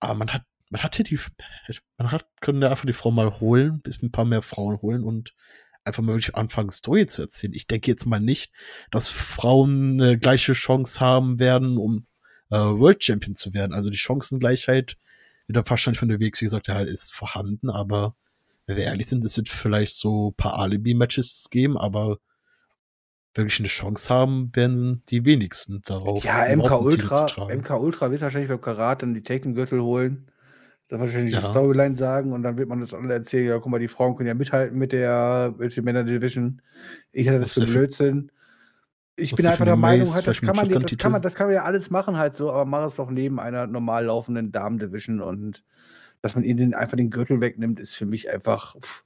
Aber 0.00 0.14
man 0.14 0.32
hat 0.32 0.42
man 0.70 0.82
hat 0.82 0.96
hier 0.96 1.04
die, 1.04 1.18
man 1.98 2.12
hat, 2.12 2.26
können 2.40 2.62
ja 2.62 2.70
einfach 2.70 2.86
die 2.86 2.92
Frau 2.92 3.10
mal 3.10 3.40
holen, 3.40 3.82
ein 4.02 4.12
paar 4.12 4.24
mehr 4.24 4.40
Frauen 4.40 4.80
holen 4.80 5.04
und 5.04 5.34
einfach 5.84 6.02
mal 6.02 6.12
wirklich 6.12 6.34
anfangen, 6.36 6.70
Story 6.70 7.06
zu 7.06 7.22
erzählen. 7.22 7.52
Ich 7.54 7.66
denke 7.66 7.90
jetzt 7.90 8.06
mal 8.06 8.20
nicht, 8.20 8.52
dass 8.90 9.08
Frauen 9.08 10.00
eine 10.00 10.18
gleiche 10.18 10.52
Chance 10.52 11.00
haben 11.00 11.40
werden, 11.40 11.76
um 11.76 12.06
äh, 12.50 12.56
World 12.56 13.02
Champion 13.02 13.34
zu 13.34 13.52
werden. 13.52 13.72
Also 13.72 13.90
die 13.90 13.98
Chancengleichheit 13.98 14.96
wird 15.46 15.56
dann 15.56 15.68
wahrscheinlich 15.68 15.98
von 15.98 16.08
der 16.08 16.20
WX, 16.20 16.40
wie 16.40 16.46
gesagt, 16.46 16.68
ja, 16.68 16.80
ist 16.80 17.14
vorhanden, 17.14 17.68
aber 17.70 18.14
wenn 18.66 18.76
wir 18.76 18.84
ehrlich 18.84 19.08
sind, 19.08 19.24
es 19.24 19.36
wird 19.36 19.48
vielleicht 19.48 19.94
so 19.94 20.30
ein 20.30 20.34
paar 20.34 20.58
Alibi-Matches 20.58 21.48
geben, 21.50 21.76
aber 21.76 22.18
wirklich 23.34 23.60
eine 23.60 23.68
Chance 23.68 24.12
haben, 24.12 24.54
werden 24.54 25.02
die 25.08 25.24
wenigsten 25.24 25.82
darauf. 25.82 26.24
Ja, 26.24 26.44
MK 26.54 26.80
Ultra, 26.80 27.26
MK 27.48 27.70
Ultra 27.80 28.10
wird 28.10 28.22
wahrscheinlich 28.22 28.50
beim 28.50 28.60
Karat 28.60 29.02
dann 29.02 29.14
die 29.14 29.22
Taken-Gürtel 29.22 29.80
holen 29.80 30.30
dann 30.90 31.00
wahrscheinlich 31.00 31.32
ja. 31.32 31.40
die 31.40 31.46
Storyline 31.46 31.96
sagen 31.96 32.32
und 32.32 32.42
dann 32.42 32.58
wird 32.58 32.68
man 32.68 32.80
das 32.80 32.92
alle 32.92 33.14
erzählen, 33.14 33.48
ja, 33.48 33.58
guck 33.58 33.70
mal, 33.70 33.78
die 33.78 33.88
Frauen 33.88 34.16
können 34.16 34.26
ja 34.26 34.34
mithalten 34.34 34.76
mit 34.76 34.92
der, 34.92 35.54
mit 35.56 35.74
der 35.76 35.82
Männer 35.84 36.02
Division. 36.02 36.60
Ich 37.12 37.28
hatte 37.28 37.40
das 37.40 37.54
für 37.54 37.64
Blödsinn. 37.64 38.32
Ich 39.14 39.34
bin 39.34 39.46
einfach 39.46 39.64
der 39.64 39.76
Meinung, 39.76 40.12
halt, 40.12 40.26
das, 40.26 40.40
kann 40.40 40.56
man, 40.56 40.68
das, 40.68 40.98
kann 40.98 41.12
man, 41.12 41.22
das 41.22 41.34
kann 41.34 41.46
man 41.46 41.54
ja 41.54 41.62
alles 41.62 41.90
machen 41.90 42.16
halt 42.16 42.34
so, 42.34 42.50
aber 42.50 42.64
mach 42.64 42.86
es 42.86 42.96
doch 42.96 43.10
neben 43.10 43.38
einer 43.38 43.66
normal 43.66 44.06
laufenden 44.06 44.50
Damen-Division 44.50 45.20
und 45.20 45.62
dass 46.22 46.34
man 46.34 46.42
ihnen 46.42 46.74
einfach 46.74 46.96
den 46.96 47.10
Gürtel 47.10 47.40
wegnimmt, 47.40 47.78
ist 47.78 47.94
für 47.94 48.06
mich 48.06 48.30
einfach. 48.30 48.76
Pff. 48.80 49.04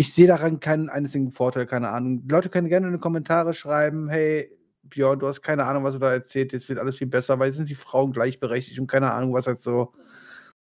Ich 0.00 0.12
sehe 0.14 0.28
daran 0.28 0.60
keinen 0.60 0.88
einzigen 0.88 1.32
Vorteil, 1.32 1.66
keine 1.66 1.88
Ahnung. 1.88 2.22
Die 2.22 2.28
Leute 2.32 2.50
können 2.50 2.68
gerne 2.68 2.86
in 2.86 2.92
die 2.92 3.00
Kommentare 3.00 3.52
schreiben, 3.52 4.08
hey, 4.08 4.48
Björn, 4.84 5.18
du 5.18 5.26
hast 5.26 5.42
keine 5.42 5.64
Ahnung, 5.64 5.82
was 5.82 5.94
du 5.94 5.98
da 6.00 6.12
erzählt, 6.12 6.52
jetzt 6.52 6.68
wird 6.68 6.78
alles 6.78 6.98
viel 6.98 7.08
besser, 7.08 7.38
weil 7.40 7.52
sind 7.52 7.68
die 7.68 7.74
Frauen 7.74 8.12
gleichberechtigt 8.12 8.78
und 8.78 8.86
keine 8.86 9.10
Ahnung, 9.12 9.34
was 9.34 9.48
halt 9.48 9.60
so. 9.60 9.92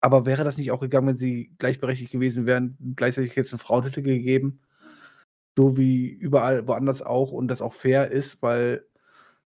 Aber 0.00 0.26
wäre 0.26 0.44
das 0.44 0.58
nicht 0.58 0.72
auch 0.72 0.80
gegangen, 0.80 1.08
wenn 1.08 1.16
sie 1.18 1.54
gleichberechtigt 1.58 2.12
gewesen 2.12 2.46
wären, 2.46 2.76
gleichzeitig 2.96 3.36
jetzt 3.36 3.52
einen 3.52 3.60
Frauentitel 3.60 4.02
gegeben? 4.02 4.60
So 5.56 5.76
wie 5.76 6.08
überall 6.10 6.66
woanders 6.68 7.02
auch 7.02 7.32
und 7.32 7.48
das 7.48 7.62
auch 7.62 7.74
fair 7.74 8.10
ist, 8.10 8.42
weil 8.42 8.86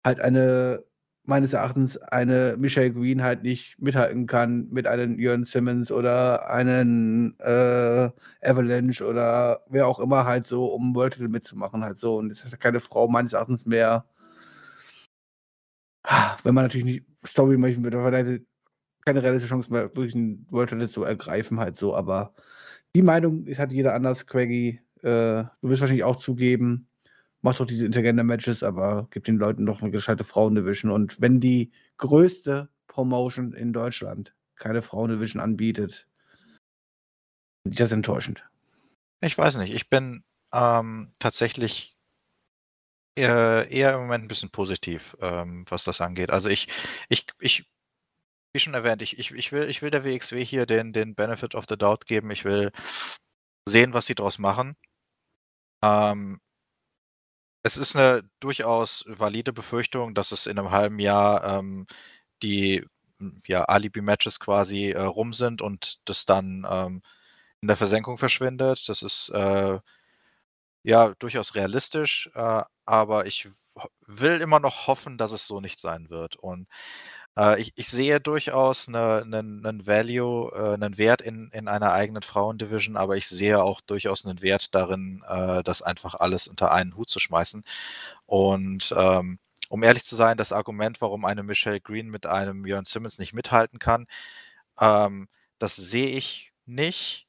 halt 0.04 0.20
eine, 0.22 0.84
meines 1.26 1.54
Erachtens, 1.54 1.98
eine 1.98 2.56
Michelle 2.60 2.92
Green 2.92 3.24
halt 3.24 3.44
nicht 3.44 3.80
mithalten 3.80 4.28
kann 4.28 4.68
mit 4.72 4.88
einem 4.88 5.20
Jörn 5.20 5.46
Simmons 5.46 5.92
oder 5.92 6.50
einen 6.50 7.38
äh, 7.40 8.10
Avalanche 8.42 9.06
oder 9.06 9.62
wer 9.70 9.88
auch 9.88 10.00
immer 10.00 10.26
halt 10.26 10.46
so, 10.46 10.66
um 10.66 10.96
World 10.96 11.14
Title 11.14 11.30
mitzumachen 11.30 11.84
halt 11.84 11.98
so. 11.98 12.18
Und 12.18 12.32
es 12.32 12.44
hat 12.46 12.60
keine 12.60 12.80
Frau 12.80 13.08
meines 13.08 13.34
Erachtens 13.34 13.66
mehr. 13.66 14.06
Wenn 16.44 16.54
man 16.54 16.66
natürlich 16.66 16.86
nicht 16.86 17.06
Story 17.26 17.58
möchten 17.58 17.84
würde, 17.84 18.42
keine 19.06 19.24
realistische 19.24 19.50
Chance 19.50 19.72
mehr, 19.72 19.84
wirklich 19.96 20.16
einen 20.16 20.46
World 20.50 20.70
Title 20.70 20.90
zu 20.90 21.04
ergreifen, 21.04 21.60
halt 21.60 21.78
so. 21.78 21.96
Aber 21.96 22.34
die 22.96 23.02
Meinung 23.02 23.46
ist, 23.46 23.60
hat 23.60 23.72
jeder 23.72 23.94
anders. 23.96 24.28
Craigie, 24.28 24.82
äh, 25.02 25.44
du 25.44 25.50
wirst 25.62 25.82
wahrscheinlich 25.82 26.04
auch 26.04 26.18
zugeben, 26.18 26.88
mach 27.44 27.56
doch 27.56 27.66
diese 27.66 27.86
Intergender-Matches, 27.86 28.64
aber 28.64 29.08
gib 29.12 29.26
den 29.26 29.38
Leuten 29.38 29.66
doch 29.66 29.82
eine 29.82 29.92
gescheite 29.92 30.24
Frauendivision. 30.24 30.92
Und 30.92 31.22
wenn 31.22 31.40
die 31.40 31.72
größte 31.98 32.70
Promotion 32.88 33.54
in 33.54 33.74
Deutschland 33.74 34.34
keine 34.56 34.82
Frauendivision 34.82 35.42
anbietet, 35.42 36.08
ist 37.66 37.80
das 37.80 37.92
enttäuschend. 37.92 38.50
Ich 39.22 39.38
weiß 39.38 39.58
nicht. 39.58 39.74
Ich 39.74 39.90
bin 39.90 40.24
ähm, 40.54 41.12
tatsächlich 41.20 41.98
eher, 43.16 43.68
eher, 43.70 43.96
im 43.96 44.02
Moment 44.02 44.26
ein 44.26 44.28
bisschen 44.30 44.50
positiv, 44.50 45.16
ähm, 45.22 45.66
was 45.68 45.84
das 45.84 46.00
angeht. 46.00 46.32
Also 46.32 46.50
ich, 46.50 46.70
ich, 47.10 47.28
ich, 47.40 47.70
wie 48.54 48.60
schon 48.60 48.74
erwähnt, 48.74 49.02
ich, 49.02 49.20
ich, 49.20 49.32
ich, 49.32 49.52
will, 49.52 49.70
ich 49.70 49.82
will 49.82 49.92
der 49.92 50.06
WXW 50.06 50.44
hier 50.46 50.66
den, 50.66 50.94
den 50.94 51.14
Benefit 51.14 51.56
of 51.56 51.66
the 51.68 51.78
Doubt 51.78 52.06
geben. 52.06 52.32
Ich 52.32 52.46
will 52.46 52.72
sehen, 53.68 53.94
was 53.94 54.06
sie 54.06 54.16
daraus 54.16 54.40
machen. 54.40 54.78
Ähm, 55.84 56.40
es 57.64 57.78
ist 57.78 57.96
eine 57.96 58.24
durchaus 58.40 59.06
valide 59.08 59.54
Befürchtung, 59.54 60.14
dass 60.14 60.32
es 60.32 60.46
in 60.48 60.60
einem 60.60 60.72
halben 60.72 61.00
Jahr 61.00 61.60
ähm, 61.60 61.88
die 62.44 62.86
ja, 63.48 63.64
Alibi-Matches 63.66 64.40
quasi 64.40 64.92
äh, 64.92 65.02
rum 65.02 65.34
sind 65.34 65.62
und 65.62 66.00
das 66.06 66.26
dann 66.26 66.66
ähm, 66.70 67.02
in 67.62 67.68
der 67.70 67.78
Versenkung 67.78 68.18
verschwindet. 68.18 68.90
Das 68.90 69.02
ist 69.04 69.30
äh, 69.30 69.80
ja 70.84 71.14
durchaus 71.20 71.56
realistisch, 71.56 72.30
äh, 72.36 72.62
aber 72.86 73.26
ich 73.26 73.48
will 74.06 74.42
immer 74.42 74.60
noch 74.60 74.88
hoffen, 74.88 75.18
dass 75.18 75.32
es 75.32 75.48
so 75.48 75.60
nicht 75.62 75.80
sein 75.80 76.10
wird. 76.10 76.36
Und 76.36 76.68
äh, 77.38 77.60
ich, 77.62 77.74
ich, 77.76 77.90
sehe 77.90 78.20
durchaus 78.20 78.88
einen 78.88 79.30
ne, 79.30 79.44
ne 79.44 79.88
Value, 79.88 80.52
äh, 80.54 80.74
einen 80.74 80.98
Wert 80.98 81.22
in, 81.22 81.50
in 81.54 81.68
einer 81.68 81.94
eigenen 81.94 82.24
Frauendivision, 82.24 82.98
aber 82.98 83.18
ich 83.18 83.28
sehe 83.28 83.62
auch 83.64 83.82
durchaus 83.82 84.26
einen 84.26 84.42
Wert 84.42 84.74
darin, 84.76 85.24
äh, 85.28 85.64
das 85.64 85.82
einfach 85.82 86.16
alles 86.16 86.48
unter 86.48 86.72
einen 86.72 86.96
Hut 86.96 87.10
zu 87.10 87.20
schmeißen. 87.20 87.64
Und 88.26 88.94
ähm, 88.98 89.40
um 89.70 89.84
ehrlich 89.84 90.06
zu 90.06 90.16
sein, 90.16 90.38
das 90.38 90.54
Argument, 90.54 91.02
warum 91.02 91.26
eine 91.26 91.44
Michelle 91.44 91.82
Green 91.82 92.10
mit 92.10 92.26
einem 92.28 92.66
Jörn 92.66 92.86
Simmons 92.86 93.18
nicht 93.20 93.34
mithalten 93.34 93.80
kann, 93.80 94.08
ähm, 94.80 95.28
das 95.60 95.76
sehe 95.76 96.10
ich 96.10 96.52
nicht. 96.66 97.28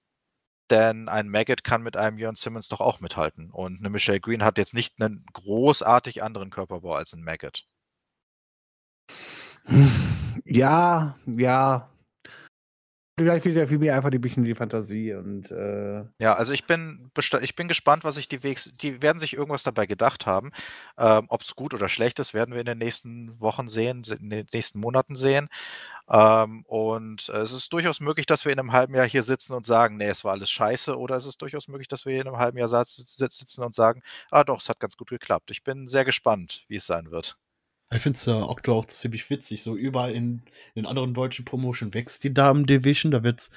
Denn 0.71 1.09
ein 1.09 1.29
Maggot 1.29 1.65
kann 1.65 1.83
mit 1.83 1.97
einem 1.97 2.19
Jörn 2.19 2.37
Simmons 2.37 2.69
doch 2.69 2.81
auch 2.81 3.01
mithalten. 3.01 3.51
Und 3.51 3.81
eine 3.81 3.91
Michelle 3.91 4.21
Green 4.21 4.45
hat 4.45 4.59
jetzt 4.59 4.75
nicht 4.75 5.01
einen 5.01 5.25
großartig 5.33 6.23
anderen 6.23 6.51
Körperbau 6.51 6.95
als 6.95 7.13
ein 7.15 7.23
Maggot. 7.25 7.67
Ja, 10.47 11.15
ja. 11.27 11.89
Vielleicht 13.17 13.47
ja 13.47 13.65
viel 13.65 13.79
mehr 13.79 13.95
einfach 13.95 14.11
ein 14.11 14.21
bisschen 14.21 14.43
die 14.43 14.57
Fantasie 14.57 15.15
und 15.15 15.49
äh 15.53 16.03
Ja, 16.19 16.35
also 16.35 16.53
ich 16.53 16.67
bin 16.67 17.13
ich 17.43 17.55
bin 17.55 17.69
gespannt, 17.69 18.03
was 18.03 18.17
sich 18.17 18.29
die 18.29 18.43
WX 18.43 18.73
die 18.83 19.03
werden 19.03 19.21
sich 19.21 19.35
irgendwas 19.35 19.63
dabei 19.63 19.87
gedacht 19.87 20.27
haben. 20.27 20.51
Ähm, 20.99 21.27
Ob 21.29 21.43
es 21.43 21.55
gut 21.55 21.75
oder 21.75 21.89
schlecht 21.89 22.19
ist, 22.19 22.35
werden 22.35 22.53
wir 22.55 22.61
in 22.61 22.67
den 22.67 22.79
nächsten 22.79 23.39
Wochen 23.41 23.69
sehen, 23.69 24.03
in 24.19 24.31
den 24.31 24.47
nächsten 24.53 24.81
Monaten 24.81 25.15
sehen. 25.15 25.49
Ähm, 26.11 26.65
und 26.67 27.29
äh, 27.31 27.39
es 27.43 27.53
ist 27.53 27.73
durchaus 27.73 28.01
möglich, 28.01 28.27
dass 28.27 28.45
wir 28.45 28.53
in 28.53 28.59
einem 28.61 28.73
halben 28.73 28.95
Jahr 28.95 29.07
hier 29.09 29.23
sitzen 29.25 29.55
und 29.55 29.67
sagen: 29.67 29.97
„Ne, 29.99 30.07
es 30.07 30.25
war 30.25 30.33
alles 30.33 30.51
scheiße“, 30.51 30.99
oder 30.99 31.17
es 31.17 31.27
ist 31.27 31.43
durchaus 31.43 31.69
möglich, 31.69 31.89
dass 31.89 32.07
wir 32.07 32.21
in 32.21 32.29
einem 32.29 32.39
halben 32.39 32.59
Jahr 32.59 32.69
sitzen 32.69 33.63
und 33.65 33.75
sagen: 33.77 34.03
„Ah 34.31 34.45
doch, 34.45 34.61
es 34.61 34.69
hat 34.69 34.81
ganz 34.81 34.97
gut 34.97 35.11
geklappt.“ 35.11 35.51
Ich 35.53 35.65
bin 35.65 35.89
sehr 35.89 36.05
gespannt, 36.05 36.65
wie 36.69 36.77
es 36.77 36.87
sein 36.87 37.11
wird. 37.13 37.37
Ich 37.93 38.03
finde 38.03 38.17
es 38.17 38.25
ja 38.27 38.49
aktuell 38.49 38.79
auch 38.79 38.87
ziemlich 38.87 39.29
witzig. 39.31 39.63
So 39.63 39.77
überall 39.77 40.13
in, 40.13 40.43
in 40.75 40.87
anderen 40.87 41.15
deutschen 41.15 41.45
Promotion 41.45 41.95
wächst 41.95 42.25
die 42.25 42.35
Damen-Division. 42.35 43.13
Da 43.13 43.23
wird's, 43.23 43.51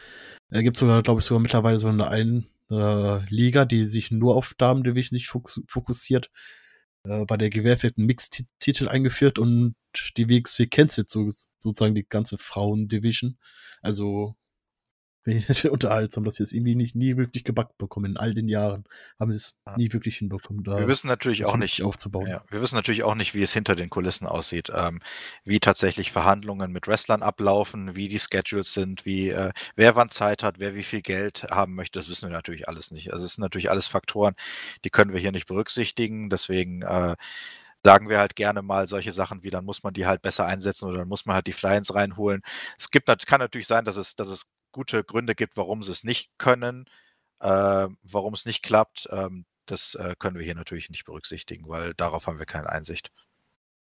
äh, 0.52 0.64
gibt 0.64 0.78
sogar, 0.78 1.02
glaube 1.04 1.20
ich, 1.20 1.26
sogar 1.26 1.42
mittlerweile 1.42 1.80
so 1.80 1.88
eine, 1.88 2.08
eine 2.08 2.44
äh, 2.70 3.26
Liga, 3.30 3.66
die 3.66 3.86
sich 3.86 4.12
nur 4.12 4.36
auf 4.36 4.54
Damen-Division 4.58 5.18
sich 5.18 5.28
fokussiert. 5.28 6.30
Äh, 7.04 7.26
bei 7.26 7.38
der 7.38 7.50
GWF 7.50 7.84
wird 7.84 7.98
ein 7.98 8.06
Mix-Titel 8.06 8.88
eingeführt 8.88 9.40
und 9.40 9.76
die 10.18 10.30
WXW 10.30 10.68
cancelt 10.68 11.10
so, 11.10 11.30
sozusagen 11.58 11.96
die 11.96 12.08
ganze 12.08 12.38
Frauen-Division. 12.38 13.38
Also 13.82 14.36
unterhaltsam, 15.70 16.24
dass 16.24 16.36
sie 16.36 16.44
es 16.44 16.54
irgendwie 16.54 16.76
nicht, 16.76 16.96
nie 16.96 17.18
wirklich 17.18 17.44
gebackt 17.44 17.78
bekommen. 17.78 18.12
In 18.12 18.18
all 18.18 18.34
den 18.34 18.48
Jahren 18.48 18.86
haben 19.20 19.32
sie 19.32 19.38
es 19.38 19.58
nie 19.76 19.92
wirklich 19.92 20.18
hinbekommen. 20.18 20.66
Wir 20.66 20.88
wissen 20.88 21.08
natürlich 21.08 21.46
auch 21.46 21.58
nicht, 21.58 21.82
aufzubauen. 21.82 22.28
Ja, 22.28 22.44
wir 22.50 22.62
wissen 22.62 22.76
natürlich 22.76 23.04
auch 23.04 23.16
nicht, 23.16 23.34
wie 23.34 23.42
es 23.42 23.54
hinter 23.54 23.76
den 23.76 23.90
Kulissen 23.90 24.26
aussieht, 24.26 24.72
ähm, 24.74 25.02
wie 25.44 25.60
tatsächlich 25.60 26.12
Verhandlungen 26.12 26.72
mit 26.72 26.88
Wrestlern 26.88 27.24
ablaufen, 27.24 27.96
wie 27.96 28.08
die 28.08 28.20
Schedules 28.20 28.74
sind, 28.74 29.06
wie 29.06 29.30
äh, 29.30 29.52
wer 29.76 29.96
wann 29.96 30.10
Zeit 30.10 30.44
hat, 30.44 30.60
wer 30.60 30.76
wie 30.76 30.84
viel 30.84 31.02
Geld 31.02 31.44
haben 31.52 31.76
möchte. 31.76 32.00
Das 32.00 32.10
wissen 32.10 32.30
wir 32.30 32.34
natürlich 32.34 32.68
alles 32.68 32.92
nicht. 32.92 33.12
Also 33.12 33.26
es 33.26 33.34
sind 33.34 33.42
natürlich 33.42 33.70
alles 33.70 33.88
Faktoren, 33.88 34.36
die 34.86 34.90
können 34.90 35.14
wir 35.14 35.20
hier 35.20 35.32
nicht 35.32 35.48
berücksichtigen. 35.48 36.30
Deswegen 36.30 36.82
äh, 36.84 37.16
sagen 37.84 38.10
wir 38.10 38.20
halt 38.20 38.36
gerne 38.36 38.62
mal 38.62 38.88
solche 38.88 39.12
Sachen 39.14 39.44
wie, 39.44 39.50
dann 39.50 39.66
muss 39.66 39.84
man 39.84 39.94
die 39.94 40.06
halt 40.06 40.22
besser 40.22 40.46
einsetzen 40.46 40.90
oder 40.90 41.00
dann 41.00 41.08
muss 41.08 41.26
man 41.26 41.36
halt 41.36 41.48
die 41.48 41.54
Fly-ins 41.54 41.94
reinholen. 41.96 42.42
Es 42.78 42.92
gibt, 42.92 43.08
kann 43.28 43.40
natürlich 43.40 43.68
sein, 43.68 43.86
dass 43.86 43.96
es, 43.96 44.16
dass 44.16 44.28
es 44.28 44.46
gute 44.78 45.04
Gründe 45.04 45.34
gibt, 45.34 45.58
warum 45.58 45.82
sie 45.82 45.92
es 45.92 46.04
nicht 46.04 46.30
können, 46.38 46.86
äh, 47.40 47.88
warum 48.04 48.34
es 48.36 48.46
nicht 48.46 48.62
klappt. 48.62 49.10
Ähm, 49.12 49.46
das 49.66 49.96
äh, 49.96 50.14
können 50.20 50.38
wir 50.38 50.46
hier 50.46 50.54
natürlich 50.54 50.92
nicht 50.92 51.04
berücksichtigen, 51.06 51.68
weil 51.68 51.96
darauf 51.96 52.28
haben 52.28 52.38
wir 52.38 52.46
keine 52.46 52.70
Einsicht. 52.70 53.12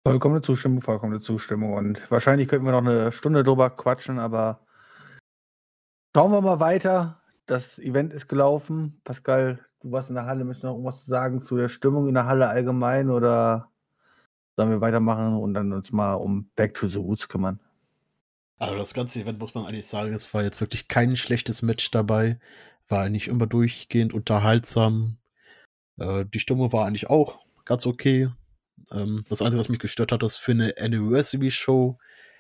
Vollkommene 0.06 0.44
Zustimmung, 0.44 0.82
vollkommene 0.82 1.20
Zustimmung. 1.20 1.74
Und 1.74 2.12
wahrscheinlich 2.12 2.48
könnten 2.48 2.66
wir 2.66 2.72
noch 2.74 2.86
eine 2.86 3.12
Stunde 3.12 3.44
drüber 3.44 3.72
quatschen, 3.72 4.20
aber 4.20 4.68
schauen 6.16 6.32
wir 6.32 6.42
mal 6.42 6.60
weiter. 6.60 7.24
Das 7.48 7.80
Event 7.80 8.14
ist 8.14 8.28
gelaufen. 8.28 9.02
Pascal, 9.04 9.66
du 9.82 9.92
warst 9.92 10.10
in 10.10 10.16
der 10.16 10.28
Halle, 10.28 10.46
müssen 10.46 10.68
noch 10.68 10.74
irgendwas 10.74 11.08
sagen 11.08 11.42
zu 11.42 11.58
der 11.58 11.70
Stimmung 11.70 12.08
in 12.08 12.14
der 12.14 12.28
Halle 12.28 12.50
allgemein 12.50 13.10
oder 13.10 13.72
sollen 14.56 14.70
wir 14.70 14.82
weitermachen 14.82 15.38
und 15.38 15.56
dann 15.56 15.74
uns 15.74 15.92
mal 15.92 16.14
um 16.14 16.52
Back 16.56 16.76
to 16.76 16.86
the 16.86 17.00
Woods 17.00 17.28
kümmern? 17.28 17.60
Also 18.58 18.76
das 18.76 18.94
ganze 18.94 19.22
Event 19.22 19.40
muss 19.40 19.54
man 19.54 19.66
eigentlich 19.66 19.86
sagen, 19.86 20.14
es 20.14 20.34
war 20.34 20.44
jetzt 20.44 20.62
wirklich 20.62 20.88
kein 20.88 21.16
schlechtes 21.16 21.62
Match 21.62 21.92
dabei. 21.92 22.40
War 22.88 23.04
eigentlich 23.04 23.28
immer 23.28 23.46
durchgehend 23.46 24.14
unterhaltsam. 24.14 25.18
Äh, 26.00 26.26
die 26.26 26.40
Stimmung 26.40 26.72
war 26.74 26.86
eigentlich 26.86 27.10
auch 27.10 27.40
ganz 27.66 27.86
okay. 27.86 28.30
Ähm, 28.92 29.24
das 29.30 29.42
Einzige, 29.42 29.60
was 29.60 29.70
mich 29.70 29.80
gestört 29.80 30.12
hat, 30.12 30.24
ist 30.24 30.38
für 30.38 30.54
eine 30.54 30.74
Anniversary-Show 30.80 31.98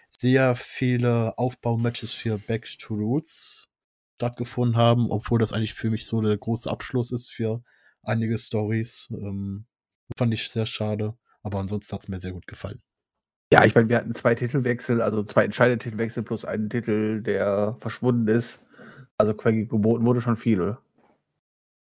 sehr 0.10 0.56
viele 0.56 1.38
Aufbaumatches 1.38 2.14
für 2.14 2.38
Back 2.38 2.68
to 2.80 2.95
Roots 2.95 3.68
stattgefunden 4.15 4.77
haben, 4.77 5.11
obwohl 5.11 5.38
das 5.38 5.53
eigentlich 5.53 5.76
für 5.76 5.91
mich 5.91 6.06
so 6.06 6.22
der 6.22 6.38
große 6.38 6.69
Abschluss 6.69 7.11
ist 7.11 7.30
für 7.30 7.61
einige 8.02 8.38
Stories. 8.38 9.07
Ähm, 9.11 9.68
fand 10.18 10.34
ich 10.34 10.49
sehr 10.49 10.65
schade, 10.65 11.15
aber 11.44 11.60
ansonsten 11.60 11.94
hat 11.94 12.02
es 12.02 12.07
mir 12.07 12.19
sehr 12.19 12.31
gut 12.31 12.48
gefallen. 12.48 12.81
Ja, 13.52 13.64
ich 13.64 13.76
meine, 13.76 13.88
wir 13.88 13.98
hatten 13.98 14.14
zwei 14.14 14.36
Titelwechsel, 14.36 15.02
also 15.02 15.24
zwei 15.24 15.45
entscheidende 15.45 15.82
Titelwechsel 15.82 16.24
plus 16.24 16.44
einen 16.44 16.69
Titel, 16.69 17.22
der 17.22 17.76
verschwunden 17.80 18.28
ist. 18.28 18.60
Also 19.18 19.34
geboten 19.36 20.06
wurde 20.06 20.22
schon 20.22 20.38
viel, 20.38 20.61
oder? 20.61 20.82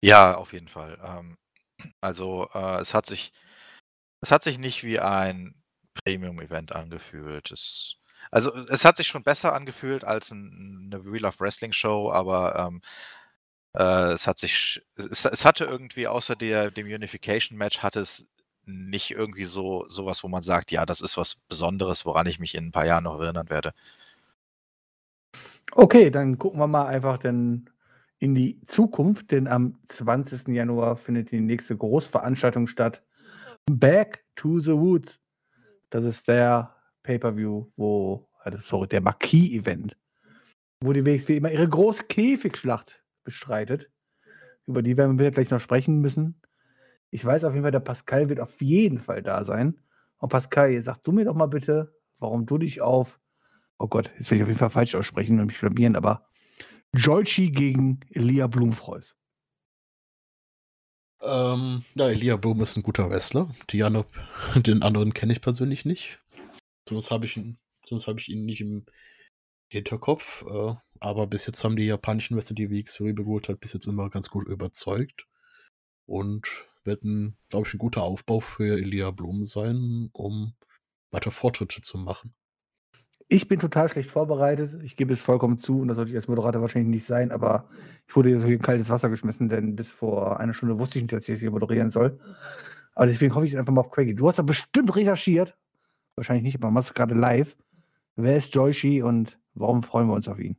Ja, 0.04 0.36
auf 0.36 0.54
jeden 0.54 0.68
Fall. 0.70 0.98
Ähm, 1.04 1.38
also 2.02 2.48
äh, 2.54 2.82
es 2.82 2.94
hat 2.94 3.06
sich, 3.06 3.34
es 4.22 4.32
hat 4.32 4.44
sich 4.44 4.60
nicht 4.60 4.84
wie 4.84 5.00
ein 5.00 5.56
Premium-Event 6.06 6.76
angefühlt. 6.76 7.52
Es, 7.52 7.96
also 8.32 8.56
es 8.68 8.86
hat 8.86 8.98
sich 8.98 9.08
schon 9.08 9.24
besser 9.24 9.54
angefühlt 9.54 10.04
als 10.06 10.32
ein, 10.32 10.92
eine 10.94 11.06
Real 11.06 11.26
of 11.26 11.40
Wrestling 11.42 11.74
Show, 11.74 12.12
aber 12.12 12.56
ähm, 12.58 12.82
äh, 13.78 14.14
es 14.14 14.28
hat 14.28 14.40
sich, 14.40 14.82
es, 14.96 15.26
es 15.26 15.46
hatte 15.46 15.66
irgendwie 15.66 16.08
außer 16.08 16.36
der, 16.36 16.72
dem 16.72 16.88
Unification 16.88 17.58
Match 17.58 17.80
hat 17.80 17.96
es 17.96 18.30
nicht 18.70 19.12
irgendwie 19.12 19.46
so 19.46 19.86
sowas, 19.90 20.24
wo 20.24 20.28
man 20.28 20.44
sagt, 20.44 20.72
ja, 20.72 20.86
das 20.86 21.02
ist 21.02 21.18
was 21.18 21.36
Besonderes, 21.48 22.06
woran 22.06 22.28
ich 22.28 22.40
mich 22.40 22.56
in 22.56 22.68
ein 22.68 22.72
paar 22.72 22.86
Jahren 22.86 23.04
noch 23.04 23.20
erinnern 23.20 23.50
werde. 23.50 23.74
Okay, 25.74 26.10
dann 26.10 26.38
gucken 26.38 26.60
wir 26.60 26.68
mal 26.68 26.88
einfach 26.88 27.18
dann 27.18 27.70
in 28.20 28.36
die 28.36 28.60
Zukunft, 28.68 29.32
denn 29.32 29.48
am 29.48 29.80
20. 29.88 30.50
Januar 30.50 30.98
findet 30.98 31.32
die 31.32 31.40
nächste 31.40 31.78
Großveranstaltung 31.78 32.68
statt. 32.68 33.04
Back 33.70 34.26
to 34.36 34.60
the 34.60 34.74
Woods. 34.74 35.20
Das 35.90 36.04
ist 36.04 36.28
der 36.28 36.76
Pay-Per-View, 37.04 37.68
wo, 37.78 38.30
also 38.40 38.58
sorry, 38.60 38.88
der 38.88 39.02
Marquis-Event, 39.02 39.96
wo 40.84 40.94
die 40.94 41.06
WXW 41.06 41.38
immer 41.38 41.52
ihre 41.52 41.70
große 41.70 42.04
Käfigschlacht 42.04 43.04
bestreitet. 43.24 43.90
Über 44.68 44.82
die 44.84 44.98
werden 44.98 45.18
wir 45.18 45.32
gleich 45.32 45.50
noch 45.50 45.62
sprechen 45.62 46.02
müssen. 46.02 46.39
Ich 47.12 47.26
weiß 47.26 47.44
auf 47.44 47.54
jeden 47.54 47.64
Fall, 47.64 47.72
der 47.72 47.80
Pascal 47.80 48.30
wird 48.30 48.40
auf 48.40 48.62
jeden 48.62 49.00
Fall 49.00 49.22
da 49.22 49.44
sein. 49.44 49.80
Und 50.18 50.30
Pascal, 50.30 50.82
sag 50.82 51.04
du 51.04 51.12
mir 51.12 51.26
doch 51.26 51.36
mal 51.36 51.48
bitte, 51.48 51.96
warum 52.20 52.46
du 52.46 52.58
dich 52.58 52.82
auf, 52.82 53.20
oh 53.78 53.88
Gott, 53.88 54.12
jetzt 54.18 54.30
will 54.30 54.38
ich 54.38 54.44
auf 54.44 54.50
jeden 54.50 54.60
Fall 54.60 54.70
falsch 54.70 54.96
aussprechen 54.96 55.40
und 55.40 55.48
mich 55.48 55.60
blamieren, 55.60 55.96
aber 55.96 56.28
Joichi 56.94 57.52
gegen 57.52 58.00
Elia 58.12 58.48
Blumfreus. 58.48 59.16
Ähm, 61.22 61.84
ja, 61.96 62.10
Elia 62.10 62.38
Blum 62.38 62.62
ist 62.62 62.78
ein 62.78 62.84
guter 62.84 63.10
Wrestler. 63.10 63.54
Diana, 63.70 64.06
den 64.56 64.84
anderen 64.84 65.14
kenne 65.14 65.34
ich 65.34 65.42
persönlich 65.42 65.86
nicht. 65.86 66.20
Sonst 66.88 67.12
habe 67.12 67.26
ich 67.26 67.38
ihn, 67.38 67.58
habe 67.90 68.20
ich 68.20 68.30
ihn 68.30 68.46
nicht 68.46 68.62
im 68.62 68.86
Hinterkopf. 69.70 70.46
Äh, 70.50 70.76
aber 71.00 71.28
bis 71.28 71.46
jetzt 71.46 71.64
haben 71.64 71.76
die 71.76 71.86
japanischen 71.86 72.36
Wrestler, 72.36 72.56
die 72.56 72.70
WX 72.72 72.96
Fury 72.96 73.14
geholt 73.14 73.50
hat, 73.50 73.60
bis 73.60 73.74
jetzt 73.74 73.86
immer 73.88 74.10
ganz 74.10 74.30
gut 74.30 74.48
überzeugt. 74.48 75.28
und 76.06 76.69
werden, 76.90 77.38
glaube 77.48 77.68
ich, 77.68 77.74
ein 77.74 77.78
guter 77.78 78.02
Aufbau 78.02 78.42
für 78.42 78.78
Elia 78.78 79.12
Blum 79.12 79.46
sein, 79.46 80.10
um 80.12 80.54
weiter 81.12 81.32
Fortschritte 81.32 81.82
zu 81.82 81.98
machen. 81.98 82.34
Ich 83.30 83.48
bin 83.48 83.60
total 83.60 83.90
schlecht 83.90 84.10
vorbereitet. 84.10 84.82
Ich 84.84 84.96
gebe 84.96 85.14
es 85.14 85.22
vollkommen 85.22 85.60
zu 85.60 85.82
und 85.82 85.88
das 85.88 85.96
sollte 85.96 86.12
ich 86.12 86.18
als 86.18 86.28
Moderator 86.28 86.62
wahrscheinlich 86.64 86.90
nicht 86.90 87.06
sein, 87.06 87.32
aber 87.32 87.70
ich 88.08 88.16
wurde 88.16 88.30
hier 88.30 88.40
so 88.40 88.48
in 88.48 88.62
kaltes 88.62 88.90
Wasser 88.90 89.10
geschmissen, 89.10 89.50
denn 89.50 89.76
bis 89.76 89.92
vor 89.92 90.40
einer 90.40 90.54
Stunde 90.54 90.80
wusste 90.80 90.98
ich 90.98 91.04
nicht, 91.04 91.14
dass 91.14 91.30
ich 91.30 91.40
hier 91.40 91.52
moderieren 91.52 91.92
soll. 91.92 92.20
Aber 92.96 93.06
deswegen 93.06 93.36
hoffe 93.36 93.46
ich 93.46 93.58
einfach 93.58 93.72
mal 93.72 93.82
auf 93.82 93.92
Craigie. 93.92 94.16
Du 94.16 94.28
hast 94.28 94.40
da 94.40 94.44
bestimmt 94.44 94.96
recherchiert. 94.96 95.56
Wahrscheinlich 96.16 96.44
nicht, 96.44 96.56
aber 96.56 96.72
machst 96.72 96.90
es 96.90 96.94
gerade 96.96 97.16
live. 97.16 97.56
Wer 98.16 98.38
ist 98.38 98.54
Joyshi 98.54 99.04
und 99.04 99.39
warum 99.60 99.84
freuen 99.84 100.08
wir 100.08 100.14
uns 100.14 100.28
auf 100.28 100.40
ihn? 100.40 100.58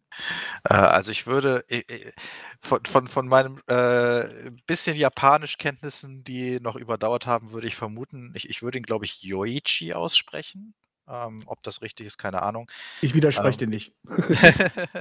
Äh, 0.65 0.75
also 0.75 1.11
ich 1.11 1.27
würde 1.27 1.65
äh, 1.69 1.83
äh, 1.89 2.13
von, 2.61 2.85
von, 2.85 3.09
von 3.09 3.29
meinem 3.29 3.61
äh, 3.67 4.51
bisschen 4.67 4.97
Japanischkenntnissen, 4.97 6.23
die 6.25 6.61
noch 6.61 6.77
überdauert 6.77 7.27
haben, 7.27 7.53
würde 7.53 7.67
ich 7.67 7.77
vermuten, 7.77 8.33
ich, 8.35 8.49
ich 8.49 8.63
würde 8.63 8.79
ihn, 8.79 8.85
glaube 8.85 9.05
ich, 9.05 9.23
Yoichi 9.23 9.95
aussprechen. 9.95 10.75
Ähm, 11.09 11.43
ob 11.47 11.61
das 11.63 11.83
richtig 11.83 12.07
ist, 12.07 12.19
keine 12.19 12.43
Ahnung. 12.43 12.71
Ich 13.01 13.15
widerspreche 13.15 13.59
dir 13.59 13.67
nicht. 13.67 13.93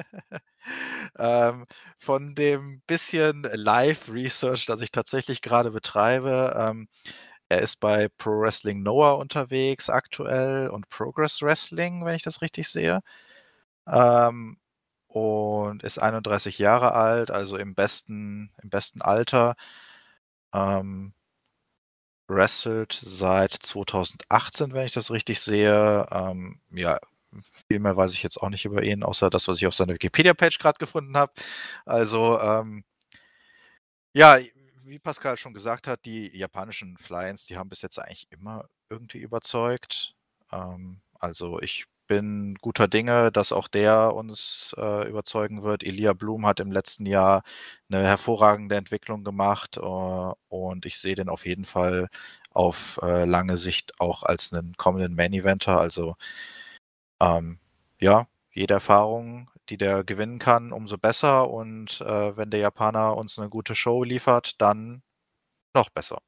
ähm, 1.19 1.65
von 1.99 2.33
dem 2.33 2.81
bisschen 2.87 3.43
Live-Research, 3.43 4.65
das 4.65 4.81
ich 4.81 4.91
tatsächlich 4.91 5.43
gerade 5.43 5.69
betreibe, 5.69 6.55
ähm, 6.57 6.87
er 7.49 7.61
ist 7.61 7.79
bei 7.79 8.09
Pro 8.09 8.41
Wrestling 8.41 8.83
Noah 8.83 9.17
unterwegs 9.17 9.89
aktuell 9.89 10.69
und 10.69 10.87
Progress 10.89 11.41
Wrestling, 11.41 12.05
wenn 12.05 12.15
ich 12.15 12.21
das 12.21 12.41
richtig 12.43 12.69
sehe. 12.69 13.01
Ähm, 13.91 14.57
und 15.07 15.83
ist 15.83 15.99
31 15.99 16.59
Jahre 16.59 16.93
alt, 16.93 17.31
also 17.31 17.57
im 17.57 17.75
besten, 17.75 18.51
im 18.61 18.69
besten 18.69 19.01
Alter. 19.01 19.55
Ähm, 20.53 21.13
wrestelt 22.27 22.93
seit 23.03 23.53
2018, 23.53 24.73
wenn 24.73 24.85
ich 24.85 24.91
das 24.93 25.11
richtig 25.11 25.41
sehe. 25.41 26.05
Ähm, 26.11 26.61
ja, 26.71 26.99
viel 27.67 27.79
mehr 27.79 27.97
weiß 27.97 28.13
ich 28.13 28.23
jetzt 28.23 28.37
auch 28.41 28.49
nicht 28.49 28.65
über 28.65 28.83
ihn, 28.83 29.03
außer 29.03 29.29
das, 29.29 29.47
was 29.47 29.57
ich 29.57 29.67
auf 29.67 29.75
seiner 29.75 29.93
Wikipedia-Page 29.93 30.59
gerade 30.59 30.77
gefunden 30.79 31.17
habe. 31.17 31.33
Also, 31.85 32.39
ähm, 32.39 32.83
ja, 34.13 34.37
wie 34.85 34.99
Pascal 34.99 35.37
schon 35.37 35.53
gesagt 35.53 35.87
hat, 35.87 36.05
die 36.05 36.35
japanischen 36.37 36.97
Fly-ins, 36.97 37.45
die 37.45 37.57
haben 37.57 37.69
bis 37.69 37.81
jetzt 37.81 37.99
eigentlich 37.99 38.27
immer 38.31 38.67
irgendwie 38.89 39.19
überzeugt. 39.19 40.15
Ähm, 40.51 41.01
also 41.19 41.59
ich 41.61 41.85
bin 42.09 42.55
guter 42.61 42.89
Dinge, 42.89 43.31
dass 43.31 43.53
auch 43.53 43.69
der 43.69 44.13
uns 44.15 44.75
äh, 44.77 45.07
überzeugen 45.09 45.63
wird. 45.63 45.85
Elia 45.85 46.13
Blum 46.13 46.45
hat 46.47 46.59
im 46.59 46.73
letzten 46.73 47.05
Jahr 47.07 47.43
eine 47.89 48.03
hervorragende 48.03 48.75
Entwicklung 48.75 49.23
gemacht 49.23 49.77
äh, 49.77 49.81
und 50.49 50.85
ich 50.85 50.99
sehe 50.99 51.15
den 51.15 51.29
auf 51.29 51.45
jeden 51.45 51.65
Fall 51.65 52.09
auf 52.51 52.99
äh, 53.03 53.25
lange 53.25 53.57
Sicht 53.57 53.99
auch 54.01 54.23
als 54.23 54.53
einen 54.53 54.75
kommenden 54.77 55.15
Main 55.15 55.33
Eventer. 55.33 55.79
Also 55.79 56.15
ähm, 57.21 57.59
ja, 57.99 58.27
jede 58.51 58.73
Erfahrung, 58.75 59.49
die 59.69 59.77
der 59.77 60.03
gewinnen 60.03 60.39
kann, 60.39 60.71
umso 60.73 60.97
besser. 60.97 61.49
Und 61.49 62.01
äh, 62.01 62.35
wenn 62.37 62.49
der 62.51 62.59
Japaner 62.61 63.15
uns 63.17 63.37
eine 63.39 63.49
gute 63.49 63.75
Show 63.75 64.03
liefert, 64.03 64.61
dann 64.61 65.01
noch 65.75 65.89
besser. 65.89 66.19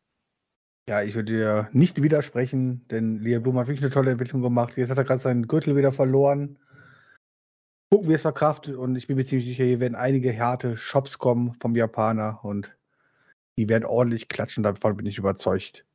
Ja, 0.90 1.04
ich 1.04 1.14
würde 1.16 1.32
dir 1.32 1.70
nicht 1.74 2.02
widersprechen, 2.02 2.88
denn 2.90 3.20
Lea 3.20 3.40
Blum 3.40 3.58
hat 3.58 3.68
wirklich 3.68 3.84
eine 3.84 3.94
tolle 3.94 4.12
Entwicklung 4.12 4.42
gemacht. 4.42 4.76
Jetzt 4.78 4.90
hat 4.90 4.98
er 4.98 5.04
gerade 5.04 5.22
seinen 5.22 5.48
Gürtel 5.48 5.76
wieder 5.76 5.94
verloren. 5.94 6.58
Gucken, 7.92 8.10
wie 8.10 8.14
es 8.14 8.22
verkraftet. 8.24 8.76
Und 8.76 8.96
ich 8.96 9.08
bin 9.08 9.16
mir 9.16 9.26
ziemlich 9.26 9.46
sicher, 9.48 9.64
hier 9.64 9.80
werden 9.80 9.96
einige 9.96 10.38
harte 10.38 10.78
Shops 10.78 11.20
kommen 11.20 11.54
vom 11.60 11.76
Japaner 11.76 12.44
und 12.44 12.76
die 13.58 13.70
werden 13.70 13.86
ordentlich 13.86 14.28
klatschen. 14.28 14.64
Davon 14.64 14.98
bin 14.98 15.06
ich 15.06 15.18
überzeugt. 15.18 15.86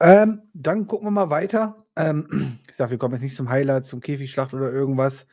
Ähm, 0.00 0.42
dann 0.54 0.86
gucken 0.86 1.06
wir 1.06 1.10
mal 1.12 1.30
weiter. 1.30 1.76
Ähm, 1.96 2.60
ich 2.70 2.76
sag, 2.76 2.90
wir 2.90 2.98
kommen 2.98 3.14
jetzt 3.14 3.22
nicht 3.22 3.36
zum 3.36 3.50
Highlight, 3.50 3.86
zum 3.86 4.00
Käfigschlacht 4.00 4.54
oder 4.54 4.70
irgendwas. 4.72 5.26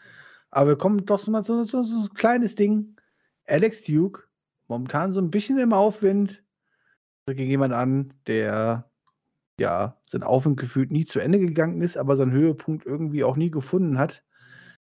Aber 0.51 0.71
wir 0.71 0.77
kommen 0.77 1.05
doch 1.05 1.25
mal 1.27 1.45
so, 1.45 1.65
so, 1.65 1.84
so 1.84 2.03
ein 2.03 2.13
kleines 2.13 2.55
Ding. 2.55 2.95
Alex 3.47 3.84
Duke, 3.84 4.23
momentan 4.67 5.13
so 5.13 5.19
ein 5.21 5.31
bisschen 5.31 5.57
im 5.57 5.73
Aufwind 5.73 6.43
gegen 7.26 7.50
jemanden 7.50 7.76
an, 7.76 8.14
der 8.28 8.90
ja 9.60 9.98
sein 10.08 10.24
Aufwind 10.24 10.60
gefühlt 10.60 10.91
nie 10.91 11.06
zu 11.06 11.20
Ende 11.20 11.40
gegangen 11.40 11.82
ist, 11.82 11.98
aber 11.98 12.16
seinen 12.18 12.32
Höhepunkt 12.34 12.86
irgendwie 12.86 13.24
auch 13.24 13.38
nie 13.38 13.52
gefunden 13.52 14.00
hat. 14.00 14.24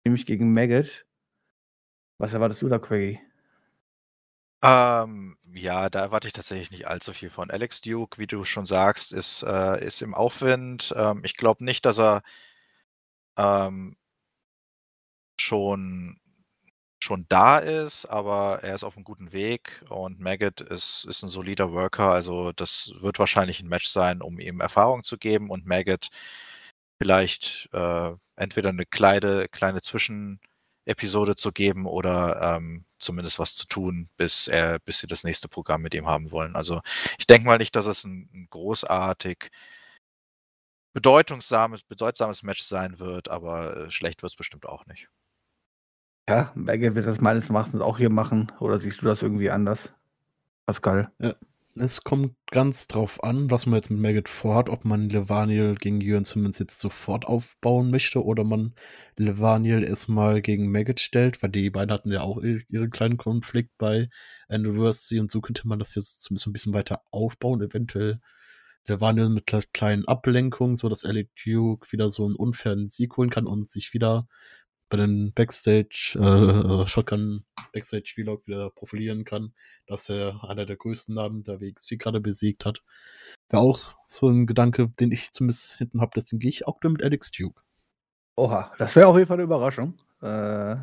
Nämlich 0.05 0.25
gegen 0.25 0.53
Maggot. 0.53 1.05
Was 2.19 2.33
erwartest 2.33 2.61
du 2.61 2.69
da, 2.69 2.79
Craigie? 2.79 3.19
Ähm, 4.63 5.37
ja, 5.53 5.89
da 5.89 6.01
erwarte 6.01 6.27
ich 6.27 6.33
tatsächlich 6.33 6.71
nicht 6.71 6.87
allzu 6.87 7.11
viel 7.13 7.29
von. 7.29 7.51
Alex 7.51 7.81
Duke, 7.81 8.17
wie 8.17 8.27
du 8.27 8.45
schon 8.45 8.65
sagst, 8.65 9.11
ist, 9.11 9.43
äh, 9.43 9.85
ist 9.85 10.01
im 10.01 10.15
Aufwind. 10.15 10.93
Ähm, 10.97 11.21
ich 11.25 11.35
glaube 11.35 11.65
nicht, 11.65 11.85
dass 11.85 11.99
er 11.99 12.21
ähm, 13.37 13.95
schon 15.39 16.19
schon 17.03 17.25
da 17.29 17.59
ist, 17.59 18.05
aber 18.05 18.59
er 18.63 18.75
ist 18.75 18.83
auf 18.83 18.95
einem 18.95 19.03
guten 19.03 19.31
Weg 19.33 19.83
und 19.89 20.19
Maggot 20.19 20.61
ist, 20.61 21.05
ist 21.05 21.23
ein 21.23 21.29
solider 21.29 21.71
Worker. 21.73 22.11
Also 22.11 22.51
das 22.53 22.93
wird 22.99 23.19
wahrscheinlich 23.19 23.61
ein 23.61 23.67
Match 23.69 23.87
sein, 23.87 24.21
um 24.21 24.39
ihm 24.39 24.61
Erfahrung 24.61 25.03
zu 25.03 25.17
geben 25.17 25.49
und 25.49 25.65
Maggot 25.65 26.09
vielleicht 27.01 27.69
äh, 27.73 28.11
entweder 28.35 28.69
eine 28.69 28.85
kleine, 28.85 29.47
kleine 29.49 29.81
Zwischenepisode 29.81 31.35
zu 31.35 31.51
geben 31.51 31.85
oder 31.85 32.57
ähm, 32.57 32.85
zumindest 32.99 33.39
was 33.39 33.55
zu 33.55 33.67
tun, 33.67 34.09
bis 34.17 34.47
er, 34.47 34.79
bis 34.79 34.99
sie 34.99 35.07
das 35.07 35.23
nächste 35.23 35.49
Programm 35.49 35.81
mit 35.81 35.93
ihm 35.93 36.07
haben 36.07 36.31
wollen. 36.31 36.55
Also 36.55 36.81
ich 37.19 37.27
denke 37.27 37.47
mal 37.47 37.57
nicht, 37.57 37.75
dass 37.75 37.85
es 37.85 38.03
ein, 38.05 38.29
ein 38.33 38.47
großartig 38.49 39.51
bedeutsames, 40.93 41.83
bedeutsames 41.83 42.43
Match 42.43 42.63
sein 42.63 42.99
wird, 42.99 43.29
aber 43.29 43.87
äh, 43.87 43.91
schlecht 43.91 44.21
wird 44.23 44.31
es 44.31 44.35
bestimmt 44.37 44.65
auch 44.65 44.85
nicht. 44.85 45.09
Ja, 46.27 46.51
Maggot 46.55 46.95
wird 46.95 47.05
das 47.05 47.19
meines 47.19 47.49
Erachtens 47.49 47.81
auch 47.81 47.97
hier 47.97 48.09
machen. 48.09 48.51
Oder 48.59 48.79
siehst 48.79 49.01
du 49.01 49.05
das 49.05 49.21
irgendwie 49.21 49.49
anders? 49.49 49.93
Pascal. 50.65 51.11
Ja. 51.19 51.33
Es 51.75 52.03
kommt 52.03 52.35
ganz 52.51 52.87
drauf 52.87 53.23
an, 53.23 53.49
was 53.49 53.65
man 53.65 53.77
jetzt 53.77 53.89
mit 53.89 53.99
Maggot 53.99 54.29
vorhat, 54.29 54.69
ob 54.69 54.85
man 54.85 55.09
Levaniel 55.09 55.73
gegen 55.73 56.01
Jürgen 56.01 56.23
Simmons 56.23 56.59
jetzt 56.59 56.79
sofort 56.79 57.25
aufbauen 57.25 57.89
möchte 57.89 58.23
oder 58.23 58.43
man 58.43 58.75
Levaniel 59.17 59.83
erstmal 59.83 60.43
gegen 60.43 60.71
Maggot 60.71 60.99
stellt, 60.99 61.41
weil 61.41 61.49
die 61.49 61.71
beiden 61.71 61.91
hatten 61.91 62.11
ja 62.11 62.21
auch 62.21 62.39
ihren 62.43 62.91
kleinen 62.91 63.17
Konflikt 63.17 63.71
bei 63.79 64.07
Anniversary 64.49 65.19
und 65.19 65.31
so 65.31 65.41
könnte 65.41 65.67
man 65.67 65.79
das 65.79 65.95
jetzt 65.95 66.21
zumindest 66.21 66.45
ein 66.45 66.53
bisschen 66.53 66.75
weiter 66.75 67.01
aufbauen, 67.09 67.59
eventuell 67.63 68.19
Levaniel 68.85 69.29
mit 69.29 69.51
kleinen 69.73 70.05
Ablenkungen, 70.07 70.75
so 70.75 70.89
dass 70.89 71.05
Alec 71.05 71.29
Duke 71.43 71.91
wieder 71.91 72.09
so 72.09 72.25
einen 72.25 72.35
unfairen 72.35 72.87
Sieg 72.87 73.17
holen 73.17 73.31
kann 73.31 73.47
und 73.47 73.67
sich 73.67 73.93
wieder 73.95 74.27
bei 74.89 74.97
den 74.97 75.33
Backstage, 75.33 76.17
äh, 76.19 76.87
Shotgun 76.87 77.45
Backstage 77.71 78.13
Vlog 78.15 78.45
wieder 78.47 78.69
profilieren 78.69 79.23
kann, 79.23 79.53
dass 79.87 80.09
er 80.09 80.43
einer 80.43 80.65
der 80.65 80.75
größten 80.75 81.15
Namen 81.15 81.43
der 81.43 81.61
WXW 81.61 81.97
gerade 81.97 82.21
besiegt 82.21 82.65
hat. 82.65 82.83
Wäre 83.49 83.63
auch 83.63 83.95
so 84.07 84.29
ein 84.29 84.45
Gedanke, 84.45 84.89
den 84.99 85.11
ich 85.11 85.31
zumindest 85.31 85.77
hinten 85.77 86.01
habe, 86.01 86.11
deswegen 86.15 86.39
gehe 86.39 86.49
ich 86.49 86.67
auch 86.67 86.79
mit 86.83 87.03
Alex 87.03 87.31
Duke. 87.31 87.61
Oha, 88.35 88.71
das 88.77 88.95
wäre 88.95 89.07
auf 89.07 89.15
jeden 89.15 89.27
Fall 89.27 89.37
eine 89.37 89.43
Überraschung. 89.43 89.95
Äh, 90.21 90.75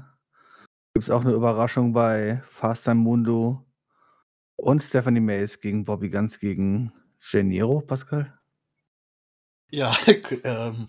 Gibt 0.94 1.04
es 1.04 1.10
auch 1.10 1.20
eine 1.20 1.32
Überraschung 1.32 1.92
bei 1.92 2.42
Fast 2.48 2.84
Time 2.84 2.96
Mundo 2.96 3.64
und 4.56 4.82
Stephanie 4.82 5.20
Mays 5.20 5.60
gegen 5.60 5.84
Bobby 5.84 6.10
Ganz 6.10 6.38
gegen 6.38 6.92
Gennaro, 7.30 7.80
Pascal? 7.80 8.38
Ja, 9.70 9.96
ähm, 10.44 10.88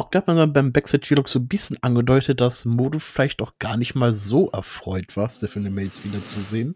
auch 0.00 0.10
da 0.10 0.18
hat 0.20 0.26
man 0.26 0.52
beim 0.52 0.72
Backstage-Vlog 0.72 1.28
so 1.28 1.38
ein 1.38 1.46
bisschen 1.46 1.76
angedeutet, 1.82 2.40
dass 2.40 2.64
Modo 2.64 2.98
vielleicht 2.98 3.42
auch 3.42 3.58
gar 3.58 3.76
nicht 3.76 3.94
mal 3.94 4.14
so 4.14 4.48
erfreut 4.50 5.14
war, 5.14 5.28
Stephanie 5.28 5.68
Mays 5.68 6.02
wieder 6.04 6.24
zu 6.24 6.40
sehen. 6.40 6.74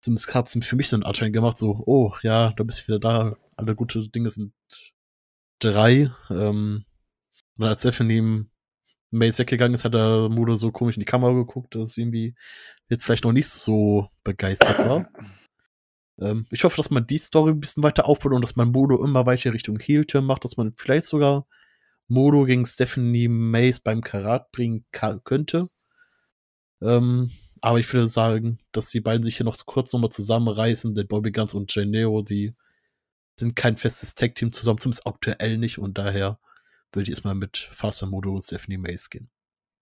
Zumindest 0.00 0.34
hat 0.34 0.46
es 0.46 0.64
für 0.64 0.76
mich 0.76 0.88
so 0.88 0.96
einen 0.96 1.02
Anschein 1.02 1.32
gemacht, 1.32 1.58
so, 1.58 1.82
oh, 1.86 2.14
ja, 2.22 2.52
du 2.52 2.64
bist 2.64 2.88
wieder 2.88 2.98
da, 2.98 3.36
alle 3.56 3.74
gute 3.74 4.08
Dinge 4.08 4.30
sind 4.30 4.54
drei. 5.58 6.10
Ähm, 6.30 6.86
und 7.58 7.64
als 7.66 7.80
Stephanie 7.80 8.46
Mays 9.10 9.38
weggegangen 9.38 9.74
ist, 9.74 9.84
hat 9.84 9.92
der 9.92 10.30
Modo 10.30 10.54
so 10.54 10.72
komisch 10.72 10.96
in 10.96 11.00
die 11.00 11.06
Kamera 11.06 11.34
geguckt, 11.34 11.74
dass 11.74 11.98
irgendwie 11.98 12.34
jetzt 12.88 13.04
vielleicht 13.04 13.24
noch 13.24 13.32
nicht 13.32 13.48
so 13.48 14.08
begeistert 14.24 14.78
war. 14.78 15.06
ähm, 16.18 16.46
ich 16.50 16.64
hoffe, 16.64 16.78
dass 16.78 16.90
man 16.90 17.06
die 17.06 17.18
Story 17.18 17.50
ein 17.50 17.60
bisschen 17.60 17.82
weiter 17.82 18.06
aufbaut 18.06 18.32
und 18.32 18.42
dass 18.42 18.56
man 18.56 18.72
Modo 18.72 19.04
immer 19.04 19.26
weiter 19.26 19.52
Richtung 19.52 19.78
Heel-Turn 19.78 20.24
macht, 20.24 20.44
dass 20.44 20.56
man 20.56 20.72
vielleicht 20.72 21.04
sogar 21.04 21.46
Modo 22.12 22.44
gegen 22.44 22.66
Stephanie 22.66 23.28
Mays 23.28 23.80
beim 23.80 24.02
Karat 24.02 24.52
bringen 24.52 24.84
könnte. 25.24 25.68
Ähm, 26.82 27.30
aber 27.62 27.78
ich 27.78 27.92
würde 27.92 28.06
sagen, 28.06 28.58
dass 28.72 28.90
die 28.90 29.00
beiden 29.00 29.22
sich 29.22 29.38
hier 29.38 29.46
noch 29.46 29.56
kurz 29.64 29.92
nochmal 29.92 30.10
zusammenreißen, 30.10 30.94
denn 30.94 31.06
Bobby 31.06 31.32
Guns 31.32 31.54
und 31.54 31.74
Janeo, 31.74 32.22
die 32.22 32.54
sind 33.38 33.56
kein 33.56 33.78
festes 33.78 34.14
Tag-Team 34.14 34.52
zusammen, 34.52 34.78
zumindest 34.78 35.06
aktuell 35.06 35.56
nicht 35.56 35.78
und 35.78 35.96
daher 35.96 36.38
würde 36.92 37.04
ich 37.04 37.10
erstmal 37.10 37.34
mit 37.34 37.56
Faster 37.56 38.06
Modo 38.06 38.34
und 38.34 38.42
Stephanie 38.42 38.76
Mays 38.76 39.08
gehen. 39.08 39.30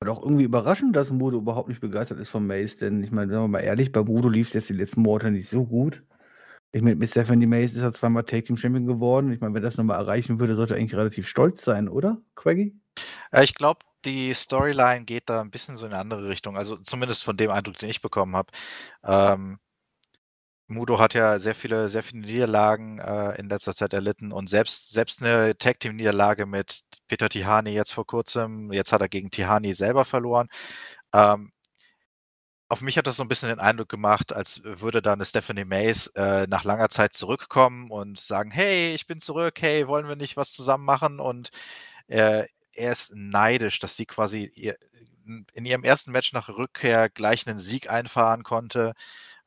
Aber 0.02 0.14
doch 0.14 0.22
irgendwie 0.22 0.44
überraschend, 0.44 0.96
dass 0.96 1.12
Modo 1.12 1.38
überhaupt 1.38 1.70
nicht 1.70 1.80
begeistert 1.80 2.20
ist 2.20 2.30
von 2.30 2.46
Mace, 2.46 2.76
denn 2.78 3.02
ich 3.04 3.12
meine, 3.12 3.32
sagen 3.32 3.46
wir 3.46 3.50
mal 3.50 3.60
ehrlich, 3.60 3.94
bei 3.94 4.04
Modo 4.04 4.28
lief 4.28 4.48
es 4.48 4.54
jetzt 4.54 4.70
die 4.70 4.74
letzten 4.74 5.02
Monate 5.02 5.32
nicht 5.32 5.50
so 5.50 5.66
gut. 5.66 6.04
Ich 6.72 6.82
meine, 6.82 6.96
mit 6.96 7.10
Stephanie 7.10 7.48
Mace 7.48 7.74
ist 7.74 7.82
er 7.82 7.94
zweimal 7.94 8.24
Tag 8.24 8.46
Team 8.46 8.58
Champion 8.58 8.86
geworden. 8.86 9.32
Ich 9.32 9.42
meine, 9.42 9.54
wenn 9.54 9.64
das 9.64 9.78
nochmal 9.78 10.00
erreichen 10.00 10.40
würde, 10.40 10.56
sollte 10.56 10.76
er 10.76 10.80
eigentlich 10.80 10.96
relativ 10.96 11.28
stolz 11.28 11.64
sein, 11.64 11.90
oder, 11.90 12.22
Quaggy? 12.36 12.76
Äh, 13.32 13.44
ich 13.44 13.56
glaube, 13.56 13.80
die 14.06 14.34
Storyline 14.34 15.06
geht 15.06 15.30
da 15.30 15.42
ein 15.42 15.52
bisschen 15.52 15.78
so 15.78 15.86
in 15.86 15.94
eine 15.94 16.02
andere 16.02 16.30
Richtung. 16.30 16.58
Also 16.58 16.78
zumindest 16.78 17.24
von 17.24 17.38
dem 17.38 17.50
Eindruck, 17.50 17.78
den 17.78 17.90
ich 17.90 18.02
bekommen 18.02 18.36
habe. 18.36 18.52
Ähm, 19.04 19.60
Mudo 20.68 21.00
hat 21.00 21.16
ja 21.16 21.40
sehr 21.40 21.56
viele, 21.56 21.90
sehr 21.90 22.04
viele 22.04 22.22
Niederlagen 22.22 23.00
äh, 23.00 23.40
in 23.40 23.50
letzter 23.50 23.74
Zeit 23.74 23.92
erlitten 23.94 24.32
und 24.32 24.50
selbst, 24.50 24.92
selbst 24.92 25.22
eine 25.22 25.58
Tag 25.58 25.80
Team 25.80 25.96
Niederlage 25.96 26.46
mit 26.46 26.82
Peter 27.08 27.28
Tihani 27.28 27.72
jetzt 27.72 27.94
vor 27.94 28.06
kurzem, 28.06 28.72
jetzt 28.72 28.92
hat 28.92 29.02
er 29.02 29.10
gegen 29.10 29.32
Tihani 29.32 29.74
selber 29.74 30.06
verloren. 30.06 30.48
Ähm, 31.14 31.52
auf 32.70 32.82
mich 32.82 32.98
hat 32.98 33.08
das 33.08 33.18
so 33.18 33.24
ein 33.24 33.28
bisschen 33.28 33.50
den 33.50 33.60
Eindruck 33.60 33.90
gemacht, 33.90 34.34
als 34.34 34.62
würde 34.64 35.02
da 35.02 35.14
eine 35.14 35.26
Stephanie 35.26 35.66
Mays 35.66 36.08
äh, 36.16 36.48
nach 36.48 36.64
langer 36.64 36.90
Zeit 36.90 37.14
zurückkommen 37.14 37.90
und 37.90 38.20
sagen, 38.20 38.52
hey, 38.52 38.94
ich 38.96 39.08
bin 39.08 39.20
zurück, 39.20 39.56
hey, 39.62 39.88
wollen 39.88 40.08
wir 40.08 40.16
nicht 40.16 40.38
was 40.38 40.54
zusammen 40.54 40.86
machen? 40.86 41.20
Und 41.20 41.50
äh, 42.08 42.46
er 42.74 42.92
ist 42.92 43.14
neidisch, 43.16 43.80
dass 43.80 43.98
sie 43.98 44.06
quasi 44.06 44.52
ihr, 44.56 44.76
in 45.54 45.66
ihrem 45.66 45.84
ersten 45.84 46.12
Match 46.12 46.32
nach 46.34 46.50
Rückkehr 46.50 47.10
gleich 47.10 47.48
einen 47.48 47.60
Sieg 47.60 47.90
einfahren 47.90 48.44
konnte 48.44 48.94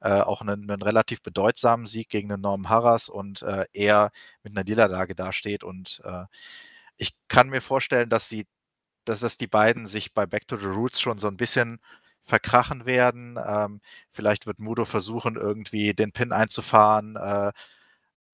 äh, 0.03 0.21
auch 0.21 0.41
einen, 0.41 0.69
einen, 0.71 0.83
relativ 0.83 1.23
bedeutsamen 1.23 1.87
Sieg 1.87 2.09
gegen 2.09 2.29
den 2.29 2.41
Norm 2.41 2.69
Harras 2.69 3.09
und 3.09 3.43
äh, 3.43 3.65
er 3.73 4.11
mit 4.43 4.53
einer 4.57 4.65
Niederlage 4.65 5.15
dasteht. 5.15 5.65
Und 5.65 6.01
äh, 6.05 6.25
ich 6.97 7.15
kann 7.29 7.49
mir 7.49 7.63
vorstellen, 7.63 8.09
dass 8.11 8.29
sie, 8.29 8.47
dass 9.05 9.21
das 9.21 9.37
die 9.39 9.47
beiden 9.47 9.87
sich 9.87 10.13
bei 10.15 10.27
Back 10.27 10.49
to 10.49 10.57
the 10.59 10.67
Roots 10.67 11.01
schon 11.01 11.19
so 11.19 11.29
ein 11.29 11.37
bisschen 11.37 11.81
verkrachen 12.23 12.87
werden. 12.87 13.39
Ähm, 13.45 13.81
vielleicht 14.11 14.47
wird 14.47 14.59
Mudo 14.61 14.85
versuchen, 14.85 15.37
irgendwie 15.37 15.95
den 15.95 16.13
Pin 16.13 16.33
einzufahren 16.33 17.17
äh, 17.17 17.53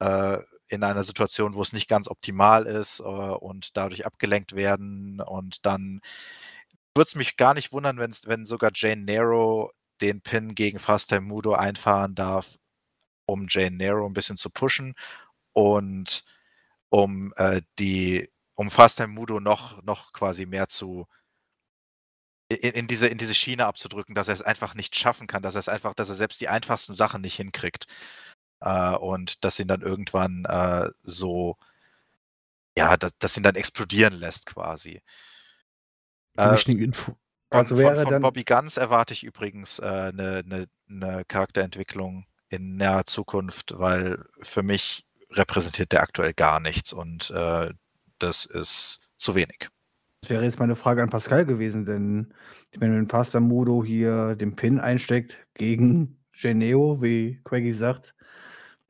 äh, 0.01 0.43
in 0.69 0.85
einer 0.85 1.05
Situation, 1.05 1.55
wo 1.55 1.63
es 1.63 1.73
nicht 1.73 1.89
ganz 1.89 2.09
optimal 2.09 2.67
ist 2.67 3.01
äh, 3.01 3.03
und 3.05 3.77
dadurch 3.77 4.07
abgelenkt 4.07 4.55
werden. 4.55 5.21
Und 5.21 5.65
dann 5.67 6.01
würde 6.95 7.09
es 7.09 7.15
mich 7.15 7.37
gar 7.37 7.55
nicht 7.55 7.73
wundern, 7.73 7.99
wenn 7.99 8.47
sogar 8.47 8.71
Jane 8.75 9.03
Nero 9.05 9.73
den 10.01 10.21
Pin 10.23 10.55
gegen 10.55 10.79
Fast 10.79 11.13
Mudo 11.21 11.55
einfahren 11.55 12.15
darf, 12.15 12.57
um 13.27 13.47
Jane 13.49 13.77
Nero 13.77 14.07
ein 14.07 14.13
bisschen 14.15 14.37
zu 14.37 14.51
pushen 14.51 14.95
und 15.53 16.25
um 16.91 17.33
äh, 17.37 17.63
die, 17.79 18.29
um 18.55 18.71
Fast 18.71 19.07
Mudo 19.07 19.41
noch, 19.41 19.83
noch 19.83 20.13
quasi 20.13 20.47
mehr 20.47 20.69
zu 20.69 21.07
in, 22.49 22.73
in, 22.73 22.87
diese, 22.87 23.09
in 23.09 23.19
diese 23.19 23.35
Schiene 23.35 23.67
abzudrücken, 23.67 24.15
dass 24.15 24.29
er 24.29 24.35
es 24.35 24.43
einfach 24.43 24.75
nicht 24.75 24.97
schaffen 24.97 25.27
kann, 25.27 25.43
dass 25.43 25.55
er 25.55 25.61
es 25.61 25.69
einfach, 25.69 25.95
dass 25.95 26.09
er 26.09 26.15
selbst 26.15 26.41
die 26.41 26.49
einfachsten 26.49 26.95
Sachen 26.95 27.21
nicht 27.21 27.37
hinkriegt. 27.37 27.87
Äh, 28.61 28.97
und 28.97 29.45
dass 29.45 29.59
ihn 29.59 29.69
dann 29.69 29.83
irgendwann 29.83 30.45
äh, 30.47 30.89
so, 31.03 31.57
ja, 32.77 32.97
dass, 32.97 33.13
dass 33.19 33.37
ihn 33.37 33.43
dann 33.43 33.55
explodieren 33.55 34.15
lässt 34.15 34.47
quasi. 34.47 35.03
Äh, 36.37 36.59
Info, 36.73 37.17
also 37.51 37.75
von, 37.75 37.79
wäre 37.79 38.03
von 38.03 38.13
dann 38.13 38.23
Bobby 38.23 38.45
Guns 38.45 38.77
erwarte 38.77 39.13
ich 39.13 39.25
übrigens 39.25 39.81
eine 39.81 40.39
äh, 40.39 40.43
ne, 40.45 40.69
ne 40.87 41.25
Charakterentwicklung 41.27 42.27
in 42.51 42.77
naher 42.77 43.07
Zukunft, 43.07 43.79
weil 43.79 44.25
für 44.43 44.63
mich 44.63 45.05
repräsentiert 45.31 45.93
der 45.93 46.03
aktuell 46.03 46.33
gar 46.33 46.61
nichts 46.61 46.93
und 46.93 47.31
äh, 47.31 47.73
das 48.19 48.45
ist 48.47 49.01
zu 49.17 49.35
wenig. 49.35 49.69
Das 50.23 50.31
wäre 50.31 50.45
jetzt 50.45 50.59
meine 50.59 50.75
Frage 50.77 51.03
an 51.03 51.11
Pascal 51.11 51.45
gewesen, 51.45 51.85
denn 51.87 52.35
ich 52.73 52.81
meine, 52.81 52.97
wenn 52.97 53.09
Faster 53.09 53.41
Modo 53.41 53.85
hier 53.85 54.35
den 54.37 54.57
Pin 54.57 54.81
einsteckt 54.81 55.47
gegen 55.55 56.19
Geneo, 56.33 57.01
wie 57.03 57.41
Quaggy 57.45 57.73
sagt, 57.73 58.15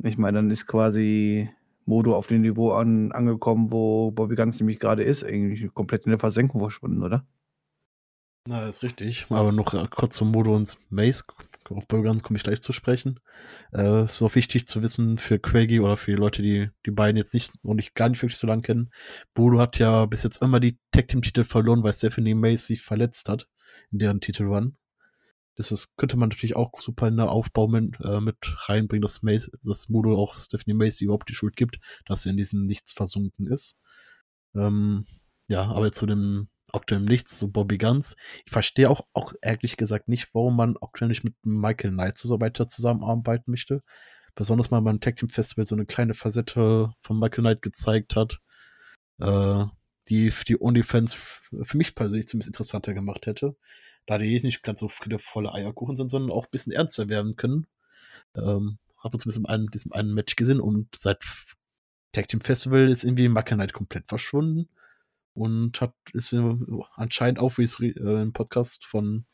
ich 0.03 0.17
meine, 0.19 0.39
dann 0.39 0.51
ist 0.51 0.67
quasi 0.67 1.51
Modo 1.87 2.15
auf 2.17 2.29
dem 2.29 2.43
Niveau 2.43 2.73
an, 2.73 3.13
angekommen, 3.13 3.73
wo 3.73 4.11
Bobby 4.13 4.37
Guns 4.37 4.59
nämlich 4.61 4.81
gerade 4.81 5.03
ist, 5.03 5.23
irgendwie 5.23 5.69
komplett 5.69 6.07
in 6.07 6.11
der 6.11 6.19
Versenkung 6.21 6.61
verschwunden, 6.61 7.03
oder? 7.03 7.27
Na, 8.51 8.67
ist 8.67 8.83
richtig. 8.83 9.27
Aber 9.29 9.53
noch 9.53 9.75
äh, 9.75 9.87
kurz 9.91 10.17
zum 10.17 10.31
Modo 10.31 10.57
und 10.57 10.75
Mace. 10.89 11.23
Auf 11.69 11.87
Bürgern 11.87 12.23
komme 12.23 12.39
ich 12.39 12.45
gleich 12.45 12.63
zu 12.63 12.73
sprechen. 12.73 13.21
Äh, 13.75 14.07
ist 14.07 14.23
auch 14.23 14.35
wichtig 14.37 14.67
zu 14.67 14.81
wissen 14.81 15.19
für 15.19 15.39
Quaggy 15.39 15.81
oder 15.81 15.99
für 15.99 16.13
die 16.13 16.17
Leute, 16.17 16.41
die 16.41 16.71
die 16.87 16.91
beiden 16.91 17.19
jetzt 17.19 17.35
nicht 17.35 17.53
und 17.63 17.77
nicht 17.77 17.95
gar 17.95 18.09
nicht 18.09 18.23
wirklich 18.23 18.39
so 18.39 18.47
lange 18.47 18.63
kennen. 18.63 18.91
Bodo 19.35 19.59
hat 19.59 19.79
ja 19.79 20.07
bis 20.07 20.23
jetzt 20.23 20.41
immer 20.41 20.61
die 20.61 20.79
Tag 20.93 21.09
Team 21.09 21.21
Titel 21.21 21.45
verloren, 21.45 21.83
weil 21.83 21.93
Stephanie 21.93 22.35
Mace 22.35 22.69
sich 22.69 22.81
verletzt 22.81 23.29
hat 23.29 23.47
in 23.93 23.99
deren 23.99 24.23
Titel 24.23 24.45
Run. 24.45 24.79
Das 25.57 25.95
könnte 25.97 26.17
man 26.17 26.31
natürlich 26.31 26.57
auch 26.57 26.81
super 26.81 27.07
in 27.09 27.19
der 27.19 27.31
Aufbau 27.31 27.69
mit, 27.69 28.01
äh, 28.01 28.23
mit 28.23 28.39
reinbringen, 28.67 29.03
dass 29.03 29.23
Mace, 29.23 29.51
dass 29.63 29.91
Modo 29.91 30.17
auch 30.17 30.37
Stephanie 30.39 30.73
Mace 30.73 31.03
überhaupt 31.03 31.29
die 31.29 31.35
Schuld 31.35 31.55
gibt, 31.55 31.81
dass 32.07 32.25
er 32.25 32.31
in 32.31 32.39
diesem 32.39 32.65
Nichts 32.65 32.95
versunken 32.95 33.47
ist. 33.47 33.77
Ähm, 34.55 35.05
ja, 35.49 35.65
aber 35.67 35.93
zu 35.93 36.07
dem 36.07 36.49
aktuell 36.75 37.01
nichts, 37.01 37.39
so 37.39 37.49
Bobby 37.49 37.79
Guns. 37.79 38.17
Ich 38.45 38.53
verstehe 38.53 38.91
auch, 38.91 39.07
auch 39.13 39.33
ehrlich 39.43 39.77
gesagt 39.77 40.09
nicht, 40.09 40.35
warum 40.35 40.57
man 40.57 40.77
aktuell 40.81 41.09
nicht 41.09 41.25
mit 41.25 41.35
Michael 41.43 41.93
Knight 41.93 42.19
so 42.19 42.41
weiter 42.41 42.69
zusammenarbeiten 42.69 43.51
möchte. 43.51 43.83
Besonders 44.35 44.71
mal 44.71 44.81
beim 44.81 45.01
Tag 45.01 45.17
Team 45.17 45.29
Festival 45.29 45.67
so 45.67 45.75
eine 45.75 45.87
kleine 45.87 46.15
Facette 46.15 46.93
von 47.01 47.19
Michael 47.19 47.43
Knight 47.43 47.63
gezeigt 47.63 48.17
hat, 48.17 48.39
äh, 49.21 49.65
die 50.09 50.33
die 50.47 50.61
OnlyFans 50.61 51.15
für 51.15 51.77
mich 51.77 51.95
persönlich 51.95 52.29
zumindest 52.29 52.49
interessanter 52.49 52.95
gemacht 52.95 53.27
hätte. 53.27 53.57
Da 54.07 54.17
die 54.19 54.41
nicht 54.41 54.63
ganz 54.63 54.81
so 54.81 54.89
viele 54.89 55.19
volle 55.19 55.53
Eierkuchen 55.53 55.97
sind, 55.97 56.11
sondern 56.11 56.31
auch 56.31 56.47
ein 56.47 56.51
bisschen 56.51 56.73
ernster 56.73 57.09
werden 57.09 57.37
können. 57.37 57.67
Ähm, 58.37 58.79
hat 58.97 59.13
man 59.13 59.21
zumindest 59.21 59.39
in 59.39 59.47
einem, 59.47 59.71
diesem 59.71 59.93
einen 59.93 60.15
Match 60.15 60.37
gesehen 60.37 60.61
und 60.61 60.95
seit 60.95 61.23
Tag 62.13 62.29
Team 62.29 62.41
Festival 62.41 62.89
ist 62.89 63.05
irgendwie 63.05 63.29
Michael 63.29 63.57
Knight 63.57 63.73
komplett 63.73 64.09
verschwunden 64.09 64.69
und 65.39 65.81
hat 65.81 65.95
ist 66.13 66.35
anscheinend 66.95 67.41
auch, 67.41 67.59
wie 67.59 67.63
ich 67.63 67.73
es 67.73 67.81
äh, 67.81 68.23
im 68.23 68.33
Podcast 68.33 68.85
von 68.85 69.27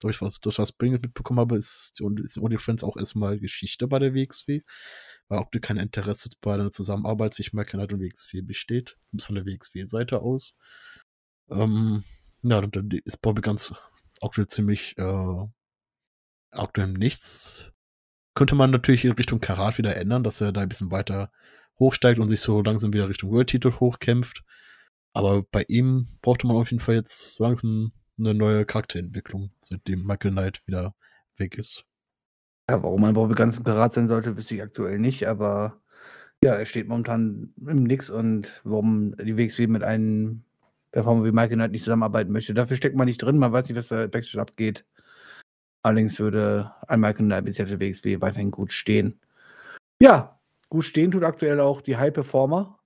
durch 0.00 0.20
was 0.20 0.40
durch 0.40 0.56
das 0.56 0.72
Bring 0.72 0.92
mitbekommen 0.92 1.40
habe, 1.40 1.56
ist 1.56 2.00
ist 2.22 2.36
die 2.36 2.58
Friends 2.58 2.84
auch 2.84 2.96
erstmal 2.96 3.38
Geschichte 3.38 3.88
bei 3.88 3.98
der 3.98 4.14
WXW, 4.14 4.62
weil 5.28 5.38
auch 5.38 5.50
kein 5.60 5.78
Interesse 5.78 6.28
bei 6.40 6.54
einer 6.54 6.70
Zusammenarbeit 6.70 7.34
zwischen 7.34 7.56
Mike 7.56 7.76
und 7.76 8.00
WXW 8.00 8.42
besteht, 8.42 8.98
zumindest 9.06 9.26
von 9.26 9.36
der 9.36 9.46
WXW-Seite 9.46 10.20
aus. 10.20 10.54
Ähm, 11.48 12.04
ja, 12.42 12.60
dann 12.60 12.90
ist 12.90 13.22
Bobby 13.22 13.40
ganz 13.40 13.74
aktuell 14.20 14.48
ziemlich 14.48 14.96
äh, 14.98 15.46
aktuell 16.50 16.88
nichts. 16.88 17.72
Könnte 18.34 18.54
man 18.54 18.70
natürlich 18.70 19.06
in 19.06 19.12
Richtung 19.12 19.40
Karat 19.40 19.78
wieder 19.78 19.96
ändern, 19.96 20.22
dass 20.22 20.42
er 20.42 20.52
da 20.52 20.60
ein 20.60 20.68
bisschen 20.68 20.90
weiter 20.90 21.32
hochsteigt 21.78 22.20
und 22.20 22.28
sich 22.28 22.40
so 22.40 22.62
langsam 22.62 22.92
wieder 22.92 23.08
Richtung 23.08 23.30
World-Titel 23.30 23.72
hochkämpft. 23.72 24.44
Aber 25.16 25.42
bei 25.50 25.64
ihm 25.68 26.08
brauchte 26.20 26.46
man 26.46 26.56
auf 26.56 26.70
jeden 26.70 26.82
Fall 26.82 26.96
jetzt 26.96 27.36
so 27.36 27.44
langsam 27.44 27.90
eine 28.18 28.34
neue 28.34 28.66
Charakterentwicklung, 28.66 29.50
seitdem 29.66 30.04
Michael 30.04 30.32
Knight 30.32 30.60
wieder 30.66 30.94
weg 31.38 31.56
ist. 31.56 31.86
Ja, 32.68 32.82
warum 32.82 33.00
man 33.00 33.14
Bobby 33.14 33.34
ganz 33.34 33.62
Karat 33.64 33.94
sein 33.94 34.08
sollte, 34.08 34.36
wüsste 34.36 34.56
ich 34.56 34.62
aktuell 34.62 34.98
nicht, 34.98 35.26
aber 35.26 35.80
ja, 36.44 36.52
er 36.52 36.66
steht 36.66 36.88
momentan 36.88 37.54
im 37.66 37.84
Nix 37.84 38.10
und 38.10 38.60
warum 38.64 39.16
die 39.16 39.38
WXW 39.38 39.68
mit 39.68 39.82
einem 39.82 40.44
Performer 40.92 41.24
wie 41.24 41.32
Michael 41.32 41.56
Knight 41.56 41.72
nicht 41.72 41.84
zusammenarbeiten 41.84 42.30
möchte. 42.30 42.52
Dafür 42.52 42.76
steckt 42.76 42.96
man 42.96 43.06
nicht 43.06 43.22
drin, 43.22 43.38
man 43.38 43.54
weiß 43.54 43.70
nicht, 43.70 43.78
was 43.78 43.88
da 43.88 44.06
Backstage 44.08 44.42
abgeht. 44.42 44.84
Allerdings 45.82 46.18
würde 46.18 46.74
ein 46.88 47.00
Michael 47.00 47.24
Knight 47.24 47.58
der 47.58 47.80
WXW 47.80 48.20
weiterhin 48.20 48.50
gut 48.50 48.70
stehen. 48.70 49.18
Ja, 49.98 50.38
gut 50.68 50.84
stehen 50.84 51.10
tut 51.10 51.24
aktuell 51.24 51.60
auch 51.60 51.80
die 51.80 51.96
High 51.96 52.12
Performer, 52.12 52.78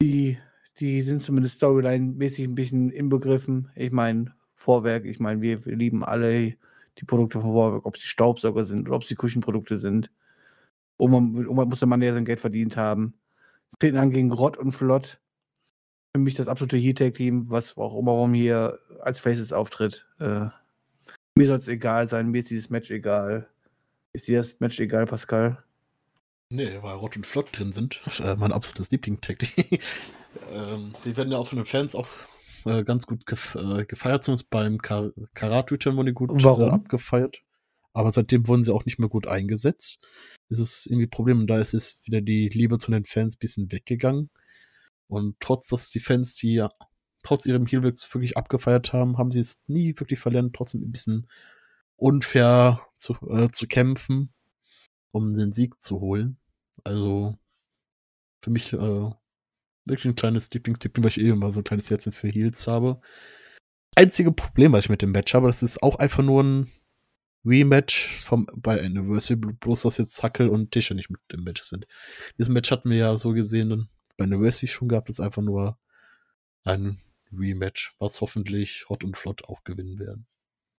die 0.00 0.38
die 0.80 1.02
sind 1.02 1.22
zumindest 1.22 1.56
Storyline-mäßig 1.56 2.44
ein 2.44 2.54
bisschen 2.54 2.90
inbegriffen. 2.90 3.70
Ich 3.76 3.92
meine, 3.92 4.34
Vorwerk, 4.54 5.04
ich 5.04 5.20
meine, 5.20 5.40
wir, 5.40 5.64
wir 5.64 5.76
lieben 5.76 6.04
alle 6.04 6.56
die 6.98 7.04
Produkte 7.06 7.40
von 7.40 7.52
Vorwerk, 7.52 7.86
ob 7.86 7.96
sie 7.96 8.06
Staubsauger 8.06 8.64
sind 8.64 8.88
oder 8.88 8.96
ob 8.96 9.04
sie 9.04 9.14
Küchenprodukte 9.14 9.78
sind. 9.78 10.10
Man 10.98 11.32
muss 11.32 11.80
der 11.80 11.88
Mann 11.88 12.02
ja 12.02 12.12
sein 12.12 12.24
Geld 12.24 12.40
verdient 12.40 12.76
haben. 12.76 13.14
Treten 13.78 13.96
an 13.96 14.10
gegen 14.10 14.32
Rott 14.32 14.56
und 14.56 14.72
Flott. 14.72 15.20
Für 16.14 16.20
mich 16.20 16.34
das 16.36 16.46
absolute 16.46 16.76
Heat-Tag-Team, 16.76 17.50
was 17.50 17.76
auch 17.76 17.98
immer 17.98 18.12
warum 18.12 18.34
hier 18.34 18.78
als 19.00 19.18
Faces 19.18 19.52
auftritt. 19.52 20.06
Äh, 20.20 20.46
mir 21.36 21.46
soll 21.46 21.58
es 21.58 21.66
egal 21.66 22.08
sein, 22.08 22.30
mir 22.30 22.38
ist 22.38 22.50
dieses 22.50 22.70
Match 22.70 22.90
egal. 22.90 23.48
Ist 24.12 24.28
dir 24.28 24.38
das 24.38 24.60
Match 24.60 24.78
egal, 24.78 25.06
Pascal? 25.06 25.63
Nee, 26.50 26.82
weil 26.82 26.94
Rott 26.96 27.16
und 27.16 27.26
Flott 27.26 27.56
drin 27.56 27.72
sind. 27.72 28.00
Äh, 28.20 28.36
mein 28.36 28.52
absolutes 28.52 28.90
Liebling-Tag. 28.90 29.38
ähm, 30.52 30.94
die 31.04 31.16
werden 31.16 31.32
ja 31.32 31.38
auch 31.38 31.48
von 31.48 31.56
den 31.56 31.66
Fans 31.66 31.94
auch 31.94 32.08
äh, 32.64 32.84
ganz 32.84 33.06
gut 33.06 33.26
gef 33.26 33.54
äh, 33.56 33.84
gefeiert, 33.84 34.24
zumindest 34.24 34.50
beim 34.50 34.78
Kar 34.78 35.10
Karat-Return 35.34 35.96
wurden 35.96 36.06
die 36.06 36.12
gut 36.12 36.30
Warum? 36.32 36.70
abgefeiert. 36.70 37.42
Aber 37.92 38.10
seitdem 38.10 38.48
wurden 38.48 38.62
sie 38.62 38.74
auch 38.74 38.84
nicht 38.84 38.98
mehr 38.98 39.08
gut 39.08 39.26
eingesetzt. 39.26 39.98
Das 40.48 40.58
ist 40.58 40.86
irgendwie 40.86 41.06
ein 41.06 41.10
Problem. 41.10 41.40
Und 41.40 41.46
da 41.46 41.58
ist 41.58 41.74
es 41.74 42.00
wieder 42.04 42.20
die 42.20 42.48
Liebe 42.48 42.78
zu 42.78 42.90
den 42.90 43.04
Fans 43.04 43.36
ein 43.36 43.38
bisschen 43.38 43.72
weggegangen. 43.72 44.30
Und 45.06 45.36
trotz, 45.40 45.68
dass 45.68 45.90
die 45.90 46.00
Fans, 46.00 46.34
die 46.34 46.54
ja 46.54 46.70
trotz 47.22 47.46
ihrem 47.46 47.66
Heelwork 47.66 47.96
wirklich 48.14 48.36
abgefeiert 48.36 48.92
haben, 48.92 49.16
haben 49.16 49.30
sie 49.30 49.38
es 49.38 49.62
nie 49.66 49.94
wirklich 49.96 50.18
verlernt, 50.18 50.54
trotzdem 50.56 50.82
ein 50.82 50.90
bisschen 50.90 51.26
unfair 51.96 52.80
zu, 52.96 53.14
äh, 53.28 53.48
zu 53.50 53.66
kämpfen 53.68 54.34
um 55.14 55.34
den 55.34 55.52
Sieg 55.52 55.80
zu 55.80 56.00
holen. 56.00 56.38
Also 56.82 57.38
für 58.42 58.50
mich 58.50 58.72
äh, 58.72 58.76
wirklich 59.86 60.04
ein 60.06 60.16
kleines 60.16 60.52
Lieblingstipp, 60.52 60.98
weil 60.98 61.06
ich 61.06 61.20
eh 61.20 61.28
immer 61.28 61.52
so 61.52 61.60
ein 61.60 61.64
kleines 61.64 61.88
Herzen 61.88 62.12
für 62.12 62.28
Heels 62.28 62.66
habe. 62.66 63.00
Einzige 63.94 64.32
Problem, 64.32 64.72
was 64.72 64.86
ich 64.86 64.90
mit 64.90 65.02
dem 65.02 65.12
Match 65.12 65.32
habe, 65.34 65.46
das 65.46 65.62
ist 65.62 65.82
auch 65.82 65.96
einfach 65.96 66.24
nur 66.24 66.42
ein 66.42 66.72
Rematch 67.44 68.24
vom, 68.24 68.46
bei 68.56 68.82
Anniversary, 68.82 69.36
bloß 69.36 69.82
dass 69.82 69.98
jetzt 69.98 70.20
Hackel 70.22 70.48
und 70.48 70.72
Tische 70.72 70.96
nicht 70.96 71.10
mit 71.10 71.20
im 71.32 71.44
Match 71.44 71.62
sind. 71.62 71.86
Dieses 72.36 72.48
Match 72.48 72.72
hatten 72.72 72.90
wir 72.90 72.96
ja 72.96 73.16
so 73.16 73.32
gesehen 73.32 73.88
bei 74.16 74.24
Anniversary 74.24 74.66
schon 74.66 74.88
gehabt, 74.88 75.10
ist 75.10 75.20
einfach 75.20 75.42
nur 75.42 75.78
ein 76.64 77.00
Rematch, 77.32 77.94
was 78.00 78.20
hoffentlich 78.20 78.88
Hot 78.88 79.04
und 79.04 79.16
Flott 79.16 79.44
auch 79.44 79.62
gewinnen 79.62 80.00
werden. 80.00 80.26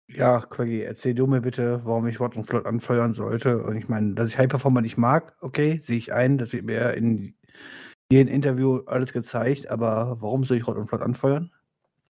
Ja, 0.09 0.41
Quaggy, 0.41 0.83
erzähl 0.83 1.15
du 1.15 1.27
mir 1.27 1.41
bitte, 1.41 1.81
warum 1.85 2.07
ich 2.07 2.21
Hot 2.21 2.37
und 2.37 2.47
Flott 2.47 2.67
anfeuern 2.67 3.15
sollte. 3.15 3.63
Und 3.63 3.77
ich 3.77 3.89
meine, 3.89 4.15
dass 4.15 4.29
ich 4.29 4.39
High 4.39 4.49
Performer 4.49 4.83
nicht 4.83 4.99
mag, 4.99 5.35
okay, 5.41 5.79
sehe 5.83 5.97
ich 5.97 6.13
ein, 6.13 6.37
das 6.39 6.53
wird 6.53 6.67
mir 6.67 6.93
in 6.95 7.35
jedem 8.11 8.33
Interview 8.33 8.83
alles 8.87 9.13
gezeigt, 9.13 9.71
aber 9.71 10.19
warum 10.21 10.45
soll 10.45 10.59
ich 10.59 10.67
Hot 10.67 10.77
und 10.77 10.89
Flott 10.89 11.03
anfeuern? 11.03 11.51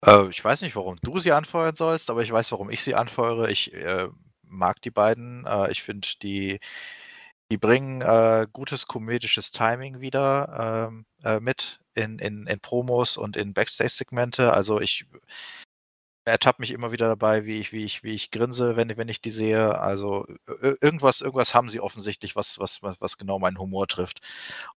Äh, 0.05 0.29
ich 0.31 0.43
weiß 0.45 0.63
nicht, 0.63 0.77
warum 0.77 0.97
du 1.03 1.19
sie 1.21 1.33
anfeuern 1.33 1.75
sollst, 1.75 2.11
aber 2.11 2.23
ich 2.23 2.33
weiß, 2.33 2.53
warum 2.53 2.71
ich 2.71 2.83
sie 2.83 2.95
anfeuere. 2.95 3.51
Ich 3.51 3.75
äh, 3.75 4.09
mag 4.45 4.81
die 4.83 4.91
beiden. 4.91 5.45
Äh, 5.47 5.71
ich 5.73 5.83
finde, 5.83 6.09
die, 6.23 6.61
die 7.51 7.59
bringen 7.59 8.01
äh, 8.03 8.47
gutes 8.53 8.87
komödisches 8.87 9.53
Timing 9.53 10.01
wieder 10.01 10.89
ähm, 10.91 11.07
äh, 11.25 11.41
mit 11.41 11.81
in, 11.95 12.19
in, 12.19 12.47
in 12.47 12.61
Promos 12.61 13.17
und 13.17 13.37
in 13.37 13.53
Backstage-Segmente. 13.55 14.53
Also 14.53 14.81
ich 14.81 15.07
ertappe 16.25 16.63
mich 16.63 16.71
immer 16.71 16.93
wieder 16.93 17.09
dabei, 17.09 17.45
wie 17.47 17.61
ich, 17.61 17.73
wie 17.73 17.85
ich, 17.85 18.03
wie 18.05 18.15
ich 18.15 18.31
grinse, 18.31 18.77
wenn, 18.77 18.97
wenn 18.97 19.09
ich 19.09 19.21
die 19.23 19.31
sehe. 19.31 19.79
Also 19.79 20.27
irgendwas, 20.81 21.21
irgendwas 21.21 21.55
haben 21.55 21.71
sie 21.71 21.81
offensichtlich, 21.81 22.37
was, 22.37 22.59
was, 22.59 22.81
was 22.83 23.19
genau 23.19 23.39
meinen 23.39 23.59
Humor 23.59 23.87
trifft. 23.89 24.21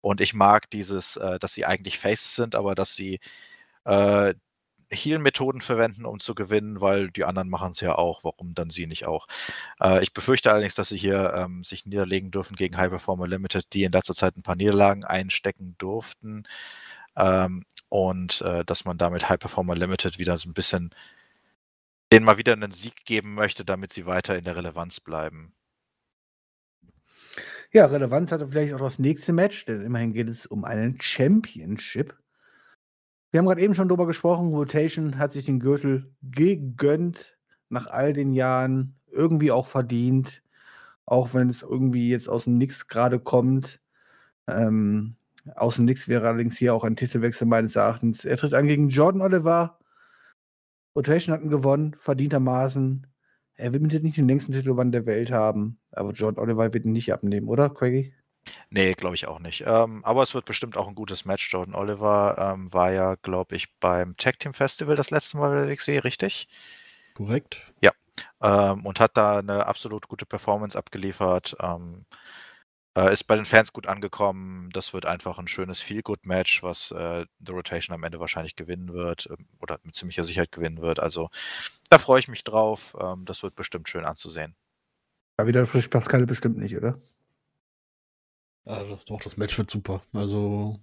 Und 0.02 0.22
ich 0.22 0.34
mag 0.34 0.70
dieses, 0.70 1.18
äh, 1.18 1.40
dass 1.40 1.54
sie 1.54 1.66
eigentlich 1.66 2.00
Faces 2.00 2.36
sind, 2.36 2.56
aber 2.56 2.76
dass 2.76 2.96
sie 2.96 3.20
äh, 3.86 4.34
Heal-Methoden 4.92 5.62
verwenden, 5.62 6.06
um 6.06 6.20
zu 6.20 6.36
gewinnen, 6.36 6.82
weil 6.82 7.12
die 7.12 7.26
anderen 7.26 7.50
machen 7.50 7.72
es 7.72 7.82
ja 7.82 7.96
auch. 7.96 8.24
Warum 8.24 8.54
dann 8.56 8.70
sie 8.70 8.88
nicht 8.88 9.06
auch? 9.06 9.28
Äh, 9.82 10.04
ich 10.04 10.14
befürchte 10.14 10.52
allerdings, 10.52 10.76
dass 10.76 10.90
sie 10.90 10.98
hier 10.98 11.34
ähm, 11.36 11.64
sich 11.64 11.86
niederlegen 11.86 12.32
dürfen 12.32 12.56
gegen 12.56 12.78
High 12.78 12.90
Performer 12.90 13.28
Limited, 13.28 13.74
die 13.74 13.84
in 13.84 13.92
letzter 13.92 14.14
Zeit 14.16 14.38
ein 14.38 14.44
paar 14.44 14.56
Niederlagen 14.56 15.04
einstecken 15.04 15.76
durften. 15.78 16.44
Ähm, 17.18 17.64
und 17.90 18.42
äh, 18.42 18.66
dass 18.66 18.86
man 18.86 18.98
damit 18.98 19.30
High 19.30 19.40
Performer 19.40 19.76
Limited 19.76 20.20
wieder 20.20 20.38
so 20.38 20.50
ein 20.50 20.54
bisschen 20.54 20.92
denen 22.14 22.28
mal 22.28 22.38
wieder 22.38 22.54
einen 22.54 22.72
Sieg 22.72 23.06
geben 23.06 23.34
möchte, 23.34 23.66
damit 23.66 23.92
sie 23.92 24.06
weiter 24.06 24.38
in 24.38 24.44
der 24.44 24.56
Relevanz 24.56 25.00
bleiben. 25.00 25.56
Ja, 27.72 27.88
Relevanz 27.88 28.32
hatte 28.32 28.48
vielleicht 28.48 28.72
auch 28.76 28.80
das 28.80 29.00
nächste 29.00 29.34
Match, 29.34 29.66
denn 29.66 29.82
immerhin 29.82 30.14
geht 30.14 30.30
es 30.30 30.46
um 30.46 30.64
einen 30.64 31.02
Championship. 31.02 32.16
Wir 33.32 33.40
haben 33.40 33.48
gerade 33.48 33.62
eben 33.62 33.74
schon 33.74 33.90
drüber 33.90 34.06
gesprochen, 34.06 34.54
Rotation 34.54 35.18
hat 35.18 35.32
sich 35.32 35.46
den 35.46 35.60
Gürtel 35.60 36.14
gegönnt, 36.22 37.36
nach 37.70 37.88
all 37.88 38.14
den 38.14 38.30
Jahren, 38.30 38.94
irgendwie 39.12 39.52
auch 39.52 39.66
verdient, 39.66 40.44
auch 41.08 41.34
wenn 41.34 41.50
es 41.50 41.64
irgendwie 41.64 42.12
jetzt 42.12 42.30
aus 42.30 42.44
dem 42.44 42.60
Nix 42.60 42.88
gerade 42.88 43.20
kommt. 43.20 43.80
Ähm, 44.48 45.16
aus 45.56 45.78
dem 45.78 45.86
Nix 45.86 46.08
wäre 46.08 46.28
allerdings 46.28 46.58
hier 46.58 46.76
auch 46.76 46.84
ein 46.84 46.96
Titelwechsel 46.96 47.48
meines 47.48 47.76
Erachtens. 47.76 48.24
Er 48.24 48.38
tritt 48.38 48.54
an 48.54 48.68
gegen 48.68 48.90
Jordan 48.90 49.22
Oliver. 49.24 49.80
Rotation 50.96 51.34
hat 51.34 51.42
ihn 51.42 51.50
gewonnen, 51.50 51.96
verdientermaßen. 52.00 53.08
Er 53.56 53.74
wird 53.74 53.84
nicht 53.84 54.18
den 54.18 54.28
längsten 54.28 54.52
Titelband 54.52 54.94
der 54.94 55.06
Welt 55.06 55.32
haben, 55.32 55.80
aber 55.92 56.12
Jordan 56.12 56.44
Oliver 56.44 56.74
wird 56.74 56.86
ihn 56.86 56.94
nicht 56.94 57.14
abnehmen, 57.14 57.48
oder, 57.48 57.70
Craigie? 57.70 58.14
Nee, 58.70 58.94
glaube 58.94 59.16
ich 59.16 59.28
auch 59.28 59.40
nicht. 59.40 59.64
Ähm, 59.66 60.04
aber 60.04 60.24
es 60.24 60.34
wird 60.34 60.46
bestimmt 60.46 60.76
auch 60.76 60.88
ein 60.88 60.96
gutes 60.96 61.26
Match. 61.26 61.52
Jordan 61.52 61.76
Oliver 61.76 62.36
ähm, 62.38 62.72
war 62.74 62.92
ja, 62.92 63.16
glaube 63.16 63.56
ich, 63.56 63.74
beim 63.80 64.18
Tag 64.18 64.40
Team 64.40 64.54
Festival 64.54 64.96
das 64.96 65.12
letzte 65.12 65.38
Mal 65.38 65.50
bei 65.50 65.66
der 65.66 65.76
DXE, 65.76 66.04
richtig? 66.04 66.48
Korrekt. 67.14 67.62
Ja. 67.82 67.92
Ähm, 68.42 68.86
und 68.86 69.00
hat 69.00 69.16
da 69.16 69.40
eine 69.40 69.66
absolut 69.66 70.08
gute 70.08 70.26
Performance 70.26 70.78
abgeliefert. 70.78 71.56
Äh, 72.96 73.12
ist 73.12 73.24
bei 73.24 73.36
den 73.36 73.46
Fans 73.46 73.74
gut 73.74 73.88
angekommen. 73.88 74.70
Das 74.72 74.94
wird 74.94 75.06
einfach 75.06 75.40
ein 75.40 75.48
schönes 75.48 75.82
Feel-Good-Match, 75.82 76.62
was 76.62 76.92
äh, 76.92 77.26
The 77.46 77.52
Rotation 77.52 77.96
am 77.96 78.04
Ende 78.04 78.20
wahrscheinlich 78.20 78.56
gewinnen 78.56 78.94
wird 78.94 79.28
ähm, 79.32 79.48
oder 79.60 79.80
mit 79.84 79.96
ziemlicher 79.96 80.24
Sicherheit 80.24 80.52
gewinnen 80.52 80.82
wird. 80.82 81.00
Also 81.00 81.30
da 81.90 81.98
freue 81.98 82.20
ich 82.20 82.28
mich 82.28 82.44
drauf. 82.44 82.96
Ähm, 83.00 83.26
das 83.26 83.42
wird 83.42 83.56
bestimmt 83.56 83.90
schön 83.90 84.06
anzusehen. 84.06 84.56
Aber 85.38 85.48
wieder 85.48 85.66
spricht 85.66 85.90
Pascal 85.90 86.26
bestimmt 86.28 86.58
nicht, 86.58 86.78
oder? 86.78 87.00
Ja, 88.66 88.84
das, 88.84 89.06
doch, 89.06 89.22
das 89.22 89.38
Match 89.38 89.58
wird 89.58 89.70
super. 89.70 90.04
Also. 90.14 90.80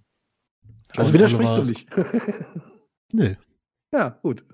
Also 0.97 1.15
widersprichst 1.15 1.57
du 1.57 1.63
nicht. 1.63 1.89
nee. 3.13 3.37
Ja, 3.93 4.11
gut. 4.23 4.45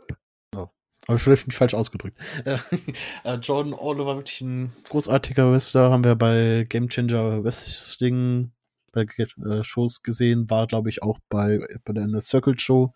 Habe 1.06 1.18
ich 1.18 1.22
vielleicht 1.22 1.46
nicht 1.46 1.56
falsch 1.56 1.74
ausgedrückt. 1.74 2.18
äh, 2.44 3.34
Jordan 3.36 3.74
Oliver 3.74 4.06
war 4.06 4.16
wirklich 4.16 4.40
ein 4.40 4.72
großartiger 4.88 5.52
Wrestler. 5.52 5.90
Haben 5.90 6.04
wir 6.04 6.16
bei 6.16 6.66
Game 6.68 6.88
Changer 6.88 7.44
Wrestling 7.44 8.52
bei 8.92 9.02
äh, 9.02 9.62
Shows 9.62 10.02
gesehen. 10.02 10.50
War, 10.50 10.66
glaube 10.66 10.88
ich, 10.88 11.02
auch 11.02 11.20
bei, 11.28 11.60
bei 11.84 11.92
der 11.92 12.20
Circle 12.20 12.58
Show. 12.58 12.92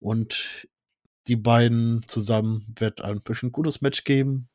Und 0.00 0.68
die 1.26 1.36
beiden 1.36 2.06
zusammen 2.06 2.66
wird 2.78 3.00
ein 3.00 3.22
bisschen 3.22 3.52
gutes 3.52 3.80
Match 3.80 4.04
geben. 4.04 4.50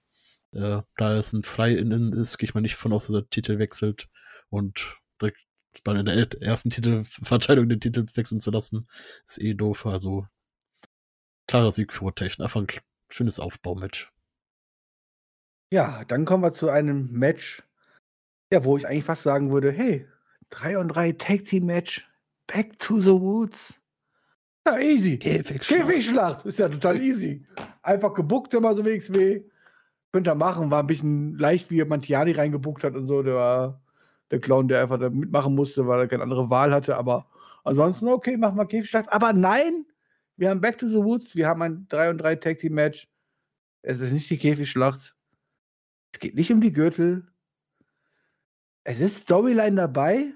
Äh, 0.52 0.82
da 0.98 1.18
es 1.18 1.34
ein 1.34 1.44
Fly-In 1.44 2.14
ist, 2.14 2.38
gehe 2.38 2.48
ich 2.48 2.54
mal 2.54 2.62
nicht 2.62 2.76
von 2.76 2.94
aus, 2.94 3.08
dass 3.08 3.14
der 3.14 3.30
Titel 3.30 3.58
wechselt. 3.58 4.10
Und 4.50 4.98
direkt 5.20 5.40
bei 5.84 5.94
der 5.94 6.42
ersten 6.42 6.70
Titelverteilung 6.70 7.68
den 7.70 7.80
Titel 7.80 8.06
wechseln 8.14 8.40
zu 8.40 8.52
lassen, 8.52 8.88
ist 9.26 9.42
eh 9.42 9.56
doof. 9.56 9.88
Also 9.88 10.28
klarer 11.50 11.72
Sieg 11.72 11.92
für 11.92 12.06
Rotation. 12.06 12.44
Einfach 12.44 12.62
ein 12.62 12.68
schönes 13.12 13.40
Aufbaumatch. 13.40 14.12
Ja, 15.74 16.06
dann 16.06 16.26
kommen 16.26 16.44
wir 16.44 16.54
zu 16.54 16.70
einem 16.70 17.12
Match, 17.12 17.64
ja, 18.54 18.64
wo 18.64 18.78
ich 18.78 18.88
eigentlich 18.88 19.04
fast 19.04 19.24
sagen 19.24 19.52
würde, 19.52 19.72
hey, 19.72 20.08
3 20.52 20.78
und 20.78 20.90
3 20.90 21.14
Tag 21.14 21.46
Team 21.46 21.66
Match, 21.66 22.08
Back 22.48 22.78
to 22.80 23.00
the 23.00 23.10
Woods. 23.10 23.80
Ja, 24.68 24.80
easy. 24.80 25.18
Käfigschlacht. 25.18 25.82
Käfigschlacht, 25.82 26.46
ist 26.46 26.60
ja 26.60 26.70
total 26.70 27.02
easy. 27.02 27.46
Einfach 27.82 28.14
gebuckt 28.14 28.54
immer 28.54 28.76
so 28.76 28.86
WXW. 28.86 29.44
Könnt 30.12 30.28
ihr 30.28 30.36
machen, 30.36 30.70
war 30.70 30.82
ein 30.82 30.88
bisschen 30.88 31.38
leicht, 31.38 31.72
wie 31.72 31.84
Mantiani 31.84 32.32
reingebuckt 32.32 32.84
hat 32.84 32.96
und 32.96 33.08
so. 33.08 33.24
Der 33.24 33.36
war 33.36 33.82
der 34.30 34.40
Clown, 34.40 34.68
der 34.68 34.82
einfach 34.82 35.00
da 35.00 35.10
mitmachen 35.10 35.56
musste, 35.56 35.88
weil 35.88 36.02
er 36.02 36.08
keine 36.08 36.24
andere 36.24 36.50
Wahl 36.52 36.72
hatte. 36.72 36.96
Aber 36.96 37.28
ansonsten, 37.64 38.08
okay, 38.08 38.38
machen 38.38 38.58
wir 38.58 38.68
Käfigschlacht. 38.68 39.12
Aber 39.12 39.34
nein, 39.34 39.86
wir 40.40 40.50
haben 40.50 40.62
Back 40.62 40.78
to 40.78 40.88
the 40.88 40.96
Woods, 40.96 41.36
wir 41.36 41.48
haben 41.48 41.62
ein 41.62 41.86
3 41.90 42.12
und 42.12 42.18
3 42.20 42.36
Tag 42.36 42.60
Team 42.60 42.74
Match. 42.74 43.10
Es 43.82 44.00
ist 44.00 44.14
nicht 44.14 44.30
die 44.30 44.38
Käfigschlacht. 44.38 45.16
Es 46.14 46.20
geht 46.20 46.36
nicht 46.36 46.52
um 46.52 46.62
die 46.62 46.72
Gürtel. 46.72 47.28
Es 48.86 49.00
ist 49.02 49.24
Storyline 49.24 49.76
dabei. 49.76 50.34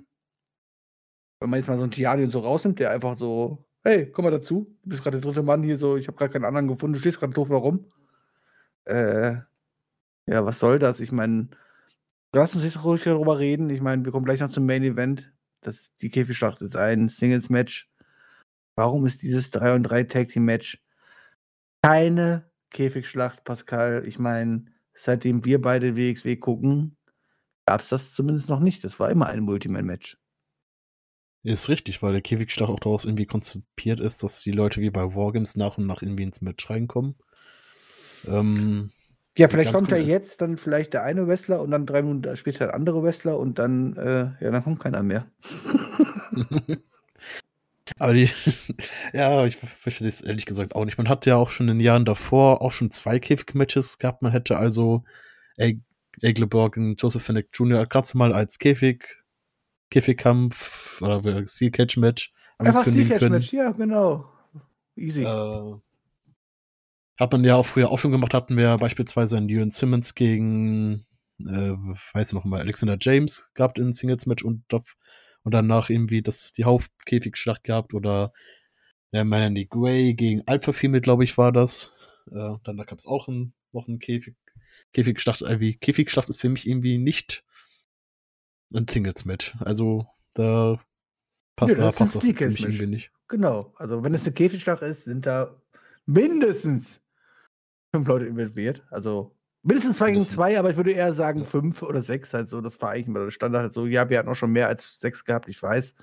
Wenn 1.40 1.50
man 1.50 1.60
jetzt 1.60 1.68
mal 1.68 1.78
so 1.78 1.84
einen 1.84 1.92
Tiani 1.92 2.30
so 2.30 2.40
rausnimmt, 2.40 2.80
der 2.80 2.92
einfach 2.92 3.18
so, 3.18 3.66
hey, 3.84 4.12
komm 4.12 4.26
mal 4.26 4.32
dazu. 4.32 4.78
Du 4.84 4.90
bist 4.90 5.04
gerade 5.04 5.20
der 5.20 5.26
dritte 5.26 5.44
Mann 5.44 5.64
hier 5.64 5.78
so, 5.78 5.96
ich 5.96 6.08
habe 6.08 6.18
gerade 6.18 6.34
keinen 6.34 6.46
anderen 6.46 6.68
gefunden, 6.68 6.94
du 6.94 7.00
stehst 7.00 7.20
gerade 7.20 7.34
doof 7.34 7.50
warum. 7.50 7.90
Äh, 8.86 9.36
ja, 10.26 10.46
was 10.46 10.60
soll 10.60 10.80
das? 10.80 11.00
Ich 11.00 11.14
meine, 11.14 11.48
lass 12.34 12.56
uns 12.56 12.66
nicht 12.66 12.84
ruhig 12.84 13.04
darüber 13.04 13.40
reden. 13.40 13.70
Ich 13.70 13.82
meine, 13.82 14.04
wir 14.04 14.12
kommen 14.12 14.26
gleich 14.26 14.42
noch 14.42 14.50
zum 14.50 14.66
Main 14.66 14.84
Event. 14.84 15.34
Das, 15.62 15.96
die 15.96 16.10
Käfigschlacht 16.10 16.62
ist 16.62 16.76
ein 16.76 17.08
Singles-Match 17.08 17.93
Warum 18.76 19.06
ist 19.06 19.22
dieses 19.22 19.52
3 19.52 19.76
und 19.76 19.84
3 19.84 20.04
Tag 20.04 20.28
Team 20.30 20.46
Match 20.46 20.82
keine 21.82 22.50
Käfigschlacht, 22.72 23.44
Pascal? 23.44 24.08
Ich 24.08 24.18
meine, 24.18 24.66
seitdem 24.96 25.46
wir 25.46 25.62
beide 25.62 25.96
WXW 25.96 26.38
gucken, 26.38 26.98
gab 27.66 27.82
es 27.82 27.90
das 27.90 28.14
zumindest 28.14 28.50
noch 28.50 28.60
nicht. 28.60 28.84
Das 28.84 29.00
war 29.00 29.12
immer 29.12 29.28
ein 29.28 29.42
Multiman-Match. 29.42 30.18
Ist 31.44 31.68
richtig, 31.70 32.02
weil 32.02 32.14
der 32.14 32.22
Käfigschlacht 32.22 32.72
auch 32.72 32.80
daraus 32.80 33.06
irgendwie 33.06 33.26
konzipiert 33.26 34.00
ist, 34.00 34.24
dass 34.24 34.42
die 34.42 34.52
Leute 34.52 34.80
wie 34.82 34.90
bei 34.90 35.14
Wargames 35.14 35.58
nach 35.58 35.78
und 35.78 35.86
nach 35.86 36.02
irgendwie 36.02 36.24
ins 36.24 36.42
Match 36.42 36.70
reinkommen. 36.70 37.16
Ähm, 38.26 38.92
ja, 39.38 39.50
vielleicht 39.50 39.74
kommt 39.74 39.92
ja 39.92 39.98
jetzt 39.98 40.40
dann 40.40 40.58
vielleicht 40.58 40.94
der 40.94 41.04
eine 41.04 41.28
Wrestler 41.28 41.62
und 41.62 41.72
dann 41.72 41.86
drei 41.86 42.02
Minuten 42.02 42.38
später 42.38 42.68
der 42.68 42.74
andere 42.76 43.04
Wrestler 43.04 43.38
und 43.38 43.60
dann, 43.60 43.94
äh, 43.98 44.32
ja, 44.40 44.52
dann 44.52 44.64
kommt 44.64 44.80
keiner 44.80 45.04
mehr. 45.04 45.30
Aber 48.00 48.14
die, 48.14 48.30
ja, 49.14 49.46
ich 49.46 49.58
verstehe 49.58 50.08
das 50.08 50.22
ehrlich 50.22 50.46
gesagt 50.46 50.76
auch 50.76 50.86
nicht. 50.86 50.98
Man 50.98 51.10
hat 51.10 51.26
ja 51.26 51.36
auch 51.36 51.52
schon 51.52 51.68
in 51.68 51.78
den 51.78 51.86
Jahren 51.86 52.06
davor 52.06 52.62
auch 52.62 52.72
schon 52.72 52.92
zwei 52.92 53.20
Käfig-Matches 53.20 53.98
gehabt. 53.98 54.22
Man 54.22 54.32
hätte 54.32 54.58
also 54.58 55.04
Egleborg 56.22 56.78
und 56.78 57.02
Joseph 57.02 57.24
Fennec 57.24 57.50
Jr. 57.54 57.86
ganz 57.86 58.14
mal 58.14 58.34
als 58.34 58.60
Käfig, 58.60 59.24
Käfigkampf 59.90 61.02
oder 61.02 61.48
Steel 61.48 61.72
Catch 61.72 61.98
Match. 61.98 62.34
Einfach 62.58 62.84
Steel 62.84 63.08
Catch 63.08 63.30
Match, 63.30 63.54
ja, 63.54 63.72
genau. 63.72 64.30
Easy. 64.96 65.24
Äh, 65.24 65.74
hat 67.20 67.32
man 67.32 67.44
ja 67.44 67.56
auch 67.56 67.66
früher 67.66 67.90
auch 67.92 68.00
schon 68.00 68.12
gemacht, 68.12 68.34
hatten 68.34 68.58
wir 68.58 68.78
beispielsweise 68.78 69.38
einen 69.38 69.50
Ewan 69.50 69.70
Simmons 69.70 70.16
gegen 70.16 71.06
äh, 71.40 71.76
weiß 72.14 72.30
ich 72.30 72.34
noch 72.34 72.46
mal, 72.46 72.60
Alexander 72.60 72.98
James 73.00 73.52
gehabt 73.54 73.80
im 73.80 73.92
Singles-Match 73.92 74.44
und, 74.44 74.64
und 75.44 75.54
danach 75.54 75.90
irgendwie 75.90 76.22
das, 76.22 76.54
die 76.54 76.64
Hauptkäfigschlacht 76.66 77.64
gehabt 77.64 77.94
oder 77.94 78.34
ja, 79.12 79.24
Melanie 79.24 79.68
Gray 79.68 80.14
gegen 80.14 80.42
Alpha 80.48 80.72
Female, 80.72 81.02
glaube 81.02 81.24
ich, 81.24 81.38
war 81.38 81.52
das. 81.52 81.92
Äh, 82.32 82.56
dann 82.64 82.78
da 82.78 82.84
gab 82.84 82.98
es 82.98 83.06
auch 83.06 83.28
ein, 83.28 83.54
noch 83.72 83.88
ein 83.88 84.00
Käfig, 84.00 84.36
Käfigschlacht. 84.94 85.42
Irgendwie, 85.42 85.76
Käfigschlacht 85.76 86.30
ist 86.30 86.40
für 86.42 86.50
mich 86.50 86.68
irgendwie 86.68 86.98
nicht 86.98 87.44
ein 88.74 88.88
Singles-Match. 88.88 89.56
Also 89.60 90.08
da 90.34 90.80
passt, 91.56 91.74
Ja, 91.74 91.78
da 91.78 91.92
passt 91.92 92.16
das 92.16 92.26
für 92.26 92.48
mich 92.50 92.62
irgendwie 92.62 92.88
nicht. 92.88 93.12
Genau. 93.28 93.74
Also 93.78 94.04
wenn 94.04 94.14
es 94.14 94.24
eine 94.24 94.34
Käfigschlacht 94.34 94.82
ist, 94.82 95.04
sind 95.04 95.26
da 95.26 95.62
mindestens 96.06 97.02
fünf 97.94 98.08
Leute 98.08 98.26
involviert. 98.26 98.84
Also 98.90 99.36
mindestens 99.64 99.98
zwei 99.98 100.12
gegen 100.12 100.28
zwei, 100.28 100.60
aber 100.60 100.70
ich 100.70 100.78
würde 100.78 100.92
eher 100.92 101.14
sagen 101.14 101.46
fünf 101.46 101.82
oder 101.82 102.02
sechs 102.02 102.34
halt 102.34 102.50
so. 102.50 102.62
Das 102.62 102.82
war 102.82 102.92
eigentlich 102.92 103.08
immer 103.08 103.26
der 103.26 103.32
Standard 103.32 103.64
halt 103.64 103.74
so. 103.74 103.86
Ja, 103.88 104.10
wir 104.10 104.20
hatten 104.20 104.30
auch 104.30 104.36
schon 104.36 104.52
mehr 104.52 104.68
als 104.68 105.00
sechs 105.00 105.26
gehabt, 105.26 105.50
ich 105.50 105.62
weiß. 105.62 105.96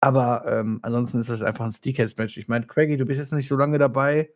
Aber 0.00 0.44
ähm, 0.48 0.80
ansonsten 0.82 1.20
ist 1.20 1.30
das 1.30 1.42
einfach 1.42 1.64
ein 1.64 1.72
Steakhouse-Match. 1.72 2.36
Ich 2.36 2.48
meine, 2.48 2.66
Craigie, 2.66 2.96
du 2.96 3.06
bist 3.06 3.20
jetzt 3.20 3.32
noch 3.32 3.36
nicht 3.36 3.48
so 3.48 3.56
lange 3.56 3.78
dabei. 3.78 4.30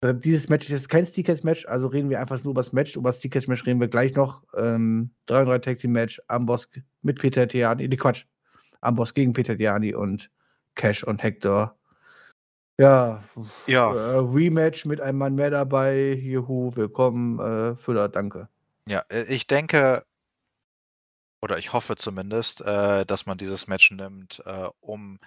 Äh, 0.00 0.14
dieses 0.14 0.48
Match 0.48 0.66
ist 0.66 0.72
jetzt 0.72 0.88
kein 0.88 1.06
Steakhouse-Match, 1.06 1.66
also 1.66 1.86
reden 1.86 2.10
wir 2.10 2.20
einfach 2.20 2.42
nur 2.42 2.52
über 2.52 2.62
das 2.62 2.72
Match. 2.72 2.96
Über 2.96 3.10
das 3.10 3.18
Steakhouse-Match 3.18 3.66
reden 3.66 3.80
wir 3.80 3.88
gleich 3.88 4.14
noch. 4.14 4.42
Ähm, 4.56 5.10
3-3 5.28 5.58
Tag 5.60 5.78
Team 5.78 5.92
Match, 5.92 6.20
Amboss 6.28 6.68
mit 7.02 7.20
Peter 7.20 7.46
Tiani, 7.46 7.88
nee, 7.88 7.96
Quatsch. 7.96 8.24
Amboss 8.80 9.14
gegen 9.14 9.32
Peter 9.32 9.56
Tiani 9.56 9.94
und 9.94 10.30
Cash 10.74 11.04
und 11.04 11.22
Hector. 11.22 11.78
Ja, 12.82 13.22
Ja. 13.68 13.94
Äh, 13.94 14.18
Rematch 14.18 14.86
mit 14.86 15.00
einem 15.00 15.18
Mann 15.18 15.36
mehr 15.36 15.50
dabei. 15.50 16.14
Juhu, 16.14 16.74
willkommen, 16.74 17.38
äh, 17.38 17.76
Füller, 17.76 18.08
danke. 18.08 18.48
Ja, 18.88 19.04
äh, 19.08 19.22
ich 19.32 19.46
denke, 19.46 20.04
oder 21.42 21.58
ich 21.58 21.72
hoffe 21.72 21.94
zumindest, 21.94 22.60
äh, 22.62 23.06
dass 23.06 23.24
man 23.24 23.38
dieses 23.38 23.68
Match 23.68 23.92
nimmt, 23.92 24.42
äh, 24.46 24.68
um 24.80 25.20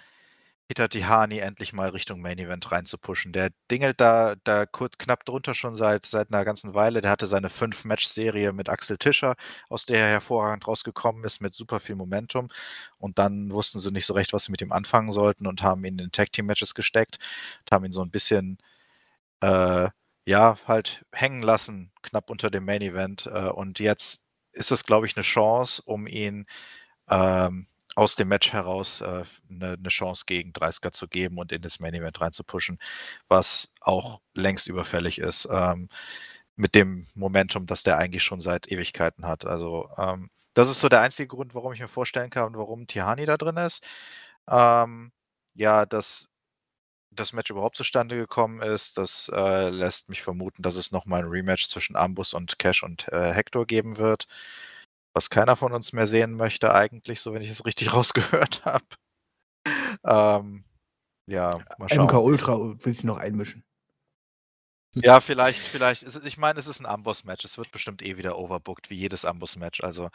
Peter 0.68 0.90
Tihani 0.90 1.40
endlich 1.40 1.74
mal 1.74 1.90
Richtung 1.90 2.22
Main 2.22 2.40
Event 2.40 2.72
reinzupushen. 2.72 3.34
Der 3.34 3.50
dingelt 3.70 4.02
da, 4.02 4.36
da 4.44 4.66
kurz 4.66 4.98
knapp 4.98 5.24
drunter 5.24 5.54
schon 5.54 5.76
seit, 5.76 6.06
seit 6.06 6.32
einer 6.34 6.44
ganzen 6.44 6.74
Weile. 6.74 7.02
Der 7.02 7.12
hatte 7.12 7.28
seine 7.28 7.50
Fünf-Match-Serie 7.52 8.52
mit 8.52 8.68
Axel 8.70 8.98
Tischer, 8.98 9.36
aus 9.70 9.86
der 9.86 10.00
er 10.00 10.08
hervorragend 10.08 10.68
rausgekommen 10.68 11.24
ist, 11.24 11.40
mit 11.42 11.54
super 11.54 11.80
viel 11.80 11.96
Momentum. 11.96 12.50
Und 12.98 13.20
dann 13.20 13.52
wussten 13.52 13.80
sie 13.80 13.92
nicht 13.92 14.08
so 14.08 14.14
recht, 14.14 14.34
was 14.34 14.46
sie 14.46 14.52
mit 14.52 14.62
ihm 14.62 14.72
anfangen 14.72 15.12
sollten 15.12 15.46
und 15.48 15.62
haben 15.62 15.86
ihn 15.86 16.00
in 16.00 16.12
Tag-Team-Matches 16.12 16.74
gesteckt 16.74 17.18
und 17.62 17.72
haben 17.72 17.86
ihn 17.86 17.92
so 17.92 18.02
ein 18.02 18.12
bisschen 18.12 18.58
äh, 19.42 19.90
ja, 20.26 20.58
halt 20.68 21.06
hängen 21.14 21.44
lassen, 21.44 21.92
knapp 22.02 22.30
unter 22.30 22.50
dem 22.50 22.66
Main 22.66 22.82
Event. 22.82 23.28
Äh, 23.28 23.50
und 23.50 23.80
jetzt 23.80 24.26
ist 24.54 24.72
das, 24.72 24.86
glaube 24.86 25.06
ich, 25.08 25.16
eine 25.18 25.24
Chance, 25.24 25.82
um 25.86 26.08
ihn 26.08 26.46
ähm, 27.10 27.68
aus 27.96 28.16
dem 28.16 28.28
Match 28.30 28.54
heraus 28.54 29.02
äh, 29.02 29.24
eine, 29.50 29.74
eine 29.74 29.90
Chance 29.90 30.24
gegen 30.28 30.52
30er 30.54 30.92
zu 30.92 31.08
geben 31.08 31.38
und 31.38 31.52
in 31.52 31.62
das 31.62 31.80
Main 31.80 31.94
Event 31.94 32.20
reinzupushen, 32.22 32.78
was 33.30 33.74
auch 33.82 34.22
längst 34.34 34.68
überfällig 34.68 35.20
ist. 35.20 35.48
Ähm, 35.52 35.90
mit 36.56 36.76
dem 36.76 37.08
Momentum, 37.16 37.66
das 37.68 37.84
der 37.84 37.98
eigentlich 37.98 38.24
schon 38.24 38.40
seit 38.42 38.72
Ewigkeiten 38.72 39.28
hat. 39.28 39.46
Also 39.46 39.90
ähm, 39.98 40.30
das 40.54 40.70
ist 40.70 40.80
so 40.80 40.90
der 40.90 41.02
einzige 41.02 41.28
Grund, 41.28 41.54
warum 41.56 41.74
ich 41.74 41.82
mir 41.82 41.88
vorstellen 41.90 42.30
kann, 42.30 42.56
warum 42.56 42.88
Tihani 42.88 43.26
da 43.26 43.38
drin 43.38 43.58
ist. 43.58 43.84
Ähm, 44.50 45.12
ja, 45.56 45.86
dass 45.86 46.28
das 47.12 47.34
Match 47.34 47.50
überhaupt 47.52 47.78
zustande 47.78 48.18
gekommen 48.18 48.62
ist, 48.62 48.98
das 48.98 49.30
äh, 49.34 49.70
lässt 49.70 50.10
mich 50.10 50.22
vermuten, 50.22 50.62
dass 50.62 50.76
es 50.76 50.92
nochmal 50.92 51.22
ein 51.24 51.30
Rematch 51.30 51.68
zwischen 51.70 51.96
Ambus 51.96 52.34
und 52.34 52.60
Cash 52.60 52.84
und 52.84 53.08
äh, 53.10 53.34
Hector 53.34 53.66
geben 53.66 53.98
wird. 53.98 54.28
Was 55.16 55.30
keiner 55.30 55.56
von 55.56 55.72
uns 55.72 55.94
mehr 55.94 56.08
sehen 56.08 56.34
möchte, 56.34 56.74
eigentlich, 56.74 57.22
so 57.22 57.34
wenn 57.34 57.42
ich 57.42 57.50
es 57.50 57.66
richtig 57.66 57.94
rausgehört 57.94 58.66
habe. 58.66 58.86
Ähm, 60.04 60.66
ja, 61.28 61.60
mal 61.80 61.90
schauen. 61.90 62.06
MK 62.06 62.14
Ultra 62.16 62.58
will 62.58 62.94
ich 62.94 63.04
noch 63.04 63.18
einmischen. 63.18 63.64
Ja, 64.94 65.20
vielleicht, 65.20 65.60
vielleicht. 65.60 66.04
ist 66.04 66.26
Ich 66.26 66.38
meine, 66.38 66.60
es 66.60 66.68
ist 66.68 66.80
ein 66.80 66.86
Amboss-Match. 66.86 67.44
Es 67.44 67.58
wird 67.58 67.72
bestimmt 67.72 68.02
eh 68.02 68.18
wieder 68.18 68.38
overbooked, 68.38 68.90
wie 68.90 68.96
jedes 68.96 69.26
Amboss-Match. 69.26 69.82
Also, 69.82 70.10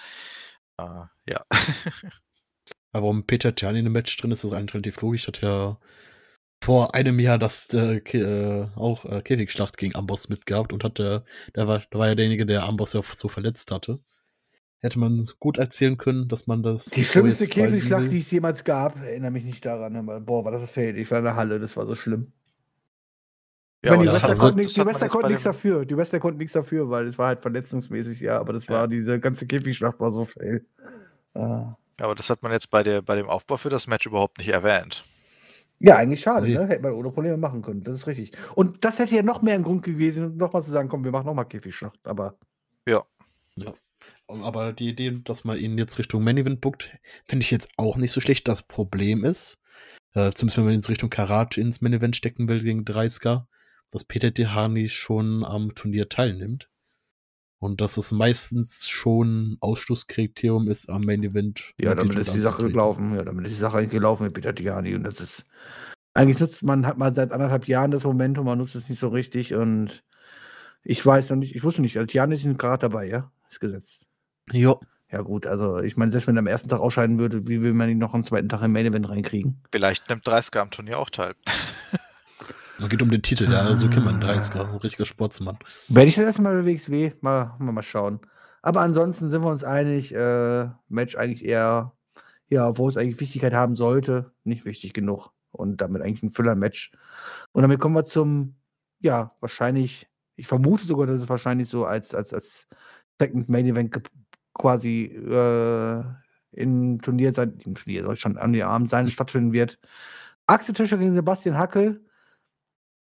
äh, 0.78 1.04
ja. 1.26 1.42
Aber 2.92 3.04
warum 3.04 3.26
Peter 3.26 3.54
Tiani 3.54 3.80
in 3.80 3.86
einem 3.86 3.92
Match 3.92 4.16
drin 4.16 4.30
ist, 4.30 4.44
ist 4.44 4.52
eigentlich 4.52 4.74
relativ 4.74 5.00
logisch. 5.00 5.26
Hat 5.26 5.42
ja 5.42 5.78
vor 6.62 6.94
einem 6.94 7.18
Jahr 7.20 7.38
das 7.38 7.72
äh, 7.72 7.96
äh, 7.96 8.68
auch 8.76 9.04
äh, 9.04 9.22
Käfigschlacht 9.22 9.76
gegen 9.76 9.94
Amboss 9.96 10.28
mitgehabt 10.28 10.72
und 10.72 10.84
hatte, 10.84 11.24
der 11.54 11.68
war, 11.68 11.80
der 11.80 11.98
war 11.98 12.08
ja 12.08 12.14
derjenige, 12.14 12.46
der 12.46 12.64
Amboss 12.64 12.92
ja 12.92 13.02
so 13.02 13.28
verletzt 13.28 13.70
hatte. 13.70 14.00
Hätte 14.82 14.98
man 14.98 15.28
gut 15.40 15.58
erzählen 15.58 15.98
können, 15.98 16.26
dass 16.28 16.46
man 16.46 16.62
das. 16.62 16.86
Die 16.86 17.02
so 17.02 17.12
schlimmste 17.12 17.46
behalten 17.46 17.72
Käfigschlacht, 17.72 18.10
die 18.12 18.18
es 18.18 18.30
jemals 18.30 18.64
gab, 18.64 18.96
erinnere 19.02 19.30
mich 19.30 19.44
nicht 19.44 19.64
daran. 19.64 19.94
aber 19.96 20.20
Boah, 20.20 20.44
war 20.44 20.52
das 20.52 20.70
fail. 20.70 20.96
Ich 20.96 21.10
war 21.10 21.18
in 21.18 21.24
der 21.24 21.36
Halle, 21.36 21.60
das 21.60 21.76
war 21.76 21.86
so 21.86 21.94
schlimm. 21.94 22.32
Ja 23.84 23.92
meine, 23.96 24.10
die 24.10 24.14
Wester 24.14 24.36
konnten 24.36 24.58
nichts- 24.58 24.74
dem- 25.42 25.52
dafür. 25.52 25.84
Die 25.86 25.96
Wester 25.96 26.18
konnten 26.20 26.38
nichts 26.38 26.52
dafür, 26.52 26.88
weil 26.90 27.06
es 27.06 27.18
war 27.18 27.28
halt 27.28 27.40
verletzungsmäßig, 27.40 28.20
ja, 28.20 28.38
aber 28.38 28.52
das 28.52 28.66
Ja. 28.66 28.74
war, 28.74 28.88
diese 28.88 29.18
ganze 29.20 29.46
Käfigschlacht 29.46 29.98
war 30.00 30.12
so 30.12 30.24
fail. 30.26 30.64
Äh, 31.34 31.40
Ja, 31.40 31.76
aber 32.06 32.14
das 32.14 32.28
hat 32.30 32.42
man 32.42 32.52
jetzt 32.52 32.70
bei, 32.70 32.82
der, 32.82 33.02
bei 33.02 33.14
dem 33.16 33.28
Aufbau 33.28 33.56
für 33.58 33.68
das 33.68 33.86
Match 33.86 34.06
überhaupt 34.06 34.38
nicht 34.38 34.48
erwähnt. 34.48 35.04
Ja, 35.78 35.96
eigentlich 35.96 36.20
schade, 36.20 36.46
Nee. 36.46 36.54
ne? 36.54 36.66
Hätte 36.66 36.82
man 36.82 36.92
ohne 36.92 37.10
Probleme 37.10 37.36
machen 37.38 37.60
können. 37.62 37.82
Das 37.84 37.94
ist 37.94 38.06
richtig. 38.06 38.32
Und 38.54 38.84
das 38.84 38.98
hätte 38.98 39.14
ja 39.14 39.22
noch 39.22 39.40
mehr 39.42 39.54
ein 39.54 39.62
Grund 39.62 39.82
gewesen, 39.82 40.36
nochmal 40.38 40.62
zu 40.64 40.70
sagen, 40.70 40.88
komm, 40.90 41.04
wir 41.04 41.10
machen 41.10 41.26
nochmal 41.26 41.46
Käfigschlacht. 41.46 41.98
Aber 42.06 42.36
Ja. 42.86 43.04
Aber 44.42 44.72
die 44.72 44.88
Idee, 44.88 45.20
dass 45.24 45.44
man 45.44 45.58
ihn 45.58 45.76
jetzt 45.78 45.98
Richtung 45.98 46.22
Main 46.22 46.38
Event 46.38 46.60
bookt, 46.60 46.90
finde 47.26 47.44
ich 47.44 47.50
jetzt 47.50 47.68
auch 47.76 47.96
nicht 47.96 48.12
so 48.12 48.20
schlecht. 48.20 48.48
Das 48.48 48.62
Problem 48.62 49.24
ist, 49.24 49.60
äh, 50.14 50.30
zumindest 50.30 50.58
wenn 50.58 50.64
man 50.64 50.74
ihn 50.74 50.82
so 50.82 50.88
Richtung 50.88 51.10
Karate 51.10 51.60
ins 51.60 51.80
Main 51.80 51.92
Event 51.92 52.16
stecken 52.16 52.48
will 52.48 52.62
gegen 52.62 52.84
30er, 52.84 53.46
dass 53.90 54.04
Peter 54.04 54.30
Dehani 54.30 54.88
schon 54.88 55.44
am 55.44 55.74
Turnier 55.74 56.08
teilnimmt. 56.08 56.68
Und 57.58 57.82
dass 57.82 57.98
es 57.98 58.10
meistens 58.10 58.88
schon 58.88 59.58
Ausschlusskriterium 59.60 60.68
ist 60.68 60.88
am 60.88 61.02
Main 61.02 61.22
Event. 61.22 61.74
ja, 61.78 61.94
damit 61.94 62.16
ist 62.16 62.32
die 62.32 62.40
Sache 62.40 62.66
gelaufen. 62.66 63.14
Ja, 63.14 63.22
damit 63.22 63.46
ist 63.46 63.52
die 63.52 63.60
Sache 63.60 63.78
eigentlich 63.78 63.90
gelaufen 63.90 64.24
mit 64.24 64.32
Peter 64.32 64.54
Tiani. 64.54 64.94
Und 64.94 65.02
das 65.02 65.20
ist. 65.20 65.44
Eigentlich 66.14 66.40
nutzt 66.40 66.62
man, 66.62 66.86
hat 66.86 66.96
man 66.96 67.14
seit 67.14 67.32
anderthalb 67.32 67.68
Jahren 67.68 67.90
das 67.90 68.04
Momentum, 68.04 68.46
man 68.46 68.58
nutzt 68.58 68.74
es 68.76 68.88
nicht 68.88 68.98
so 68.98 69.08
richtig. 69.08 69.54
Und 69.54 70.02
ich 70.82 71.04
weiß 71.04 71.30
noch 71.30 71.36
nicht, 71.36 71.54
ich 71.54 71.62
wusste 71.62 71.82
nicht, 71.82 71.98
also 71.98 72.06
Tiani 72.06 72.34
ist 72.34 72.58
gerade 72.58 72.88
dabei, 72.88 73.06
ja? 73.06 73.30
Ist 73.50 73.60
gesetzt. 73.60 74.06
Ja, 74.52 74.74
Ja, 75.12 75.22
gut, 75.22 75.46
also 75.46 75.80
ich 75.80 75.96
meine, 75.96 76.12
selbst 76.12 76.28
wenn 76.28 76.36
er 76.36 76.40
am 76.40 76.46
ersten 76.46 76.68
Tag 76.68 76.80
ausscheiden 76.80 77.18
würde, 77.18 77.48
wie 77.48 77.62
will 77.62 77.74
man 77.74 77.90
ihn 77.90 77.98
noch 77.98 78.14
am 78.14 78.22
zweiten 78.22 78.48
Tag 78.48 78.62
im 78.62 78.72
Main 78.72 78.86
Event 78.86 79.08
reinkriegen? 79.08 79.60
Vielleicht 79.72 80.08
nimmt 80.08 80.26
30er 80.26 80.60
am 80.60 80.70
Turnier 80.70 80.98
auch 80.98 81.10
teil. 81.10 81.34
man 82.78 82.88
geht 82.88 83.02
um 83.02 83.10
den 83.10 83.22
Titel, 83.22 83.50
ja, 83.50 83.62
also 83.62 83.88
kennt 83.88 84.04
man 84.04 84.22
einen 84.22 84.40
30er, 84.40 84.68
ein 84.68 84.76
richtiger 84.76 85.04
Sportsmann. 85.04 85.58
Werde 85.88 86.08
ich 86.08 86.14
das 86.14 86.26
erstmal 86.26 86.62
bei 86.62 86.72
WXW? 86.72 87.12
Mal, 87.22 87.56
mal, 87.58 87.72
mal 87.72 87.82
schauen. 87.82 88.20
Aber 88.62 88.82
ansonsten 88.82 89.30
sind 89.30 89.42
wir 89.42 89.50
uns 89.50 89.64
einig, 89.64 90.14
äh, 90.14 90.68
Match 90.88 91.16
eigentlich 91.16 91.44
eher, 91.44 91.92
ja, 92.48 92.78
wo 92.78 92.88
es 92.88 92.96
eigentlich 92.96 93.20
Wichtigkeit 93.20 93.52
haben 93.52 93.74
sollte, 93.74 94.32
nicht 94.44 94.64
wichtig 94.64 94.92
genug. 94.92 95.30
Und 95.52 95.80
damit 95.80 96.02
eigentlich 96.02 96.22
ein 96.22 96.30
Füller-Match. 96.30 96.92
Und 97.50 97.62
damit 97.62 97.80
kommen 97.80 97.96
wir 97.96 98.04
zum, 98.04 98.54
ja, 99.00 99.34
wahrscheinlich, 99.40 100.08
ich 100.36 100.46
vermute 100.46 100.86
sogar, 100.86 101.08
dass 101.08 101.22
es 101.22 101.28
wahrscheinlich 101.28 101.68
so 101.68 101.84
als, 101.84 102.14
als, 102.14 102.32
als 102.32 102.68
Second 103.18 103.48
Main 103.48 103.66
Event 103.66 103.92
quasi 104.60 105.06
äh, 105.06 106.02
im 106.52 107.00
Turnier 107.00 107.32
sein, 107.32 107.58
im 107.64 107.74
Turnier 107.74 108.04
soll 108.04 108.16
schon 108.16 108.36
an 108.36 108.52
den 108.52 108.62
Abend 108.62 108.90
sein, 108.90 109.10
stattfinden 109.10 109.52
wird. 109.52 109.78
Axel 110.46 110.74
Tischer 110.74 110.98
gegen 110.98 111.14
Sebastian 111.14 111.56
Hackel. 111.56 112.04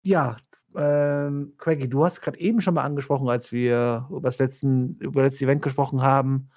Ja, 0.02 0.38
ähm, 0.76 1.54
Craigie, 1.58 1.88
du 1.88 2.04
hast 2.04 2.22
gerade 2.22 2.40
eben 2.40 2.62
schon 2.62 2.74
mal 2.74 2.84
angesprochen, 2.84 3.30
als 3.30 3.52
wir 3.52 4.08
über 4.10 4.22
das, 4.22 4.40
letzten, 4.40 4.98
über 4.98 5.22
das 5.22 5.32
letzte 5.32 5.46
Event 5.46 5.62
gesprochen 5.62 6.02
haben, 6.02 6.50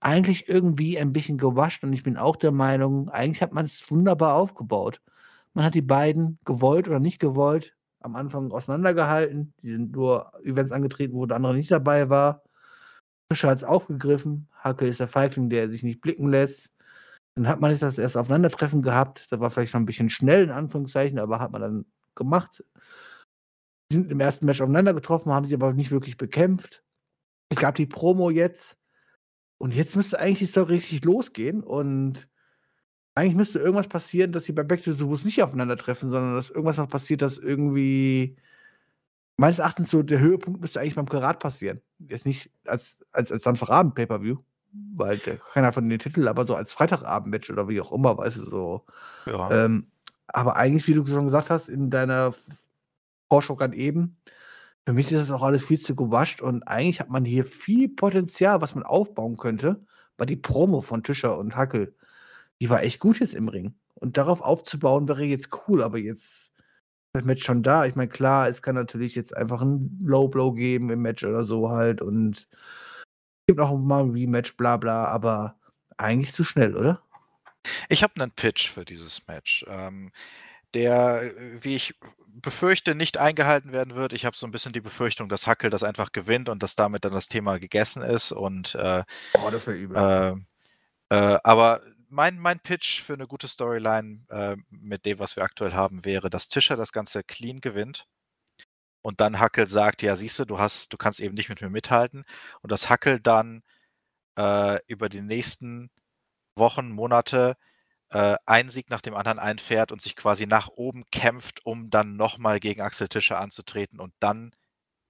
eigentlich 0.00 0.48
irgendwie 0.48 0.98
ein 0.98 1.12
bisschen 1.12 1.38
gewascht 1.38 1.84
und 1.84 1.92
ich 1.92 2.02
bin 2.02 2.16
auch 2.16 2.36
der 2.36 2.52
Meinung, 2.52 3.08
eigentlich 3.10 3.42
hat 3.42 3.52
man 3.52 3.66
es 3.66 3.90
wunderbar 3.90 4.34
aufgebaut. 4.34 5.00
Man 5.52 5.64
hat 5.64 5.74
die 5.74 5.82
beiden 5.82 6.38
gewollt 6.44 6.88
oder 6.88 7.00
nicht 7.00 7.20
gewollt 7.20 7.76
am 8.00 8.16
Anfang 8.16 8.50
auseinandergehalten. 8.50 9.54
Die 9.62 9.70
sind 9.70 9.92
nur 9.92 10.32
Events 10.42 10.72
angetreten, 10.72 11.14
wo 11.14 11.26
der 11.26 11.36
andere 11.36 11.54
nicht 11.54 11.70
dabei 11.70 12.08
war. 12.08 12.42
Fischer 13.34 13.48
hat 13.48 13.58
es 13.58 13.64
aufgegriffen. 13.64 14.48
Hackel 14.58 14.88
ist 14.88 15.00
der 15.00 15.08
Feigling, 15.08 15.48
der 15.48 15.70
sich 15.70 15.82
nicht 15.82 16.00
blicken 16.00 16.28
lässt. 16.28 16.70
Dann 17.34 17.48
hat 17.48 17.60
man 17.60 17.70
jetzt 17.70 17.82
das 17.82 17.98
erste 17.98 18.20
Aufeinandertreffen 18.20 18.82
gehabt. 18.82 19.26
Das 19.30 19.40
war 19.40 19.50
vielleicht 19.50 19.72
schon 19.72 19.82
ein 19.82 19.86
bisschen 19.86 20.10
schnell, 20.10 20.44
in 20.44 20.50
Anführungszeichen, 20.50 21.18
aber 21.18 21.40
hat 21.40 21.52
man 21.52 21.62
dann 21.62 21.86
gemacht. 22.14 22.62
Die 23.90 23.96
sind 23.96 24.10
im 24.10 24.20
ersten 24.20 24.46
Match 24.46 24.60
aufeinander 24.60 24.92
getroffen, 24.92 25.32
haben 25.32 25.46
sich 25.46 25.54
aber 25.54 25.72
nicht 25.72 25.90
wirklich 25.90 26.16
bekämpft. 26.18 26.82
Es 27.48 27.58
gab 27.58 27.74
die 27.74 27.86
Promo 27.86 28.30
jetzt. 28.30 28.76
Und 29.58 29.74
jetzt 29.74 29.96
müsste 29.96 30.18
eigentlich 30.18 30.40
die 30.40 30.46
Story 30.46 30.74
richtig 30.74 31.04
losgehen. 31.04 31.62
Und 31.62 32.28
eigentlich 33.14 33.36
müsste 33.36 33.60
irgendwas 33.60 33.88
passieren, 33.88 34.32
dass 34.32 34.44
sie 34.44 34.52
bei 34.52 34.62
Back 34.62 34.82
to 34.82 34.92
the 34.92 35.06
Woods 35.06 35.24
nicht 35.24 35.42
aufeinandertreffen, 35.42 36.10
sondern 36.10 36.34
dass 36.34 36.50
irgendwas 36.50 36.76
noch 36.76 36.88
passiert, 36.88 37.22
dass 37.22 37.38
irgendwie 37.38 38.36
meines 39.36 39.58
Erachtens 39.58 39.90
so 39.90 40.02
der 40.02 40.20
Höhepunkt 40.20 40.60
müsste 40.60 40.80
eigentlich 40.80 40.94
beim 40.94 41.08
Karat 41.08 41.40
passieren. 41.40 41.80
Jetzt 41.98 42.26
nicht 42.26 42.50
als, 42.66 42.96
als, 43.12 43.32
als 43.32 43.44
Samstagabend 43.44 43.94
Pay-Per-View, 43.94 44.36
weil 44.94 45.18
der, 45.18 45.38
keiner 45.38 45.72
von 45.72 45.88
den 45.88 45.98
Titel, 45.98 46.28
aber 46.28 46.46
so 46.46 46.54
als 46.54 46.72
Freitagabend-Match 46.72 47.50
oder 47.50 47.68
wie 47.68 47.80
auch 47.80 47.92
immer, 47.92 48.16
weißt 48.16 48.36
du, 48.36 48.44
so. 48.44 48.86
Ja. 49.26 49.64
Ähm, 49.64 49.86
aber 50.28 50.56
eigentlich, 50.56 50.86
wie 50.86 50.94
du 50.94 51.04
schon 51.06 51.26
gesagt 51.26 51.50
hast, 51.50 51.68
in 51.68 51.90
deiner 51.90 52.34
Vorschau 53.28 53.56
gerade 53.56 53.76
eben, 53.76 54.16
für 54.86 54.92
mich 54.92 55.12
ist 55.12 55.22
das 55.22 55.30
auch 55.30 55.42
alles 55.42 55.64
viel 55.64 55.78
zu 55.78 55.94
gewascht 55.94 56.42
und 56.42 56.62
eigentlich 56.64 57.00
hat 57.00 57.08
man 57.08 57.24
hier 57.24 57.44
viel 57.44 57.88
Potenzial, 57.88 58.60
was 58.60 58.74
man 58.74 58.84
aufbauen 58.84 59.36
könnte. 59.36 59.84
Weil 60.16 60.26
die 60.26 60.36
Promo 60.36 60.80
von 60.82 61.02
Tischer 61.02 61.38
und 61.38 61.56
Hackel, 61.56 61.94
die 62.60 62.68
war 62.68 62.82
echt 62.82 63.00
gut 63.00 63.20
jetzt 63.20 63.34
im 63.34 63.48
Ring. 63.48 63.74
Und 63.94 64.16
darauf 64.16 64.40
aufzubauen 64.40 65.08
wäre 65.08 65.24
jetzt 65.24 65.50
cool, 65.68 65.82
aber 65.82 65.98
jetzt 65.98 66.51
das 67.12 67.24
Match 67.24 67.44
schon 67.44 67.62
da. 67.62 67.84
Ich 67.84 67.94
meine, 67.94 68.08
klar, 68.08 68.48
es 68.48 68.62
kann 68.62 68.74
natürlich 68.74 69.14
jetzt 69.14 69.36
einfach 69.36 69.60
ein 69.60 69.98
Low 70.02 70.28
Blow 70.28 70.52
geben 70.52 70.90
im 70.90 71.02
Match 71.02 71.24
oder 71.24 71.44
so 71.44 71.70
halt 71.70 72.00
und 72.00 72.36
es 72.38 72.48
gibt 73.46 73.60
auch 73.60 73.76
mal 73.76 74.04
ein 74.04 74.10
Rematch, 74.10 74.56
bla 74.56 74.76
bla, 74.78 75.04
aber 75.06 75.56
eigentlich 75.98 76.32
zu 76.32 76.42
schnell, 76.44 76.76
oder? 76.76 77.02
Ich 77.88 78.02
habe 78.02 78.14
einen 78.20 78.30
Pitch 78.30 78.70
für 78.70 78.84
dieses 78.84 79.26
Match, 79.28 79.64
ähm, 79.68 80.10
der, 80.74 81.22
äh, 81.22 81.62
wie 81.62 81.76
ich 81.76 81.94
befürchte, 82.26 82.94
nicht 82.94 83.18
eingehalten 83.18 83.72
werden 83.72 83.94
wird. 83.94 84.14
Ich 84.14 84.24
habe 84.24 84.36
so 84.36 84.46
ein 84.46 84.52
bisschen 84.52 84.72
die 84.72 84.80
Befürchtung, 84.80 85.28
dass 85.28 85.46
Hackel 85.46 85.68
das 85.68 85.82
einfach 85.82 86.12
gewinnt 86.12 86.48
und 86.48 86.62
dass 86.62 86.76
damit 86.76 87.04
dann 87.04 87.12
das 87.12 87.28
Thema 87.28 87.58
gegessen 87.58 88.02
ist 88.02 88.32
und, 88.32 88.74
äh, 88.74 89.04
Oh, 89.34 89.50
das 89.50 89.66
wäre 89.66 89.76
übel. 89.76 89.96
ähm, 89.98 90.46
äh, 91.10 91.38
aber 91.44 91.82
mein 92.12 92.38
mein 92.38 92.60
Pitch 92.60 93.02
für 93.02 93.14
eine 93.14 93.26
gute 93.28 93.48
Storyline, 93.48 94.24
äh, 94.30 94.56
mit 94.70 95.06
dem, 95.06 95.18
was 95.20 95.36
wir 95.36 95.44
aktuell 95.44 95.72
haben, 95.74 96.04
wäre, 96.04 96.30
dass 96.30 96.48
Tischer 96.48 96.76
das 96.76 96.92
Ganze 96.92 97.22
clean 97.24 97.60
gewinnt 97.60 98.06
und 99.02 99.20
dann 99.20 99.38
Hackel 99.40 99.66
sagt: 99.68 100.02
„Ja, 100.02 100.16
siehst 100.16 100.38
du, 100.38 100.44
du 100.44 100.58
hast 100.58 100.92
du 100.92 100.96
kannst 100.96 101.20
eben 101.20 101.34
nicht 101.34 101.48
mit 101.48 101.60
mir 101.60 101.70
mithalten.“ 101.70 102.24
Und 102.62 102.72
dass 102.72 102.88
Hackel 102.90 103.20
dann, 103.20 103.62
äh, 104.38 104.78
über 104.88 105.08
die 105.08 105.22
nächsten 105.22 105.90
Wochen, 106.56 106.90
Monate, 106.92 107.56
äh, 108.10 108.36
einen 108.46 108.70
Sieg 108.70 108.90
nach 108.90 109.02
dem 109.02 109.14
anderen 109.16 109.38
einfährt 109.40 109.92
und 109.92 110.02
sich 110.02 110.16
quasi 110.16 110.46
nach 110.46 110.68
oben 110.70 111.04
kämpft, 111.12 111.66
um 111.66 111.90
dann 111.90 112.16
noch 112.16 112.38
mal 112.38 112.60
gegen 112.60 112.82
Axel 112.82 113.08
Tischer 113.08 113.40
anzutreten 113.40 114.00
und 114.00 114.14
dann 114.20 114.52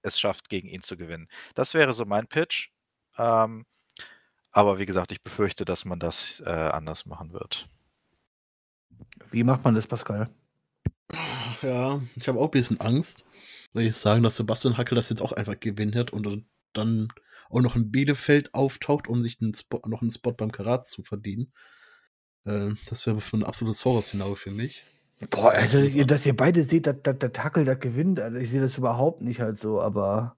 es 0.03 0.19
schafft, 0.19 0.49
gegen 0.49 0.67
ihn 0.69 0.81
zu 0.83 0.97
gewinnen. 0.97 1.27
Das 1.55 1.73
wäre 1.75 1.93
so 1.93 2.05
mein 2.05 2.27
Pitch. 2.27 2.69
Ähm, 3.17 3.65
aber 4.53 4.79
wie 4.79 4.85
gesagt, 4.85 5.11
ich 5.11 5.21
befürchte, 5.21 5.65
dass 5.65 5.83
man 5.83 5.99
das, 5.99 6.41
äh, 6.45 6.49
anders 6.49 7.05
machen 7.05 7.33
wird. 7.33 7.67
Wie 9.31 9.43
macht 9.43 9.63
man 9.63 9.75
das, 9.75 9.87
Pascal? 9.87 10.29
Ja, 11.61 12.01
ich 12.15 12.27
habe 12.27 12.39
auch 12.39 12.45
ein 12.45 12.51
bisschen 12.51 12.79
Angst, 12.79 13.25
weil 13.73 13.87
ich 13.87 13.95
sagen, 13.95 14.23
dass 14.23 14.37
Sebastian 14.37 14.77
Hackel 14.77 14.95
das 14.95 15.09
jetzt 15.09 15.21
auch 15.21 15.31
einfach 15.31 15.59
gewinnen 15.59 15.93
wird 15.93 16.13
und 16.13 16.45
dann 16.73 17.07
auch 17.49 17.61
noch 17.61 17.75
in 17.75 17.91
Bielefeld 17.91 18.53
auftaucht, 18.53 19.07
um 19.07 19.21
sich 19.21 19.41
einen 19.41 19.53
Spot, 19.53 19.81
noch 19.87 20.01
einen 20.01 20.11
Spot 20.11 20.31
beim 20.31 20.51
Karat 20.51 20.87
zu 20.87 21.03
verdienen. 21.03 21.51
Äh, 22.45 22.71
das 22.89 23.05
wäre 23.05 23.19
ein 23.33 23.43
absolutes 23.43 23.83
Horrorszenario 23.85 24.35
für 24.35 24.51
mich. 24.51 24.83
Boah, 25.29 25.51
also, 25.51 25.81
dass 25.81 25.93
ihr, 25.93 26.05
dass 26.05 26.25
ihr 26.25 26.35
beide 26.35 26.63
seht, 26.63 26.87
dass, 26.87 26.95
dass 27.01 27.17
der 27.17 27.31
Hackel 27.43 27.65
das 27.65 27.79
gewinnt, 27.79 28.19
also 28.19 28.37
ich 28.37 28.49
sehe 28.49 28.61
das 28.61 28.77
überhaupt 28.77 29.21
nicht 29.21 29.39
halt 29.39 29.59
so, 29.59 29.79
aber 29.79 30.35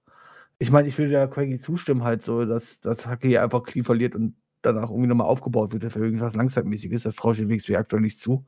ich 0.58 0.70
meine, 0.70 0.88
ich 0.88 0.96
würde 0.98 1.12
da 1.12 1.26
Craigie 1.26 1.60
zustimmen 1.60 2.02
halt 2.02 2.22
so, 2.22 2.44
dass, 2.44 2.80
dass 2.80 3.06
Hackel 3.06 3.30
hier 3.30 3.42
einfach 3.42 3.62
clean 3.62 3.84
verliert 3.84 4.14
und 4.14 4.36
danach 4.62 4.90
irgendwie 4.90 5.08
nochmal 5.08 5.26
aufgebaut 5.26 5.72
wird, 5.72 5.92
für 5.92 6.00
irgendwas 6.00 6.34
Langzeitmäßiges, 6.34 7.02
das 7.02 7.14
traue 7.16 7.34
ich 7.34 7.38
dem 7.38 7.50
WXW 7.50 7.76
aktuell 7.76 8.02
nicht 8.02 8.18
zu. 8.18 8.46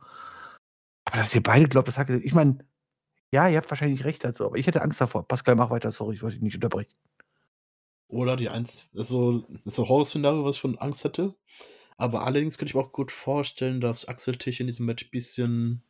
Aber 1.04 1.18
dass 1.18 1.34
ihr 1.34 1.42
beide 1.42 1.68
glaubt, 1.68 1.88
dass 1.88 1.98
Hackel, 1.98 2.20
ich 2.24 2.34
meine, 2.34 2.58
ja, 3.32 3.48
ihr 3.48 3.58
habt 3.58 3.70
wahrscheinlich 3.70 4.04
recht 4.04 4.22
so, 4.36 4.46
aber 4.46 4.56
ich 4.56 4.66
hätte 4.66 4.82
Angst 4.82 5.00
davor. 5.00 5.26
Pascal, 5.26 5.54
mach 5.54 5.70
weiter, 5.70 5.90
sorry, 5.90 6.16
ich 6.16 6.22
wollte 6.22 6.36
dich 6.36 6.42
nicht 6.42 6.54
unterbrechen. 6.54 6.96
Oder 8.08 8.36
die 8.36 8.48
eins, 8.48 8.88
das 8.92 9.02
ist 9.02 9.08
so, 9.08 9.40
das 9.64 9.74
ist 9.74 9.78
Horrorszenario, 9.78 10.44
was 10.44 10.56
ich 10.56 10.60
schon 10.60 10.78
Angst 10.78 11.04
hätte. 11.04 11.34
Aber 11.98 12.24
allerdings 12.24 12.56
könnte 12.56 12.70
ich 12.70 12.74
mir 12.74 12.80
auch 12.80 12.92
gut 12.92 13.12
vorstellen, 13.12 13.80
dass 13.80 14.08
Axel 14.08 14.36
Tisch 14.36 14.60
in 14.60 14.66
diesem 14.66 14.86
Match 14.86 15.04
ein 15.04 15.10
bisschen 15.10 15.82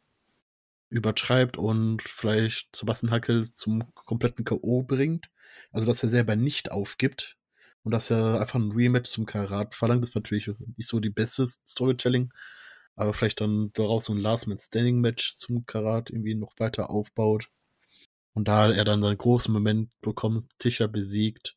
übertreibt 0.90 1.59
und 1.59 2.03
vielleicht 2.03 2.74
Sebastian 2.74 3.12
Hackel 3.12 3.45
zum 3.53 3.95
kompletten 3.95 4.45
K.O. 4.45 4.82
bringt. 4.82 5.31
Also, 5.72 5.86
dass 5.86 6.02
er 6.02 6.08
selber 6.08 6.36
nicht 6.36 6.70
aufgibt 6.72 7.36
und 7.84 7.92
dass 7.92 8.10
er 8.10 8.40
einfach 8.40 8.58
ein 8.58 8.72
Rematch 8.72 9.10
zum 9.10 9.26
Karat 9.26 9.74
verlangt. 9.74 10.02
Ist 10.02 10.14
natürlich 10.14 10.50
nicht 10.76 10.88
so 10.88 11.00
die 11.00 11.10
beste 11.10 11.46
Storytelling, 11.46 12.32
aber 12.96 13.14
vielleicht 13.14 13.40
dann 13.40 13.70
daraus 13.74 14.06
so 14.06 14.12
ein 14.12 14.18
Last-Man-Standing-Match 14.18 15.36
zum 15.36 15.66
Karat 15.66 16.10
irgendwie 16.10 16.34
noch 16.34 16.52
weiter 16.58 16.90
aufbaut. 16.90 17.50
Und 18.34 18.48
da 18.48 18.70
er 18.70 18.84
dann 18.84 19.02
seinen 19.02 19.18
großen 19.18 19.52
Moment 19.52 19.90
bekommt, 20.00 20.50
Tischer 20.58 20.88
besiegt, 20.88 21.56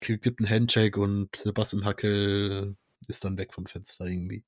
gibt 0.00 0.40
einen 0.40 0.48
Handshake 0.48 0.98
und 0.98 1.34
Sebastian 1.36 1.84
Hackel 1.84 2.76
ist 3.08 3.24
dann 3.24 3.38
weg 3.38 3.52
vom 3.52 3.66
Fenster 3.66 4.06
irgendwie. 4.06 4.44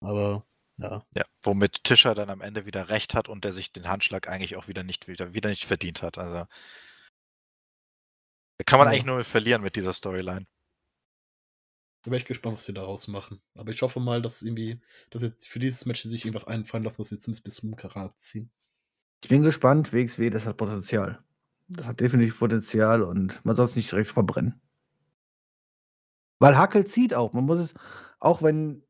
Aber 0.00 0.46
ja. 0.78 1.04
Ja, 1.14 1.24
womit 1.42 1.84
Tischer 1.84 2.14
dann 2.14 2.30
am 2.30 2.40
Ende 2.40 2.66
wieder 2.66 2.88
recht 2.88 3.14
hat 3.14 3.28
und 3.28 3.44
der 3.44 3.52
sich 3.52 3.72
den 3.72 3.88
Handschlag 3.88 4.28
eigentlich 4.28 4.56
auch 4.56 4.68
wieder 4.68 4.82
nicht 4.84 5.08
wieder, 5.08 5.34
wieder 5.34 5.50
nicht 5.50 5.64
verdient 5.66 6.02
hat. 6.02 6.18
Also 6.18 6.46
da 8.58 8.64
kann 8.64 8.78
man 8.78 8.88
Ja. 8.88 8.92
eigentlich 8.92 9.04
nur 9.04 9.24
verlieren 9.24 9.62
mit 9.62 9.76
dieser 9.76 9.92
Storyline. 9.92 10.46
Da 12.02 12.10
bin 12.10 12.18
ich 12.20 12.24
gespannt, 12.26 12.54
was 12.54 12.64
sie 12.64 12.72
daraus 12.72 13.08
machen. 13.08 13.40
Aber 13.54 13.70
ich 13.70 13.82
hoffe 13.82 14.00
mal, 14.00 14.22
dass 14.22 14.42
irgendwie, 14.42 14.80
dass 15.10 15.22
jetzt 15.22 15.46
für 15.48 15.58
dieses 15.58 15.84
Match 15.84 16.02
sich 16.02 16.24
irgendwas 16.24 16.46
einfallen 16.46 16.84
lassen, 16.84 16.98
dass 16.98 17.08
sie 17.08 17.18
zumindest 17.18 17.44
bis 17.44 17.54
zum 17.56 17.76
Karat 17.76 18.18
ziehen. 18.20 18.50
Ich 19.22 19.28
bin 19.28 19.42
gespannt, 19.42 19.92
WXW, 19.92 20.30
das 20.30 20.46
hat 20.46 20.56
Potenzial. 20.56 21.22
Das 21.68 21.86
hat 21.86 22.00
definitiv 22.00 22.38
Potenzial 22.38 23.02
und 23.02 23.44
man 23.44 23.56
soll 23.56 23.66
es 23.66 23.76
nicht 23.76 23.90
direkt 23.90 24.10
verbrennen. 24.10 24.60
Weil 26.38 26.56
Hackel 26.56 26.86
zieht 26.86 27.14
auch. 27.14 27.32
Man 27.32 27.44
muss 27.44 27.58
es, 27.58 27.74
auch 28.20 28.42
wenn 28.42 28.84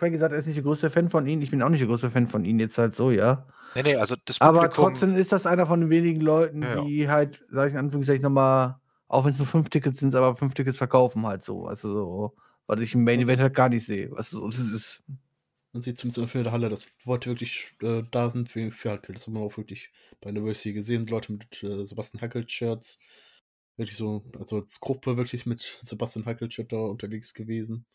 Craig 0.00 0.12
gesagt, 0.12 0.32
er 0.32 0.40
ist 0.40 0.46
nicht 0.46 0.56
der 0.56 0.64
größte 0.64 0.90
Fan 0.90 1.10
von 1.10 1.26
ihnen, 1.26 1.42
ich 1.42 1.50
bin 1.50 1.62
auch 1.62 1.68
nicht 1.68 1.80
der 1.80 1.88
größte 1.88 2.10
Fan 2.10 2.26
von 2.26 2.44
ihnen, 2.44 2.58
jetzt 2.58 2.76
halt 2.78 2.96
so, 2.96 3.10
ja. 3.12 3.46
Nee, 3.76 3.82
nee, 3.84 3.94
also 3.94 4.16
das 4.24 4.40
Aber 4.40 4.68
trotzdem 4.70 5.14
ist 5.14 5.30
das 5.30 5.46
einer 5.46 5.66
von 5.66 5.80
den 5.80 5.90
wenigen 5.90 6.20
Leuten, 6.20 6.62
Ja, 6.62 6.76
ja. 6.76 6.84
die 6.84 7.08
halt, 7.08 7.44
sag 7.50 7.68
ich 7.68 7.74
in 7.74 7.78
Anführungszeichen 7.78 8.22
nochmal, 8.22 8.80
auch 9.06 9.24
wenn 9.24 9.32
es 9.32 9.38
nur 9.38 9.46
fünf 9.46 9.68
Tickets 9.68 10.00
sind, 10.00 10.14
aber 10.14 10.34
fünf 10.36 10.54
Tickets 10.54 10.78
verkaufen 10.78 11.24
halt 11.26 11.42
so. 11.44 11.66
Also 11.66 11.88
so, 11.92 12.36
was 12.66 12.80
ich 12.80 12.94
im 12.94 13.04
Main 13.04 13.20
Event 13.20 13.40
halt 13.40 13.54
gar 13.54 13.68
nicht 13.68 13.86
sehe. 13.86 14.10
Also 14.16 14.40
so, 14.40 14.48
das 14.48 14.58
ist, 14.58 15.02
Man 15.72 15.82
sieht 15.82 15.98
zumindest 15.98 16.34
in 16.34 16.42
der 16.44 16.52
Halle, 16.52 16.68
dass 16.68 16.88
Leute 17.04 17.30
wirklich 17.30 17.76
äh, 17.82 18.02
da 18.10 18.28
sind 18.30 18.48
für, 18.48 18.72
für 18.72 18.90
Hackel. 18.92 19.14
Das 19.14 19.26
hat 19.26 19.34
man 19.34 19.42
auch 19.44 19.56
wirklich 19.56 19.92
bei 20.20 20.30
der 20.32 20.40
University 20.42 20.72
gesehen. 20.72 21.06
Leute 21.06 21.32
mit 21.32 21.62
äh, 21.62 21.84
Sebastian 21.86 22.20
Hackel-Shirts. 22.20 22.98
Wirklich 23.76 23.96
so, 23.96 24.24
also 24.38 24.56
als 24.60 24.80
Gruppe 24.80 25.16
wirklich 25.16 25.46
mit 25.46 25.78
Sebastian 25.82 26.26
Hackel-Shirt 26.26 26.72
da 26.72 26.78
unterwegs 26.78 27.34
gewesen. 27.34 27.86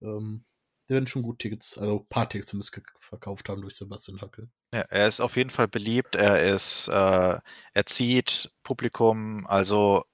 Ähm, 0.00 0.44
die 0.88 0.94
werden 0.94 1.06
schon 1.06 1.22
gut 1.22 1.38
Tickets, 1.38 1.76
also 1.76 2.00
ein 2.00 2.08
paar 2.08 2.28
Tickets 2.28 2.50
zumindest 2.50 2.80
verkauft 3.00 3.48
haben 3.48 3.60
durch 3.60 3.76
Sebastian 3.76 4.20
Hackel. 4.20 4.48
ja, 4.74 4.80
er 4.80 5.08
ist 5.08 5.20
auf 5.20 5.36
jeden 5.36 5.50
Fall 5.50 5.68
beliebt, 5.68 6.14
er 6.14 6.42
ist, 6.54 6.88
äh, 6.88 7.38
er 7.74 7.86
zieht 7.86 8.50
Publikum, 8.62 9.46
also 9.46 10.04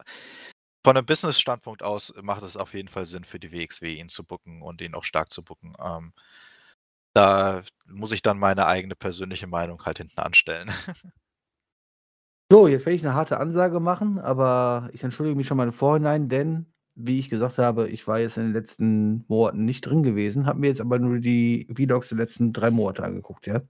von 0.85 0.97
einem 0.97 1.07
Business-Standpunkt 1.07 1.83
aus 1.83 2.13
macht 2.21 2.43
es 2.43 2.57
auf 2.57 2.75
jeden 2.75 2.89
Fall 2.89 3.07
Sinn 3.07 3.25
für 3.25 3.41
die 3.41 3.53
WXW, 3.53 3.95
ihn 3.95 4.11
zu 4.11 4.23
bucken 4.23 4.61
und 4.61 4.83
ihn 4.83 4.95
auch 4.95 5.05
stark 5.05 5.33
zu 5.33 5.43
bucken. 5.43 5.73
Ähm, 5.83 6.13
da 7.15 7.63
muss 7.87 8.13
ich 8.13 8.21
dann 8.21 8.39
meine 8.39 8.67
eigene 8.67 8.95
persönliche 8.97 9.47
Meinung 9.47 9.85
halt 9.85 9.99
hinten 9.99 10.21
anstellen. 10.21 10.71
So, 12.53 12.69
jetzt 12.69 12.85
werde 12.85 12.95
ich 12.95 13.05
eine 13.05 13.15
harte 13.15 13.41
Ansage 13.41 13.81
machen, 13.81 14.19
aber 14.19 14.91
ich 14.93 15.03
entschuldige 15.03 15.35
mich 15.35 15.47
schon 15.47 15.57
mal 15.57 15.67
im 15.67 15.73
Vorhinein, 15.73 16.29
denn, 16.29 16.74
wie 16.95 17.19
ich 17.19 17.29
gesagt 17.31 17.59
habe, 17.59 17.89
ich 17.89 18.07
war 18.07 18.21
jetzt 18.21 18.37
in 18.37 18.45
den 18.45 18.53
letzten 18.53 19.25
Monaten 19.29 19.65
nicht 19.65 19.83
drin 19.83 20.03
gewesen, 20.03 20.47
habe 20.47 20.61
mir 20.61 20.69
jetzt 20.69 20.81
aber 20.81 20.99
nur 20.99 21.19
die 21.19 21.67
Vlogs 21.75 22.09
der 22.09 22.19
letzten 22.19 22.53
drei 22.53 22.71
Monate 22.71 23.05
angeguckt, 23.05 23.47
ja. 23.47 23.61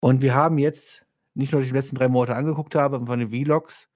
Und 0.00 0.22
wir 0.22 0.34
haben 0.34 0.58
jetzt 0.58 1.06
nicht 1.34 1.52
nur 1.52 1.62
die 1.62 1.70
letzten 1.70 1.96
drei 1.96 2.08
Monate 2.08 2.34
angeguckt 2.36 2.74
habe 2.74 3.04
von 3.04 3.18
den 3.18 3.30
Vlogs, 3.30 3.88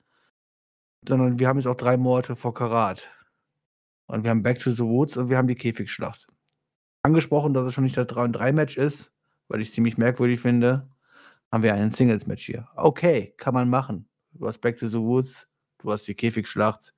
sondern 1.06 1.38
wir 1.38 1.48
haben 1.48 1.58
jetzt 1.58 1.66
auch 1.66 1.76
drei 1.76 1.96
Monate 1.96 2.36
vor 2.36 2.54
Karat. 2.54 3.08
Und 4.06 4.24
wir 4.24 4.30
haben 4.30 4.42
Back 4.42 4.58
to 4.58 4.72
the 4.72 4.82
Woods 4.82 5.16
und 5.16 5.30
wir 5.30 5.36
haben 5.36 5.48
die 5.48 5.54
Käfigschlacht. 5.54 6.26
Angesprochen, 7.02 7.54
dass 7.54 7.64
es 7.64 7.74
schon 7.74 7.84
nicht 7.84 7.96
das 7.96 8.08
3 8.08 8.24
und 8.24 8.32
3 8.32 8.52
Match 8.52 8.76
ist, 8.76 9.12
weil 9.48 9.60
ich 9.60 9.68
es 9.68 9.74
ziemlich 9.74 9.96
merkwürdig 9.96 10.40
finde, 10.40 10.88
haben 11.50 11.62
wir 11.62 11.74
einen 11.74 11.90
Singles-Match 11.90 12.44
hier. 12.44 12.68
Okay, 12.76 13.34
kann 13.36 13.54
man 13.54 13.70
machen. 13.70 14.08
Du 14.32 14.46
hast 14.46 14.60
Back 14.60 14.78
to 14.78 14.88
the 14.88 14.98
Woods, 14.98 15.48
du 15.78 15.92
hast 15.92 16.06
die 16.06 16.14
Käfigschlacht. 16.14 16.94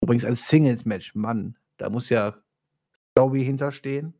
Bringst 0.00 0.24
ein 0.24 0.36
Singles-Match. 0.36 1.14
Mann, 1.14 1.56
da 1.76 1.90
muss 1.90 2.08
ja 2.08 2.34
Story 3.12 3.44
hinterstehen. 3.44 4.14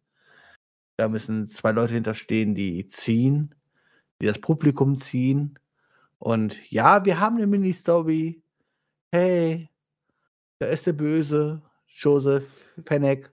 Da 0.97 1.09
müssen 1.09 1.49
zwei 1.51 1.73
Leute 1.73 1.95
hinterstehen, 1.95 2.55
die 2.55 2.87
ziehen, 2.89 3.55
die 4.21 4.27
das 4.27 4.41
Publikum 4.41 4.99
ziehen. 4.99 5.59
Und 6.19 6.71
ja, 6.71 7.05
wir 7.05 7.19
haben 7.19 7.37
eine 7.37 7.47
Mini-Story. 7.47 8.43
Hey, 9.11 9.71
da 10.59 10.67
ist 10.67 10.87
der 10.87 10.93
Böse, 10.93 11.63
Joseph 11.87 12.79
Fennec, 12.85 13.33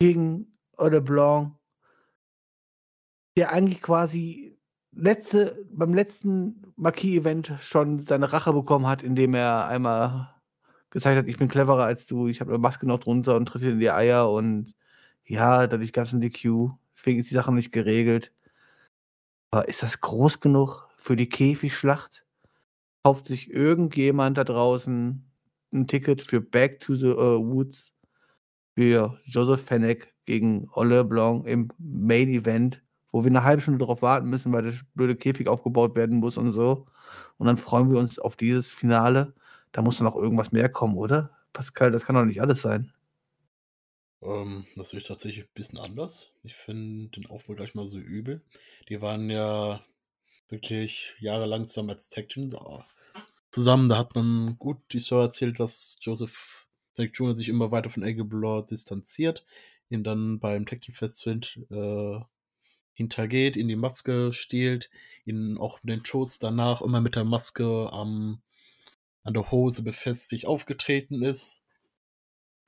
gegen 0.00 0.58
Ole 0.78 1.00
Blanc, 1.02 1.54
der 3.36 3.52
eigentlich 3.52 3.82
quasi 3.82 4.58
letzte, 4.92 5.66
beim 5.70 5.92
letzten 5.92 6.72
Marquis-Event 6.76 7.52
schon 7.60 8.06
seine 8.06 8.32
Rache 8.32 8.52
bekommen 8.52 8.86
hat, 8.86 9.02
indem 9.02 9.34
er 9.34 9.68
einmal 9.68 10.34
gezeigt 10.96 11.18
hat: 11.18 11.28
„Ich 11.28 11.38
bin 11.38 11.48
cleverer 11.48 11.84
als 11.84 12.06
du, 12.06 12.28
ich 12.28 12.40
habe 12.40 12.52
'ne 12.52 12.58
Maske 12.58 12.86
noch 12.88 13.00
drunter 13.00 13.36
und 13.36 13.46
tritt 13.46 13.62
dir 13.64 13.72
in 13.72 13.80
die 13.80 13.90
Eier“ 13.92 14.30
und 14.32 14.74
ja, 15.26 15.66
dadurch 15.68 15.92
gab's 15.94 16.12
'n 16.14 16.20
DQ. 16.22 16.70
Deswegen 16.98 17.20
ist 17.20 17.30
die 17.30 17.36
Sache 17.36 17.54
nicht 17.54 17.72
geregelt. 17.72 18.30
Aber 19.52 19.68
ist 19.68 19.82
das 19.82 20.00
groß 20.00 20.40
genug 20.40 20.88
für 20.98 21.16
die 21.16 21.28
Käfigschlacht? 21.28 22.24
Kauft 23.04 23.28
sich 23.28 23.50
irgendjemand 23.52 24.38
da 24.38 24.44
draußen 24.44 25.24
'n 25.74 25.88
Ticket 25.88 26.22
für 26.22 26.40
Back 26.42 26.80
to 26.80 26.96
the, 26.96 27.06
äh, 27.08 27.38
Woods 27.40 27.92
für 28.76 29.18
Joseph 29.26 29.62
Fenech 29.66 30.08
gegen 30.26 30.68
Ole 30.74 31.04
Blanc 31.04 31.46
im 31.46 31.68
Main 31.78 32.28
Event, 32.30 32.82
wo 33.12 33.24
wir 33.24 33.30
'ne 33.32 33.44
halbe 33.44 33.62
Stunde 33.62 33.84
drauf 33.84 34.02
warten 34.02 34.28
müssen, 34.30 34.52
weil 34.52 34.64
der 34.64 34.74
blöde 34.94 35.16
Käfig 35.16 35.48
aufgebaut 35.48 35.96
werden 35.96 36.18
muss 36.20 36.36
und 36.38 36.52
so. 36.52 36.86
Und 37.38 37.46
dann 37.48 37.58
freuen 37.58 37.90
wir 37.90 37.98
uns 37.98 38.18
auf 38.18 38.36
dieses 38.36 38.70
Finale. 38.70 39.34
Da 39.76 39.82
muss 39.82 40.00
noch 40.00 40.16
irgendwas 40.16 40.52
mehr 40.52 40.70
kommen, 40.70 40.96
oder? 40.96 41.36
Pascal, 41.52 41.92
das 41.92 42.06
kann 42.06 42.16
doch 42.16 42.24
nicht 42.24 42.40
alles 42.40 42.62
sein. 42.62 42.94
Ähm, 44.22 44.66
das 44.76 44.90
sehe 44.90 45.00
ich 45.00 45.06
tatsächlich 45.06 45.44
'n 45.46 45.48
bisschen 45.54 45.78
anders. 45.78 46.30
Ich 46.42 46.54
finde 46.54 47.08
den 47.10 47.26
Aufbau 47.26 47.54
gar 47.54 47.62
nicht 47.62 47.74
mal 47.74 47.86
so 47.86 47.98
übel. 47.98 48.42
Die 48.88 49.00
waren 49.00 49.30
ja 49.30 49.82
wirklich 50.48 51.16
jahrelang 51.20 51.66
zusammen 51.66 51.90
als 51.90 52.08
Tag 52.10 52.28
Team 52.30 52.50
da 52.50 52.86
zusammen. 53.50 53.88
Da 53.88 53.98
hat 53.98 54.14
man 54.14 54.58
gut 54.58 54.78
die 54.92 55.00
Story 55.00 55.24
erzählt, 55.26 55.60
dass 55.60 55.98
Joseph 56.00 56.66
Fenech 56.94 57.12
Jr. 57.14 57.36
sich 57.36 57.48
immer 57.48 57.70
weiter 57.70 57.90
von 57.90 58.02
Eagle 58.02 58.24
Blanc 58.24 58.68
distanziert, 58.68 59.44
ihn 59.90 60.04
dann 60.04 60.40
beim 60.40 60.66
Tag 60.66 60.80
Team 60.82 60.94
Festival 60.94 61.40
äh, 61.70 62.24
hintergeht, 62.94 63.56
ihm 63.56 63.68
die 63.68 63.76
Maske 63.76 64.32
stiehlt, 64.32 64.90
ihn 65.26 65.58
auch 65.58 65.80
in 65.82 65.88
den 65.90 66.04
Shows 66.04 66.38
danach 66.38 66.82
immer 66.82 67.00
mit 67.00 67.16
der 67.16 67.24
Maske 67.24 67.90
am 67.92 68.42
an 69.26 69.34
der 69.34 69.50
Hose 69.50 69.82
befestigt 69.82 70.46
aufgetreten 70.46 71.22
ist. 71.22 71.60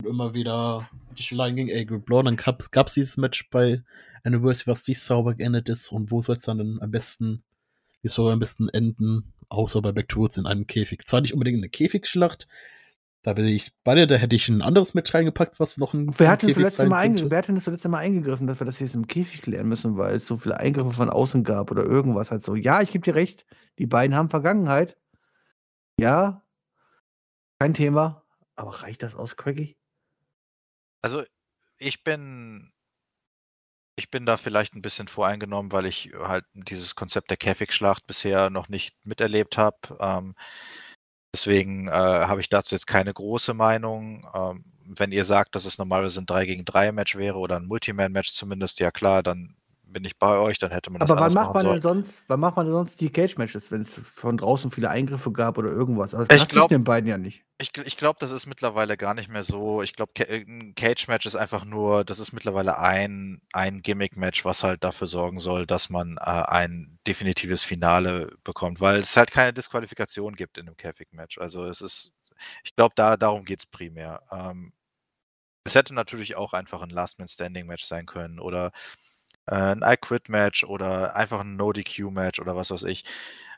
Und 0.05 0.11
immer 0.11 0.33
wieder 0.33 0.89
die 1.19 1.23
Schläge 1.25 1.57
gegen 1.57 1.69
Eagle 1.71 1.99
Blanc. 1.99 2.25
Dann 2.27 2.37
gab's 2.37 2.71
gab's 2.71 2.95
dieses 2.95 3.17
Match 3.17 3.49
bei 3.51 3.83
Anniversary, 4.23 4.67
was 4.69 4.87
nicht 4.87 5.01
sauber 5.01 5.35
geendet 5.35 5.69
ist. 5.69 5.91
Und 5.91 6.11
wo 6.13 6.21
soll's 6.21 6.43
dann 6.43 6.59
denn 6.59 6.79
am 6.81 6.91
besten 6.91 7.43
wie 8.03 8.09
soll 8.09 8.33
am 8.33 8.39
besten 8.39 8.69
enden, 8.69 9.33
außer 9.49 9.83
bei 9.83 9.91
Back 9.93 10.09
to 10.09 10.21
Woods 10.21 10.37
in 10.37 10.47
einem 10.47 10.67
Käfig? 10.69 11.05
Zwar 11.07 11.21
nicht 11.21 11.35
unbedingt 11.35 11.61
'ne 11.61 11.69
Käfigschlacht, 11.69 12.47
da 13.23 13.33
bin 13.35 13.47
ich 13.47 13.73
bei 13.85 13.97
dir, 13.97 14.07
da 14.07 14.17
hätte 14.17 14.37
ich 14.37 14.49
'n 14.49 14.63
anderes 14.63 14.95
Match 14.95 15.13
reingepackt, 15.15 15.59
was 15.61 15.79
noch 15.79 15.95
'n 15.95 16.15
Wer 16.19 16.31
hat 16.31 16.43
denn 16.43 16.53
sein 16.53 16.89
Mal 16.91 17.01
einge 17.01 17.31
wer 17.31 17.39
hat 17.39 17.49
denn 17.49 17.57
das 17.57 17.67
letzte 17.67 17.89
Mal 17.89 17.99
eingegriffen, 17.99 18.47
dass 18.47 18.61
wir 18.61 18.67
das 18.67 18.79
jetzt 18.81 18.95
im 18.95 19.09
Käfig 19.09 19.43
klären 19.43 19.69
müssen, 19.69 19.97
weil 19.97 20.15
es 20.17 20.29
so 20.29 20.37
viele 20.39 20.61
Eingriffe 20.61 20.93
von 20.93 21.11
außen 21.11 21.43
gab 21.45 21.71
oder 21.73 21.85
irgendwas 21.85 22.31
halt 22.31 22.45
so. 22.45 22.55
Ja, 22.55 22.83
ich 22.83 22.93
gebe 22.93 23.05
dir 23.05 23.17
recht, 23.17 23.47
die 23.81 23.87
beiden 23.89 24.15
haben 24.17 24.31
Vergangenheit. 24.31 24.97
Ja. 26.01 26.43
Kein 27.61 27.75
Thema. 27.75 28.23
Aber 28.55 28.71
reicht 28.83 29.03
das 29.03 29.17
aus, 29.17 29.37
Craigie? 29.37 29.75
Also, 31.05 31.25
ich 31.79 32.03
bin 32.05 32.71
ich 33.99 34.11
bin 34.13 34.27
da 34.27 34.37
vielleicht 34.37 34.75
'n 34.77 34.81
bisschen 34.83 35.09
voreingenommen, 35.09 35.73
weil 35.73 35.85
ich 35.85 36.13
halt 36.17 36.45
dieses 36.55 36.95
Konzept 36.95 37.31
der 37.31 37.37
Käfigschlacht 37.37 38.07
bisher 38.07 38.49
noch 38.49 38.69
nicht 38.69 38.95
miterlebt 39.05 39.59
habe. 39.59 39.77
Ähm, 40.01 40.35
deswegen, 41.35 41.89
äh, 41.89 41.93
habe 41.93 42.41
ich 42.41 42.49
dazu 42.49 42.75
jetzt 42.75 42.87
keine 42.89 43.15
große 43.15 43.55
Meinung. 43.55 44.27
Ähm, 44.35 44.65
wenn 44.87 45.13
ihr 45.13 45.27
sagt, 45.27 45.57
dass 45.57 45.67
es 45.67 45.79
normalerweise 45.79 46.21
'n 46.23 46.27
3-gegen-3 46.27 46.91
-Match 46.93 47.19
wäre 47.19 47.39
oder 47.39 47.59
'n 47.59 47.67
Multiman-Match 47.69 48.33
zumindest, 48.35 48.81
ja 48.81 48.91
klar, 48.93 49.23
dann 49.25 49.58
bin 49.93 50.05
ich 50.05 50.19
bei 50.19 50.39
euch, 50.39 50.59
dann 50.59 50.71
hätte 50.73 50.91
man 50.91 51.01
das 51.01 51.11
Aber 51.11 51.19
wann 51.21 51.33
macht 51.33 51.55
man 51.55 51.65
sollen. 51.65 51.69
denn 51.69 51.81
sonst 51.81 52.23
wann 52.27 52.41
macht 52.41 52.57
man 52.57 52.67
denn 52.67 52.75
sonst 52.75 53.01
die 53.01 53.11
Cage-Matches, 53.11 53.71
wenn's 53.71 53.95
von 53.99 54.37
draußen 54.37 54.71
viele 54.73 54.91
Eingriffe 54.91 55.31
gab 55.33 55.57
oder 55.57 55.71
irgendwas? 55.71 56.13
Also, 56.15 56.29
das 56.29 56.31
Ich 56.31 56.49
glaube 56.49 56.75
den 56.75 56.83
beiden 56.85 57.09
ja 57.09 57.19
nicht. 57.19 57.45
ich 57.61 57.77
ich 57.79 57.97
glaube, 57.99 58.19
das 58.21 58.31
ist 58.33 58.47
mittlerweile 58.47 58.97
gar 58.99 59.15
nicht 59.15 59.29
mehr 59.31 59.45
so. 59.45 59.83
Ich 59.83 59.95
glaube, 59.95 60.13
äh, 60.29 60.43
'n 60.47 60.75
Cage-Match 60.77 61.27
ist 61.27 61.37
einfach 61.37 61.65
nur 61.65 62.05
das 62.05 62.19
ist 62.21 62.33
mittlerweile 62.33 62.79
ein 62.79 63.41
ein 63.53 63.83
Gimmick-Match, 63.83 64.45
was 64.45 64.63
halt 64.65 64.85
dafür 64.85 65.09
sorgen 65.09 65.41
soll, 65.41 65.67
dass 65.67 65.91
man, 65.91 66.19
äh, 66.19 66.23
ein 66.23 66.99
definitives 67.07 67.65
Finale 67.65 68.31
bekommt, 68.45 68.81
weil 68.81 69.01
es 69.01 69.17
halt 69.17 69.33
keine 69.33 69.53
Disqualifikation 69.55 70.35
gibt 70.37 70.59
in 70.59 70.67
'nem 70.67 70.77
Käfig-Match. 70.77 71.39
Also, 71.39 71.65
es 71.67 71.81
ist 71.83 72.13
ich 72.65 72.75
glaube, 72.77 72.95
da 72.97 73.17
darum 73.19 73.45
geht's 73.47 73.67
primär. 73.67 74.23
Ähm, 74.33 74.73
es 75.65 75.75
hätte 75.77 75.95
natürlich 75.95 76.37
auch 76.37 76.53
einfach 76.55 76.83
'n 76.83 76.91
Last-Man-Standing-Match 76.91 77.85
sein 77.87 78.07
können 78.07 78.41
oder, 78.41 78.73
äh, 79.49 79.73
'n 79.73 79.83
I-Quit-Match 79.85 80.65
oder 80.65 81.17
einfach 81.17 81.41
'n 81.41 81.57
No-DQ-Match 81.57 82.41
oder 82.41 82.57
was 82.57 82.71
weiß 82.71 82.85
ich. 82.85 83.05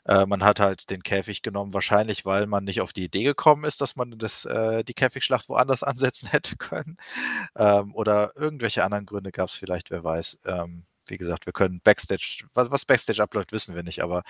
Äh, 0.05 0.25
man 0.25 0.43
hat 0.43 0.59
halt 0.59 0.89
den 0.89 1.03
Käfig 1.03 1.41
genommen, 1.43 1.73
wahrscheinlich, 1.73 2.25
weil 2.25 2.47
man 2.47 2.63
nicht 2.63 2.81
auf 2.81 2.93
die 2.93 3.05
Idee 3.05 3.23
gekommen 3.23 3.65
ist, 3.65 3.81
dass 3.81 3.95
man 3.95 4.17
das 4.17 4.45
äh, 4.45 4.83
die 4.83 4.93
Käfigschlacht 4.95 5.49
woanders 5.49 5.83
ansetzen 5.85 6.29
hätte 6.29 6.57
können. 6.57 6.97
Ähm, 7.57 7.95
oder 7.95 8.31
irgendwelche 8.35 8.83
anderen 8.83 9.05
Gründe 9.05 9.31
gab's 9.31 9.55
vielleicht, 9.55 9.91
wer 9.91 10.03
weiß. 10.03 10.39
Ähm, 10.45 10.85
wie 11.07 11.17
gesagt, 11.17 11.45
wir 11.47 11.53
können 11.53 11.81
Backstage 11.83 12.45
was 12.53 12.71
was 12.71 12.85
Backstage 12.85 13.21
abläuft, 13.23 13.51
wissen 13.51 13.75
wir 13.75 13.83
nicht, 13.83 14.03
aber, 14.03 14.23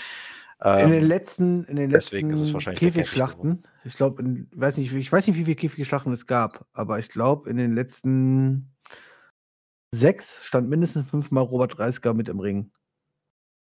In 0.76 0.90
den 0.90 1.04
ähm, 1.04 1.04
letzten 1.04 1.64
in 1.66 1.76
den 1.76 1.92
deswegen 1.92 2.30
ist 2.32 2.40
es 2.40 2.54
letzten 2.54 2.54
wahrscheinlich 2.54 2.82
der 2.82 2.92
Käfig. 2.94 2.94
Käfigschlachten, 2.94 3.64
ich 3.84 3.96
glaube, 3.96 4.22
in 4.24 4.48
weiß 4.54 4.78
nicht, 4.78 4.94
ich 4.94 5.12
weiß 5.12 5.28
nicht, 5.28 5.36
wie 5.38 5.44
viele 5.46 5.56
Käfigschlachten 5.56 6.14
es 6.14 6.26
gab, 6.28 6.66
aber 6.74 7.00
ich 7.00 7.10
glaube, 7.10 7.50
in 7.50 7.58
den 7.58 7.74
letzten 7.74 8.71
6 9.94 10.38
stand 10.46 10.70
mindestens 10.70 11.10
fünfmal 11.10 11.44
Robert 11.44 11.78
Dreisker 11.78 12.14
mit 12.14 12.30
im 12.30 12.40
Ring. 12.40 12.72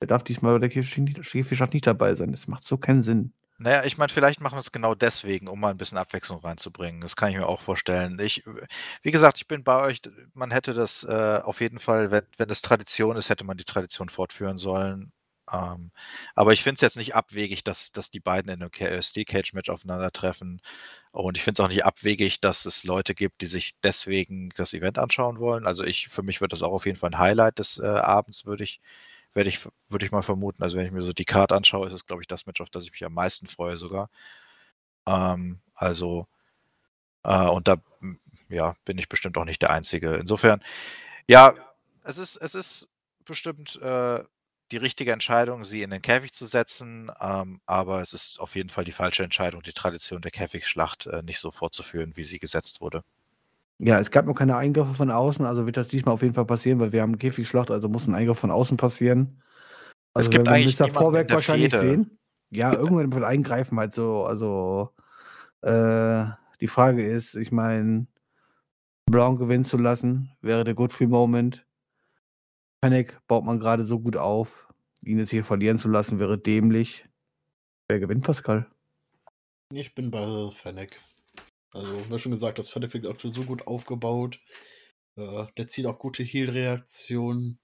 Der 0.01 0.07
darf 0.07 0.23
diesmal 0.23 0.59
bei 0.59 0.67
der 0.67 0.83
Käfigschlacht 0.83 1.73
nicht 1.73 1.87
dabei 1.87 2.15
sein. 2.15 2.31
Das 2.31 2.47
macht 2.47 2.63
so 2.63 2.77
keinen 2.77 3.01
Sinn. 3.03 3.33
Na 3.59 3.71
ja, 3.71 3.83
ich 3.85 3.97
meine, 3.97 4.09
vielleicht 4.11 4.41
machen 4.41 4.57
wir's 4.57 4.73
genau 4.73 4.95
deswegen, 4.95 5.47
um 5.47 5.59
mal 5.61 5.71
'n 5.71 5.77
bisschen 5.77 5.97
Abwechslung 5.97 6.39
reinzubringen. 6.39 6.99
Das 6.99 7.15
kann 7.15 7.29
ich 7.31 7.37
mir 7.37 7.47
auch 7.47 7.61
vorstellen. 7.61 8.19
Ich 8.19 8.43
wie 9.01 9.11
gesagt, 9.11 9.37
ich 9.37 9.47
bin 9.47 9.63
bei 9.63 9.81
euch. 9.81 10.01
Man 10.33 10.51
hätte 10.51 10.73
das, 10.73 11.03
äh, 11.05 11.39
auf 11.41 11.61
jeden 11.61 11.79
Fall, 11.79 12.11
wenn 12.11 12.23
wenn 12.37 12.49
es 12.49 12.61
Tradition 12.61 13.15
ist, 13.15 13.29
hätte 13.29 13.45
man 13.45 13.55
die 13.57 13.63
Tradition 13.63 14.09
fortführen 14.09 14.57
sollen. 14.57 15.13
Ähm, 15.51 15.91
aber 16.33 16.51
ich 16.53 16.63
finde 16.63 16.75
es 16.75 16.81
jetzt 16.81 16.97
nicht 16.97 17.15
abwegig, 17.15 17.63
dass 17.63 17.91
dass 17.93 18.09
die 18.11 18.19
beiden 18.19 18.51
in 18.51 18.59
'nem 18.59 18.71
Ca 18.71 18.85
äh, 18.87 19.01
Steel 19.01 19.23
Cage 19.25 19.53
Match 19.53 19.69
aufeinandertreffen. 19.69 20.59
Und 21.23 21.37
ich 21.37 21.43
finde 21.43 21.61
es 21.61 21.65
auch 21.65 21.69
nicht 21.69 21.85
abwegig, 21.85 22.41
dass 22.41 22.65
es 22.65 22.83
Leute 22.83 23.15
gibt, 23.15 23.39
die 23.41 23.45
sich 23.45 23.79
deswegen 23.81 24.49
das 24.57 24.73
Event 24.73 24.99
anschauen 24.99 25.39
wollen. 25.39 25.65
Also, 25.65 25.83
ich 25.85 26.09
für 26.09 26.23
mich 26.23 26.41
wird 26.41 26.51
das 26.51 26.61
auch 26.61 26.73
auf 26.73 26.85
jeden 26.85 26.97
Fall 26.97 27.11
'n 27.11 27.17
Highlight 27.19 27.57
des, 27.59 27.77
äh, 27.79 27.85
Abends, 27.87 28.45
würde 28.45 28.65
ich 28.65 28.81
werde 29.33 29.49
ich 29.49 29.59
würde 29.89 30.05
ich 30.05 30.11
mal 30.11 30.23
vermuten. 30.23 30.61
Also, 30.63 30.77
wenn 30.77 30.85
ich 30.85 30.91
mir 30.91 31.03
so 31.03 31.13
die 31.13 31.25
Card 31.25 31.53
anschaue, 31.53 31.87
ist 31.87 31.93
es, 31.93 32.05
glaube 32.05 32.21
ich, 32.23 32.27
das 32.27 32.45
Match, 32.47 32.59
auf 32.61 32.69
das 32.69 32.83
ich 32.85 32.91
mich 32.91 33.05
am 33.05 33.13
meisten 33.13 33.47
freue 33.47 33.77
sogar. 33.77 34.09
Ähm, 35.07 35.59
also, 35.75 36.27
äh, 37.23 37.47
und 37.49 37.67
da, 37.67 37.77
ja, 38.49 38.75
bin 38.85 38.97
ich 38.99 39.09
bestimmt 39.09 39.37
auch 39.37 39.45
nicht 39.45 39.61
der 39.63 39.71
Einzige. 39.71 40.15
Insofern, 40.15 40.63
ja, 41.29 41.53
es 42.05 42.17
ist 42.19 42.37
es 42.37 42.55
ist 42.55 42.87
bestimmt, 43.25 43.77
äh, 43.81 44.23
die 44.71 44.77
richtige 44.77 45.11
Entscheidung, 45.11 45.63
sie 45.63 45.81
in 45.83 45.91
den 45.91 46.01
Käfig 46.01 46.33
zu 46.33 46.45
setzen, 46.45 47.11
ähm, 47.21 47.61
aber 47.65 48.01
es 48.01 48.13
ist 48.13 48.39
auf 48.39 48.55
jeden 48.55 48.69
Fall 48.69 48.83
die 48.85 48.91
falsche 48.91 49.23
Entscheidung, 49.23 49.61
die 49.63 49.73
Tradition 49.73 50.21
der 50.21 50.31
Käfigschlacht, 50.31 51.07
äh, 51.07 51.21
nicht 51.23 51.39
so 51.39 51.51
fortzuführen, 51.51 52.13
wie 52.17 52.23
sie 52.23 52.39
gesetzt 52.39 52.81
wurde. 52.81 53.03
Ja, 53.79 53.99
es 53.99 54.09
gab 54.09 54.25
noch 54.25 54.35
keine 54.35 54.55
Eingriffe 54.55 54.93
von 54.93 55.11
außen, 55.11 55.45
also 55.45 55.65
wird 55.65 55.75
das 55.75 55.89
diesmal 55.89 56.13
auf 56.13 56.21
jeden 56.21 56.33
Fall 56.33 56.45
passieren, 56.45 56.79
weil 56.79 56.93
wir 56.93 57.01
haben 57.01 57.17
Käfigschlacht, 57.17 57.71
also 57.71 57.89
muss 57.89 58.07
'n 58.07 58.15
Eingriff 58.15 58.39
von 58.39 58.51
außen 58.51 58.77
passieren. 58.77 59.41
Es 60.17 60.29
Also, 60.29 60.31
gibt 60.31 60.47
werden 60.47 60.49
wir 60.49 60.57
eigentlich 60.57 60.79
in 60.81 60.91
Vorwerk 60.93 61.31
wahrscheinlich 61.33 61.75
Fehde. 61.75 61.77
sehen. 61.77 62.19
Ja, 62.51 62.73
irgendwann 62.75 63.13
wird 63.13 63.23
eingreifen 63.25 63.79
halt 63.79 63.93
so 63.93 64.25
also, 64.25 64.91
äh, 65.61 66.25
die 66.61 66.67
Frage 66.69 67.05
ist, 67.05 67.35
ich 67.35 67.51
meine, 67.51 68.07
Blanc 69.09 69.39
gewinnen 69.39 69.65
zu 69.65 69.77
lassen, 69.77 70.31
wäre 70.41 70.63
der 70.63 70.75
Godfrey 70.75 71.07
Moment. 71.07 71.64
Fenech 72.85 73.13
baut 73.27 73.43
man 73.43 73.59
grade 73.59 73.83
so 73.83 73.99
gut 73.99 74.15
auf. 74.15 74.71
Ihn 75.03 75.17
jetzt 75.17 75.31
hier 75.31 75.43
verlieren 75.43 75.79
zu 75.79 75.87
lassen, 75.87 76.19
wäre 76.19 76.37
dämlich. 76.37 77.07
Wer 77.87 77.99
gewinnt, 77.99 78.23
Pascal? 78.23 78.69
Ich 79.73 79.95
bin 79.95 80.11
bei 80.11 80.51
Fenech. 80.51 80.91
Also, 81.73 81.91
wie 82.11 82.19
schon 82.19 82.31
gesagt, 82.31 82.59
das 82.59 82.69
Fenech 82.69 82.93
wirkt 82.93 83.07
aktuell 83.07 83.33
so 83.33 83.41
gut 83.41 83.65
aufgebaut. 83.65 84.39
Äh, 85.17 85.47
der 85.57 85.67
zieht 85.67 85.87
auch 85.87 85.97
gute 85.97 86.21
Heel-Reaktionen. 86.21 87.57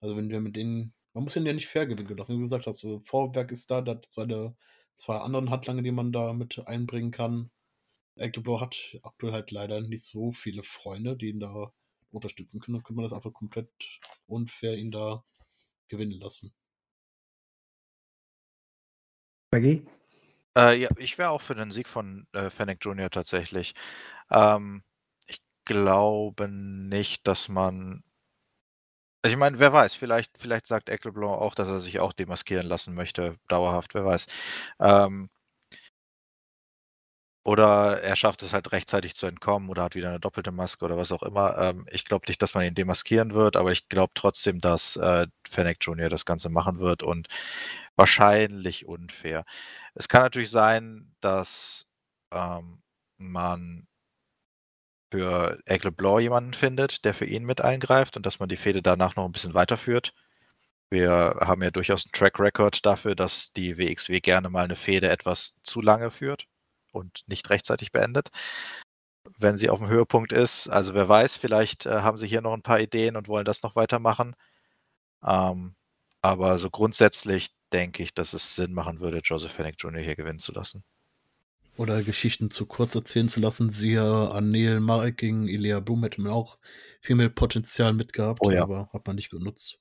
Also, 0.00 0.16
wenn 0.16 0.30
wir 0.30 0.40
mit 0.40 0.54
denen 0.54 0.94
man 1.12 1.24
muss 1.24 1.34
ihn 1.34 1.46
ja 1.46 1.52
nicht 1.52 1.66
fair 1.66 1.86
gewinnen 1.86 2.16
lassen. 2.16 2.34
Wie 2.34 2.36
du 2.36 2.42
gesagt 2.42 2.66
hast, 2.66 2.78
so 2.78 3.00
Vorwerk 3.00 3.50
ist 3.50 3.70
da, 3.70 3.80
der 3.80 4.00
seine 4.10 4.54
2 4.94 5.16
anderen 5.16 5.50
Handlanger, 5.50 5.82
die 5.82 5.90
man 5.90 6.12
da 6.12 6.34
mit 6.34 6.62
einbringen 6.68 7.10
kann. 7.10 7.50
Blanc 8.14 8.60
hat 8.60 8.98
aktuell 9.02 9.32
halt 9.32 9.50
leider 9.50 9.80
nicht 9.80 10.04
so 10.04 10.30
viele 10.30 10.62
Freunde, 10.62 11.16
die 11.16 11.30
ihn 11.30 11.40
da 11.40 11.72
unterstützen 12.10 12.60
können. 12.60 12.76
Dann 12.76 12.84
könnte 12.84 12.96
man 12.96 13.04
das 13.04 13.12
einfach 13.12 13.32
komplett 13.32 13.70
unfair 14.26 14.76
ihn 14.76 14.90
da 14.90 15.24
gewinnen 15.88 16.20
lassen. 16.20 16.54
Craigie? 19.52 19.86
Äh, 20.56 20.80
ja, 20.80 20.88
ich 20.98 21.18
wäre 21.18 21.30
auch 21.30 21.42
für 21.42 21.54
den 21.54 21.70
Sieg 21.70 21.88
von, 21.88 22.26
äh, 22.32 22.50
Fenech 22.50 22.78
Jr. 22.82 23.10
tatsächlich. 23.10 23.74
Ähm, 24.30 24.82
ich 25.26 25.40
glaube 25.64 26.48
nicht, 26.48 27.26
dass 27.28 27.48
man 27.48 28.04
Also 29.22 29.34
ich 29.34 29.38
meine, 29.40 29.58
wer 29.58 29.72
weiß, 29.72 29.96
vielleicht, 29.96 30.38
vielleicht 30.38 30.68
sagt 30.68 30.88
Eccleblanc 30.88 31.32
auch, 31.40 31.54
dass 31.56 31.66
er 31.66 31.80
sich 31.80 31.98
auch 31.98 32.12
demaskieren 32.12 32.66
lassen 32.66 32.94
möchte, 32.94 33.36
dauerhaft, 33.48 33.94
wer 33.94 34.04
weiß. 34.04 34.26
Ähm, 34.78 35.30
oder 37.46 38.02
er 38.02 38.16
schafft 38.16 38.42
es 38.42 38.52
halt 38.52 38.72
rechtzeitig 38.72 39.14
zu 39.14 39.26
entkommen 39.26 39.68
oder 39.70 39.84
hat 39.84 39.94
wieder 39.94 40.08
eine 40.08 40.18
doppelte 40.18 40.50
Maske 40.50 40.84
oder 40.84 40.96
was 40.96 41.12
auch 41.12 41.22
immer. 41.22 41.56
Ähm, 41.58 41.86
ich 41.92 42.04
glaube 42.04 42.24
nicht, 42.26 42.42
dass 42.42 42.54
man 42.54 42.64
ihn 42.64 42.74
demaskieren 42.74 43.34
wird, 43.34 43.56
aber 43.56 43.70
ich 43.70 43.88
glaube 43.88 44.12
trotzdem, 44.16 44.60
dass 44.60 44.96
äh, 44.96 45.28
Fennec 45.48 45.78
Jr. 45.80 46.08
das 46.08 46.24
Ganze 46.24 46.48
machen 46.48 46.80
wird 46.80 47.04
und 47.04 47.28
wahrscheinlich 47.94 48.86
unfair. 48.86 49.44
Es 49.94 50.08
kann 50.08 50.22
natürlich 50.22 50.50
sein, 50.50 51.14
dass 51.20 51.86
ähm, 52.32 52.82
man 53.18 53.86
für 55.12 55.56
Blanc 55.96 56.20
jemanden 56.20 56.52
findet, 56.52 57.04
der 57.04 57.14
für 57.14 57.26
ihn 57.26 57.44
mit 57.44 57.62
eingreift 57.62 58.16
und 58.16 58.26
dass 58.26 58.40
man 58.40 58.48
die 58.48 58.56
Fehde 58.56 58.82
danach 58.82 59.14
noch 59.14 59.24
ein 59.24 59.32
bisschen 59.32 59.54
weiterführt. 59.54 60.14
Wir 60.90 61.36
haben 61.40 61.62
ja 61.62 61.70
durchaus 61.70 62.06
einen 62.06 62.12
Track 62.12 62.40
Record 62.40 62.84
dafür, 62.86 63.14
dass 63.14 63.52
die 63.52 63.78
WXW 63.78 64.20
gerne 64.20 64.50
mal 64.50 64.64
eine 64.64 64.76
Fehde 64.76 65.10
etwas 65.10 65.54
zu 65.62 65.80
lange 65.80 66.10
führt 66.10 66.48
und 66.96 67.22
nicht 67.26 67.50
rechtzeitig 67.50 67.92
beendet, 67.92 68.30
wenn 69.38 69.58
sie 69.58 69.70
auf 69.70 69.78
dem 69.78 69.88
Höhepunkt 69.88 70.32
ist. 70.32 70.68
Also 70.68 70.94
wer 70.94 71.08
weiß, 71.08 71.36
vielleicht 71.36 71.86
äh, 71.86 72.00
haben 72.00 72.18
sie 72.18 72.26
hier 72.26 72.40
noch 72.40 72.54
ein 72.54 72.62
paar 72.62 72.80
Ideen 72.80 73.16
und 73.16 73.28
wollen 73.28 73.44
das 73.44 73.62
noch 73.62 73.76
weitermachen. 73.76 74.34
Ähm, 75.24 75.74
aber 76.22 76.58
so 76.58 76.70
grundsätzlich 76.70 77.50
denke 77.72 78.02
ich, 78.02 78.14
dass 78.14 78.32
es 78.32 78.56
Sinn 78.56 78.72
machen 78.72 79.00
würde, 79.00 79.20
Joseph 79.22 79.52
Fennick 79.52 79.76
Jr. 79.78 80.00
hier 80.00 80.16
gewinnen 80.16 80.38
zu 80.38 80.52
lassen. 80.52 80.84
Oder 81.76 82.02
Geschichten 82.02 82.50
zu 82.50 82.64
kurz 82.64 82.94
erzählen 82.94 83.28
zu 83.28 83.38
lassen. 83.40 83.68
Siehe 83.68 84.02
an 84.02 84.50
Neil 84.50 84.80
Marking, 84.80 85.46
Ilya 85.46 85.80
Blum 85.80 86.02
hätte 86.04 86.20
man 86.22 86.32
auch 86.32 86.58
viel 87.00 87.16
mehr 87.16 87.28
Potenzial 87.28 87.92
mitgehabt, 87.92 88.40
oh 88.42 88.50
ja. 88.50 88.62
aber 88.62 88.88
hat 88.92 89.06
man 89.06 89.16
nicht 89.16 89.30
genutzt. 89.30 89.78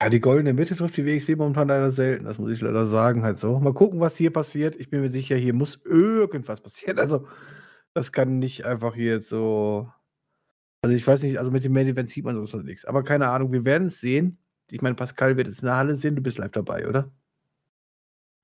Ja, 0.00 0.10
die 0.10 0.20
goldene 0.20 0.52
Mitte 0.52 0.76
trifft 0.76 0.96
die 0.98 1.06
WXW 1.06 1.36
momentan 1.36 1.68
leider 1.68 1.90
selten, 1.90 2.26
das 2.26 2.36
muss 2.38 2.50
ich 2.50 2.60
leider 2.60 2.86
sagen, 2.86 3.22
halt 3.22 3.38
so. 3.38 3.58
Mal 3.58 3.72
gucken, 3.72 3.98
was 3.98 4.16
hier 4.16 4.30
passiert. 4.30 4.76
Ich 4.76 4.90
bin 4.90 5.00
mir 5.00 5.10
sicher, 5.10 5.36
hier 5.36 5.54
muss 5.54 5.80
irgendwas 5.84 6.60
passieren. 6.60 6.98
Also, 6.98 7.26
das 7.94 8.12
kann 8.12 8.38
nicht 8.38 8.66
einfach 8.66 8.94
hier 8.94 9.14
jetzt 9.14 9.30
so. 9.30 9.90
Also, 10.82 10.94
ich 10.94 11.06
weiß 11.06 11.22
nicht, 11.22 11.38
also 11.38 11.50
mit 11.50 11.64
dem 11.64 11.72
Main 11.72 11.86
Event 11.86 12.10
sieht 12.10 12.24
man 12.24 12.34
sonst 12.36 12.54
noch 12.54 12.62
nichts. 12.62 12.84
Aber 12.84 13.04
keine 13.04 13.28
Ahnung, 13.28 13.52
wir 13.52 13.64
werden 13.64 13.88
es 13.88 14.00
sehen. 14.00 14.38
Ich 14.70 14.82
meine, 14.82 14.96
Pascal 14.96 15.36
wird 15.38 15.48
es 15.48 15.60
in 15.60 15.66
der 15.66 15.76
Halle 15.76 15.96
sehen, 15.96 16.14
du 16.14 16.22
bist 16.22 16.36
live 16.36 16.50
dabei, 16.50 16.86
oder? 16.86 17.10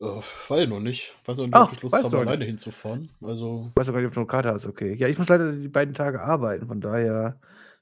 Uh, 0.01 0.23
weiß 0.49 0.69
noch 0.69 0.81
nicht. 0.81 1.15
Weiß 1.27 1.37
noch 1.37 1.47
nicht, 1.47 1.57
ob 1.57 1.73
ich 1.73 1.83
Lust 1.83 2.03
habe, 2.03 2.19
alleine 2.19 2.47
hinzufahren. 2.47 3.11
Also. 3.21 3.71
Weißt 3.75 3.89
du 3.89 3.93
gar 3.93 4.01
nicht, 4.01 4.09
ob 4.09 4.15
du 4.15 4.21
eine 4.21 4.27
Karte 4.27 4.49
hast, 4.49 4.67
okay. 4.67 4.95
Ja, 4.95 5.07
ich 5.07 5.19
muss 5.19 5.29
leider 5.29 5.53
die 5.53 5.69
beiden 5.69 5.93
Tage 5.93 6.23
arbeiten, 6.23 6.67
von 6.67 6.81
daher 6.81 7.39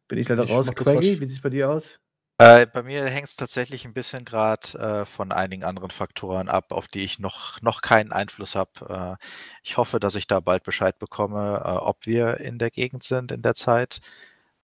bin 0.09 0.19
ich 0.19 0.29
leider 0.29 0.45
ich 0.45 0.51
raus. 0.51 0.67
Craigie, 0.75 1.21
wie 1.21 1.27
sieht 1.27 1.37
es 1.37 1.41
bei 1.41 1.51
dir 1.51 1.71
aus? 1.71 2.01
Äh, 2.41 2.67
bei 2.67 2.83
mir 2.83 3.05
hängt 3.05 3.29
es 3.29 3.37
tatsächlich 3.37 3.85
ein 3.85 3.93
bisschen 3.93 4.25
gerade 4.25 4.79
äh, 4.79 5.05
von 5.05 5.31
einigen 5.31 5.63
anderen 5.63 5.91
Faktoren 5.91 6.49
ab, 6.49 6.73
auf 6.73 6.89
die 6.89 7.01
ich 7.01 7.19
noch, 7.19 7.61
noch 7.61 7.83
keinen 7.83 8.13
Einfluss 8.13 8.55
habe. 8.55 9.19
Äh, 9.21 9.27
ich 9.63 9.77
hoffe, 9.77 10.01
dass 10.01 10.15
ich 10.15 10.27
da 10.27 10.41
bald 10.41 10.63
Bescheid 10.63 10.99
bekomme, 10.99 11.61
äh, 11.63 11.69
ob 11.69 12.07
wir 12.07 12.41
in 12.41 12.59
der 12.59 12.71
Gegend 12.71 13.03
sind 13.03 13.31
in 13.31 13.43
der 13.43 13.53
Zeit. 13.53 14.01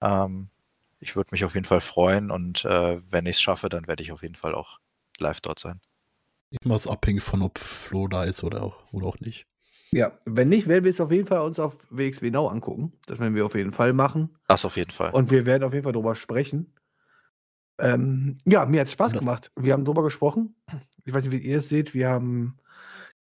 Ähm, 0.01 0.48
ich 1.01 1.16
würde 1.16 1.28
mich 1.32 1.44
auf 1.44 1.53
jeden 1.53 1.66
Fall 1.66 1.82
freuen 1.82 2.31
und 2.31 2.65
äh, 2.65 2.98
wenn 3.11 3.27
ich 3.27 3.36
es 3.36 3.43
schaffe, 3.43 3.69
dann 3.69 3.86
werde 3.86 4.03
ich 4.03 4.11
auf 4.11 4.23
jeden 4.23 4.36
Fall 4.36 4.55
auch 4.55 4.78
live 5.19 5.43
dort 5.43 5.59
sein. 5.59 5.82
Ich 6.48 6.65
mache 6.65 6.77
es 6.77 6.89
abhängig 6.89 7.24
von, 7.24 7.43
ob 7.43 7.59
Flo 7.59 8.09
da 8.09 8.24
ist 8.24 8.43
oder 8.43 8.62
auch, 8.62 8.90
oder 8.90 9.07
auch 9.07 9.20
nicht. 9.20 9.47
Ja, 9.90 10.12
wenn 10.24 10.48
nicht, 10.48 10.66
werden 10.66 10.85
wir 10.85 10.93
es 10.93 11.01
auf 11.03 11.12
jeden 11.12 11.27
Fall 11.27 11.43
uns 11.43 11.59
auf 11.59 11.77
WXW 11.90 12.31
Now 12.31 12.48
angucken. 12.48 12.93
Das 13.05 13.19
werden 13.19 13.35
wir 13.35 13.44
auf 13.44 13.55
jeden 13.55 13.73
Fall 13.73 13.93
machen. 13.93 14.35
Das 14.48 14.65
auf 14.65 14.78
jeden 14.78 14.93
Fall. 14.93 15.11
Und 15.11 15.31
wir 15.31 15.44
werden 15.44 15.62
auf 15.62 15.74
jeden 15.74 15.85
Fall 15.85 15.93
darüber 15.93 16.16
sprechen. 16.16 16.73
Ähm, 17.78 18.36
ja, 18.44 18.65
mir 18.66 18.81
hat 18.81 18.86
es 18.86 18.93
Spaß 18.94 19.12
gemacht. 19.12 19.51
Wir 19.57 19.73
haben 19.73 19.85
drüber 19.85 20.03
gesprochen. 20.03 20.55
Ich 21.05 21.12
weiß 21.12 21.24
nicht, 21.24 21.32
wie 21.32 21.47
ihr 21.47 21.59
es 21.59 21.69
seht. 21.69 21.94
Wir 21.94 22.09
haben 22.09 22.57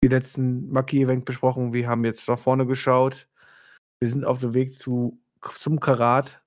die 0.02 0.08
letzten 0.08 0.70
Maki-Event 0.70 1.24
besprochen. 1.24 1.72
Wir 1.72 1.88
haben 1.88 2.04
jetzt 2.04 2.28
nach 2.28 2.38
vorne 2.38 2.66
geschaut. 2.66 3.28
Wir 4.00 4.08
sind 4.08 4.24
auf 4.24 4.38
dem 4.38 4.54
Weg 4.54 4.80
zu, 4.80 5.20
zum 5.58 5.80
Karat. 5.80 6.42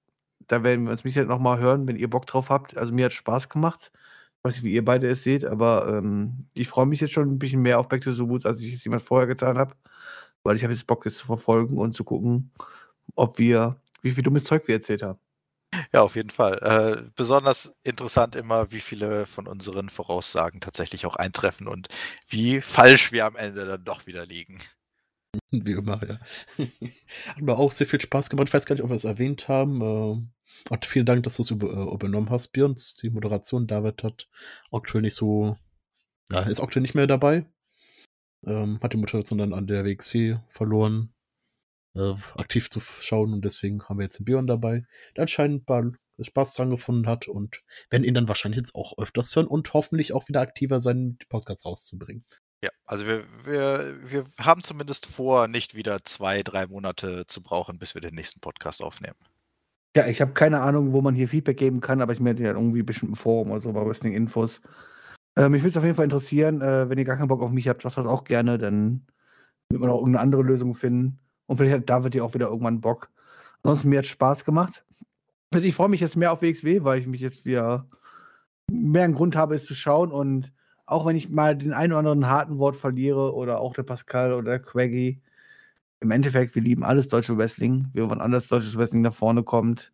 Da 0.48 0.64
werden 0.64 0.86
wir 0.86 0.92
uns 0.92 1.04
sicher 1.04 1.26
nochmal 1.26 1.60
hören, 1.60 1.88
wenn 1.88 1.96
ihr 1.96 2.10
Bock 2.10 2.26
drauf 2.26 2.50
habt. 2.50 2.78
Also 2.78 2.94
mir 2.94 3.06
hat 3.06 3.14
Spaß 3.14 3.50
gemacht. 3.50 3.92
Ich 4.38 4.44
weiß 4.44 4.56
nicht, 4.56 4.64
wie 4.64 4.74
ihr 4.74 4.86
beide 4.86 5.08
es 5.08 5.24
seht, 5.24 5.46
aber 5.46 5.88
ähm, 5.98 6.40
ich 6.54 6.68
freue 6.68 6.86
mich 6.86 7.02
jetzt 7.02 7.14
schon 7.14 7.30
ein 7.30 7.40
bisschen 7.40 7.62
mehr 7.62 7.80
auf 7.80 7.90
Back 7.90 8.02
to 8.02 8.14
the 8.14 8.28
Woods, 8.28 8.46
als 8.46 8.62
ich 8.62 8.74
es 8.76 8.84
jemand 8.84 9.04
vorher 9.04 9.28
getan 9.28 9.58
habe. 9.58 9.76
Weil 10.44 10.56
ich 10.56 10.64
habe 10.64 10.74
jetzt 10.74 10.88
Bock, 10.88 11.06
jetzt 11.06 11.18
zu 11.18 11.26
verfolgen 11.26 11.78
und 11.78 11.96
zu 11.96 12.04
gucken, 12.04 12.52
ob 13.16 13.38
wir, 13.38 13.82
wie 14.02 14.12
viel 14.12 14.24
dummes 14.24 14.46
Zeug 14.46 14.68
wir 14.68 14.76
erzählt 14.76 15.04
haben. 15.04 15.20
Ja, 15.94 16.02
auf 16.02 16.16
jeden 16.16 16.30
Fall. 16.30 16.58
Äh, 16.62 17.10
besonders 17.16 17.76
interessant 17.84 18.36
immer, 18.36 18.72
wie 18.72 18.80
viele 18.80 19.26
von 19.26 19.48
unseren 19.48 19.90
Voraussagen 19.90 20.62
tatsächlich 20.62 21.06
auch 21.06 21.16
eintreffen 21.16 21.68
und 21.68 21.88
wie 22.28 22.62
falsch 22.62 23.12
wir 23.12 23.26
am 23.26 23.36
Ende 23.36 23.66
dann 23.66 23.84
doch 23.84 24.08
wieder 24.08 24.26
liegen. 24.26 24.60
Wie 25.52 25.74
immer, 25.74 26.02
ja. 26.08 26.20
Hat 27.28 27.42
mir 27.42 27.56
auch 27.56 27.72
sehr 27.72 27.86
viel 27.86 28.02
Spaß 28.02 28.32
gemacht. 28.32 28.48
Ich 28.50 28.54
weiß 28.54 28.66
gar 28.66 28.74
nicht, 28.74 28.84
ob 28.84 28.90
wir 28.90 28.96
es 28.96 29.04
erwähnt 29.04 29.48
haben. 29.48 29.82
Äh, 29.82 30.72
und 30.72 30.86
vielen 30.86 31.06
Dank, 31.06 31.22
dass 31.22 31.36
du 31.36 31.44
es 31.44 31.52
über, 31.52 31.72
äh, 31.72 31.94
übernommen 31.94 32.32
hast, 32.32 32.48
Björn. 32.48 32.76
Die 33.04 33.12
Moderation. 33.12 33.68
David 33.68 34.04
hat 34.04 34.28
aktuell 34.72 35.04
nicht 35.04 35.14
so. 35.14 35.56
Ja, 36.32 36.42
ist 36.42 36.60
aktuell 36.60 36.82
nicht 36.82 36.96
mehr 36.96 37.06
dabei. 37.06 37.46
Ähm, 38.44 38.80
hat 38.82 38.94
die 38.94 38.98
Moderation 38.98 39.38
dann 39.38 39.54
an 39.54 39.68
der 39.68 39.86
WXW 39.86 40.38
verloren 40.50 41.14
äh, 41.96 42.14
aktiv 42.36 42.70
zu 42.70 42.80
schauen 42.80 43.34
und 43.34 43.46
deswegen 43.46 43.84
haben 43.84 44.00
wir 44.00 44.04
jetzt 44.04 44.20
den 44.20 44.26
Björn 44.26 44.48
dabei, 44.48 44.84
der 45.16 45.24
anscheinend 45.24 45.66
Spaß 46.20 46.56
dran 46.56 46.70
gefunden 46.70 47.08
hat 47.08 47.28
und 47.28 47.62
werden 47.90 48.04
ihn 48.04 48.14
dann 48.14 48.28
wahrscheinlich 48.28 48.58
jetzt 48.58 48.76
auch 48.76 48.98
öfters 48.98 49.36
hören 49.36 49.48
und 49.48 49.74
hoffentlich 49.74 50.14
auch 50.14 50.28
wieder 50.28 50.42
aktiver 50.42 50.80
sein, 50.80 51.18
die 51.22 51.26
Podcasts 51.26 51.66
rauszubringen. 51.66 52.26
Ja, 52.64 52.72
also 52.86 53.06
wir, 53.08 53.24
wir, 53.46 54.12
wir 54.12 54.26
haben 54.40 54.64
zumindest 54.64 55.06
vor, 55.06 55.48
nicht 55.48 55.76
wieder 55.76 56.04
zwei, 56.04 56.44
drei 56.44 56.68
Monate 56.68 57.26
zu 57.28 57.42
brauchen, 57.42 57.80
bis 57.80 57.94
wir 57.94 58.02
den 58.02 58.16
nächsten 58.16 58.42
Podcast 58.42 58.84
aufnehmen. 58.84 59.16
Ja, 59.96 60.08
ich 60.08 60.22
habe 60.22 60.34
keine 60.34 60.60
Ahnung, 60.62 60.92
wo 60.92 61.02
man 61.02 61.16
hier 61.16 61.30
Feedback 61.30 61.58
geben 61.58 61.80
kann, 61.80 62.02
aber 62.02 62.14
ich 62.14 62.20
melde 62.20 62.44
ja 62.44 62.52
irgendwie 62.52 62.84
bestimmt 62.84 63.14
ein 63.14 63.16
Forum 63.16 63.52
oder 63.52 63.62
so 63.62 63.72
bei 63.72 63.86
Wrestling 63.86 64.14
Infos. 64.14 64.62
Äh, 65.36 65.50
mich 65.50 65.62
würde 65.62 65.72
es 65.72 65.78
auf 65.78 65.84
jeden 65.84 65.96
Fall 65.96 66.04
interessieren, 66.04 66.62
äh, 66.62 66.90
wenn 66.90 66.98
ihr 66.98 67.06
gar 67.06 67.18
keinen 67.18 67.30
Bock 67.30 67.42
auf 67.42 67.52
mich 67.52 67.68
habt, 67.68 67.82
sagt 67.82 67.98
das 67.98 68.06
auch 68.06 68.26
gerne, 68.26 68.58
dann 68.58 69.08
wird 69.70 69.82
man 69.82 69.90
auch 69.90 70.00
irgendeine 70.00 70.22
andere 70.22 70.44
Lösung 70.44 70.76
finden. 70.76 71.20
Und 71.50 71.58
vielleicht 71.58 71.76
hat 71.76 71.90
David 71.90 72.14
ja 72.14 72.22
auch 72.22 72.36
wieder 72.36 72.50
irgendwann 72.50 72.80
Bock. 72.80 73.10
Ansonsten, 73.64 73.90
mir 73.90 73.98
hat 73.98 74.06
Spaß 74.06 74.46
gemacht. 74.46 74.86
Ich 75.60 75.74
freue 75.74 75.90
mich 75.90 76.00
jetzt 76.00 76.16
mehr 76.16 76.32
auf 76.32 76.44
WXW, 76.44 76.84
weil 76.84 77.00
ich 77.00 77.08
mich 77.08 77.22
jetzt 77.22 77.44
wieder 77.44 77.88
mehr 78.72 79.04
einen 79.04 79.16
Grund 79.16 79.36
habe, 79.36 79.56
es 79.56 79.66
zu 79.66 79.74
schauen. 79.74 80.12
Und 80.12 80.54
auch 80.86 81.08
wenn 81.08 81.16
ich 81.16 81.32
mal 81.32 81.58
den 81.58 81.74
einen 81.74 81.94
oder 81.94 82.00
anderen 82.00 82.28
harten 82.28 82.60
Wort 82.60 82.76
verliere 82.76 83.34
oder 83.34 83.60
auch 83.62 83.74
der 83.74 83.82
Pascal 83.82 84.34
oder 84.34 84.52
der 84.52 84.60
Quaggy, 84.60 85.24
im 86.02 86.12
Endeffekt, 86.12 86.54
wir 86.54 86.62
lieben 86.62 86.84
alles 86.84 87.08
deutsche 87.08 87.36
Wrestling. 87.36 87.88
Wir 87.94 88.08
wollen 88.08 88.22
alles 88.22 88.48
deutsches 88.48 88.78
Wrestling 88.78 89.02
nach 89.02 89.16
vorne 89.16 89.42
kommt. 89.42 89.92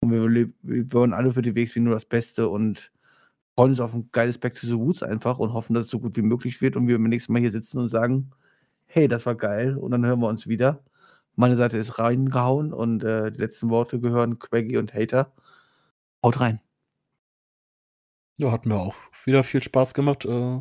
Und 0.00 0.12
wir, 0.12 0.50
wir 0.60 0.92
wollen 0.92 1.14
alle 1.14 1.32
für 1.32 1.40
die 1.40 1.56
WXW 1.56 1.80
nur 1.80 1.94
das 1.94 2.04
Beste 2.04 2.46
und 2.46 2.92
freuen 3.56 3.70
uns 3.70 3.80
auf 3.80 3.94
ein 3.94 4.10
geiles 4.12 4.36
Back 4.36 4.54
to 4.54 4.66
the 4.66 4.74
Roots 4.74 5.02
einfach 5.02 5.38
und 5.38 5.54
hoffen, 5.54 5.72
dass 5.72 5.84
es 5.84 5.90
so 5.90 5.98
gut 5.98 6.14
wie 6.18 6.22
möglich 6.22 6.60
wird 6.60 6.76
und 6.76 6.88
wir 6.88 6.98
beim 6.98 7.08
nächsten 7.08 7.32
Mal 7.32 7.40
hier 7.40 7.52
sitzen 7.52 7.78
und 7.78 7.88
sagen, 7.88 8.30
hey, 8.84 9.08
das 9.08 9.24
war 9.24 9.34
geil 9.34 9.78
und 9.78 9.92
dann 9.92 10.04
hören 10.04 10.20
wir 10.20 10.28
uns 10.28 10.46
wieder. 10.46 10.84
Meine 11.36 11.56
Seite 11.56 11.76
ist 11.76 11.98
reingehauen 11.98 12.72
und 12.72 13.02
äh, 13.02 13.32
die 13.32 13.38
letzten 13.38 13.70
Worte 13.70 14.00
gehören 14.00 14.38
Quaggy 14.38 14.76
und 14.76 14.94
Hater. 14.94 15.32
Haut 16.22 16.40
rein. 16.40 16.60
Ja, 18.36 18.52
hat 18.52 18.66
mir 18.66 18.76
auch 18.76 18.94
wieder 19.24 19.44
viel 19.44 19.62
Spaß 19.62 19.94
gemacht. 19.94 20.24
Äh, 20.24 20.60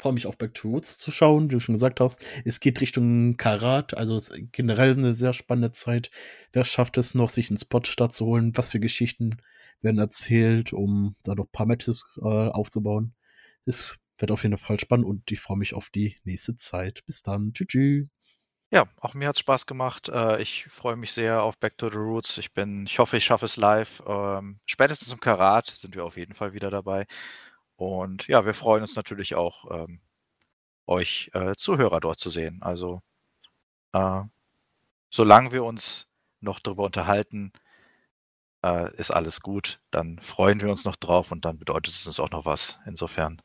Freue 0.00 0.12
mich 0.12 0.26
auf 0.26 0.38
Back 0.38 0.54
to 0.54 0.68
Roots 0.68 0.96
zu 0.96 1.10
schauen, 1.10 1.50
wie 1.50 1.54
du 1.54 1.60
schon 1.60 1.74
gesagt 1.74 1.98
hast. 1.98 2.24
Es 2.44 2.60
geht 2.60 2.80
Richtung 2.80 3.36
Karat, 3.36 3.96
also 3.96 4.20
generell 4.52 4.92
eine 4.92 5.12
sehr 5.12 5.32
spannende 5.32 5.72
Zeit. 5.72 6.12
Wer 6.52 6.64
schafft 6.64 6.98
es 6.98 7.16
noch, 7.16 7.30
sich 7.30 7.50
einen 7.50 7.58
Spot 7.58 7.80
da 7.96 8.08
zu 8.08 8.26
holen? 8.26 8.52
Was 8.54 8.68
für 8.68 8.78
Geschichten 8.78 9.38
werden 9.80 9.98
erzählt, 9.98 10.72
um 10.72 11.16
da 11.24 11.34
noch 11.34 11.46
ein 11.46 11.52
paar 11.52 11.66
Matches 11.66 12.08
äh, 12.18 12.20
aufzubauen? 12.22 13.14
Es 13.64 13.96
wird 14.18 14.30
auf 14.30 14.44
jeden 14.44 14.56
Fall 14.56 14.78
spannend 14.78 15.06
und 15.06 15.32
ich 15.32 15.40
freue 15.40 15.58
mich 15.58 15.74
auf 15.74 15.90
die 15.90 16.14
nächste 16.22 16.54
Zeit. 16.54 17.04
Bis 17.04 17.24
dann. 17.24 17.52
Tschüss. 17.52 18.17
Ja, 18.70 18.84
auch 19.00 19.14
mir 19.14 19.28
hat 19.28 19.36
es 19.36 19.40
Spaß 19.40 19.64
gemacht. 19.66 20.08
Äh, 20.10 20.42
ich 20.42 20.66
freue 20.68 20.96
mich 20.96 21.12
sehr 21.12 21.42
auf 21.42 21.58
Back 21.58 21.78
to 21.78 21.88
the 21.88 21.96
Roots. 21.96 22.36
Ich 22.38 22.52
bin, 22.52 22.84
ich 22.86 22.98
hoffe, 22.98 23.16
ich 23.16 23.24
schaffe 23.24 23.46
es 23.46 23.56
live. 23.56 24.02
Ähm, 24.06 24.60
spätestens 24.66 25.10
im 25.12 25.20
Karat 25.20 25.68
sind 25.68 25.94
wir 25.94 26.04
auf 26.04 26.16
jeden 26.18 26.34
Fall 26.34 26.52
wieder 26.52 26.70
dabei. 26.70 27.06
Und 27.76 28.26
ja, 28.28 28.44
wir 28.46 28.54
freuen 28.54 28.82
uns 28.82 28.96
natürlich 28.96 29.34
auch, 29.36 29.64
ähm, 29.70 30.00
euch 30.86 31.30
äh, 31.34 31.54
Zuhörer 31.56 32.00
dort 32.00 32.20
zu 32.20 32.30
sehen. 32.30 32.60
Also, 32.62 33.02
äh, 33.94 34.22
solange 35.10 35.52
wir 35.52 35.64
uns 35.64 36.08
noch 36.40 36.60
darüber 36.60 36.84
unterhalten, 36.84 37.52
ist 38.96 39.10
alles 39.12 39.40
gut. 39.40 39.80
Dann 39.90 40.18
freuen 40.20 40.60
wir 40.60 40.68
uns 40.70 40.84
noch 40.84 40.96
drauf 40.96 41.30
und 41.32 41.44
dann 41.44 41.58
bedeutet 41.58 41.94
es 41.94 42.06
uns 42.06 42.20
auch 42.20 42.30
noch 42.30 42.44
was. 42.44 42.78
Insofern 42.86 43.40